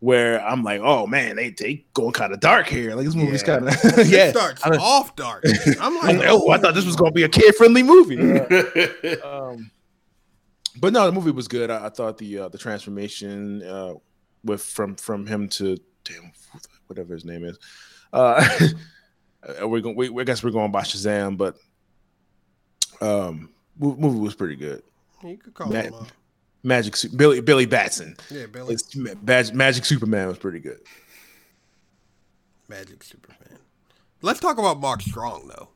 where 0.00 0.42
I'm 0.44 0.62
like, 0.64 0.80
oh 0.82 1.06
man, 1.06 1.36
they 1.36 1.50
they 1.50 1.84
going 1.94 2.12
kind 2.12 2.32
of 2.32 2.40
dark 2.40 2.66
here. 2.66 2.94
Like 2.94 3.04
this 3.06 3.14
movie's 3.14 3.42
Yeah. 3.46 3.58
kind 3.58 3.68
of 3.68 3.74
yeah. 4.08 4.26
It 4.26 4.30
starts 4.36 4.64
I- 4.64 4.76
off 4.76 5.14
dark. 5.16 5.44
I'm 5.80 5.80
I'm 5.80 5.94
like, 5.96 6.16
like, 6.18 6.28
oh, 6.30 6.50
I 6.50 6.58
thought 6.58 6.74
this 6.74 6.86
was 6.86 6.96
gonna 6.96 7.12
be 7.12 7.22
a 7.24 7.28
kid 7.28 7.54
friendly 7.54 7.82
movie. 7.82 8.18
Uh, 8.40 9.16
um, 9.52 9.70
but 10.80 10.92
no, 10.92 11.06
the 11.06 11.12
movie 11.12 11.30
was 11.32 11.48
good. 11.48 11.70
I, 11.70 11.86
I 11.86 11.88
thought 11.90 12.18
the 12.18 12.38
uh, 12.38 12.48
the 12.48 12.58
transformation 12.58 13.62
uh, 13.62 13.94
with 14.44 14.62
from 14.62 14.96
from 14.96 15.26
him 15.26 15.48
to 15.50 15.76
damn 16.04 16.32
whatever 16.86 17.12
his 17.14 17.24
name 17.24 17.44
is. 17.44 17.58
Uh, 18.12 18.42
we're 19.62 19.80
going. 19.80 19.96
We, 19.96 20.08
I 20.20 20.24
guess 20.24 20.42
we're 20.42 20.50
going 20.50 20.72
by 20.72 20.82
Shazam, 20.82 21.36
but 21.36 21.56
um, 23.00 23.50
movie 23.78 24.18
was 24.18 24.34
pretty 24.34 24.56
good. 24.56 24.82
you 25.22 25.36
could 25.36 25.54
call 25.54 25.68
Matt- 25.68 25.86
him. 25.86 25.94
Uh, 25.94 26.04
Magic 26.62 26.94
Billy 27.16 27.40
Billy 27.40 27.66
Batson. 27.66 28.16
yeah, 28.30 28.46
Billy 28.46 28.74
It's, 28.74 28.94
Mag- 28.94 29.54
Magic 29.54 29.84
Superman 29.84 30.28
was 30.28 30.38
pretty 30.38 30.58
good. 30.60 30.80
Magic 32.68 33.02
Superman. 33.02 33.58
Let's 34.22 34.40
talk 34.40 34.58
about 34.58 34.78
Mark 34.80 35.00
Strong 35.02 35.48
though. 35.48 35.68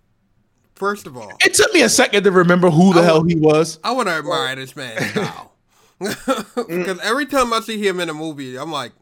First 0.74 1.06
of 1.06 1.16
all, 1.16 1.32
It 1.44 1.54
took 1.54 1.72
me 1.72 1.82
a 1.82 1.88
second 1.88 2.24
to 2.24 2.30
remember 2.30 2.68
who 2.68 2.92
the 2.92 3.00
I 3.00 3.04
hell 3.04 3.20
wa- 3.22 3.26
he 3.28 3.36
was. 3.36 3.78
I 3.84 3.92
want 3.92 4.08
to 4.08 4.14
admire 4.14 4.54
this 4.56 4.74
man 4.76 5.00
style. 5.10 5.52
Because 6.00 6.98
every 7.02 7.24
time 7.26 7.52
I 7.52 7.60
see 7.60 7.78
him 7.86 8.00
in 8.00 8.08
a 8.10 8.14
movie, 8.14 8.56
I'm 8.58 8.70
like, 8.72 8.92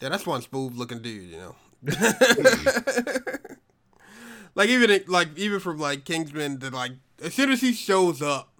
yeah, 0.00 0.08
that's 0.08 0.24
one 0.26 0.40
smooth 0.40 0.74
looking 0.76 1.02
dude, 1.02 1.24
you 1.30 1.36
know. 1.36 1.56
like 4.54 4.68
even 4.68 5.02
like 5.08 5.36
even 5.36 5.60
from 5.60 5.78
like 5.78 6.04
Kingsman 6.04 6.58
to 6.60 6.70
like 6.70 6.92
as 7.22 7.34
soon 7.34 7.50
as 7.50 7.60
he 7.60 7.72
shows 7.72 8.22
up, 8.22 8.52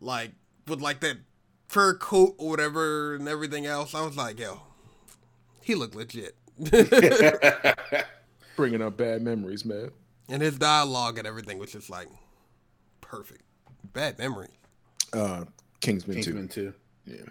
like 0.00 0.30
with 0.66 0.80
like 0.80 1.00
that 1.00 1.16
fur 1.74 1.92
coat 1.94 2.36
or 2.38 2.50
whatever 2.50 3.16
and 3.16 3.28
everything 3.28 3.66
else, 3.66 3.96
I 3.96 4.02
was 4.06 4.16
like, 4.16 4.38
yo, 4.38 4.60
he 5.60 5.74
looked 5.74 5.96
legit. 5.96 6.36
Bringing 8.56 8.80
up 8.80 8.96
bad 8.96 9.22
memories, 9.22 9.64
man. 9.64 9.90
and 10.28 10.40
his 10.40 10.56
dialogue 10.56 11.18
and 11.18 11.26
everything 11.26 11.58
was 11.58 11.72
just 11.72 11.90
like 11.90 12.06
perfect. 13.00 13.42
Bad 13.92 14.20
memory. 14.20 14.50
Uh, 15.12 15.46
Kingsman, 15.80 16.18
too. 16.18 16.22
Kingsman 16.22 16.48
too. 16.48 16.74
Yeah. 17.06 17.24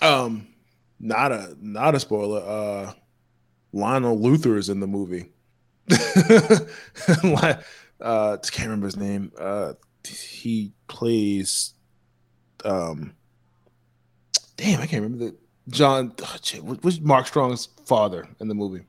Um, 0.00 0.46
not 1.00 1.32
a 1.32 1.56
not 1.60 1.96
a 1.96 2.00
spoiler. 2.00 2.42
Uh, 2.46 2.92
Lionel 3.72 4.16
Luthor 4.16 4.56
is 4.56 4.68
in 4.68 4.78
the 4.78 4.86
movie. 4.86 5.30
Uh, 8.00 8.36
I 8.36 8.46
can't 8.50 8.66
remember 8.66 8.86
his 8.86 8.96
name. 8.96 9.32
Uh, 9.38 9.74
he 10.06 10.72
plays. 10.88 11.74
Um, 12.64 13.14
damn, 14.56 14.80
I 14.80 14.86
can't 14.86 15.02
remember 15.02 15.26
the 15.26 15.36
John. 15.68 16.12
Oh, 16.22 16.36
shit, 16.42 16.62
what- 16.64 16.82
what's 16.84 17.00
Mark 17.00 17.26
Strong's 17.26 17.68
father 17.86 18.26
in 18.40 18.48
the 18.48 18.54
movie? 18.54 18.84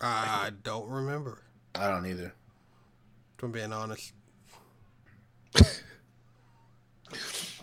I 0.00 0.50
don't 0.62 0.88
remember. 0.90 1.42
I 1.74 1.88
don't 1.88 2.04
either. 2.06 2.34
If 3.36 3.42
I'm 3.42 3.52
being 3.52 3.72
honest. 3.72 4.12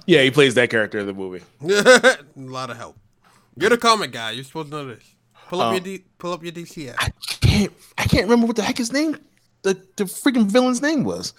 Yeah, 0.05 0.21
he 0.21 0.31
plays 0.31 0.55
that 0.55 0.69
character 0.69 0.99
in 0.99 1.05
the 1.07 1.13
movie. 1.13 1.43
a 1.61 2.17
lot 2.35 2.69
of 2.69 2.75
help. 2.75 2.97
You're 3.55 3.69
the 3.69 3.77
comic 3.77 4.11
guy. 4.11 4.31
You're 4.31 4.43
supposed 4.43 4.69
to 4.71 4.75
know 4.77 4.85
this. 4.87 5.03
Pull 5.47 5.61
up 5.61 5.67
Um, 5.67 5.73
your 5.75 5.81
D- 5.81 6.03
pull 6.17 6.33
up 6.33 6.43
your 6.43 6.51
DC 6.51 6.89
app. 6.89 6.95
I 6.99 7.09
can't. 7.39 7.71
I 7.97 8.03
can't 8.03 8.23
remember 8.23 8.47
what 8.47 8.57
the 8.57 8.63
heck 8.63 8.77
his 8.77 8.91
name. 8.91 9.17
The 9.63 9.81
the 9.97 10.03
freaking 10.05 10.45
villain's 10.45 10.81
name 10.81 11.03
was. 11.03 11.33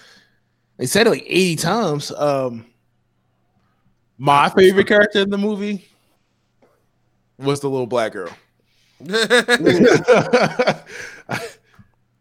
They 0.76 0.86
said 0.86 1.06
it 1.06 1.10
like 1.10 1.24
eighty 1.26 1.56
times. 1.56 2.10
Um, 2.10 2.66
my 4.18 4.48
favorite 4.50 4.86
character 4.88 5.20
in 5.20 5.30
the 5.30 5.38
movie 5.38 5.86
was 7.38 7.60
the 7.60 7.68
little 7.70 7.86
black 7.86 8.12
girl. 8.12 8.30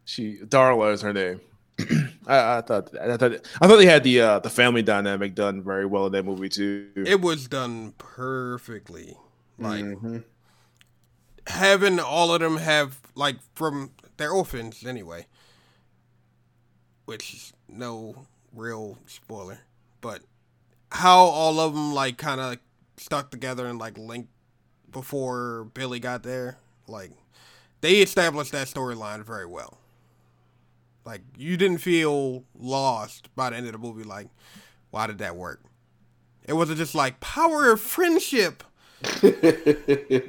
she 0.06 0.38
Darla 0.46 0.94
is 0.94 1.02
her 1.02 1.14
name. 1.14 1.42
I, 2.28 2.58
I 2.58 2.62
thought 2.62 2.96
I 3.00 3.18
thought 3.18 3.34
I 3.62 3.68
thought 3.68 3.78
they 3.78 3.86
had 3.86 4.04
the 4.04 4.22
uh, 4.22 4.40
the 4.40 4.50
family 4.50 4.82
dynamic 4.82 5.36
done 5.36 5.64
very 5.64 5.86
well 5.86 6.06
in 6.08 6.12
that 6.14 6.26
movie 6.26 6.50
too. 6.50 6.90
it 6.96 7.22
was 7.22 7.48
done 7.48 7.94
perfectly. 7.98 9.18
Like 9.58 9.84
Mhm. 9.86 10.24
having 11.48 12.00
all 12.00 12.34
of 12.34 12.42
them 12.42 12.58
have 12.58 13.00
like 13.16 13.38
from 13.56 13.92
they're 14.18 14.32
orphans 14.32 14.86
anyway. 14.86 15.26
Which 17.06 17.34
is 17.34 17.54
no 17.68 18.28
real 18.54 18.98
spoiler, 19.08 19.60
but 20.02 20.22
how 20.92 21.20
all 21.20 21.60
of 21.60 21.74
them 21.74 21.94
like 21.94 22.18
kind 22.18 22.40
of 22.40 22.58
stuck 22.98 23.32
together 23.32 23.66
and 23.66 23.80
like 23.80 23.98
linked 23.98 24.30
before 24.92 25.66
Billy 25.74 26.00
got 26.00 26.24
there, 26.24 26.58
like 26.88 27.12
they 27.82 27.96
established 27.96 28.52
that 28.54 28.68
storyline 28.68 29.26
very 29.26 29.46
well. 29.46 29.80
Like 31.06 31.22
you 31.38 31.58
didn't 31.58 31.80
feel 31.80 32.44
lost 32.58 33.34
by 33.36 33.50
the 33.50 33.58
end 33.58 33.66
of 33.66 33.74
the 33.74 33.78
movie. 33.80 34.04
Like, 34.04 34.30
why 34.92 35.08
did 35.08 35.18
that 35.18 35.36
work? 35.36 35.62
It 36.46 36.54
wasn't 36.54 36.78
just 36.78 36.96
like 36.96 37.20
power 37.20 37.72
of 37.72 37.82
friendship 37.82 38.64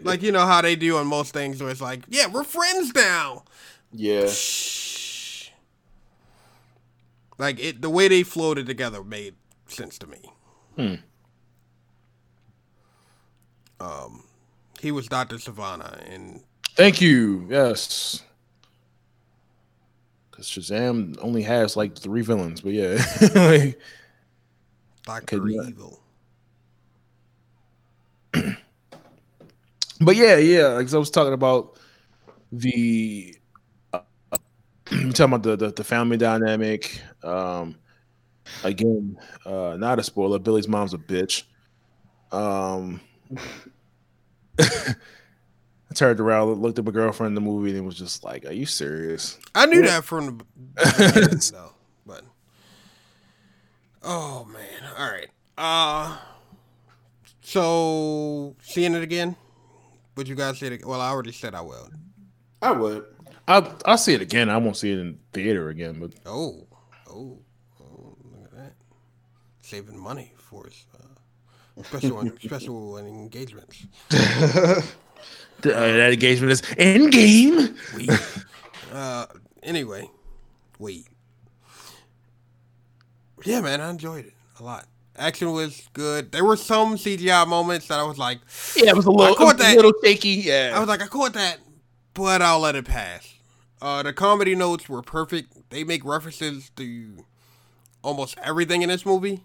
like 0.02 0.20
you 0.20 0.32
know 0.32 0.44
how 0.44 0.60
they 0.60 0.74
do 0.74 0.96
on 0.96 1.06
most 1.06 1.32
things 1.32 1.62
where 1.62 1.70
it's 1.70 1.80
like 1.80 2.02
yeah 2.08 2.26
we're 2.26 2.42
friends 2.42 2.92
now 2.92 3.44
yeah. 3.96 4.26
Shh. 4.26 4.93
Like 7.38 7.58
it 7.60 7.82
the 7.82 7.90
way 7.90 8.08
they 8.08 8.22
floated 8.22 8.66
together 8.66 9.02
made 9.02 9.34
sense 9.66 9.98
to 9.98 10.06
me 10.06 10.18
Hmm. 10.76 10.94
um 13.80 14.24
he 14.80 14.90
was 14.92 15.06
dr 15.06 15.34
Sivana 15.36 16.06
and 16.12 16.42
Thank 16.76 17.00
you. 17.00 17.46
Yes. 17.48 18.20
Because 20.30 20.48
Shazam 20.48 21.16
only 21.22 21.42
has 21.42 21.76
like 21.76 21.96
three 21.96 22.22
villains, 22.22 22.60
but 22.60 22.72
yeah. 22.72 22.96
Like, 25.06 25.30
yeah. 25.30 25.38
evil 25.68 26.00
but 30.00 30.16
yeah, 30.16 30.36
yeah. 30.36 30.66
Like 30.68 30.92
I 30.92 30.96
was 30.98 31.10
talking 31.10 31.32
about 31.34 31.78
the 32.50 33.33
talking 35.14 35.24
about 35.24 35.42
the, 35.42 35.56
the 35.56 35.70
the 35.72 35.84
family 35.84 36.16
dynamic. 36.16 37.00
Um, 37.22 37.76
again, 38.62 39.18
uh, 39.44 39.76
not 39.78 39.98
a 39.98 40.02
spoiler. 40.02 40.38
Billy's 40.38 40.68
mom's 40.68 40.94
a 40.94 40.98
bitch. 40.98 41.44
Um, 42.32 43.00
I 44.58 44.94
turned 45.94 46.20
around, 46.20 46.60
looked 46.60 46.78
at 46.78 46.84
my 46.84 46.92
girlfriend 46.92 47.30
in 47.30 47.34
the 47.34 47.40
movie, 47.40 47.76
and 47.76 47.86
was 47.86 47.96
just 47.96 48.24
like, 48.24 48.46
"Are 48.46 48.52
you 48.52 48.66
serious?" 48.66 49.38
i 49.54 49.66
knew 49.66 49.82
that 49.82 50.04
from 50.04 50.38
the 50.38 50.44
beginning, 51.14 51.40
though 51.52 51.72
but 52.06 52.22
oh 54.02 54.44
man 54.44 54.90
all 54.98 55.10
right 55.10 55.28
uh 55.56 56.18
so 57.40 58.54
seeing 58.62 58.94
it 58.94 59.02
again 59.02 59.36
would 60.16 60.28
you 60.28 60.34
guys 60.34 60.58
say 60.58 60.66
it 60.66 60.84
well 60.84 61.00
i 61.00 61.08
already 61.08 61.32
said 61.32 61.54
i 61.54 61.60
will 61.60 61.88
I 62.60 62.72
would. 62.72 63.04
I'll 63.46 63.76
I'll 63.84 63.98
see 63.98 64.14
it 64.14 64.20
again. 64.22 64.48
I 64.50 64.56
won't 64.56 64.76
see 64.76 64.92
it 64.92 64.98
in 64.98 65.18
theater 65.32 65.68
again, 65.68 65.98
but 66.00 66.12
Oh, 66.26 66.66
oh, 67.08 67.38
oh! 67.80 68.16
Look 68.32 68.44
at 68.44 68.52
that, 68.56 68.72
saving 69.60 69.98
money 69.98 70.32
for 70.36 70.66
uh, 70.94 71.82
special 71.82 72.30
special 72.42 72.98
engagements. 72.98 73.86
the, 74.08 74.82
uh, 75.66 75.80
that 75.80 76.12
engagement 76.12 76.52
is 76.52 76.62
in 76.78 77.10
game. 77.10 77.74
Wait. 77.96 78.10
uh, 78.92 79.26
anyway, 79.62 80.08
wait. 80.78 81.06
Yeah, 83.44 83.60
man, 83.60 83.80
I 83.82 83.90
enjoyed 83.90 84.24
it 84.26 84.32
a 84.58 84.62
lot. 84.62 84.86
Action 85.16 85.52
was 85.52 85.86
good. 85.92 86.32
There 86.32 86.44
were 86.44 86.56
some 86.56 86.96
CGI 86.96 87.46
moments 87.46 87.88
that 87.88 88.00
I 88.00 88.02
was 88.04 88.16
like, 88.18 88.38
Yeah, 88.74 88.88
it 88.90 88.96
was 88.96 89.04
a 89.04 89.10
little, 89.10 89.34
I 89.34 89.36
caught 89.36 89.58
that. 89.58 89.76
little 89.76 89.92
shaky. 90.02 90.30
Yeah, 90.30 90.72
I 90.74 90.78
was 90.80 90.88
like, 90.88 91.02
I 91.02 91.06
caught 91.06 91.34
that, 91.34 91.58
but 92.14 92.40
I'll 92.42 92.58
let 92.60 92.74
it 92.74 92.84
pass. 92.86 93.33
Uh, 93.84 94.02
the 94.02 94.14
comedy 94.14 94.54
notes 94.54 94.88
were 94.88 95.02
perfect. 95.02 95.68
They 95.68 95.84
make 95.84 96.06
references 96.06 96.70
to 96.76 97.26
almost 98.02 98.34
everything 98.42 98.80
in 98.80 98.88
this 98.88 99.04
movie. 99.04 99.42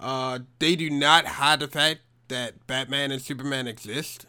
Uh, 0.00 0.38
they 0.58 0.74
do 0.74 0.88
not 0.88 1.26
hide 1.26 1.60
the 1.60 1.68
fact 1.68 2.00
that 2.28 2.66
Batman 2.66 3.10
and 3.10 3.20
Superman 3.20 3.66
exist. 3.66 4.24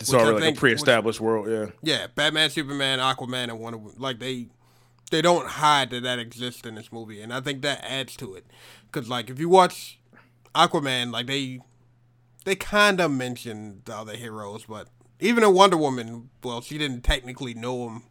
it's 0.00 0.14
already 0.14 0.46
like 0.46 0.56
a 0.56 0.58
pre-established 0.58 1.20
world. 1.20 1.46
Yeah, 1.46 1.66
Yeah, 1.82 2.06
Batman, 2.14 2.48
Superman, 2.48 3.00
Aquaman, 3.00 3.50
and 3.50 3.60
Wonder 3.60 3.76
Woman. 3.76 3.96
Like 3.98 4.18
they, 4.18 4.46
they 5.10 5.20
don't 5.20 5.46
hide 5.46 5.90
that 5.90 6.02
that 6.04 6.18
exists 6.18 6.62
in 6.66 6.76
this 6.76 6.90
movie, 6.90 7.20
and 7.20 7.34
I 7.34 7.42
think 7.42 7.60
that 7.60 7.84
adds 7.84 8.16
to 8.16 8.34
it. 8.34 8.46
Cause 8.92 9.10
like 9.10 9.28
if 9.28 9.38
you 9.38 9.50
watch 9.50 9.98
Aquaman, 10.54 11.12
like 11.12 11.26
they, 11.26 11.60
they 12.46 12.56
kind 12.56 12.98
of 12.98 13.10
mention 13.10 13.82
the 13.84 13.94
other 13.94 14.16
heroes, 14.16 14.64
but 14.64 14.88
even 15.20 15.44
in 15.44 15.52
Wonder 15.52 15.76
Woman, 15.76 16.30
well, 16.42 16.62
she 16.62 16.78
didn't 16.78 17.02
technically 17.02 17.52
know 17.52 17.90
him 17.90 18.04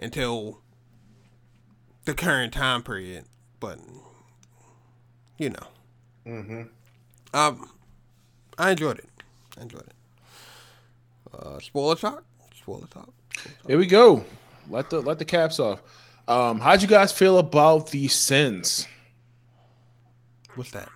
until 0.00 0.60
the 2.06 2.14
current 2.14 2.52
time 2.52 2.82
period, 2.82 3.24
but 3.60 3.78
you 5.38 5.50
know. 5.50 5.66
Mm-hmm. 6.26 6.62
Um, 7.32 7.70
I 8.58 8.70
enjoyed 8.72 8.98
it. 8.98 9.08
I 9.58 9.62
enjoyed 9.62 9.82
it. 9.82 9.94
Uh, 11.32 11.58
spoiler 11.60 11.94
talk. 11.94 12.24
Spoiler 12.56 12.86
talk. 12.88 13.12
Here 13.66 13.78
we 13.78 13.86
go. 13.86 14.24
Let 14.68 14.90
the 14.90 15.00
let 15.00 15.18
the 15.18 15.24
caps 15.24 15.58
off. 15.60 15.80
Um, 16.28 16.60
how'd 16.60 16.82
you 16.82 16.88
guys 16.88 17.12
feel 17.12 17.38
about 17.38 17.90
the 17.90 18.08
sins? 18.08 18.86
What's 20.54 20.70
that? 20.72 20.88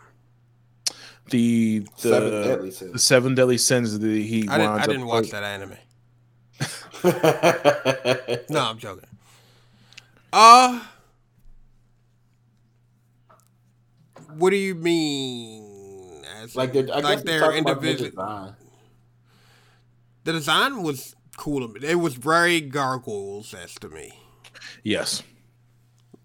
The 1.31 1.81
the 2.03 2.09
Seven 2.11 2.31
deadly 2.43 2.71
sins. 2.71 2.93
the 2.93 2.99
seven 2.99 3.35
deadly 3.35 3.59
sins 3.59 3.99
that 3.99 4.07
he 4.07 4.47
I 4.49 4.59
didn't. 4.59 4.71
I 4.73 4.81
up- 4.83 4.87
didn't 4.89 5.07
watch 5.07 5.31
that 5.31 5.43
anime. 5.43 5.77
No, 8.51 8.61
I'm 8.61 8.79
joking. 8.79 9.05
Uh 10.33 10.81
what 14.37 14.51
do 14.51 14.57
you 14.57 14.75
mean? 14.75 16.25
As 16.43 16.57
like 16.57 16.73
they're, 16.73 16.87
I 16.93 17.01
like 17.01 17.19
guess 17.19 17.23
they're 17.25 17.41
they're 17.41 17.53
individual. 17.53 18.07
individual. 18.07 18.11
Design. 18.11 18.55
The 20.25 20.33
design 20.33 20.83
was 20.83 21.15
cool. 21.37 21.67
to 21.67 21.81
me. 21.81 21.87
It 21.89 21.97
was 21.97 22.15
very 22.15 22.61
gargoyles 22.61 23.55
as 23.55 23.75
to 23.77 23.89
me. 23.89 24.13
Yes. 24.83 25.23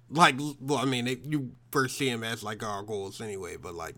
Like, 0.10 0.36
well, 0.60 0.80
I 0.80 0.86
mean, 0.86 1.08
it, 1.08 1.20
you 1.24 1.52
first 1.72 1.98
see 1.98 2.10
them 2.10 2.24
as 2.24 2.44
like 2.44 2.58
gargoyles 2.60 3.22
anyway, 3.22 3.58
but 3.58 3.76
like 3.76 3.96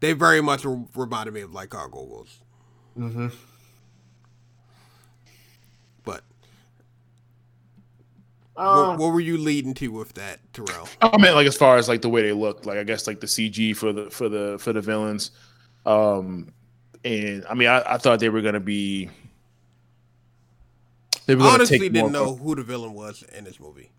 they 0.00 0.12
very 0.12 0.40
much 0.40 0.64
re- 0.64 0.84
reminded 0.94 1.32
me 1.34 1.40
of 1.42 1.52
like 1.52 1.70
gargoyles. 1.70 2.40
Mm-hmm. 2.98 3.28
But 6.04 6.22
Um, 8.60 8.88
what, 8.88 8.98
what 8.98 9.12
were 9.14 9.20
you 9.20 9.38
leading 9.38 9.72
to 9.74 9.88
with 9.88 10.12
that, 10.14 10.40
Terrell? 10.52 10.88
I 11.00 11.16
meant 11.16 11.34
like 11.34 11.46
as 11.46 11.56
far 11.56 11.78
as 11.78 11.88
like 11.88 12.02
the 12.02 12.10
way 12.10 12.22
they 12.22 12.32
look, 12.32 12.66
like 12.66 12.78
I 12.78 12.84
guess 12.84 13.06
like 13.06 13.20
the 13.20 13.26
CG 13.26 13.76
for 13.76 13.92
the 13.92 14.10
for 14.10 14.28
the 14.28 14.58
for 14.60 14.72
the 14.72 14.80
villains. 14.80 15.30
Um 15.86 16.52
and 17.04 17.46
I 17.48 17.54
mean 17.54 17.68
I, 17.68 17.94
I 17.94 17.98
thought 17.98 18.20
they 18.20 18.28
were 18.28 18.42
gonna 18.42 18.60
be 18.60 19.08
they 21.26 21.36
were 21.36 21.42
gonna 21.42 21.54
honestly 21.54 21.78
didn't 21.78 22.00
more 22.00 22.10
know 22.10 22.34
who 22.34 22.54
the 22.54 22.62
villain 22.62 22.92
was 22.92 23.22
in 23.22 23.44
this 23.44 23.60
movie. 23.60 23.90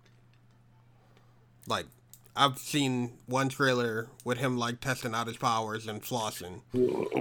Like, 1.66 1.86
I've 2.36 2.58
seen 2.58 3.14
one 3.26 3.50
trailer 3.50 4.10
with 4.26 4.38
him 4.38 4.58
like 4.58 4.80
testing 4.82 5.16
out 5.16 5.28
his 5.28 5.38
powers 5.38 5.88
and 5.88 6.02
flossing. 6.02 6.62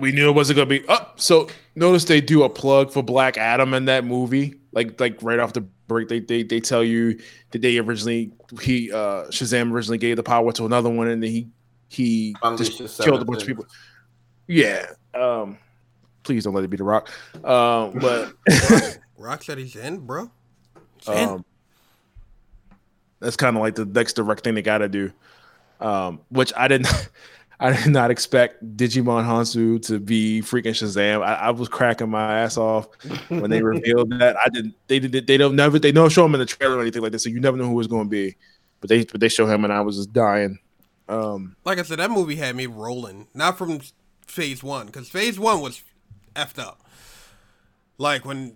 we 0.00 0.12
knew 0.12 0.28
it 0.28 0.32
wasn't 0.32 0.56
gonna 0.56 0.66
be 0.66 0.86
up. 0.88 1.20
so 1.20 1.48
notice 1.74 2.04
they 2.04 2.20
do 2.20 2.42
a 2.42 2.48
plug 2.48 2.92
for 2.92 3.02
Black 3.02 3.38
Adam 3.38 3.72
in 3.72 3.84
that 3.86 4.04
movie. 4.04 4.56
Like 4.72 5.00
like 5.00 5.22
right 5.22 5.38
off 5.38 5.52
the 5.52 5.64
break, 5.90 6.08
they 6.08 6.20
they, 6.20 6.42
they 6.42 6.60
tell 6.60 6.82
you 6.84 7.18
that 7.50 7.60
they 7.60 7.78
originally 7.78 8.32
he 8.62 8.92
uh 8.92 9.24
Shazam 9.26 9.72
originally 9.72 9.98
gave 9.98 10.16
the 10.16 10.22
power 10.22 10.52
to 10.52 10.66
another 10.66 10.88
one 10.88 11.08
and 11.08 11.22
then 11.22 11.30
he 11.30 11.48
he 11.88 12.36
Unleashed 12.42 12.78
just 12.78 13.02
killed 13.02 13.16
a 13.16 13.18
seven 13.18 13.26
bunch 13.26 13.42
of 13.42 13.48
people. 13.48 13.66
Yeah. 14.46 14.86
Um 15.14 15.58
please 16.22 16.44
don't 16.44 16.54
let 16.54 16.64
it 16.64 16.68
be 16.68 16.76
the 16.76 16.84
rock. 16.84 17.10
Um 17.44 17.92
but 18.00 18.32
Rock 19.18 19.42
said 19.42 19.58
he's 19.58 19.76
in, 19.76 19.98
bro. 19.98 20.30
He's 20.98 21.08
in. 21.08 21.28
um 21.28 21.44
that's 23.20 23.36
kind 23.36 23.56
of 23.56 23.62
like 23.62 23.74
the 23.74 23.84
next 23.84 24.14
direct 24.14 24.44
thing 24.44 24.54
they 24.54 24.62
gotta 24.62 24.88
do. 24.88 25.12
Um, 25.80 26.20
which 26.28 26.52
I 26.56 26.68
didn't 26.68 26.88
I 27.62 27.76
did 27.76 27.92
not 27.92 28.10
expect 28.10 28.64
Djimon 28.76 29.24
Hounsou 29.24 29.84
to 29.86 30.00
be 30.00 30.40
freaking 30.40 30.72
Shazam. 30.72 31.22
I, 31.22 31.34
I 31.34 31.50
was 31.50 31.68
cracking 31.68 32.08
my 32.08 32.40
ass 32.40 32.56
off 32.56 32.88
when 33.28 33.50
they 33.50 33.60
revealed 33.62 34.10
that. 34.18 34.36
I 34.42 34.48
didn't. 34.48 34.74
They 34.86 34.98
did. 34.98 35.26
They 35.26 35.36
don't 35.36 35.54
never. 35.54 35.78
They 35.78 35.92
don't 35.92 36.10
show 36.10 36.24
him 36.24 36.34
in 36.34 36.40
the 36.40 36.46
trailer 36.46 36.78
or 36.78 36.80
anything 36.80 37.02
like 37.02 37.12
this, 37.12 37.24
so 37.24 37.28
you 37.28 37.38
never 37.38 37.58
know 37.58 37.66
who 37.66 37.78
it's 37.78 37.86
going 37.86 38.06
to 38.06 38.10
be. 38.10 38.34
But 38.80 38.88
they 38.88 39.04
but 39.04 39.20
they 39.20 39.28
show 39.28 39.46
him, 39.46 39.64
and 39.64 39.72
I 39.72 39.82
was 39.82 39.96
just 39.96 40.12
dying. 40.14 40.58
Um, 41.06 41.54
like 41.64 41.78
I 41.78 41.82
said, 41.82 41.98
that 41.98 42.10
movie 42.10 42.36
had 42.36 42.56
me 42.56 42.64
rolling. 42.64 43.28
Not 43.34 43.58
from 43.58 43.80
phase 44.26 44.62
one, 44.62 44.86
because 44.86 45.10
phase 45.10 45.38
one 45.38 45.60
was 45.60 45.82
effed 46.34 46.58
up. 46.58 46.80
Like 47.98 48.24
when 48.24 48.54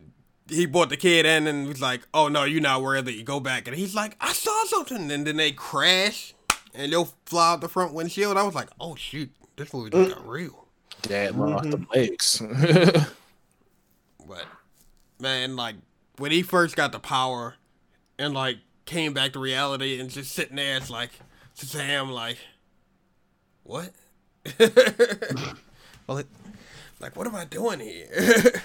he 0.48 0.64
brought 0.64 0.88
the 0.88 0.96
kid 0.96 1.26
in 1.26 1.46
and 1.46 1.68
was 1.68 1.82
like, 1.82 2.00
"Oh 2.14 2.28
no, 2.28 2.44
you're 2.44 2.62
not 2.62 2.82
worthy. 2.82 3.12
You 3.14 3.22
go 3.22 3.38
back." 3.38 3.68
And 3.68 3.76
he's 3.76 3.94
like, 3.94 4.16
"I 4.18 4.32
saw 4.32 4.64
something," 4.64 5.10
and 5.10 5.26
then 5.26 5.36
they 5.36 5.52
crash 5.52 6.33
and 6.74 6.92
they'll 6.92 7.10
fly 7.26 7.52
out 7.52 7.60
the 7.60 7.68
front 7.68 7.92
windshield. 7.92 8.36
I 8.36 8.42
was 8.42 8.54
like, 8.54 8.68
"Oh 8.80 8.94
shoot, 8.94 9.30
this 9.56 9.72
movie 9.72 9.90
just 9.90 10.14
got 10.14 10.28
real." 10.28 10.66
Dad 11.02 11.36
lost 11.36 11.64
mm-hmm. 11.66 11.84
the 11.92 13.02
legs. 13.02 13.12
But 14.26 14.46
man, 15.20 15.56
like 15.56 15.76
when 16.18 16.30
he 16.30 16.42
first 16.42 16.76
got 16.76 16.92
the 16.92 16.98
power 16.98 17.54
and 18.18 18.34
like 18.34 18.58
came 18.84 19.12
back 19.12 19.32
to 19.32 19.38
reality 19.38 20.00
and 20.00 20.10
just 20.10 20.32
sitting 20.32 20.56
there, 20.56 20.76
it's 20.76 20.90
like 20.90 21.10
Shazam, 21.56 22.10
like 22.10 22.38
what? 23.62 23.90
well, 26.06 26.18
it, 26.18 26.26
like 27.00 27.16
what 27.16 27.26
am 27.26 27.34
I 27.34 27.44
doing 27.44 27.80
here? 27.80 28.08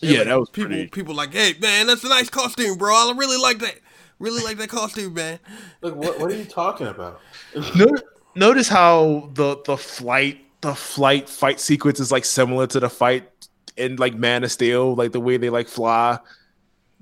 yeah, 0.00 0.24
that 0.24 0.38
was 0.38 0.50
people. 0.50 0.70
pretty. 0.70 0.86
People 0.88 1.14
like, 1.14 1.32
hey 1.32 1.54
man, 1.60 1.86
that's 1.86 2.04
a 2.04 2.08
nice 2.08 2.30
costume, 2.30 2.76
bro. 2.76 2.92
I 2.94 3.12
really 3.16 3.40
like 3.40 3.58
that. 3.60 3.76
Really 4.18 4.42
like 4.42 4.56
that 4.58 4.68
costume, 4.68 5.14
man. 5.14 5.38
Like, 5.80 5.94
what, 5.94 6.18
what 6.20 6.30
are 6.30 6.36
you 6.36 6.44
talking 6.44 6.86
about? 6.86 7.20
Notice, 7.76 8.02
notice 8.34 8.68
how 8.68 9.30
the 9.34 9.60
the 9.64 9.76
flight 9.76 10.40
the 10.60 10.74
flight 10.74 11.28
fight 11.28 11.60
sequence 11.60 12.00
is 12.00 12.10
like 12.10 12.24
similar 12.24 12.66
to 12.68 12.80
the 12.80 12.88
fight 12.88 13.28
in 13.76 13.96
like 13.96 14.14
Man 14.14 14.44
of 14.44 14.52
Steel, 14.52 14.94
like 14.94 15.12
the 15.12 15.20
way 15.20 15.36
they 15.36 15.50
like 15.50 15.68
fly 15.68 16.18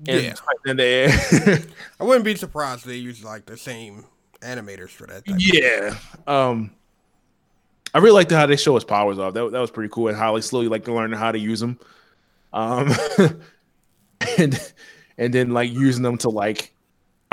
and 0.07 0.21
Yeah. 0.23 0.33
in 0.65 0.77
the 0.77 0.83
air. 0.83 1.59
I 1.99 2.03
wouldn't 2.03 2.25
be 2.25 2.35
surprised 2.35 2.81
if 2.81 2.87
they 2.87 2.95
use 2.97 3.23
like 3.23 3.45
the 3.45 3.57
same 3.57 4.05
animators 4.41 4.89
for 4.89 5.07
that. 5.07 5.23
Yeah. 5.27 5.95
Um 6.27 6.71
I 7.93 7.99
really 7.99 8.13
liked 8.15 8.31
how 8.31 8.47
they 8.47 8.55
show 8.57 8.73
his 8.73 8.83
powers 8.83 9.19
off. 9.19 9.35
That, 9.35 9.51
that 9.51 9.59
was 9.59 9.69
pretty 9.71 9.89
cool 9.93 10.07
and 10.07 10.17
how 10.17 10.33
like 10.33 10.43
slowly 10.43 10.67
like 10.67 10.87
learning 10.87 11.17
how 11.17 11.31
to 11.31 11.39
use 11.39 11.59
them. 11.59 11.79
Um 12.51 12.91
and 14.37 14.59
and 15.17 15.33
then 15.33 15.51
like 15.51 15.71
using 15.71 16.03
them 16.03 16.17
to 16.19 16.29
like 16.29 16.73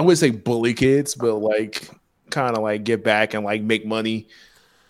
I 0.00 0.02
wouldn't 0.02 0.18
say 0.18 0.30
bully 0.30 0.72
kids, 0.72 1.14
but 1.14 1.34
like 1.34 1.90
kind 2.30 2.56
of 2.56 2.62
like 2.62 2.84
get 2.84 3.04
back 3.04 3.34
and 3.34 3.44
like 3.44 3.60
make 3.60 3.84
money. 3.84 4.28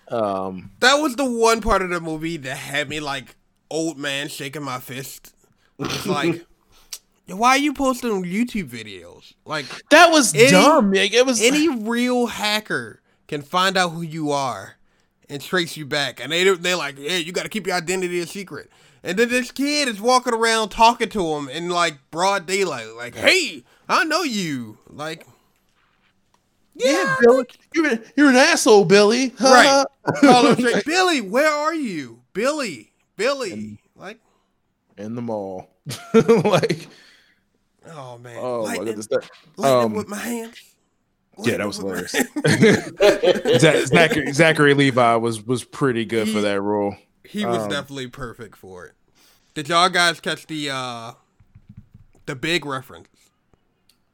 Um 0.06 0.70
That 0.78 0.94
was 1.02 1.16
the 1.16 1.24
one 1.28 1.60
part 1.60 1.82
of 1.82 1.90
the 1.90 2.00
movie 2.00 2.36
that 2.36 2.56
had 2.56 2.88
me 2.88 3.00
like 3.00 3.34
old 3.72 3.98
man 3.98 4.28
shaking 4.28 4.62
my 4.62 4.78
fist. 4.78 5.34
It's 5.80 6.06
like, 6.06 6.46
why 7.26 7.50
are 7.50 7.58
you 7.58 7.72
posting 7.74 8.22
YouTube 8.22 8.68
videos? 8.70 9.32
Like 9.44 9.66
that 9.90 10.12
was 10.12 10.32
Any- 10.32 10.52
dumb. 10.52 10.92
Like, 10.92 11.12
it 11.12 11.26
was 11.26 11.42
any 11.42 11.68
real 11.68 12.26
hacker 12.28 13.02
can 13.26 13.42
find 13.42 13.76
out 13.76 13.88
who 13.90 14.02
you 14.02 14.30
are 14.30 14.76
and 15.28 15.42
trace 15.42 15.76
you 15.76 15.86
back, 15.86 16.20
and 16.20 16.30
they 16.30 16.44
they're 16.54 16.76
like, 16.76 16.98
hey, 16.98 17.18
you 17.18 17.32
got 17.32 17.42
to 17.44 17.48
keep 17.48 17.66
your 17.66 17.74
identity 17.76 18.20
a 18.20 18.26
secret. 18.26 18.70
And 19.02 19.18
then 19.18 19.28
this 19.28 19.50
kid 19.50 19.88
is 19.88 20.00
walking 20.00 20.34
around 20.34 20.68
talking 20.68 21.08
to 21.08 21.34
him 21.34 21.48
in 21.48 21.68
like 21.68 21.98
broad 22.12 22.46
daylight, 22.46 22.86
like, 22.96 23.16
hey, 23.16 23.64
I 23.90 24.04
know 24.04 24.22
you. 24.22 24.78
Like, 24.88 25.26
yeah, 26.74 27.16
Billy, 27.20 27.44
you're 27.74 27.86
an, 27.88 28.04
you're 28.16 28.30
an 28.30 28.36
asshole, 28.36 28.84
Billy. 28.84 29.34
Right. 29.40 29.84
Call 30.20 30.46
him 30.46 30.56
straight, 30.56 30.84
Billy, 30.86 31.20
where 31.20 31.50
are 31.52 31.74
you? 31.74 32.22
Billy, 32.32 32.92
Billy. 33.16 33.78
Like, 33.96 34.18
in 34.96 35.14
the 35.16 35.22
mall. 35.22 35.68
like, 36.14 36.86
oh 37.92 38.16
man. 38.18 38.36
oh 38.38 38.62
my 38.62 38.68
Lightning, 38.68 38.84
goodness. 38.86 39.06
That, 39.08 39.28
lightning 39.56 39.84
um, 39.84 39.92
with 39.94 40.08
my 40.08 40.16
hands. 40.18 40.56
yeah, 41.42 41.56
that 41.58 41.66
was 41.66 41.76
hilarious. 41.78 42.12
Zachary, 43.88 44.32
Zachary 44.32 44.74
Levi 44.74 45.16
was 45.16 45.44
was 45.44 45.64
pretty 45.64 46.04
good 46.04 46.28
for 46.28 46.40
that 46.40 46.60
role. 46.60 46.94
he 47.24 47.44
was 47.44 47.64
Um, 47.64 47.70
definitely 47.70 48.06
perfect 48.08 48.56
for 48.56 48.86
it. 48.86 48.92
Did 49.54 49.68
y'all 49.68 49.88
guys 49.88 50.20
catch 50.20 50.46
the 50.46 50.70
uh 50.70 51.12
the 52.26 52.36
big 52.36 52.64
reference? 52.64 53.08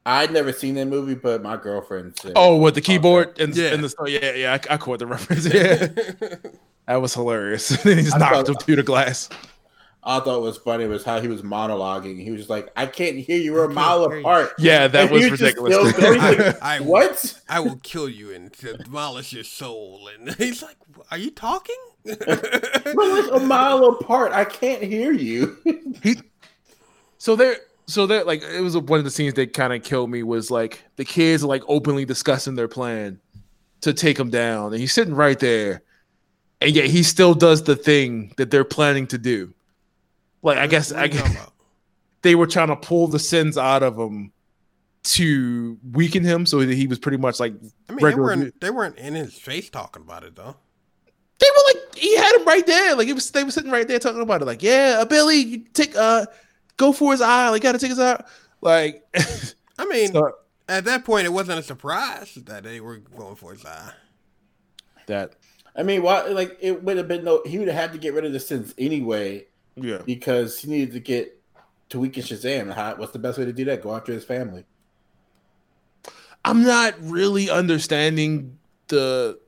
I'd 0.07 0.31
never 0.31 0.53
seen 0.53 0.75
that 0.75 0.85
movie, 0.87 1.15
but 1.15 1.43
my 1.43 1.57
girlfriend 1.57 2.17
said, 2.19 2.33
Oh, 2.35 2.55
with 2.57 2.75
the 2.75 2.81
keyboard 2.81 3.39
and, 3.39 3.55
Yeah. 3.55 3.73
and 3.73 3.83
the 3.83 3.93
oh, 3.99 4.07
yeah, 4.07 4.33
yeah, 4.33 4.53
I, 4.69 4.73
I 4.73 4.77
caught 4.77 4.99
the 4.99 5.07
reference. 5.15 5.45
Yeah, 5.45 5.87
that 6.87 6.95
was 7.01 7.13
hilarious. 7.13 7.67
then 7.83 7.97
he 7.97 8.03
just 8.03 8.15
I 8.15 8.19
knocked 8.19 8.35
thought- 8.35 8.47
him 8.49 8.55
through 8.55 8.75
the 8.77 8.83
glass. 8.83 9.29
I 10.03 10.21
thought 10.21 10.41
was 10.41 10.57
funny 10.57 10.85
was 10.85 11.03
how 11.03 11.19
he 11.19 11.27
was 11.27 11.41
monologuing. 11.41 12.23
He 12.23 12.31
was 12.31 12.39
just 12.39 12.49
like, 12.49 12.71
"I 12.77 12.85
can't 12.85 13.17
hear 13.17 13.37
you. 13.37 13.51
We're 13.51 13.65
a 13.65 13.73
mile 13.73 14.05
apart." 14.05 14.53
Yeah, 14.57 14.87
that 14.87 15.01
And 15.01 15.11
was 15.11 15.25
he 15.25 15.29
ridiculous. 15.31 15.73
still 15.73 16.01
going, 16.01 16.19
like, 16.19 16.61
I 16.63 16.79
What? 16.79 17.41
I 17.49 17.59
will 17.59 17.75
kill 17.83 18.07
you 18.07 18.31
and 18.31 18.49
demolish 18.53 19.33
your 19.33 19.43
soul. 19.43 20.07
And 20.15 20.33
he's 20.35 20.61
like, 20.63 20.77
"Are 21.11 21.17
you 21.17 21.29
talking?" 21.31 21.75
We're 22.05 23.21
like 23.21 23.33
a 23.33 23.45
mile 23.45 23.83
apart. 23.85 24.31
I 24.31 24.45
can't 24.45 24.81
hear 24.81 25.11
you. 25.11 25.57
he 26.01 26.15
so 27.17 27.35
there 27.35 27.57
so 27.87 28.05
that 28.07 28.27
like 28.27 28.43
it 28.43 28.61
was 28.61 28.77
one 28.77 28.99
of 28.99 29.05
the 29.05 29.11
scenes 29.11 29.33
that 29.35 29.53
kind 29.53 29.73
of 29.73 29.83
killed 29.83 30.09
me 30.09 30.23
was 30.23 30.51
like 30.51 30.83
the 30.95 31.05
kids 31.05 31.43
are 31.43 31.47
like 31.47 31.63
openly 31.67 32.05
discussing 32.05 32.55
their 32.55 32.67
plan 32.67 33.19
to 33.81 33.93
take 33.93 34.19
him 34.19 34.29
down 34.29 34.71
and 34.73 34.79
he's 34.79 34.93
sitting 34.93 35.15
right 35.15 35.39
there 35.39 35.81
and 36.61 36.75
yet 36.75 36.85
he 36.85 37.03
still 37.03 37.33
does 37.33 37.63
the 37.63 37.75
thing 37.75 38.33
that 38.37 38.51
they're 38.51 38.63
planning 38.63 39.07
to 39.07 39.17
do 39.17 39.53
like 40.41 40.57
i 40.57 40.67
guess 40.67 40.91
i 40.91 41.07
guess 41.07 41.49
they 42.21 42.35
were 42.35 42.47
trying 42.47 42.67
to 42.67 42.75
pull 42.75 43.07
the 43.07 43.19
sins 43.19 43.57
out 43.57 43.83
of 43.83 43.97
him 43.97 44.31
to 45.07 45.79
weaken 45.93 46.23
him, 46.23 46.45
so 46.45 46.59
that 46.59 46.73
he 46.73 46.85
was 46.85 46.99
pretty 46.99 47.17
much 47.17 47.39
like 47.39 47.53
I 47.89 47.93
mean, 47.93 48.05
they 48.05 48.15
weren't 48.15 48.59
they 48.59 48.69
weren't 48.69 48.97
in 48.97 49.15
his 49.15 49.33
face 49.33 49.69
talking 49.69 50.01
about 50.01 50.23
it 50.23 50.35
though. 50.35 50.55
they 51.39 51.47
were 51.49 51.73
like 51.73 51.95
he 51.95 52.15
had 52.17 52.35
him 52.35 52.45
right 52.45 52.65
there. 52.65 52.95
Like 52.95 53.07
it 53.07 53.13
was 53.13 53.31
they 53.31 53.43
were 53.43 53.51
sitting 53.51 53.71
right 53.71 53.87
there 53.87 53.99
talking 53.99 54.21
about 54.21 54.41
it. 54.41 54.45
Like, 54.45 54.61
yeah, 54.61 54.97
uh, 54.99 55.05
Billy, 55.05 55.37
you 55.37 55.59
take 55.73 55.95
uh 55.95 56.25
go 56.77 56.91
for 56.93 57.11
his 57.11 57.21
eye. 57.21 57.49
Like, 57.49 57.61
gotta 57.61 57.79
take 57.79 57.89
his 57.89 57.99
eye. 57.99 58.23
Like 58.61 59.03
I 59.79 59.85
mean, 59.85 60.11
so 60.11 60.33
at 60.69 60.85
that 60.85 61.05
point, 61.05 61.25
it 61.25 61.33
wasn't 61.33 61.59
a 61.59 61.63
surprise 61.63 62.35
that 62.45 62.63
they 62.63 62.79
were 62.79 62.97
going 62.97 63.35
for 63.35 63.51
his 63.51 63.65
eye. 63.65 63.91
that 65.07 65.35
I 65.75 65.83
mean, 65.83 66.01
why? 66.01 66.25
Like, 66.27 66.57
it 66.59 66.83
would 66.83 66.97
have 66.97 67.07
been 67.07 67.23
no. 67.23 67.41
He 67.45 67.59
would 67.59 67.67
have 67.67 67.77
had 67.77 67.91
to 67.93 67.99
get 67.99 68.13
rid 68.13 68.25
of 68.25 68.33
the 68.33 68.39
sins 68.39 68.73
anyway 68.77 69.45
yeah. 69.75 69.99
because 70.05 70.59
he 70.59 70.69
needed 70.69 70.93
to 70.93 70.99
get 70.99 71.39
to 71.89 71.99
weaken 71.99 72.23
Shazam. 72.23 72.73
How, 72.73 72.95
what's 72.95 73.11
the 73.11 73.19
best 73.19 73.37
way 73.37 73.45
to 73.45 73.53
do 73.53 73.65
that? 73.65 73.81
Go 73.81 73.95
after 73.95 74.11
his 74.11 74.25
family. 74.25 74.65
I'm 76.43 76.63
not 76.63 76.95
really 77.01 77.49
understanding 77.49 78.57
the 78.87 79.39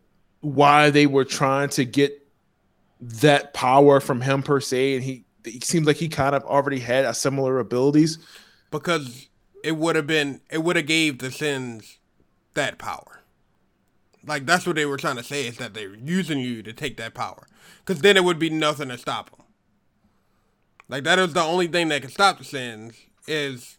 why 0.42 0.90
they 0.90 1.08
were 1.08 1.26
trying 1.26 1.70
to 1.70 1.86
get 1.86 2.28
that 3.00 3.54
power 3.54 4.00
from 4.00 4.22
him 4.22 4.44
per 4.44 4.60
se, 4.60 4.96
and 4.96 5.04
he 5.04 5.26
it 5.46 5.64
seems 5.64 5.88
like 5.88 5.98
he 5.98 6.10
kind 6.10 6.36
of 6.36 6.44
already 6.44 6.80
had 6.80 7.06
a 7.06 7.14
similar 7.14 7.60
abilities. 7.60 8.20
because 8.72 9.28
it 9.64 9.76
would 9.76 9.96
have 9.96 10.08
been 10.08 10.42
it 10.50 10.64
would 10.64 10.76
have 10.76 10.86
gave 10.86 11.20
the 11.20 11.32
sins 11.32 11.98
that 12.54 12.78
power. 12.78 13.22
Like 14.26 14.46
that's 14.46 14.66
what 14.66 14.76
they 14.76 14.86
were 14.86 14.98
trying 14.98 15.18
to 15.18 15.24
say 15.24 15.48
is 15.48 15.58
that 15.58 15.74
they're 15.74 15.96
using 15.96 16.40
you 16.40 16.64
to 16.64 16.74
take 16.74 16.98
that 16.98 17.14
power. 17.14 17.48
Because 17.80 18.02
then 18.02 18.18
it 18.18 18.24
would 18.24 18.40
be 18.40 18.50
nothing 18.50 18.90
to 18.90 18.98
stop 18.98 19.32
them 19.32 19.46
like 20.88 21.04
that 21.04 21.20
is 21.20 21.34
the 21.34 21.42
only 21.42 21.68
thing 21.68 21.88
that 21.90 22.02
can 22.02 22.10
stop 22.10 22.40
the 22.40 22.44
sins 22.44 22.96
is 23.28 23.78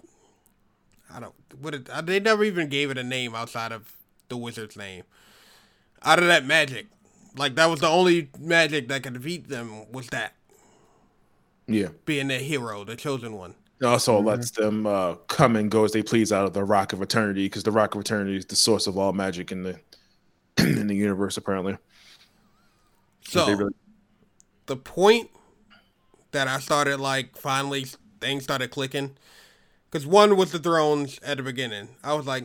i 1.12 1.18
don't 1.18 1.34
what 1.60 1.74
it, 1.74 1.88
they 2.04 2.20
never 2.20 2.44
even 2.44 2.68
gave 2.68 2.90
it 2.90 2.96
a 2.98 3.02
name 3.02 3.34
outside 3.34 3.72
of 3.72 3.92
the 4.30 4.36
wizard's 4.36 4.76
name. 4.76 5.04
Out 6.02 6.18
of 6.18 6.26
that 6.28 6.46
magic. 6.46 6.86
Like 7.36 7.54
that 7.56 7.66
was 7.66 7.80
the 7.80 7.88
only 7.88 8.30
magic 8.38 8.88
that 8.88 9.02
could 9.02 9.12
defeat 9.12 9.48
them 9.48 9.90
was 9.92 10.06
that 10.08 10.34
Yeah. 11.72 11.88
being 12.04 12.28
their 12.28 12.40
hero 12.40 12.84
the 12.84 12.96
chosen 12.96 13.34
one 13.36 13.54
It 13.80 13.86
also 13.86 14.20
lets 14.20 14.50
them 14.50 14.86
uh, 14.86 15.14
come 15.28 15.56
and 15.56 15.70
go 15.70 15.84
as 15.84 15.92
they 15.92 16.02
please 16.02 16.32
out 16.32 16.44
of 16.46 16.52
the 16.52 16.64
Rock 16.64 16.92
of 16.92 17.00
Eternity 17.00 17.46
because 17.46 17.62
the 17.62 17.70
Rock 17.70 17.94
of 17.94 18.00
Eternity 18.02 18.36
is 18.36 18.46
the 18.46 18.56
source 18.56 18.86
of 18.86 18.98
all 18.98 19.12
magic 19.12 19.50
in 19.52 19.62
the 19.62 19.80
in 20.58 20.86
the 20.86 20.94
universe. 20.96 21.36
Apparently, 21.36 21.76
so 23.26 23.46
really- 23.54 23.74
the 24.66 24.76
point 24.76 25.30
that 26.32 26.46
I 26.48 26.58
started 26.60 27.00
like 27.00 27.36
finally 27.36 27.86
things 28.20 28.44
started 28.44 28.70
clicking 28.70 29.16
because 29.90 30.06
one 30.06 30.36
was 30.36 30.52
the 30.52 30.58
thrones 30.58 31.18
at 31.22 31.38
the 31.38 31.42
beginning. 31.42 31.88
I 32.04 32.14
was 32.14 32.26
like, 32.26 32.44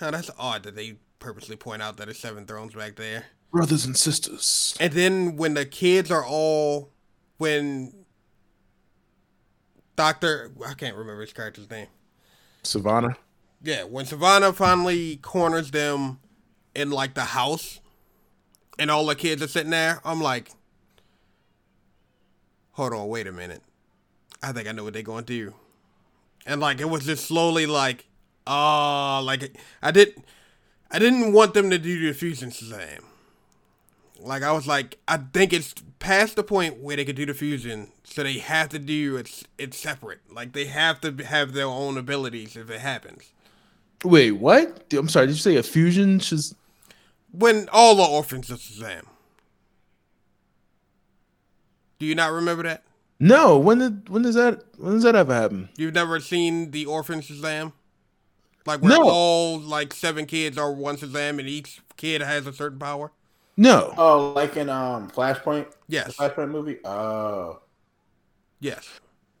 oh, 0.00 0.10
that's 0.10 0.30
odd 0.38 0.62
that 0.62 0.74
they 0.76 0.94
purposely 1.18 1.56
point 1.56 1.82
out 1.82 1.96
that 1.98 2.08
it's 2.08 2.18
seven 2.20 2.46
thrones 2.46 2.74
back 2.74 2.96
there. 2.96 3.26
brothers 3.50 3.84
and 3.84 3.96
sisters. 3.96 4.74
And 4.80 4.92
then 4.92 5.36
when 5.36 5.54
the 5.54 5.66
kids 5.66 6.10
are 6.10 6.24
all 6.24 6.90
when 7.38 7.92
Doctor 9.96 10.52
I 10.66 10.74
can't 10.74 10.94
remember 10.94 11.22
his 11.22 11.32
character's 11.32 11.68
name. 11.70 11.88
Sivana. 12.62 13.16
Yeah, 13.62 13.84
when 13.84 14.04
Sivana 14.04 14.54
finally 14.54 15.16
corners 15.16 15.70
them 15.70 16.20
in 16.74 16.90
like 16.90 17.14
the 17.14 17.22
house 17.22 17.80
and 18.78 18.90
all 18.90 19.06
the 19.06 19.14
kids 19.14 19.42
are 19.42 19.48
sitting 19.48 19.70
there, 19.70 20.00
I'm 20.04 20.20
like, 20.20 20.50
hold 22.72 22.92
on, 22.92 23.08
wait 23.08 23.26
a 23.26 23.32
minute. 23.32 23.62
I 24.42 24.52
think 24.52 24.68
I 24.68 24.72
know 24.72 24.84
what 24.84 24.92
they're 24.92 25.02
going 25.02 25.24
to 25.24 25.32
do. 25.32 25.54
And 26.44 26.60
like 26.60 26.80
it 26.80 26.88
was 26.88 27.06
just 27.06 27.26
slowly 27.26 27.66
like, 27.66 28.06
uh 28.46 29.20
like 29.22 29.58
I 29.82 29.90
didn't, 29.90 30.24
I 30.90 30.98
didn't 30.98 31.32
want 31.32 31.54
them 31.54 31.70
to 31.70 31.78
do 31.78 32.06
the 32.06 32.12
fusion 32.14 32.50
Shazam. 32.50 33.00
Like 34.20 34.42
I 34.42 34.52
was 34.52 34.66
like, 34.66 34.98
I 35.06 35.18
think 35.18 35.52
it's 35.52 35.74
past 35.98 36.36
the 36.36 36.42
point 36.42 36.78
where 36.80 36.96
they 36.96 37.04
could 37.04 37.16
do 37.16 37.26
the 37.26 37.34
fusion, 37.34 37.92
so 38.04 38.22
they 38.22 38.38
have 38.38 38.68
to 38.70 38.78
do 38.78 39.16
it. 39.16 39.42
It's 39.58 39.76
separate. 39.78 40.20
Like 40.32 40.52
they 40.52 40.64
have 40.66 41.00
to 41.02 41.12
have 41.24 41.52
their 41.52 41.66
own 41.66 41.96
abilities 41.98 42.56
if 42.56 42.70
it 42.70 42.80
happens. 42.80 43.32
Wait, 44.04 44.32
what? 44.32 44.84
I'm 44.92 45.08
sorry. 45.08 45.26
Did 45.26 45.32
you 45.34 45.38
say 45.38 45.56
a 45.56 45.62
fusion? 45.62 46.18
Shaz- 46.18 46.54
when 47.32 47.68
all 47.72 47.94
the 47.96 48.02
orphans 48.04 48.50
of 48.50 48.58
Shazam. 48.58 49.02
Do 51.98 52.06
you 52.06 52.14
not 52.14 52.32
remember 52.32 52.62
that? 52.64 52.82
no. 53.18 53.58
When 53.58 53.78
did 53.78 54.08
when 54.08 54.22
does 54.22 54.34
that 54.34 54.62
when 54.78 54.92
does 54.94 55.02
that 55.04 55.14
ever 55.14 55.34
happen? 55.34 55.68
You've 55.76 55.94
never 55.94 56.20
seen 56.20 56.70
the 56.70 56.84
orphan 56.86 57.20
Shazam? 57.20 57.72
Like 58.66 58.82
where 58.82 58.92
No. 58.92 59.08
all 59.08 59.58
like 59.60 59.94
seven 59.94 60.26
kids 60.26 60.58
are 60.58 60.72
one 60.72 60.96
Shazam 60.96 61.38
and 61.38 61.48
each 61.48 61.80
kid 61.96 62.20
has 62.20 62.46
a 62.46 62.52
certain 62.52 62.78
power? 62.78 63.12
No. 63.56 63.94
Oh, 63.96 64.32
like 64.34 64.56
in 64.56 64.68
um 64.68 65.10
Flashpoint, 65.10 65.70
the 65.70 65.76
Yes. 65.88 66.16
Flashpoint 66.16 66.50
movie. 66.50 66.78
Oh, 66.84 67.60
Yes. 68.60 68.88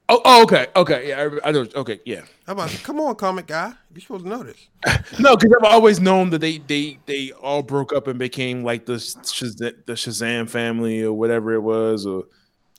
Oh, 0.08 0.20
oh 0.24 0.42
okay, 0.44 0.68
okay, 0.76 1.08
yeah, 1.08 1.28
I, 1.42 1.48
I 1.48 1.52
know. 1.52 1.66
Okay, 1.74 1.98
yeah. 2.04 2.20
How 2.46 2.52
about 2.52 2.70
come 2.84 3.00
on, 3.00 3.16
comic 3.16 3.48
guy? 3.48 3.72
You're 3.92 4.00
supposed 4.02 4.22
to 4.24 4.28
know 4.30 4.42
this. 4.44 4.68
No, 5.18 5.36
because 5.36 5.52
I've 5.58 5.64
always 5.72 6.00
known 6.00 6.30
that 6.30 6.40
they 6.40 6.58
they 6.58 6.98
they 7.06 7.32
all 7.32 7.62
broke 7.62 7.92
up 7.92 8.06
and 8.06 8.18
became 8.18 8.62
like 8.62 8.86
the 8.86 8.94
Shaz- 8.94 9.56
the 9.58 9.92
Shazam 9.94 10.48
family 10.48 11.02
or 11.02 11.12
whatever 11.12 11.52
it 11.54 11.60
was. 11.60 12.06
Or 12.06 12.24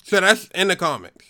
So 0.04 0.20
that's 0.22 0.48
in 0.56 0.70
the 0.70 0.76
comics. 0.78 1.26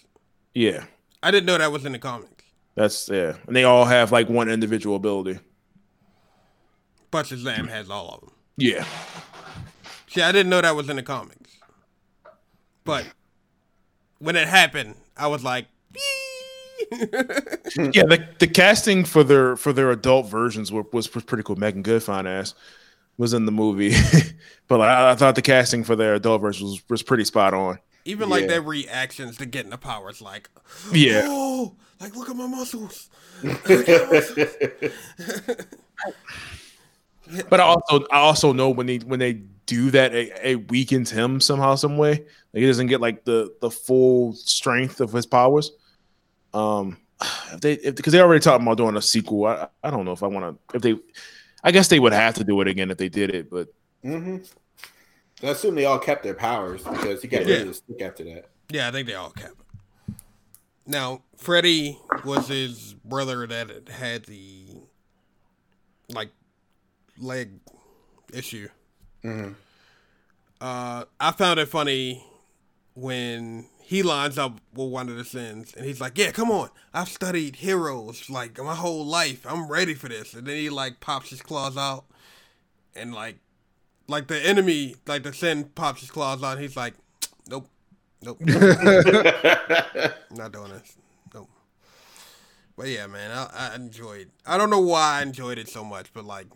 yeah, 0.54 0.86
I 1.24 1.32
didn't 1.32 1.48
know 1.48 1.58
that 1.58 1.72
was 1.72 1.84
in 1.86 1.94
the 1.94 2.00
comics. 2.00 2.44
that's 2.76 3.10
yeah, 3.10 3.34
and 3.48 3.56
they 3.56 3.64
all 3.64 3.86
have 3.86 4.12
like 4.12 4.30
one 4.30 4.50
individual 4.50 4.96
ability. 4.98 5.40
But 7.10 7.26
Shazam 7.26 7.70
has 7.70 7.90
all 7.90 8.10
of 8.14 8.22
them. 8.22 8.32
Yeah, 8.58 8.86
See, 10.18 10.24
I 10.24 10.32
didn't 10.32 10.50
know 10.50 10.60
that 10.60 10.76
was 10.76 10.90
in 10.90 10.96
the 10.96 11.04
comics. 11.04 11.60
But 12.84 13.06
when 14.18 14.36
it 14.36 14.48
happened, 14.48 14.96
I 15.16 15.28
was 15.28 15.44
like, 15.44 15.68
yeah. 16.90 16.98
The, 17.78 18.28
the 18.40 18.48
casting 18.48 19.06
for 19.06 19.24
their 19.24 19.56
for 19.56 19.74
their 19.74 19.92
adult 19.92 20.26
versions 20.26 20.72
were, 20.72 20.82
was 20.92 21.08
pretty 21.08 21.44
cool. 21.44 21.56
Meagan 21.56 21.84
Good, 21.84 22.02
fine 22.02 22.26
ass, 22.26 22.56
was 23.20 23.36
in 23.36 23.46
the 23.46 23.52
movie, 23.52 23.94
but 24.68 24.80
like, 24.80 24.90
I, 24.90 25.12
I 25.12 25.16
thought 25.16 25.36
the 25.36 25.44
casting 25.44 25.84
for 25.84 25.96
their 25.96 26.16
adult 26.16 26.42
versions 26.42 26.72
was, 26.72 26.90
was 26.90 27.04
pretty 27.04 27.24
spot 27.24 27.54
on. 27.54 27.78
Even 28.04 28.28
like 28.28 28.48
their 28.48 28.64
reactions 28.64 29.38
to 29.38 29.46
getting 29.46 29.70
the 29.70 29.78
powers, 29.78 30.20
like, 30.20 30.50
Yeah. 30.92 31.22
oh, 31.26 31.76
like 32.02 32.16
look 32.16 32.28
at 32.28 32.36
my 32.36 32.48
muscles. 32.48 33.12
But 37.50 37.60
I 37.60 37.64
also 37.64 38.06
I 38.12 38.18
also 38.18 38.54
know 38.54 38.70
when 38.70 38.88
they 38.88 38.98
when 38.98 39.20
they 39.20 39.42
do 39.68 39.92
that, 39.92 40.16
it, 40.16 40.40
it 40.44 40.72
weakens 40.72 41.12
him 41.12 41.40
somehow, 41.40 41.76
some 41.76 41.98
way. 41.98 42.12
Like 42.12 42.62
he 42.62 42.66
doesn't 42.66 42.88
get 42.88 43.02
like 43.02 43.24
the 43.24 43.54
the 43.62 43.70
full 43.70 44.34
strength 44.34 45.00
of 45.00 45.12
his 45.14 45.28
powers. 45.28 45.72
Um, 46.54 46.98
if 47.54 47.62
they 47.62 47.74
if 47.74 47.96
because 47.96 48.14
they 48.14 48.22
already 48.22 48.42
talked 48.42 48.62
about 48.62 48.78
doing 48.78 48.98
a 48.98 49.02
sequel. 49.02 49.46
I 49.46 49.68
I 49.84 49.92
don't 49.92 50.06
know 50.06 50.14
if 50.14 50.24
I 50.24 50.28
want 50.28 50.58
to 50.72 50.76
if 50.76 50.82
they. 50.82 50.96
I 51.64 51.72
guess 51.72 51.88
they 51.88 52.00
would 52.00 52.14
have 52.14 52.36
to 52.36 52.44
do 52.44 52.60
it 52.62 52.68
again 52.68 52.92
if 52.92 52.98
they 52.98 53.10
did 53.10 53.34
it, 53.34 53.50
but 53.50 53.68
mm-hmm. 54.04 54.38
I 55.46 55.50
assume 55.50 55.76
they 55.76 55.86
all 55.86 56.00
kept 56.00 56.24
their 56.24 56.34
powers 56.34 56.84
because 56.84 57.22
he 57.22 57.28
got 57.28 57.40
rid 57.40 57.50
Yeah. 57.50 57.56
of 57.58 57.68
the 57.68 57.74
stick 57.74 58.02
after 58.02 58.24
that. 58.26 58.50
Yeah, 58.70 58.88
I 58.88 58.92
think 58.92 59.08
they 59.08 59.16
all 59.16 59.32
kept 59.32 59.56
it. 59.60 60.16
Now, 60.86 61.24
Freddy 61.36 62.00
was 62.24 62.48
his 62.48 62.94
brother 63.04 63.46
that 63.48 63.90
had 63.90 64.24
the 64.26 64.68
like 66.10 66.30
leg 67.18 67.52
issue. 68.32 68.70
Mhm. 69.24 69.56
Uh, 70.60 71.06
I 71.20 71.32
found 71.32 71.60
it 71.60 71.68
funny 71.68 72.26
when 72.96 73.68
he 73.82 74.04
lines 74.04 74.38
up 74.38 74.60
with 74.74 74.90
one 74.92 75.10
of 75.10 75.16
the 75.18 75.24
sins, 75.26 75.74
and 75.76 75.86
he's 75.86 76.02
like, 76.02 76.18
"Yeah, 76.18 76.32
come 76.32 76.52
on, 76.52 76.70
I've 76.94 77.10
studied 77.10 77.58
heroes 77.58 78.30
like 78.30 78.58
my 78.62 78.76
whole 78.76 79.06
life. 79.06 79.46
I'm 79.48 79.68
ready 79.70 79.94
for 79.94 80.10
this." 80.10 80.34
And 80.34 80.46
then 80.48 80.56
he 80.58 80.70
like 80.70 81.00
pops 81.00 81.30
his 81.30 81.42
claws 81.42 81.78
out, 81.78 82.06
and 82.96 83.14
like, 83.14 83.38
like 84.08 84.28
the 84.28 84.40
enemy, 84.46 84.96
like 85.08 85.24
the 85.24 85.34
sin 85.34 85.66
pops 85.76 86.02
his 86.02 86.12
claws 86.12 86.44
out. 86.44 86.54
And 86.54 86.62
he's 86.62 86.78
like, 86.78 86.94
"Nope, 87.50 87.68
nope." 88.24 88.40
not 88.42 88.56
doing 90.54 90.72
this. 90.72 90.98
Nope. 91.34 91.50
But 92.76 92.88
yeah, 92.90 93.08
man, 93.08 93.32
I, 93.32 93.72
I 93.72 93.76
enjoyed. 93.76 94.30
I 94.46 94.58
don't 94.58 94.70
know 94.70 94.80
why 94.82 95.20
I 95.20 95.22
enjoyed 95.24 95.58
it 95.58 95.68
so 95.68 95.84
much, 95.84 96.14
but 96.14 96.26
like, 96.26 96.48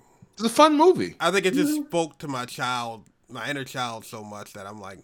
it's 0.43 0.51
a 0.51 0.55
fun 0.55 0.75
movie. 0.75 1.15
I 1.19 1.31
think 1.31 1.45
it 1.45 1.53
just 1.53 1.75
spoke 1.75 2.17
to 2.19 2.27
my 2.27 2.45
child, 2.45 3.05
my 3.29 3.49
inner 3.49 3.63
child, 3.63 4.05
so 4.05 4.23
much 4.23 4.53
that 4.53 4.65
I'm 4.65 4.79
like, 4.79 4.99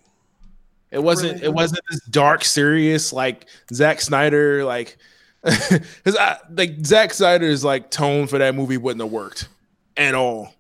It 0.92 1.02
wasn't 1.02 1.44
it 1.44 1.54
wasn't 1.54 1.82
this 1.90 2.02
dark, 2.06 2.44
serious 2.44 3.14
like 3.14 3.48
Zack 3.74 4.02
Snyder 4.02 4.64
like 4.66 4.98
because 5.44 6.18
I 6.18 6.38
like 6.50 6.86
Zack 6.86 7.14
Snyder's 7.14 7.64
like 7.64 7.92
tone 7.92 8.28
for 8.28 8.38
that 8.38 8.56
movie 8.56 8.78
wouldn't 8.78 9.02
have 9.02 9.12
worked 9.12 9.48
at 9.96 10.16
all. 10.16 10.54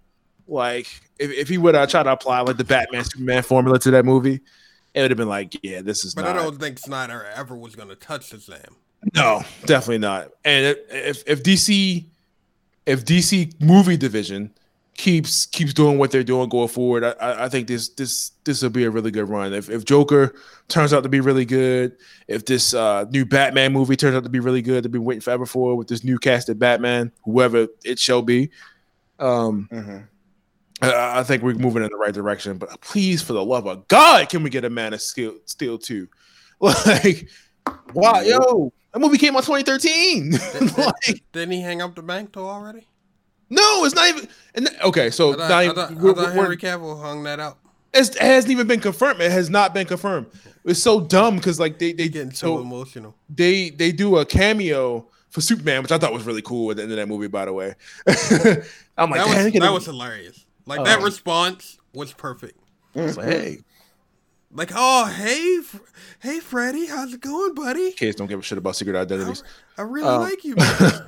Like 0.48 0.88
if, 1.20 1.32
if 1.32 1.50
he 1.50 1.58
would 1.58 1.76
have 1.76 1.90
tried 1.90 2.04
to 2.04 2.12
apply 2.12 2.42
like 2.42 2.58
the 2.58 2.64
Batman 2.64 3.04
Superman 3.04 3.44
formula 3.44 3.80
to 3.80 3.92
that 3.92 4.06
movie, 4.06 4.42
it 4.94 5.02
would 5.02 5.12
have 5.12 5.18
been 5.18 5.28
like, 5.28 5.58
yeah, 5.64 5.82
this 5.82 6.06
is 6.06 6.14
but 6.14 6.24
not. 6.24 6.38
I 6.38 6.44
don't 6.44 6.60
think 6.60 6.80
Snyder 6.80 7.26
ever 7.36 7.56
was 7.56 7.76
gonna 7.76 7.96
touch 7.96 8.30
the 8.30 8.38
Shazam. 8.38 8.76
No, 9.16 9.42
definitely 9.66 10.00
not. 10.00 10.32
And 10.46 10.78
if 10.90 11.24
if 11.28 11.44
DC 11.44 12.06
if 12.86 13.06
DC 13.06 13.62
movie 13.62 13.98
division 13.98 14.52
keeps 14.98 15.46
keeps 15.46 15.74
doing 15.74 15.98
what 15.98 16.12
they're 16.12 16.24
doing 16.24 16.50
going 16.50 16.68
forward, 16.68 17.04
I, 17.04 17.46
I 17.46 17.50
think 17.50 17.68
this 17.68 17.90
this 17.90 18.32
this 18.44 18.62
will 18.62 18.70
be 18.70 18.84
a 18.84 18.90
really 18.90 19.12
good 19.12 19.30
run. 19.30 19.54
If 19.54 19.70
if 19.70 19.86
Joker 19.86 20.36
turns 20.68 20.92
out 20.92 21.04
to 21.04 21.10
be 21.10 21.22
really 21.22 21.46
good, 21.46 21.96
if 22.28 22.46
this 22.46 22.74
uh, 22.74 23.06
new 23.12 23.26
Batman 23.26 23.72
movie 23.72 23.96
turns 23.96 24.16
out 24.16 24.24
to 24.24 24.30
be 24.30 24.40
really 24.40 24.62
good, 24.62 24.84
to 24.84 24.90
be 24.90 25.00
waiting 25.00 25.22
forever 25.22 25.46
for 25.46 25.76
with 25.76 25.88
this 25.88 26.04
new 26.04 26.18
casted 26.18 26.60
Batman, 26.60 27.12
whoever 27.24 27.68
it 27.86 28.00
shall 28.00 28.22
be, 28.22 28.50
um, 29.20 29.70
Mm-hmm. 29.72 29.98
I, 30.82 31.20
I 31.20 31.24
think 31.24 31.44
we're 31.44 31.56
moving 31.56 31.84
in 31.84 31.90
the 31.90 31.98
right 31.98 32.14
direction. 32.14 32.58
But 32.58 32.82
please, 32.82 33.22
for 33.22 33.34
the 33.34 33.44
love 33.44 33.68
of 33.68 33.88
God, 33.88 34.30
can 34.30 34.44
we 34.44 34.50
get 34.50 34.66
a 34.66 34.70
Man 34.70 34.94
of 34.94 35.02
Steel, 35.02 35.36
Steel 35.46 35.78
two? 35.78 36.08
Like, 36.60 37.30
wow, 37.94 38.22
yo, 38.22 38.74
that 38.92 39.00
movie 39.00 39.20
came 39.20 39.36
out 39.36 39.44
2013. 39.44 40.32
like, 40.78 41.22
Didn't 41.32 41.52
he 41.52 41.62
hang 41.62 41.84
up 41.84 41.94
the 41.94 42.02
bank 42.02 42.34
though 42.34 42.48
already? 42.48 42.88
No, 43.50 43.86
it's 43.86 43.96
not 43.96 44.10
even. 44.10 44.28
And 44.56 44.70
okay, 44.84 45.10
so 45.10 45.34
I 45.34 45.36
thought, 45.36 45.40
not 45.50 45.52
I 45.52 45.64
even- 45.66 45.76
thought, 45.76 45.92
I 45.92 45.94
we're- 45.96 46.14
thought 46.16 46.24
we're- 46.36 46.42
Henry 46.42 46.58
Cavill 46.58 47.02
hung 47.02 47.24
that 47.24 47.40
out. 47.40 47.58
it 47.94 48.16
hasn't 48.18 48.52
even 48.52 48.68
been 48.68 48.80
confirmed. 48.80 49.22
It 49.22 49.32
has 49.32 49.50
not 49.50 49.74
been 49.74 49.88
confirmed. 49.88 50.28
It's 50.66 50.82
so 50.84 51.00
dumb 51.00 51.38
because 51.38 51.60
like 51.60 51.80
they 51.80 51.94
they 51.94 52.10
Getting 52.10 52.32
so 52.32 52.58
so 52.58 52.60
emotional. 52.62 53.16
they 53.30 53.70
they 53.70 53.92
do 53.94 54.18
a 54.18 54.26
cameo 54.26 55.08
for 55.30 55.40
Superman, 55.42 55.82
which 55.84 55.92
I 55.92 55.98
thought 55.98 56.12
was 56.14 56.24
really 56.26 56.42
cool 56.42 56.72
at 56.72 56.78
the 56.78 56.84
end 56.84 56.92
of 56.92 56.98
that 56.98 57.08
movie. 57.08 57.28
By 57.28 57.46
the 57.46 57.54
way, 57.54 57.74
I'm 58.98 59.10
like, 59.10 59.24
that 59.26 59.44
was, 59.46 59.54
that 59.54 59.72
was 59.74 59.86
hilarious. 59.86 60.46
Like 60.66 60.84
that 60.84 61.00
Oh. 61.00 61.04
response 61.04 61.78
was 61.94 62.12
perfect. 62.12 62.60
it's 62.96 63.16
like, 63.16 63.28
hey, 63.28 63.60
Like, 64.52 64.72
oh 64.76 65.06
hey, 65.06 65.60
hey 66.20 66.40
Freddie, 66.42 66.88
how's 66.88 67.14
it 67.14 67.22
going, 67.22 67.54
buddy? 67.54 67.92
kids 67.94 68.18
don't 68.18 68.28
give 68.28 68.40
a 68.40 68.44
shit 68.44 68.58
about 68.58 68.76
secret 68.76 68.96
identities. 68.98 69.44
I 69.78 69.84
really 69.84 70.08
Um, 70.10 70.22
like 70.22 70.44
you. 70.44 70.56
Man. 70.58 71.04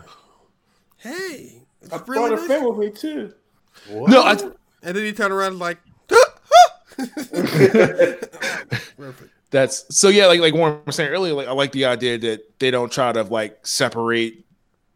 hey, 0.98 1.64
it's 1.82 1.94
I 1.94 1.98
really 2.08 2.30
brought 2.30 2.34
a 2.34 2.36
nice. 2.36 2.46
friend 2.46 2.66
with 2.66 2.78
me 2.78 2.90
too. 2.92 3.34
What? 3.90 4.10
No, 4.12 4.24
I, 4.24 4.32
And 4.32 4.96
then 4.96 5.04
he 5.06 5.14
turned 5.14 5.34
around 5.34 5.54
and 5.54 5.60
like, 5.60 5.78
perfect. 6.98 8.36
That's 9.52 9.86
so 9.96 10.10
yeah, 10.10 10.28
like 10.28 10.40
like 10.42 10.54
Warren 10.54 10.80
was 10.86 10.96
saying 10.96 11.10
earlier, 11.10 11.34
like 11.34 11.48
I 11.48 11.52
like 11.54 11.72
the 11.72 11.86
idea 11.86 12.18
that 12.20 12.60
they 12.60 12.70
don't 12.70 12.92
try 12.92 13.12
to 13.12 13.24
like 13.24 13.66
separate 13.66 14.46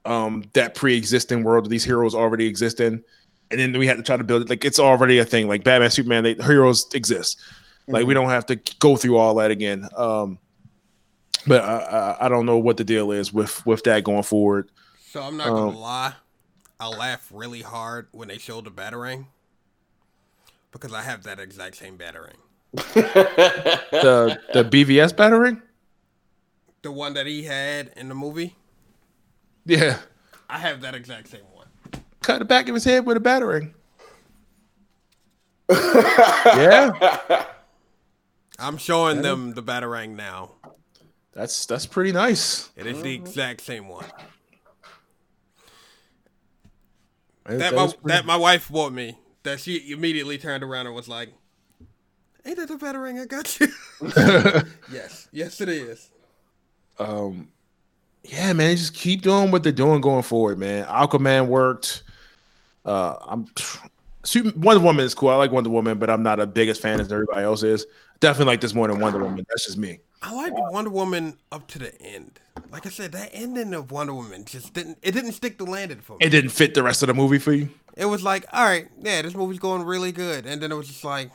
um 0.05 0.43
that 0.53 0.75
pre-existing 0.75 1.43
world 1.43 1.65
that 1.65 1.69
these 1.69 1.83
heroes 1.83 2.13
already 2.13 2.45
exist 2.45 2.79
in, 2.79 3.03
and 3.49 3.59
then 3.59 3.75
we 3.77 3.87
have 3.87 3.97
to 3.97 4.03
try 4.03 4.15
to 4.15 4.23
build 4.23 4.43
it 4.43 4.49
like 4.49 4.63
it's 4.63 4.77
already 4.77 5.17
a 5.17 5.25
thing. 5.25 5.47
Like 5.47 5.63
Batman, 5.63 5.89
Superman, 5.89 6.23
they 6.23 6.35
heroes 6.35 6.87
exist. 6.93 7.39
Like 7.87 8.05
we 8.05 8.13
don't 8.13 8.29
have 8.29 8.45
to 8.47 8.57
go 8.79 8.95
through 8.95 9.17
all 9.17 9.33
that 9.35 9.49
again. 9.49 9.87
Um, 9.97 10.37
but 11.47 11.63
I, 11.63 12.17
I 12.19 12.25
I 12.25 12.29
don't 12.29 12.45
know 12.45 12.57
what 12.59 12.77
the 12.77 12.83
deal 12.83 13.11
is 13.11 13.33
with 13.33 13.65
with 13.65 13.83
that 13.85 14.03
going 14.03 14.23
forward. 14.23 14.69
So 15.09 15.21
I'm 15.21 15.35
not 15.35 15.47
gonna 15.47 15.69
Um, 15.69 15.75
lie, 15.77 16.13
I 16.83 16.87
laughed 16.87 17.31
really 17.31 17.61
hard 17.61 18.07
when 18.11 18.27
they 18.27 18.37
show 18.37 18.59
the 18.59 18.69
batarang 18.69 19.27
because 20.69 20.91
I 20.91 21.01
have 21.01 21.23
that 21.23 21.39
exact 21.39 21.77
same 21.77 21.97
batarang. 21.97 22.35
The 22.73 24.37
the 24.53 24.65
BVS 24.65 25.13
batarang, 25.13 25.61
The 26.81 26.91
one 26.91 27.13
that 27.13 27.25
he 27.25 27.43
had 27.43 27.93
in 27.95 28.09
the 28.09 28.15
movie, 28.15 28.57
yeah, 29.65 29.99
I 30.49 30.57
have 30.57 30.81
that 30.81 30.93
exact 30.93 31.29
same 31.29 31.45
one. 31.53 31.67
cut 32.21 32.39
the 32.39 32.45
back 32.45 32.67
of 32.67 32.75
his 32.75 32.83
head 32.83 33.05
with 33.05 33.15
a 33.15 33.21
batarang. 33.21 33.71
yeah, 35.71 37.45
I'm 38.59 38.75
showing 38.75 39.21
them 39.21 39.53
the 39.53 39.63
batarang 39.63 40.17
now. 40.17 40.55
that's 41.31 41.65
that's 41.65 41.85
pretty 41.85 42.11
nice. 42.11 42.71
It 42.75 42.87
is 42.87 43.01
the 43.01 43.13
exact 43.13 43.61
same 43.61 43.87
one. 43.87 44.03
That- 47.45 47.57
That 47.59 47.71
that 47.71 47.73
my 47.75 47.85
pretty- 47.87 47.99
that 48.07 48.25
my 48.25 48.35
wife 48.37 48.69
bought 48.69 48.93
me. 48.93 49.17
That 49.43 49.59
she 49.59 49.91
immediately 49.91 50.37
turned 50.37 50.63
around 50.63 50.85
and 50.87 50.95
was 50.95 51.09
like, 51.09 51.29
"Ain't 52.45 52.57
that 52.57 52.69
the 52.69 52.75
batarang 52.75 53.21
I 53.21 53.25
got 53.25 53.59
you?" 53.59 53.67
yes, 54.91 55.27
yes, 55.31 55.59
it 55.61 55.69
is. 55.69 56.09
um 56.99 57.49
yeah 58.25 58.53
man 58.53 58.77
just 58.77 58.93
keep 58.93 59.21
doing 59.21 59.51
what 59.51 59.63
they're 59.63 59.71
doing 59.73 59.99
going 59.99 60.23
forward 60.23 60.57
man 60.57 60.85
aquaman 60.85 61.47
worked 61.47 62.03
uh 62.85 63.15
i'm 63.27 63.45
Super, 64.23 64.57
wonder 64.57 64.81
woman 64.81 65.03
is 65.03 65.13
cool 65.13 65.27
i 65.29 65.35
like 65.35 65.51
wonder 65.51 65.69
woman 65.69 65.97
but 65.97 66.09
i'm 66.09 66.23
not 66.23 66.39
a 66.39 66.45
biggest 66.47 66.81
fan 66.81 67.01
as 67.01 67.11
everybody 67.11 67.41
else 67.43 67.63
is 67.63 67.85
definitely 68.21 68.53
like 68.53 68.61
this 68.61 68.73
more 68.73 68.87
than 68.87 68.99
wonder 69.01 69.19
woman 69.21 69.45
that's 69.49 69.65
just 69.65 69.77
me 69.77 69.99
I 70.23 70.33
liked 70.33 70.55
Wonder 70.57 70.89
Woman 70.89 71.37
up 71.51 71.67
to 71.67 71.79
the 71.79 72.01
end. 72.01 72.39
Like 72.71 72.85
I 72.85 72.89
said, 72.89 73.11
that 73.11 73.31
ending 73.33 73.73
of 73.73 73.91
Wonder 73.91 74.13
Woman 74.13 74.45
just 74.45 74.73
didn't 74.73 74.97
it 75.01 75.11
didn't 75.11 75.33
stick 75.33 75.57
the 75.57 75.65
landing 75.65 75.99
for 75.99 76.13
me. 76.13 76.25
it 76.25 76.29
didn't 76.29 76.51
fit 76.51 76.73
the 76.73 76.81
rest 76.81 77.03
of 77.03 77.07
the 77.07 77.13
movie 77.13 77.39
for 77.39 77.51
you? 77.51 77.69
It 77.97 78.05
was 78.05 78.23
like, 78.23 78.45
all 78.53 78.63
right, 78.63 78.87
yeah, 79.01 79.21
this 79.21 79.35
movie's 79.35 79.59
going 79.59 79.83
really 79.83 80.13
good, 80.13 80.45
and 80.45 80.61
then 80.61 80.71
it 80.71 80.75
was 80.75 80.87
just 80.87 81.03
like, 81.03 81.29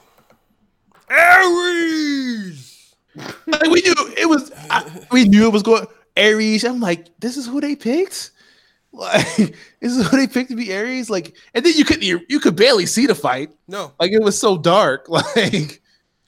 Ares. 1.10 2.94
like 3.46 3.70
we 3.70 3.82
knew 3.82 3.94
it 4.16 4.28
was 4.28 4.50
I, 4.70 5.06
we 5.10 5.24
knew 5.24 5.46
it 5.46 5.52
was 5.52 5.62
going 5.62 5.86
Ares 6.16 6.62
i'm 6.64 6.78
like 6.78 7.08
this 7.18 7.36
is 7.36 7.46
who 7.46 7.60
they 7.60 7.76
picked? 7.76 8.30
Like 8.92 9.36
this 9.80 9.96
is 9.96 10.08
who 10.08 10.16
they 10.16 10.26
picked 10.26 10.50
to 10.50 10.56
be 10.56 10.74
Ares 10.74 11.10
like 11.10 11.36
and 11.52 11.64
then 11.64 11.74
you 11.76 11.84
could 11.84 12.02
you, 12.02 12.20
you 12.28 12.40
could 12.40 12.56
barely 12.56 12.86
see 12.86 13.06
the 13.06 13.14
fight. 13.14 13.50
No, 13.66 13.92
like 14.00 14.12
it 14.12 14.22
was 14.22 14.38
so 14.38 14.56
dark 14.56 15.08
like. 15.10 15.82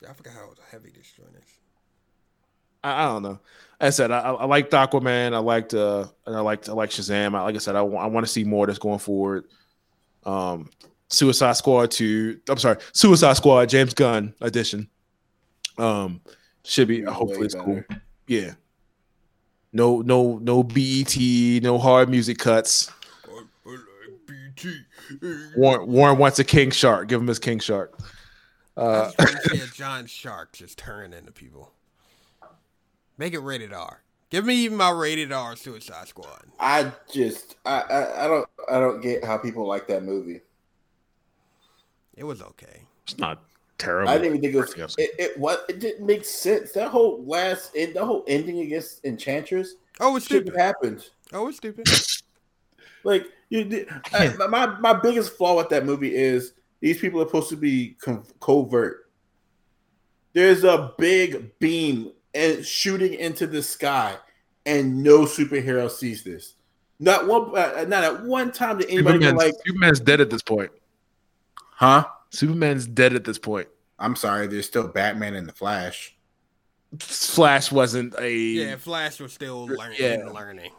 I 0.09 0.13
forgot 0.13 0.33
how 0.35 0.51
heavy 0.71 0.91
this 0.91 1.13
joint 1.17 1.31
is. 1.37 1.45
I, 2.83 3.05
I 3.05 3.07
don't 3.09 3.23
know. 3.23 3.39
As 3.81 3.95
I 3.95 3.97
said, 3.97 4.11
I, 4.11 4.19
I 4.21 4.45
liked 4.45 4.73
Aquaman. 4.73 5.33
I 5.35 5.39
liked 5.39 5.73
uh, 5.75 6.07
and 6.27 6.37
I 6.37 6.41
liked 6.41 6.69
I 6.69 6.73
like 6.73 6.91
Shazam. 6.91 7.35
I, 7.35 7.43
like 7.43 7.55
I 7.55 7.59
said, 7.59 7.77
I 7.77 7.83
want 7.83 8.27
to 8.27 8.31
see 8.31 8.45
more 8.45 8.67
that's 8.67 8.79
going 8.79 8.99
forward. 8.99 9.45
Um, 10.25 10.69
Suicide 11.09 11.55
Squad 11.55 11.91
two. 11.91 12.41
I'm 12.49 12.59
sorry, 12.59 12.79
Suicide 12.93 13.35
Squad 13.35 13.69
James 13.69 13.95
Gunn 13.95 14.35
edition. 14.43 14.89
Um, 15.79 16.21
should 16.63 16.89
be 16.89 17.05
Way 17.05 17.11
hopefully 17.13 17.47
it's 17.47 17.55
cool. 17.55 17.83
Yeah. 18.27 18.53
No, 19.73 20.03
no, 20.03 20.39
no 20.39 20.63
BET, 20.63 21.17
no 21.63 21.79
hard 21.79 22.11
music 22.11 22.39
cuts. 22.39 22.91
Warren, 25.57 25.87
Warren 25.91 26.19
wants 26.19 26.39
a 26.39 26.45
King 26.45 26.71
Shark. 26.71 27.09
Give 27.09 27.21
him 27.21 27.27
his 27.27 27.39
King 27.39 27.59
Shark. 27.61 27.99
I 28.77 28.81
Uh, 28.81 29.05
just 29.05 29.19
want 29.19 29.43
to 29.45 29.57
see 29.57 29.63
a 29.63 29.67
giant 29.75 30.11
shark 30.11 30.53
just 30.53 30.79
turn 30.79 31.13
into 31.13 31.33
people. 31.33 31.73
Make 33.21 33.35
it 33.35 33.41
rated 33.41 33.75
R. 33.75 34.01
Give 34.31 34.47
me 34.47 34.55
even 34.55 34.79
my 34.79 34.89
rated 34.89 35.31
R 35.31 35.55
Suicide 35.55 36.09
Squad. 36.09 36.43
I 36.59 36.91
just 37.13 37.57
I, 37.67 37.83
I 37.83 38.25
I 38.25 38.29
don't 38.29 38.49
I 38.73 38.81
don't 38.81 39.03
get 39.03 39.23
how 39.23 39.37
people 39.37 39.69
like 39.69 39.87
that 39.89 40.05
movie. 40.05 40.41
It 42.15 42.25
was 42.25 42.41
okay. 42.41 42.85
it's 43.03 43.19
not 43.19 43.43
terrible. 43.77 44.09
I 44.09 44.15
didn't 44.17 44.39
even 44.39 44.41
think 44.41 44.55
it 44.55 44.81
was 44.81 44.95
it, 44.97 45.11
it 45.19 45.39
what 45.39 45.67
it 45.69 45.81
didn't 45.81 46.07
make 46.07 46.25
sense. 46.25 46.73
That 46.73 46.89
whole 46.89 47.23
last 47.27 47.73
end, 47.77 47.95
the 47.95 48.03
whole 48.07 48.25
ending 48.27 48.61
against 48.61 49.05
Enchantress 49.05 49.75
Oh, 50.01 50.17
it's 50.17 50.25
stupid. 50.25 50.55
have 50.57 50.65
happened. 50.65 51.05
Oh, 51.35 51.49
it's 51.49 51.59
stupid. 51.59 51.87
Like 53.03 53.27
you 53.51 53.65
did. 53.65 53.89
I, 54.15 54.35
my 54.49 54.79
my 54.79 54.93
biggest 54.95 55.37
flaw 55.37 55.57
with 55.57 55.69
that 55.71 55.85
movie 55.87 56.15
is 56.15 56.53
these 56.81 56.99
people 56.99 57.21
are 57.23 57.27
supposed 57.27 57.49
to 57.49 57.57
be 57.57 57.97
co- 58.03 58.23
covert. 58.41 59.11
There's 60.35 60.65
a 60.65 60.93
big 60.99 61.59
beam 61.59 62.13
and 62.35 62.65
shooting 62.65 63.15
into 63.15 63.47
the 63.47 63.63
sky, 63.63 64.17
and 64.67 65.03
no 65.03 65.21
superhero 65.21 65.91
sees 65.91 66.23
this. 66.23 66.55
Not 66.99 67.27
one. 67.27 67.57
Uh, 67.57 67.85
not 67.89 68.05
at 68.05 68.25
one 68.25 68.53
time 68.53 68.79
did 68.79 68.91
anybody 68.91 69.19
go 69.19 69.27
Superman's, 69.27 69.39
like, 69.39 69.55
Superman's 69.67 70.01
dead 70.01 70.21
at 70.21 70.31
this 70.31 70.43
point. 70.43 70.71
"Huh." 71.57 72.07
Superman's 72.31 72.87
dead 72.87 73.15
at 73.15 73.25
this 73.25 73.39
point. 73.39 73.69
I'm 73.99 74.15
sorry. 74.15 74.47
There's 74.47 74.67
still 74.67 74.87
Batman 74.87 75.35
and 75.35 75.49
the 75.49 75.53
Flash. 75.53 76.17
Flash 76.99 77.71
wasn't 77.73 78.15
a 78.19 78.33
Yeah, 78.33 78.77
Flash 78.77 79.21
was 79.21 79.33
still 79.33 79.67
learning. 79.67 79.99
Yeah. 80.01 80.29
learning. 80.33 80.73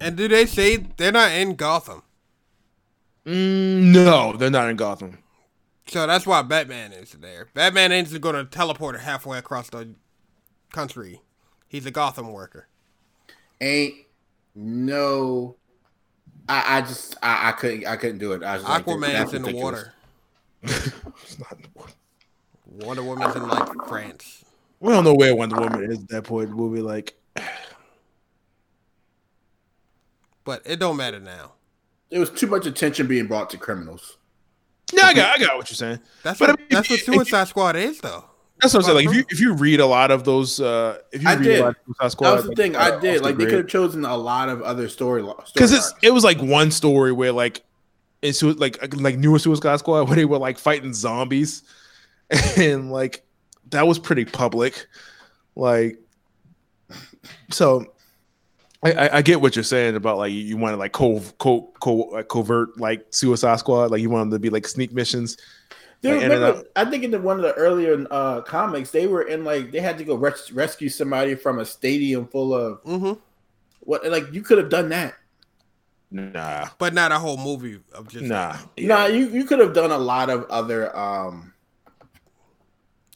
And 0.00 0.16
do 0.16 0.28
they 0.28 0.46
say 0.46 0.76
they're 0.76 1.12
not 1.12 1.32
in 1.32 1.54
Gotham? 1.54 2.02
Mm, 3.24 3.92
no, 3.92 4.36
they're 4.36 4.50
not 4.50 4.68
in 4.68 4.76
Gotham. 4.76 5.18
So 5.88 6.06
that's 6.06 6.26
why 6.26 6.42
Batman 6.42 6.92
is 6.92 7.12
there. 7.12 7.48
Batman 7.54 7.92
ain't 7.92 8.20
going 8.20 8.34
to 8.34 8.44
teleport 8.44 9.00
halfway 9.00 9.38
across 9.38 9.70
the 9.70 9.94
country. 10.80 11.22
He's 11.68 11.86
a 11.86 11.90
Gotham 11.90 12.32
worker. 12.32 12.68
Ain't 13.62 13.94
no. 14.54 15.56
I, 16.48 16.78
I 16.78 16.80
just 16.82 17.16
I, 17.22 17.48
I 17.48 17.52
couldn't 17.52 17.86
I 17.86 17.96
couldn't 17.96 18.18
do 18.18 18.32
it. 18.32 18.42
I 18.42 18.56
was 18.56 18.62
like, 18.64 18.84
Aquaman's 18.84 19.12
that's 19.12 19.32
in 19.32 19.42
the 19.42 19.54
water. 19.54 19.94
It's 20.62 21.38
not- 21.38 21.58
Wonder 22.66 23.02
Woman's 23.02 23.34
in 23.36 23.48
like 23.48 23.68
France. 23.88 24.44
we 24.80 24.92
don't 24.92 25.02
know 25.04 25.14
where 25.14 25.34
Wonder 25.34 25.56
Woman 25.60 25.90
is 25.90 26.00
at 26.02 26.08
that 26.08 26.24
point. 26.24 26.54
We'll 26.54 26.68
be 26.68 26.82
like, 26.82 27.14
But 30.44 30.62
it 30.66 30.76
don't 30.78 30.96
matter 30.96 31.18
now. 31.20 31.52
There 32.10 32.20
was 32.20 32.30
too 32.30 32.46
much 32.46 32.66
attention 32.66 33.06
being 33.06 33.26
brought 33.26 33.48
to 33.50 33.58
criminals. 33.58 34.18
no, 34.94 35.02
I 35.02 35.14
got, 35.14 35.36
I 35.36 35.42
got 35.42 35.56
what 35.56 35.70
you're 35.70 35.76
saying. 35.76 36.00
That's 36.22 36.38
But 36.38 36.50
what 36.50 36.58
I 36.58 36.62
mean, 36.62 36.68
that's 36.70 36.90
what 36.90 36.98
you- 37.06 37.12
if 37.14 37.16
Suicide 37.28 37.48
Squad 37.48 37.76
is 37.76 37.98
though. 38.00 38.24
That's 38.60 38.72
what 38.72 38.80
I'm 38.80 38.84
saying. 38.84 38.96
Like 38.96 39.06
if 39.06 39.14
you 39.14 39.24
if 39.28 39.40
you 39.40 39.54
read 39.54 39.80
a 39.80 39.86
lot 39.86 40.10
of 40.10 40.24
those, 40.24 40.60
uh 40.60 40.98
if 41.12 41.22
you 41.22 41.28
I 41.28 41.34
read 41.34 41.42
did. 41.44 41.60
a 41.60 41.64
lot 41.64 41.68
of 41.70 41.76
Suicide 41.86 42.12
Squad, 42.12 42.28
That 42.30 42.34
was 42.36 42.42
the 42.44 42.48
like, 42.50 42.56
thing. 42.56 42.76
uh, 42.76 42.78
I 42.78 42.90
did. 42.90 42.94
off 42.94 43.02
the 43.02 43.22
Like 43.22 43.36
they 43.36 43.44
could 43.44 43.54
have 43.54 43.68
chosen 43.68 44.04
a 44.04 44.16
lot 44.16 44.48
of 44.48 44.62
other 44.62 44.88
story 44.88 45.22
because 45.52 45.72
it's 45.72 45.92
it 46.02 46.10
was 46.12 46.24
like 46.24 46.40
one 46.40 46.70
story 46.70 47.12
where 47.12 47.32
like 47.32 47.62
it's 48.22 48.42
like 48.42 48.78
like 48.96 49.18
newer 49.18 49.38
Suicide 49.38 49.78
Squad 49.78 50.04
where 50.08 50.16
they 50.16 50.24
were 50.24 50.38
like 50.38 50.58
fighting 50.58 50.94
zombies, 50.94 51.62
and 52.56 52.90
like 52.90 53.24
that 53.70 53.86
was 53.86 53.98
pretty 53.98 54.24
public, 54.24 54.86
like 55.54 55.98
so. 57.50 57.92
I, 58.82 58.92
I, 58.92 59.16
I 59.16 59.22
get 59.22 59.40
what 59.40 59.56
you're 59.56 59.64
saying 59.64 59.96
about 59.96 60.18
like 60.18 60.32
you, 60.32 60.38
you 60.40 60.56
want 60.56 60.74
to 60.74 60.76
like 60.76 60.92
co, 60.92 61.20
co, 61.38 61.72
co 61.80 61.94
like 61.94 62.28
covert 62.28 62.78
like 62.78 63.06
Suicide 63.10 63.58
Squad 63.58 63.90
like 63.90 64.00
you 64.00 64.10
want 64.10 64.30
them 64.30 64.38
to 64.38 64.40
be 64.40 64.50
like 64.50 64.68
sneak 64.68 64.92
missions. 64.92 65.36
Dude, 66.06 66.14
Like, 66.14 66.24
in 66.24 66.32
and 66.32 66.40
remember, 66.40 66.68
I 66.76 66.84
think 66.84 67.04
in 67.04 67.10
the, 67.10 67.20
one 67.20 67.36
of 67.36 67.42
the 67.42 67.54
earlier 67.54 68.06
uh, 68.10 68.40
comics, 68.42 68.90
they 68.90 69.06
were 69.06 69.22
in 69.22 69.44
like 69.44 69.70
they 69.72 69.80
had 69.80 69.98
to 69.98 70.04
go 70.04 70.14
res- 70.14 70.52
rescue 70.52 70.88
somebody 70.88 71.34
from 71.34 71.58
a 71.58 71.64
stadium 71.64 72.26
full 72.28 72.54
of 72.54 72.80
hmm 72.84 73.12
what? 73.80 74.04
Like 74.06 74.32
you 74.32 74.42
could 74.42 74.58
have 74.58 74.68
done 74.68 74.88
that. 74.90 75.14
Nah, 76.10 76.68
But 76.78 76.94
not 76.94 77.10
a 77.12 77.18
whole 77.18 77.36
movie 77.36 77.80
of 77.92 78.08
just 78.08 78.24
nah. 78.28 78.56
Nah, 78.78 79.06
you 79.06 79.28
you 79.28 79.44
could 79.44 79.58
have 79.58 79.74
done 79.74 79.90
a 79.90 79.98
lot 79.98 80.30
of 80.30 80.44
other. 80.44 80.96
um 80.96 81.52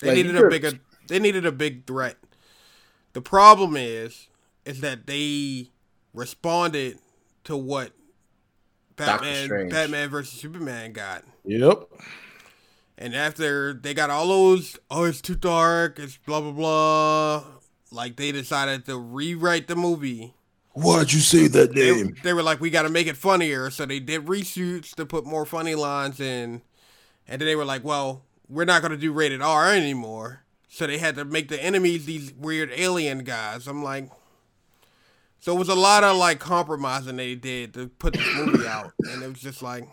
They 0.01 0.09
Like, 0.09 0.17
needed 0.17 0.37
a 0.37 0.49
bigger. 0.49 0.73
They 1.07 1.19
needed 1.19 1.47
a 1.47 1.53
big 1.53 1.87
threat. 1.87 2.17
The 3.13 3.21
problem 3.21 3.77
is, 3.77 4.29
is 4.65 4.81
that 4.81 5.07
they 5.07 5.71
responded 6.15 6.99
to 7.45 7.57
what 7.57 7.93
Batman, 8.97 9.49
Batman 9.69 10.09
versus 10.11 10.39
Superman 10.41 10.93
got, 10.93 11.25
Yep. 11.45 11.89
And 13.01 13.17
after 13.17 13.73
they 13.73 13.95
got 13.95 14.11
all 14.11 14.29
those, 14.29 14.79
oh, 14.91 15.05
it's 15.05 15.23
too 15.23 15.35
dark, 15.35 15.99
it's 15.99 16.19
blah 16.19 16.41
blah 16.41 16.53
blah. 16.53 17.45
Like 17.91 18.17
they 18.17 18.31
decided 18.31 18.85
to 18.87 18.99
rewrite 18.99 19.67
the 19.67 19.75
movie. 19.75 20.35
Why'd 20.75 21.13
you 21.13 21.19
say 21.19 21.49
that 21.49 21.75
They, 21.75 22.03
they 22.23 22.33
were 22.33 22.45
like, 22.45 22.61
we 22.61 22.71
got 22.71 22.83
to 22.83 22.89
make 22.89 23.09
it 23.09 23.17
funnier, 23.17 23.71
so 23.71 23.85
they 23.85 23.99
did 23.99 24.27
reshoots 24.27 24.95
to 24.95 25.05
put 25.05 25.27
more 25.27 25.45
funny 25.45 25.75
lines 25.75 26.21
in, 26.21 26.63
and 27.27 27.41
then 27.41 27.47
they 27.47 27.57
were 27.57 27.65
like, 27.65 27.83
well, 27.83 28.23
we're 28.49 28.65
not 28.65 28.83
gonna 28.83 28.97
do 28.97 29.13
rated 29.13 29.43
R 29.43 29.73
anymore. 29.73 30.45
So 30.69 30.87
they 30.87 30.99
had 30.99 31.17
to 31.17 31.25
make 31.25 31.49
the 31.49 31.61
enemies 31.61 32.07
these 32.07 32.33
weird 32.33 32.71
alien 32.77 33.25
guys. 33.25 33.67
I'm 33.67 33.83
like, 33.83 34.11
so 35.41 35.57
it 35.57 35.59
was 35.59 35.69
a 35.69 35.75
lot 35.75 36.05
of 36.05 36.17
like 36.17 36.39
compromising 36.39 37.17
they 37.17 37.35
did 37.35 37.75
to 37.75 37.89
put 37.89 38.13
this 38.13 38.37
movie 38.37 38.69
out, 38.69 38.93
and 39.01 39.23
it 39.23 39.29
was 39.29 39.41
just 39.41 39.63
like, 39.63 39.89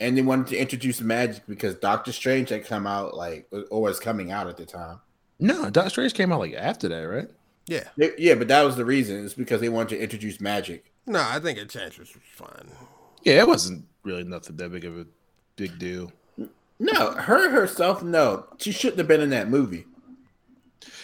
And 0.00 0.16
they 0.16 0.22
wanted 0.22 0.48
to 0.48 0.56
introduce 0.56 1.00
magic 1.00 1.44
because 1.46 1.76
Doctor 1.76 2.12
Strange 2.12 2.48
had 2.48 2.66
come 2.66 2.86
out 2.86 3.16
like 3.16 3.48
or 3.70 3.80
was 3.82 4.00
coming 4.00 4.32
out 4.32 4.48
at 4.48 4.56
the 4.56 4.66
time. 4.66 5.00
No, 5.38 5.70
Doctor 5.70 5.90
Strange 5.90 6.14
came 6.14 6.32
out 6.32 6.40
like 6.40 6.54
after 6.54 6.88
that, 6.88 7.02
right? 7.02 7.28
yeah, 7.66 7.84
They- 7.96 8.12
yeah, 8.18 8.34
but 8.34 8.48
that 8.48 8.62
was 8.62 8.76
the 8.76 8.84
reason. 8.84 9.24
It's 9.24 9.34
because 9.34 9.60
they 9.60 9.68
wanted 9.68 9.90
to 9.96 10.02
introduce 10.02 10.40
magic. 10.40 10.92
no, 11.06 11.20
I 11.20 11.38
think 11.40 11.58
Enchantress 11.58 12.12
was 12.14 12.22
fine. 12.34 12.68
Yeah, 13.22 13.40
it 13.40 13.46
wasn't 13.48 13.86
really 14.02 14.24
nothing 14.24 14.56
that 14.56 14.70
big 14.72 14.84
of 14.84 14.98
a 14.98 15.06
big 15.56 15.78
deal. 15.78 16.12
No, 16.80 17.12
her 17.12 17.50
herself, 17.50 18.02
no, 18.02 18.46
she 18.58 18.72
shouldn't 18.72 18.98
have 18.98 19.08
been 19.08 19.20
in 19.20 19.30
that 19.30 19.48
movie. 19.48 19.86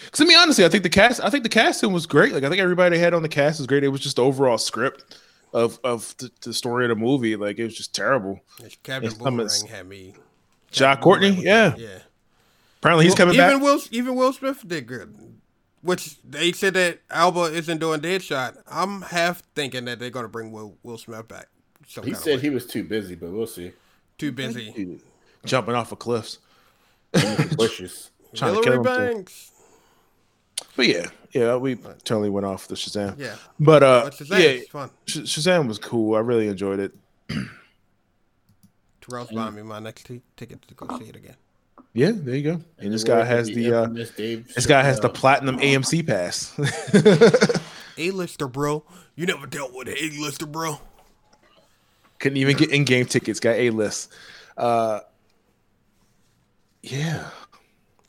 Because 0.05 0.21
I 0.21 0.25
mean, 0.25 0.37
honestly, 0.37 0.65
I 0.65 0.69
think 0.69 0.83
the 0.83 0.89
cast, 0.89 1.21
I 1.23 1.29
think 1.29 1.43
the 1.43 1.49
casting 1.49 1.93
was 1.93 2.05
great. 2.05 2.33
Like, 2.33 2.43
I 2.43 2.49
think 2.49 2.61
everybody 2.61 2.97
had 2.97 3.13
on 3.13 3.21
the 3.23 3.29
cast 3.29 3.59
was 3.59 3.67
great. 3.67 3.83
It 3.83 3.87
was 3.87 4.01
just 4.01 4.17
the 4.17 4.23
overall 4.23 4.57
script 4.57 5.17
of 5.53 5.79
of 5.83 6.15
the, 6.17 6.31
the 6.41 6.53
story 6.53 6.85
of 6.85 6.89
the 6.89 6.95
movie. 6.95 7.35
Like, 7.35 7.59
it 7.59 7.63
was 7.63 7.75
just 7.75 7.93
terrible. 7.95 8.41
It's 8.63 8.75
Captain 8.83 9.13
Boomerang 9.13 9.67
had 9.69 9.87
me. 9.87 10.15
John 10.71 10.97
Courtney, 10.97 11.31
yeah. 11.43 11.75
yeah. 11.77 11.99
Apparently, 12.79 13.05
he's 13.05 13.15
coming 13.15 13.35
even 13.35 13.47
back. 13.59 13.61
Will 13.61 13.79
even 13.91 14.15
Will 14.15 14.33
Smith 14.33 14.67
did 14.67 14.87
good. 14.87 15.15
Which 15.83 16.21
they 16.23 16.51
said 16.51 16.75
that 16.75 16.99
Elba 17.09 17.45
isn't 17.53 17.79
doing 17.79 18.01
Deadshot. 18.01 18.57
I'm 18.67 19.01
half 19.01 19.41
thinking 19.55 19.85
that 19.85 19.99
they're 19.99 20.09
gonna 20.11 20.27
bring 20.27 20.51
Will 20.51 20.77
Will 20.83 20.97
Smith 20.97 21.27
back. 21.27 21.47
Some 21.87 22.05
He 22.05 22.11
kind 22.11 22.23
said 22.23 22.35
way. 22.35 22.41
he 22.41 22.49
was 22.51 22.65
too 22.67 22.83
busy, 22.83 23.15
but 23.15 23.31
we'll 23.31 23.47
see. 23.47 23.71
too 24.17 24.31
busy. 24.31 24.99
Jumping 25.43 25.73
off 25.75 25.91
of 25.91 25.97
cliffs, 25.99 26.37
Bushes. 27.57 28.11
trying 28.35 28.55
to 28.55 28.61
kill 28.61 28.73
himself. 28.73 28.97
Banks. 28.97 29.50
But 30.75 30.87
yeah, 30.87 31.07
yeah, 31.31 31.55
we 31.55 31.75
totally 31.75 32.29
went 32.29 32.45
off 32.45 32.67
the 32.67 32.75
Shazam. 32.75 33.17
Yeah. 33.19 33.35
But 33.59 33.83
uh, 33.83 34.01
But 34.05 34.13
Shazam 34.13 34.39
yeah, 34.59 34.61
fun. 34.69 34.89
Sh- 35.05 35.17
Shazam 35.17 35.67
was 35.67 35.77
cool. 35.79 36.15
I 36.15 36.19
really 36.19 36.47
enjoyed 36.47 36.79
it. 36.79 36.93
Terrell's 39.01 39.31
buying 39.31 39.55
me 39.55 39.63
my 39.63 39.79
next 39.79 40.05
t- 40.05 40.21
ticket 40.37 40.61
to 40.67 40.73
go 40.73 40.97
see 40.97 41.05
it 41.05 41.15
again. 41.15 41.35
Yeah, 41.93 42.11
there 42.13 42.35
you 42.35 42.43
go. 42.43 42.61
And 42.77 42.93
this 42.93 43.03
guy 43.03 43.23
has 43.25 43.47
the 43.47 43.73
uh, 43.73 43.85
Dave 43.87 44.53
this 44.53 44.65
guy 44.65 44.81
has 44.81 44.99
the 44.99 45.09
Chappelle. 45.09 45.13
platinum 45.15 45.57
AMC 45.57 46.07
pass. 46.07 46.57
A-lister, 47.97 48.47
bro. 48.47 48.83
You 49.15 49.25
never 49.25 49.45
dealt 49.45 49.73
with 49.73 49.89
A-lister, 49.89 50.45
bro. 50.45 50.79
Couldn't 52.19 52.37
even 52.37 52.55
get 52.55 52.69
Endgame 52.69 53.09
tickets. 53.09 53.39
Got 53.41 53.55
A 53.55 53.71
list. 53.71 54.13
Uh, 54.55 55.01
yeah, 56.83 57.29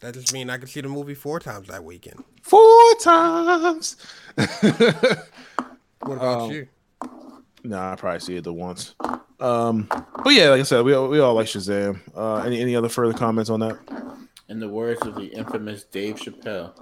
That 0.02 0.14
just 0.14 0.32
means 0.32 0.50
I 0.50 0.58
can 0.58 0.66
see 0.66 0.80
the 0.80 0.88
movie 0.88 1.14
four 1.14 1.38
times 1.40 1.68
that 1.68 1.82
weekend. 1.84 2.22
four 2.42 2.94
times. 3.00 3.96
What 6.04 6.16
about 6.16 6.40
Um, 6.42 6.50
you? 6.50 6.68
Nah, 7.62 7.92
I 7.92 7.94
probably 7.94 8.18
see 8.18 8.34
it 8.36 8.42
the 8.42 8.52
once. 8.52 8.96
Um, 9.38 9.86
but 9.88 10.30
yeah, 10.30 10.48
like 10.48 10.58
I 10.58 10.64
said, 10.64 10.84
we 10.84 10.94
all, 10.94 11.06
we 11.08 11.20
all 11.20 11.34
like 11.34 11.46
Shazam. 11.46 12.00
Uh, 12.16 12.38
any 12.38 12.60
any 12.60 12.74
other 12.74 12.88
further 12.88 13.16
comments 13.16 13.50
on 13.50 13.60
that? 13.60 13.78
In 14.48 14.58
the 14.58 14.68
words 14.68 15.00
of 15.06 15.14
the 15.14 15.26
infamous 15.26 15.84
Dave 15.84 16.16
Chappelle, 16.16 16.72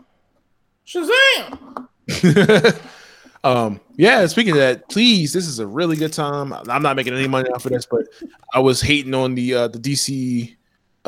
Shazam! 0.86 1.86
um, 3.44 3.78
yeah. 3.97 4.26
Speaking 4.26 4.52
of 4.52 4.59
that, 4.59 4.88
please, 4.88 5.34
this 5.34 5.47
is 5.47 5.59
a 5.59 5.66
really 5.66 5.97
good 5.97 6.14
time. 6.14 6.55
I'm 6.55 6.82
not 6.82 6.97
making 6.97 7.12
any 7.12 7.28
money 7.28 7.51
off 7.51 7.66
of 7.66 7.72
this, 7.72 7.84
but 7.84 8.06
I 8.55 8.60
was 8.60 8.80
hating 8.80 9.12
on 9.12 9.34
the 9.34 9.55
uh, 9.55 9.68
the 9.68 9.78
DC 9.78 10.56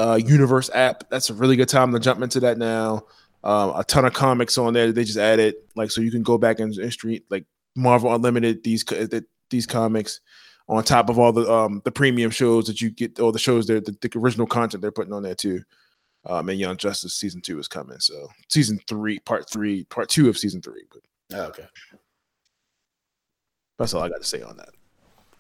uh, 0.03 0.17
Universe 0.17 0.71
app. 0.75 1.09
That's 1.11 1.31
a 1.31 1.35
really 1.35 1.57
good 1.57 1.69
time 1.69 1.93
to 1.93 2.01
jump 2.01 2.23
into 2.23 2.41
that 2.41 2.59
now. 2.59 3.03
Um, 3.45 3.73
a 3.77 3.85
ton 3.85 4.05
of 4.05 4.13
comics 4.13 4.57
on 4.59 4.73
there. 4.73 4.93
They 4.93 5.05
just 5.05 5.19
added 5.19 5.55
like 5.75 5.91
so 5.91 6.01
you 6.01 6.11
can 6.11 6.23
go 6.23 6.39
back 6.39 6.61
and, 6.61 6.75
and 6.77 6.93
street 6.93 7.25
like 7.31 7.45
Marvel 7.77 8.15
Unlimited 8.15 8.63
these 8.65 8.85
these 9.51 9.67
comics 9.67 10.21
on 10.69 10.83
top 10.85 11.11
of 11.11 11.19
all 11.19 11.33
the 11.33 11.53
um 11.53 11.83
the 11.85 11.91
premium 11.91 12.31
shows 12.31 12.67
that 12.67 12.81
you 12.81 12.91
get 12.91 13.19
all 13.19 13.33
the 13.33 13.39
shows 13.39 13.67
there 13.67 13.81
the, 13.81 13.97
the 14.01 14.11
original 14.19 14.47
content 14.47 14.81
they're 14.81 14.93
putting 14.93 15.13
on 15.13 15.23
there 15.23 15.35
too. 15.35 15.63
Um, 16.25 16.49
and 16.49 16.59
Young 16.59 16.77
Justice 16.77 17.15
season 17.15 17.41
two 17.41 17.59
is 17.59 17.67
coming. 17.67 17.99
So 17.99 18.29
season 18.49 18.79
three, 18.87 19.19
part 19.21 19.51
three, 19.51 19.85
part 19.85 20.09
two 20.09 20.29
of 20.29 20.39
season 20.39 20.63
three. 20.63 20.85
But 20.91 21.01
Oh, 21.37 21.45
okay. 21.47 21.67
that's 23.79 23.95
all 23.95 24.03
I 24.03 24.09
got 24.09 24.21
to 24.21 24.27
say 24.29 24.43
on 24.43 24.57
that. 24.59 24.69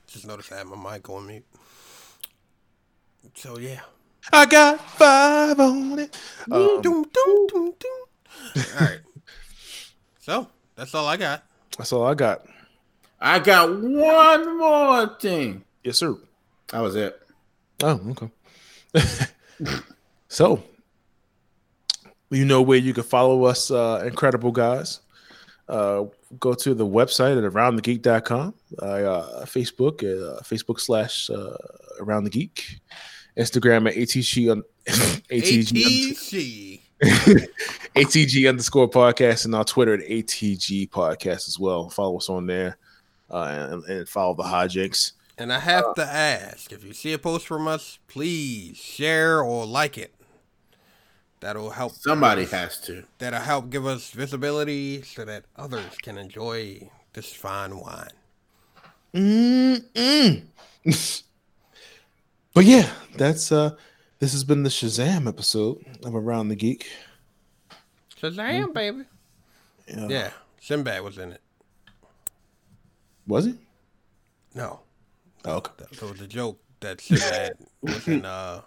Just 0.08 0.26
noticed 0.26 0.50
I 0.52 0.58
had 0.58 0.66
my 0.66 0.94
mic 0.94 1.08
on 1.08 1.26
mute. 1.26 1.44
So 3.34 3.58
yeah. 3.58 3.80
I 4.30 4.46
got 4.46 4.80
five 4.80 5.58
on 5.58 5.98
it. 5.98 6.16
Um, 6.50 6.80
Doom, 6.82 7.04
doom, 7.04 7.46
doom, 7.48 7.74
doom. 7.78 8.06
All 8.56 8.86
right. 8.86 9.00
So 10.20 10.46
that's 10.76 10.94
all 10.94 11.06
I 11.06 11.16
got. 11.16 11.44
that's 11.76 11.92
all 11.92 12.04
I 12.04 12.14
got. 12.14 12.46
I 13.20 13.38
got 13.38 13.70
one 13.70 14.58
more 14.58 15.06
thing. 15.18 15.64
Yes, 15.82 15.98
sir. 15.98 16.16
That 16.68 16.80
was 16.80 16.96
it. 16.96 17.20
Oh, 17.82 18.00
okay. 18.10 18.30
so, 20.28 20.62
you 22.30 22.44
know 22.44 22.62
where 22.62 22.78
you 22.78 22.94
can 22.94 23.02
follow 23.04 23.44
us, 23.44 23.70
uh, 23.70 24.02
incredible 24.06 24.52
guys. 24.52 25.00
Uh, 25.68 26.04
go 26.38 26.54
to 26.54 26.74
the 26.74 26.86
website 26.86 27.38
at 27.38 27.52
aroundthegeek.com, 27.52 28.54
uh, 28.80 28.84
uh, 28.84 29.44
Facebook, 29.44 30.02
uh, 30.02 30.40
Facebook 30.42 30.80
slash 30.80 31.30
uh, 31.30 31.56
around 32.00 32.24
the 32.24 32.30
geek, 32.30 32.80
Instagram 33.36 33.88
at 33.88 33.96
ATG 33.96 34.50
on 34.50 34.62
ATG, 34.86 36.80
ATC. 37.02 37.48
ATG 37.96 38.48
underscore 38.48 38.88
podcast, 38.88 39.44
and 39.44 39.54
our 39.54 39.64
Twitter 39.64 39.94
at 39.94 40.08
ATG 40.08 40.88
podcast 40.90 41.48
as 41.48 41.58
well. 41.58 41.88
Follow 41.88 42.18
us 42.18 42.28
on 42.28 42.46
there 42.46 42.78
uh, 43.30 43.68
and, 43.72 43.84
and 43.84 44.08
follow 44.08 44.34
the 44.34 44.42
hijinks. 44.42 45.12
And 45.38 45.52
I 45.52 45.58
have 45.58 45.94
to 45.94 46.04
ask 46.04 46.70
if 46.72 46.84
you 46.84 46.92
see 46.92 47.12
a 47.12 47.18
post 47.18 47.46
from 47.46 47.66
us, 47.66 47.98
please 48.06 48.76
share 48.76 49.42
or 49.42 49.66
like 49.66 49.98
it. 49.98 50.14
That'll 51.40 51.70
help. 51.70 51.92
Somebody 51.92 52.44
has 52.44 52.80
to. 52.82 53.04
That'll 53.18 53.40
help 53.40 53.70
give 53.70 53.84
us 53.84 54.10
visibility 54.10 55.02
so 55.02 55.24
that 55.24 55.44
others 55.56 55.96
can 56.00 56.18
enjoy 56.18 56.88
this 57.14 57.32
fine 57.32 57.78
wine. 57.80 58.10
Mm-mm. 59.12 60.42
but 62.54 62.64
yeah, 62.64 62.88
that's 63.16 63.50
uh 63.52 63.70
this 64.18 64.32
has 64.32 64.44
been 64.44 64.62
the 64.62 64.70
Shazam 64.70 65.26
episode 65.28 65.84
of 66.04 66.14
Around 66.14 66.48
the 66.48 66.56
Geek. 66.56 66.86
Shazam, 68.20 68.72
baby. 68.72 69.04
Yeah. 69.88 70.06
Yeah, 70.08 70.30
Sinbad 70.60 71.02
was 71.02 71.18
in 71.18 71.32
it. 71.32 71.40
Was 73.26 73.46
it? 73.46 73.56
No, 74.54 74.80
Oh, 75.44 75.56
okay. 75.56 75.72
that, 75.78 75.90
that 75.92 76.10
was 76.10 76.20
a 76.20 76.26
joke 76.26 76.60
that 76.80 77.00
Sinbad 77.00 77.52
was 77.80 78.06
in. 78.06 78.24
Uh, 78.24 78.60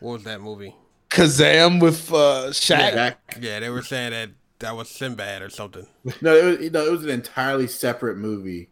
what 0.00 0.12
was 0.12 0.24
that 0.24 0.40
movie? 0.40 0.74
Kazam 1.10 1.80
with 1.80 2.12
uh, 2.12 2.48
Shaq. 2.50 2.94
Back- 2.94 3.38
Yeah, 3.40 3.58
they 3.60 3.70
were 3.70 3.82
saying 3.82 4.12
that 4.12 4.30
that 4.60 4.76
was 4.76 4.88
Sinbad 4.88 5.42
or 5.42 5.50
something. 5.50 5.86
No, 6.20 6.34
it 6.36 6.60
was, 6.60 6.70
no, 6.70 6.86
it 6.86 6.92
was 6.92 7.04
an 7.04 7.10
entirely 7.10 7.66
separate 7.66 8.16
movie. 8.18 8.68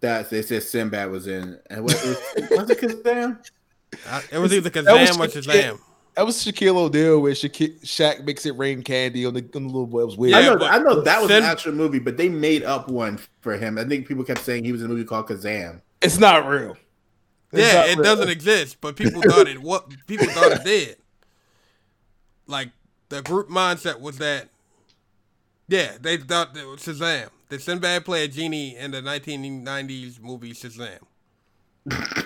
That 0.00 0.30
they 0.30 0.42
said 0.42 0.62
Sinbad 0.62 1.10
was 1.10 1.26
in, 1.26 1.58
and 1.70 1.82
what 1.84 1.94
was, 1.94 2.18
was 2.50 2.70
it 2.70 2.78
Kazam? 2.80 3.38
I, 4.08 4.22
it 4.30 4.38
was 4.38 4.52
either 4.54 4.68
That 4.70 4.84
was 4.84 5.10
Kazam 5.10 5.24
or 5.24 5.28
Shaq- 5.28 5.44
Shazam. 5.44 5.78
That 6.14 6.26
was 6.26 6.36
Shaquille 6.44 6.76
O'Neal 6.76 7.20
where 7.20 7.32
Shaq, 7.32 7.80
Shaq 7.82 8.24
makes 8.24 8.44
it 8.46 8.56
rain 8.56 8.82
candy 8.82 9.24
on 9.24 9.34
the, 9.34 9.40
on 9.54 9.62
the 9.62 9.68
little 9.68 9.86
boy. 9.86 10.00
It 10.02 10.06
was 10.06 10.16
weird. 10.16 10.34
I 10.34 10.42
know, 10.42 10.66
I 10.66 10.78
know 10.78 11.00
that 11.00 11.20
was 11.20 11.28
Sin- 11.30 11.42
an 11.44 11.48
actual 11.48 11.72
movie, 11.72 11.98
but 11.98 12.16
they 12.16 12.28
made 12.28 12.64
up 12.64 12.88
one 12.88 13.18
for 13.40 13.56
him. 13.56 13.78
I 13.78 13.84
think 13.84 14.06
people 14.06 14.24
kept 14.24 14.40
saying 14.40 14.64
he 14.64 14.72
was 14.72 14.82
in 14.82 14.86
a 14.86 14.88
movie 14.88 15.04
called 15.04 15.26
Kazam. 15.28 15.80
It's 16.02 16.18
not 16.18 16.46
real. 16.48 16.76
It's 17.52 17.62
Yeah, 17.72 17.80
not 17.80 17.88
it 17.88 17.94
real. 17.96 18.04
doesn't 18.04 18.28
exist, 18.28 18.80
but 18.80 18.94
people 18.94 19.22
thought 19.22 19.48
it. 19.48 19.60
What 19.62 19.88
people 20.06 20.26
thought 20.26 20.52
it 20.52 20.64
did. 20.64 20.96
Like 22.46 22.70
the 23.08 23.22
group 23.22 23.48
mindset 23.48 24.00
was 24.00 24.18
that. 24.18 24.48
Yeah, 25.68 25.98
they 26.00 26.16
thought 26.16 26.56
it 26.56 26.66
was 26.66 26.80
Shazam. 26.80 27.28
Did 27.50 27.60
Sinbad 27.60 28.04
play 28.06 28.24
a 28.24 28.28
genie 28.28 28.74
in 28.76 28.90
the 28.90 29.02
1990s 29.02 30.20
movie 30.20 30.52
Shazam? 30.52 30.98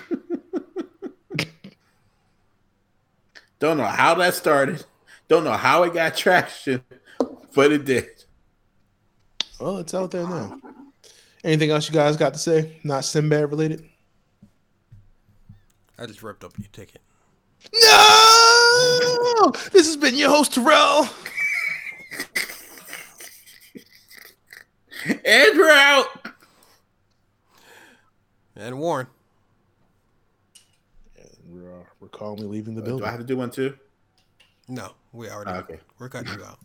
Don't 3.59 3.77
know 3.77 3.85
how 3.85 4.15
that 4.15 4.33
started. 4.33 4.83
Don't 5.27 5.43
know 5.43 5.53
how 5.53 5.83
it 5.83 5.93
got 5.93 6.15
traction, 6.15 6.83
but 7.53 7.71
it 7.71 7.85
did. 7.85 8.25
Well, 9.59 9.77
it's 9.77 9.93
out 9.93 10.11
there 10.11 10.27
now. 10.27 10.59
Anything 11.43 11.71
else 11.71 11.87
you 11.87 11.93
guys 11.93 12.17
got 12.17 12.33
to 12.33 12.39
say? 12.39 12.79
Not 12.83 13.05
Sinbad 13.05 13.49
related? 13.49 13.87
I 15.97 16.05
just 16.05 16.23
ripped 16.23 16.43
up 16.43 16.57
your 16.57 16.67
ticket. 16.71 17.01
No! 17.73 19.51
This 19.71 19.87
has 19.87 19.97
been 19.97 20.15
your 20.15 20.29
host, 20.29 20.53
Terrell. 20.53 21.07
Andrew 25.25 25.67
out. 25.69 26.07
And 28.55 28.79
Warren. 28.79 29.07
We're, 31.45 31.73
uh, 31.73 31.83
we're 31.99 32.07
calmly 32.07 32.45
leaving 32.45 32.75
the 32.75 32.81
Do 32.81 32.87
building. 32.87 33.07
I 33.07 33.11
have 33.11 33.19
to 33.19 33.25
do 33.25 33.37
one 33.37 33.51
too? 33.51 33.75
No, 34.67 34.93
we 35.11 35.29
already. 35.29 35.51
Oh, 35.51 35.59
okay. 35.59 35.79
We're 35.99 36.09
cutting 36.09 36.33
you 36.33 36.43
out. 36.43 36.59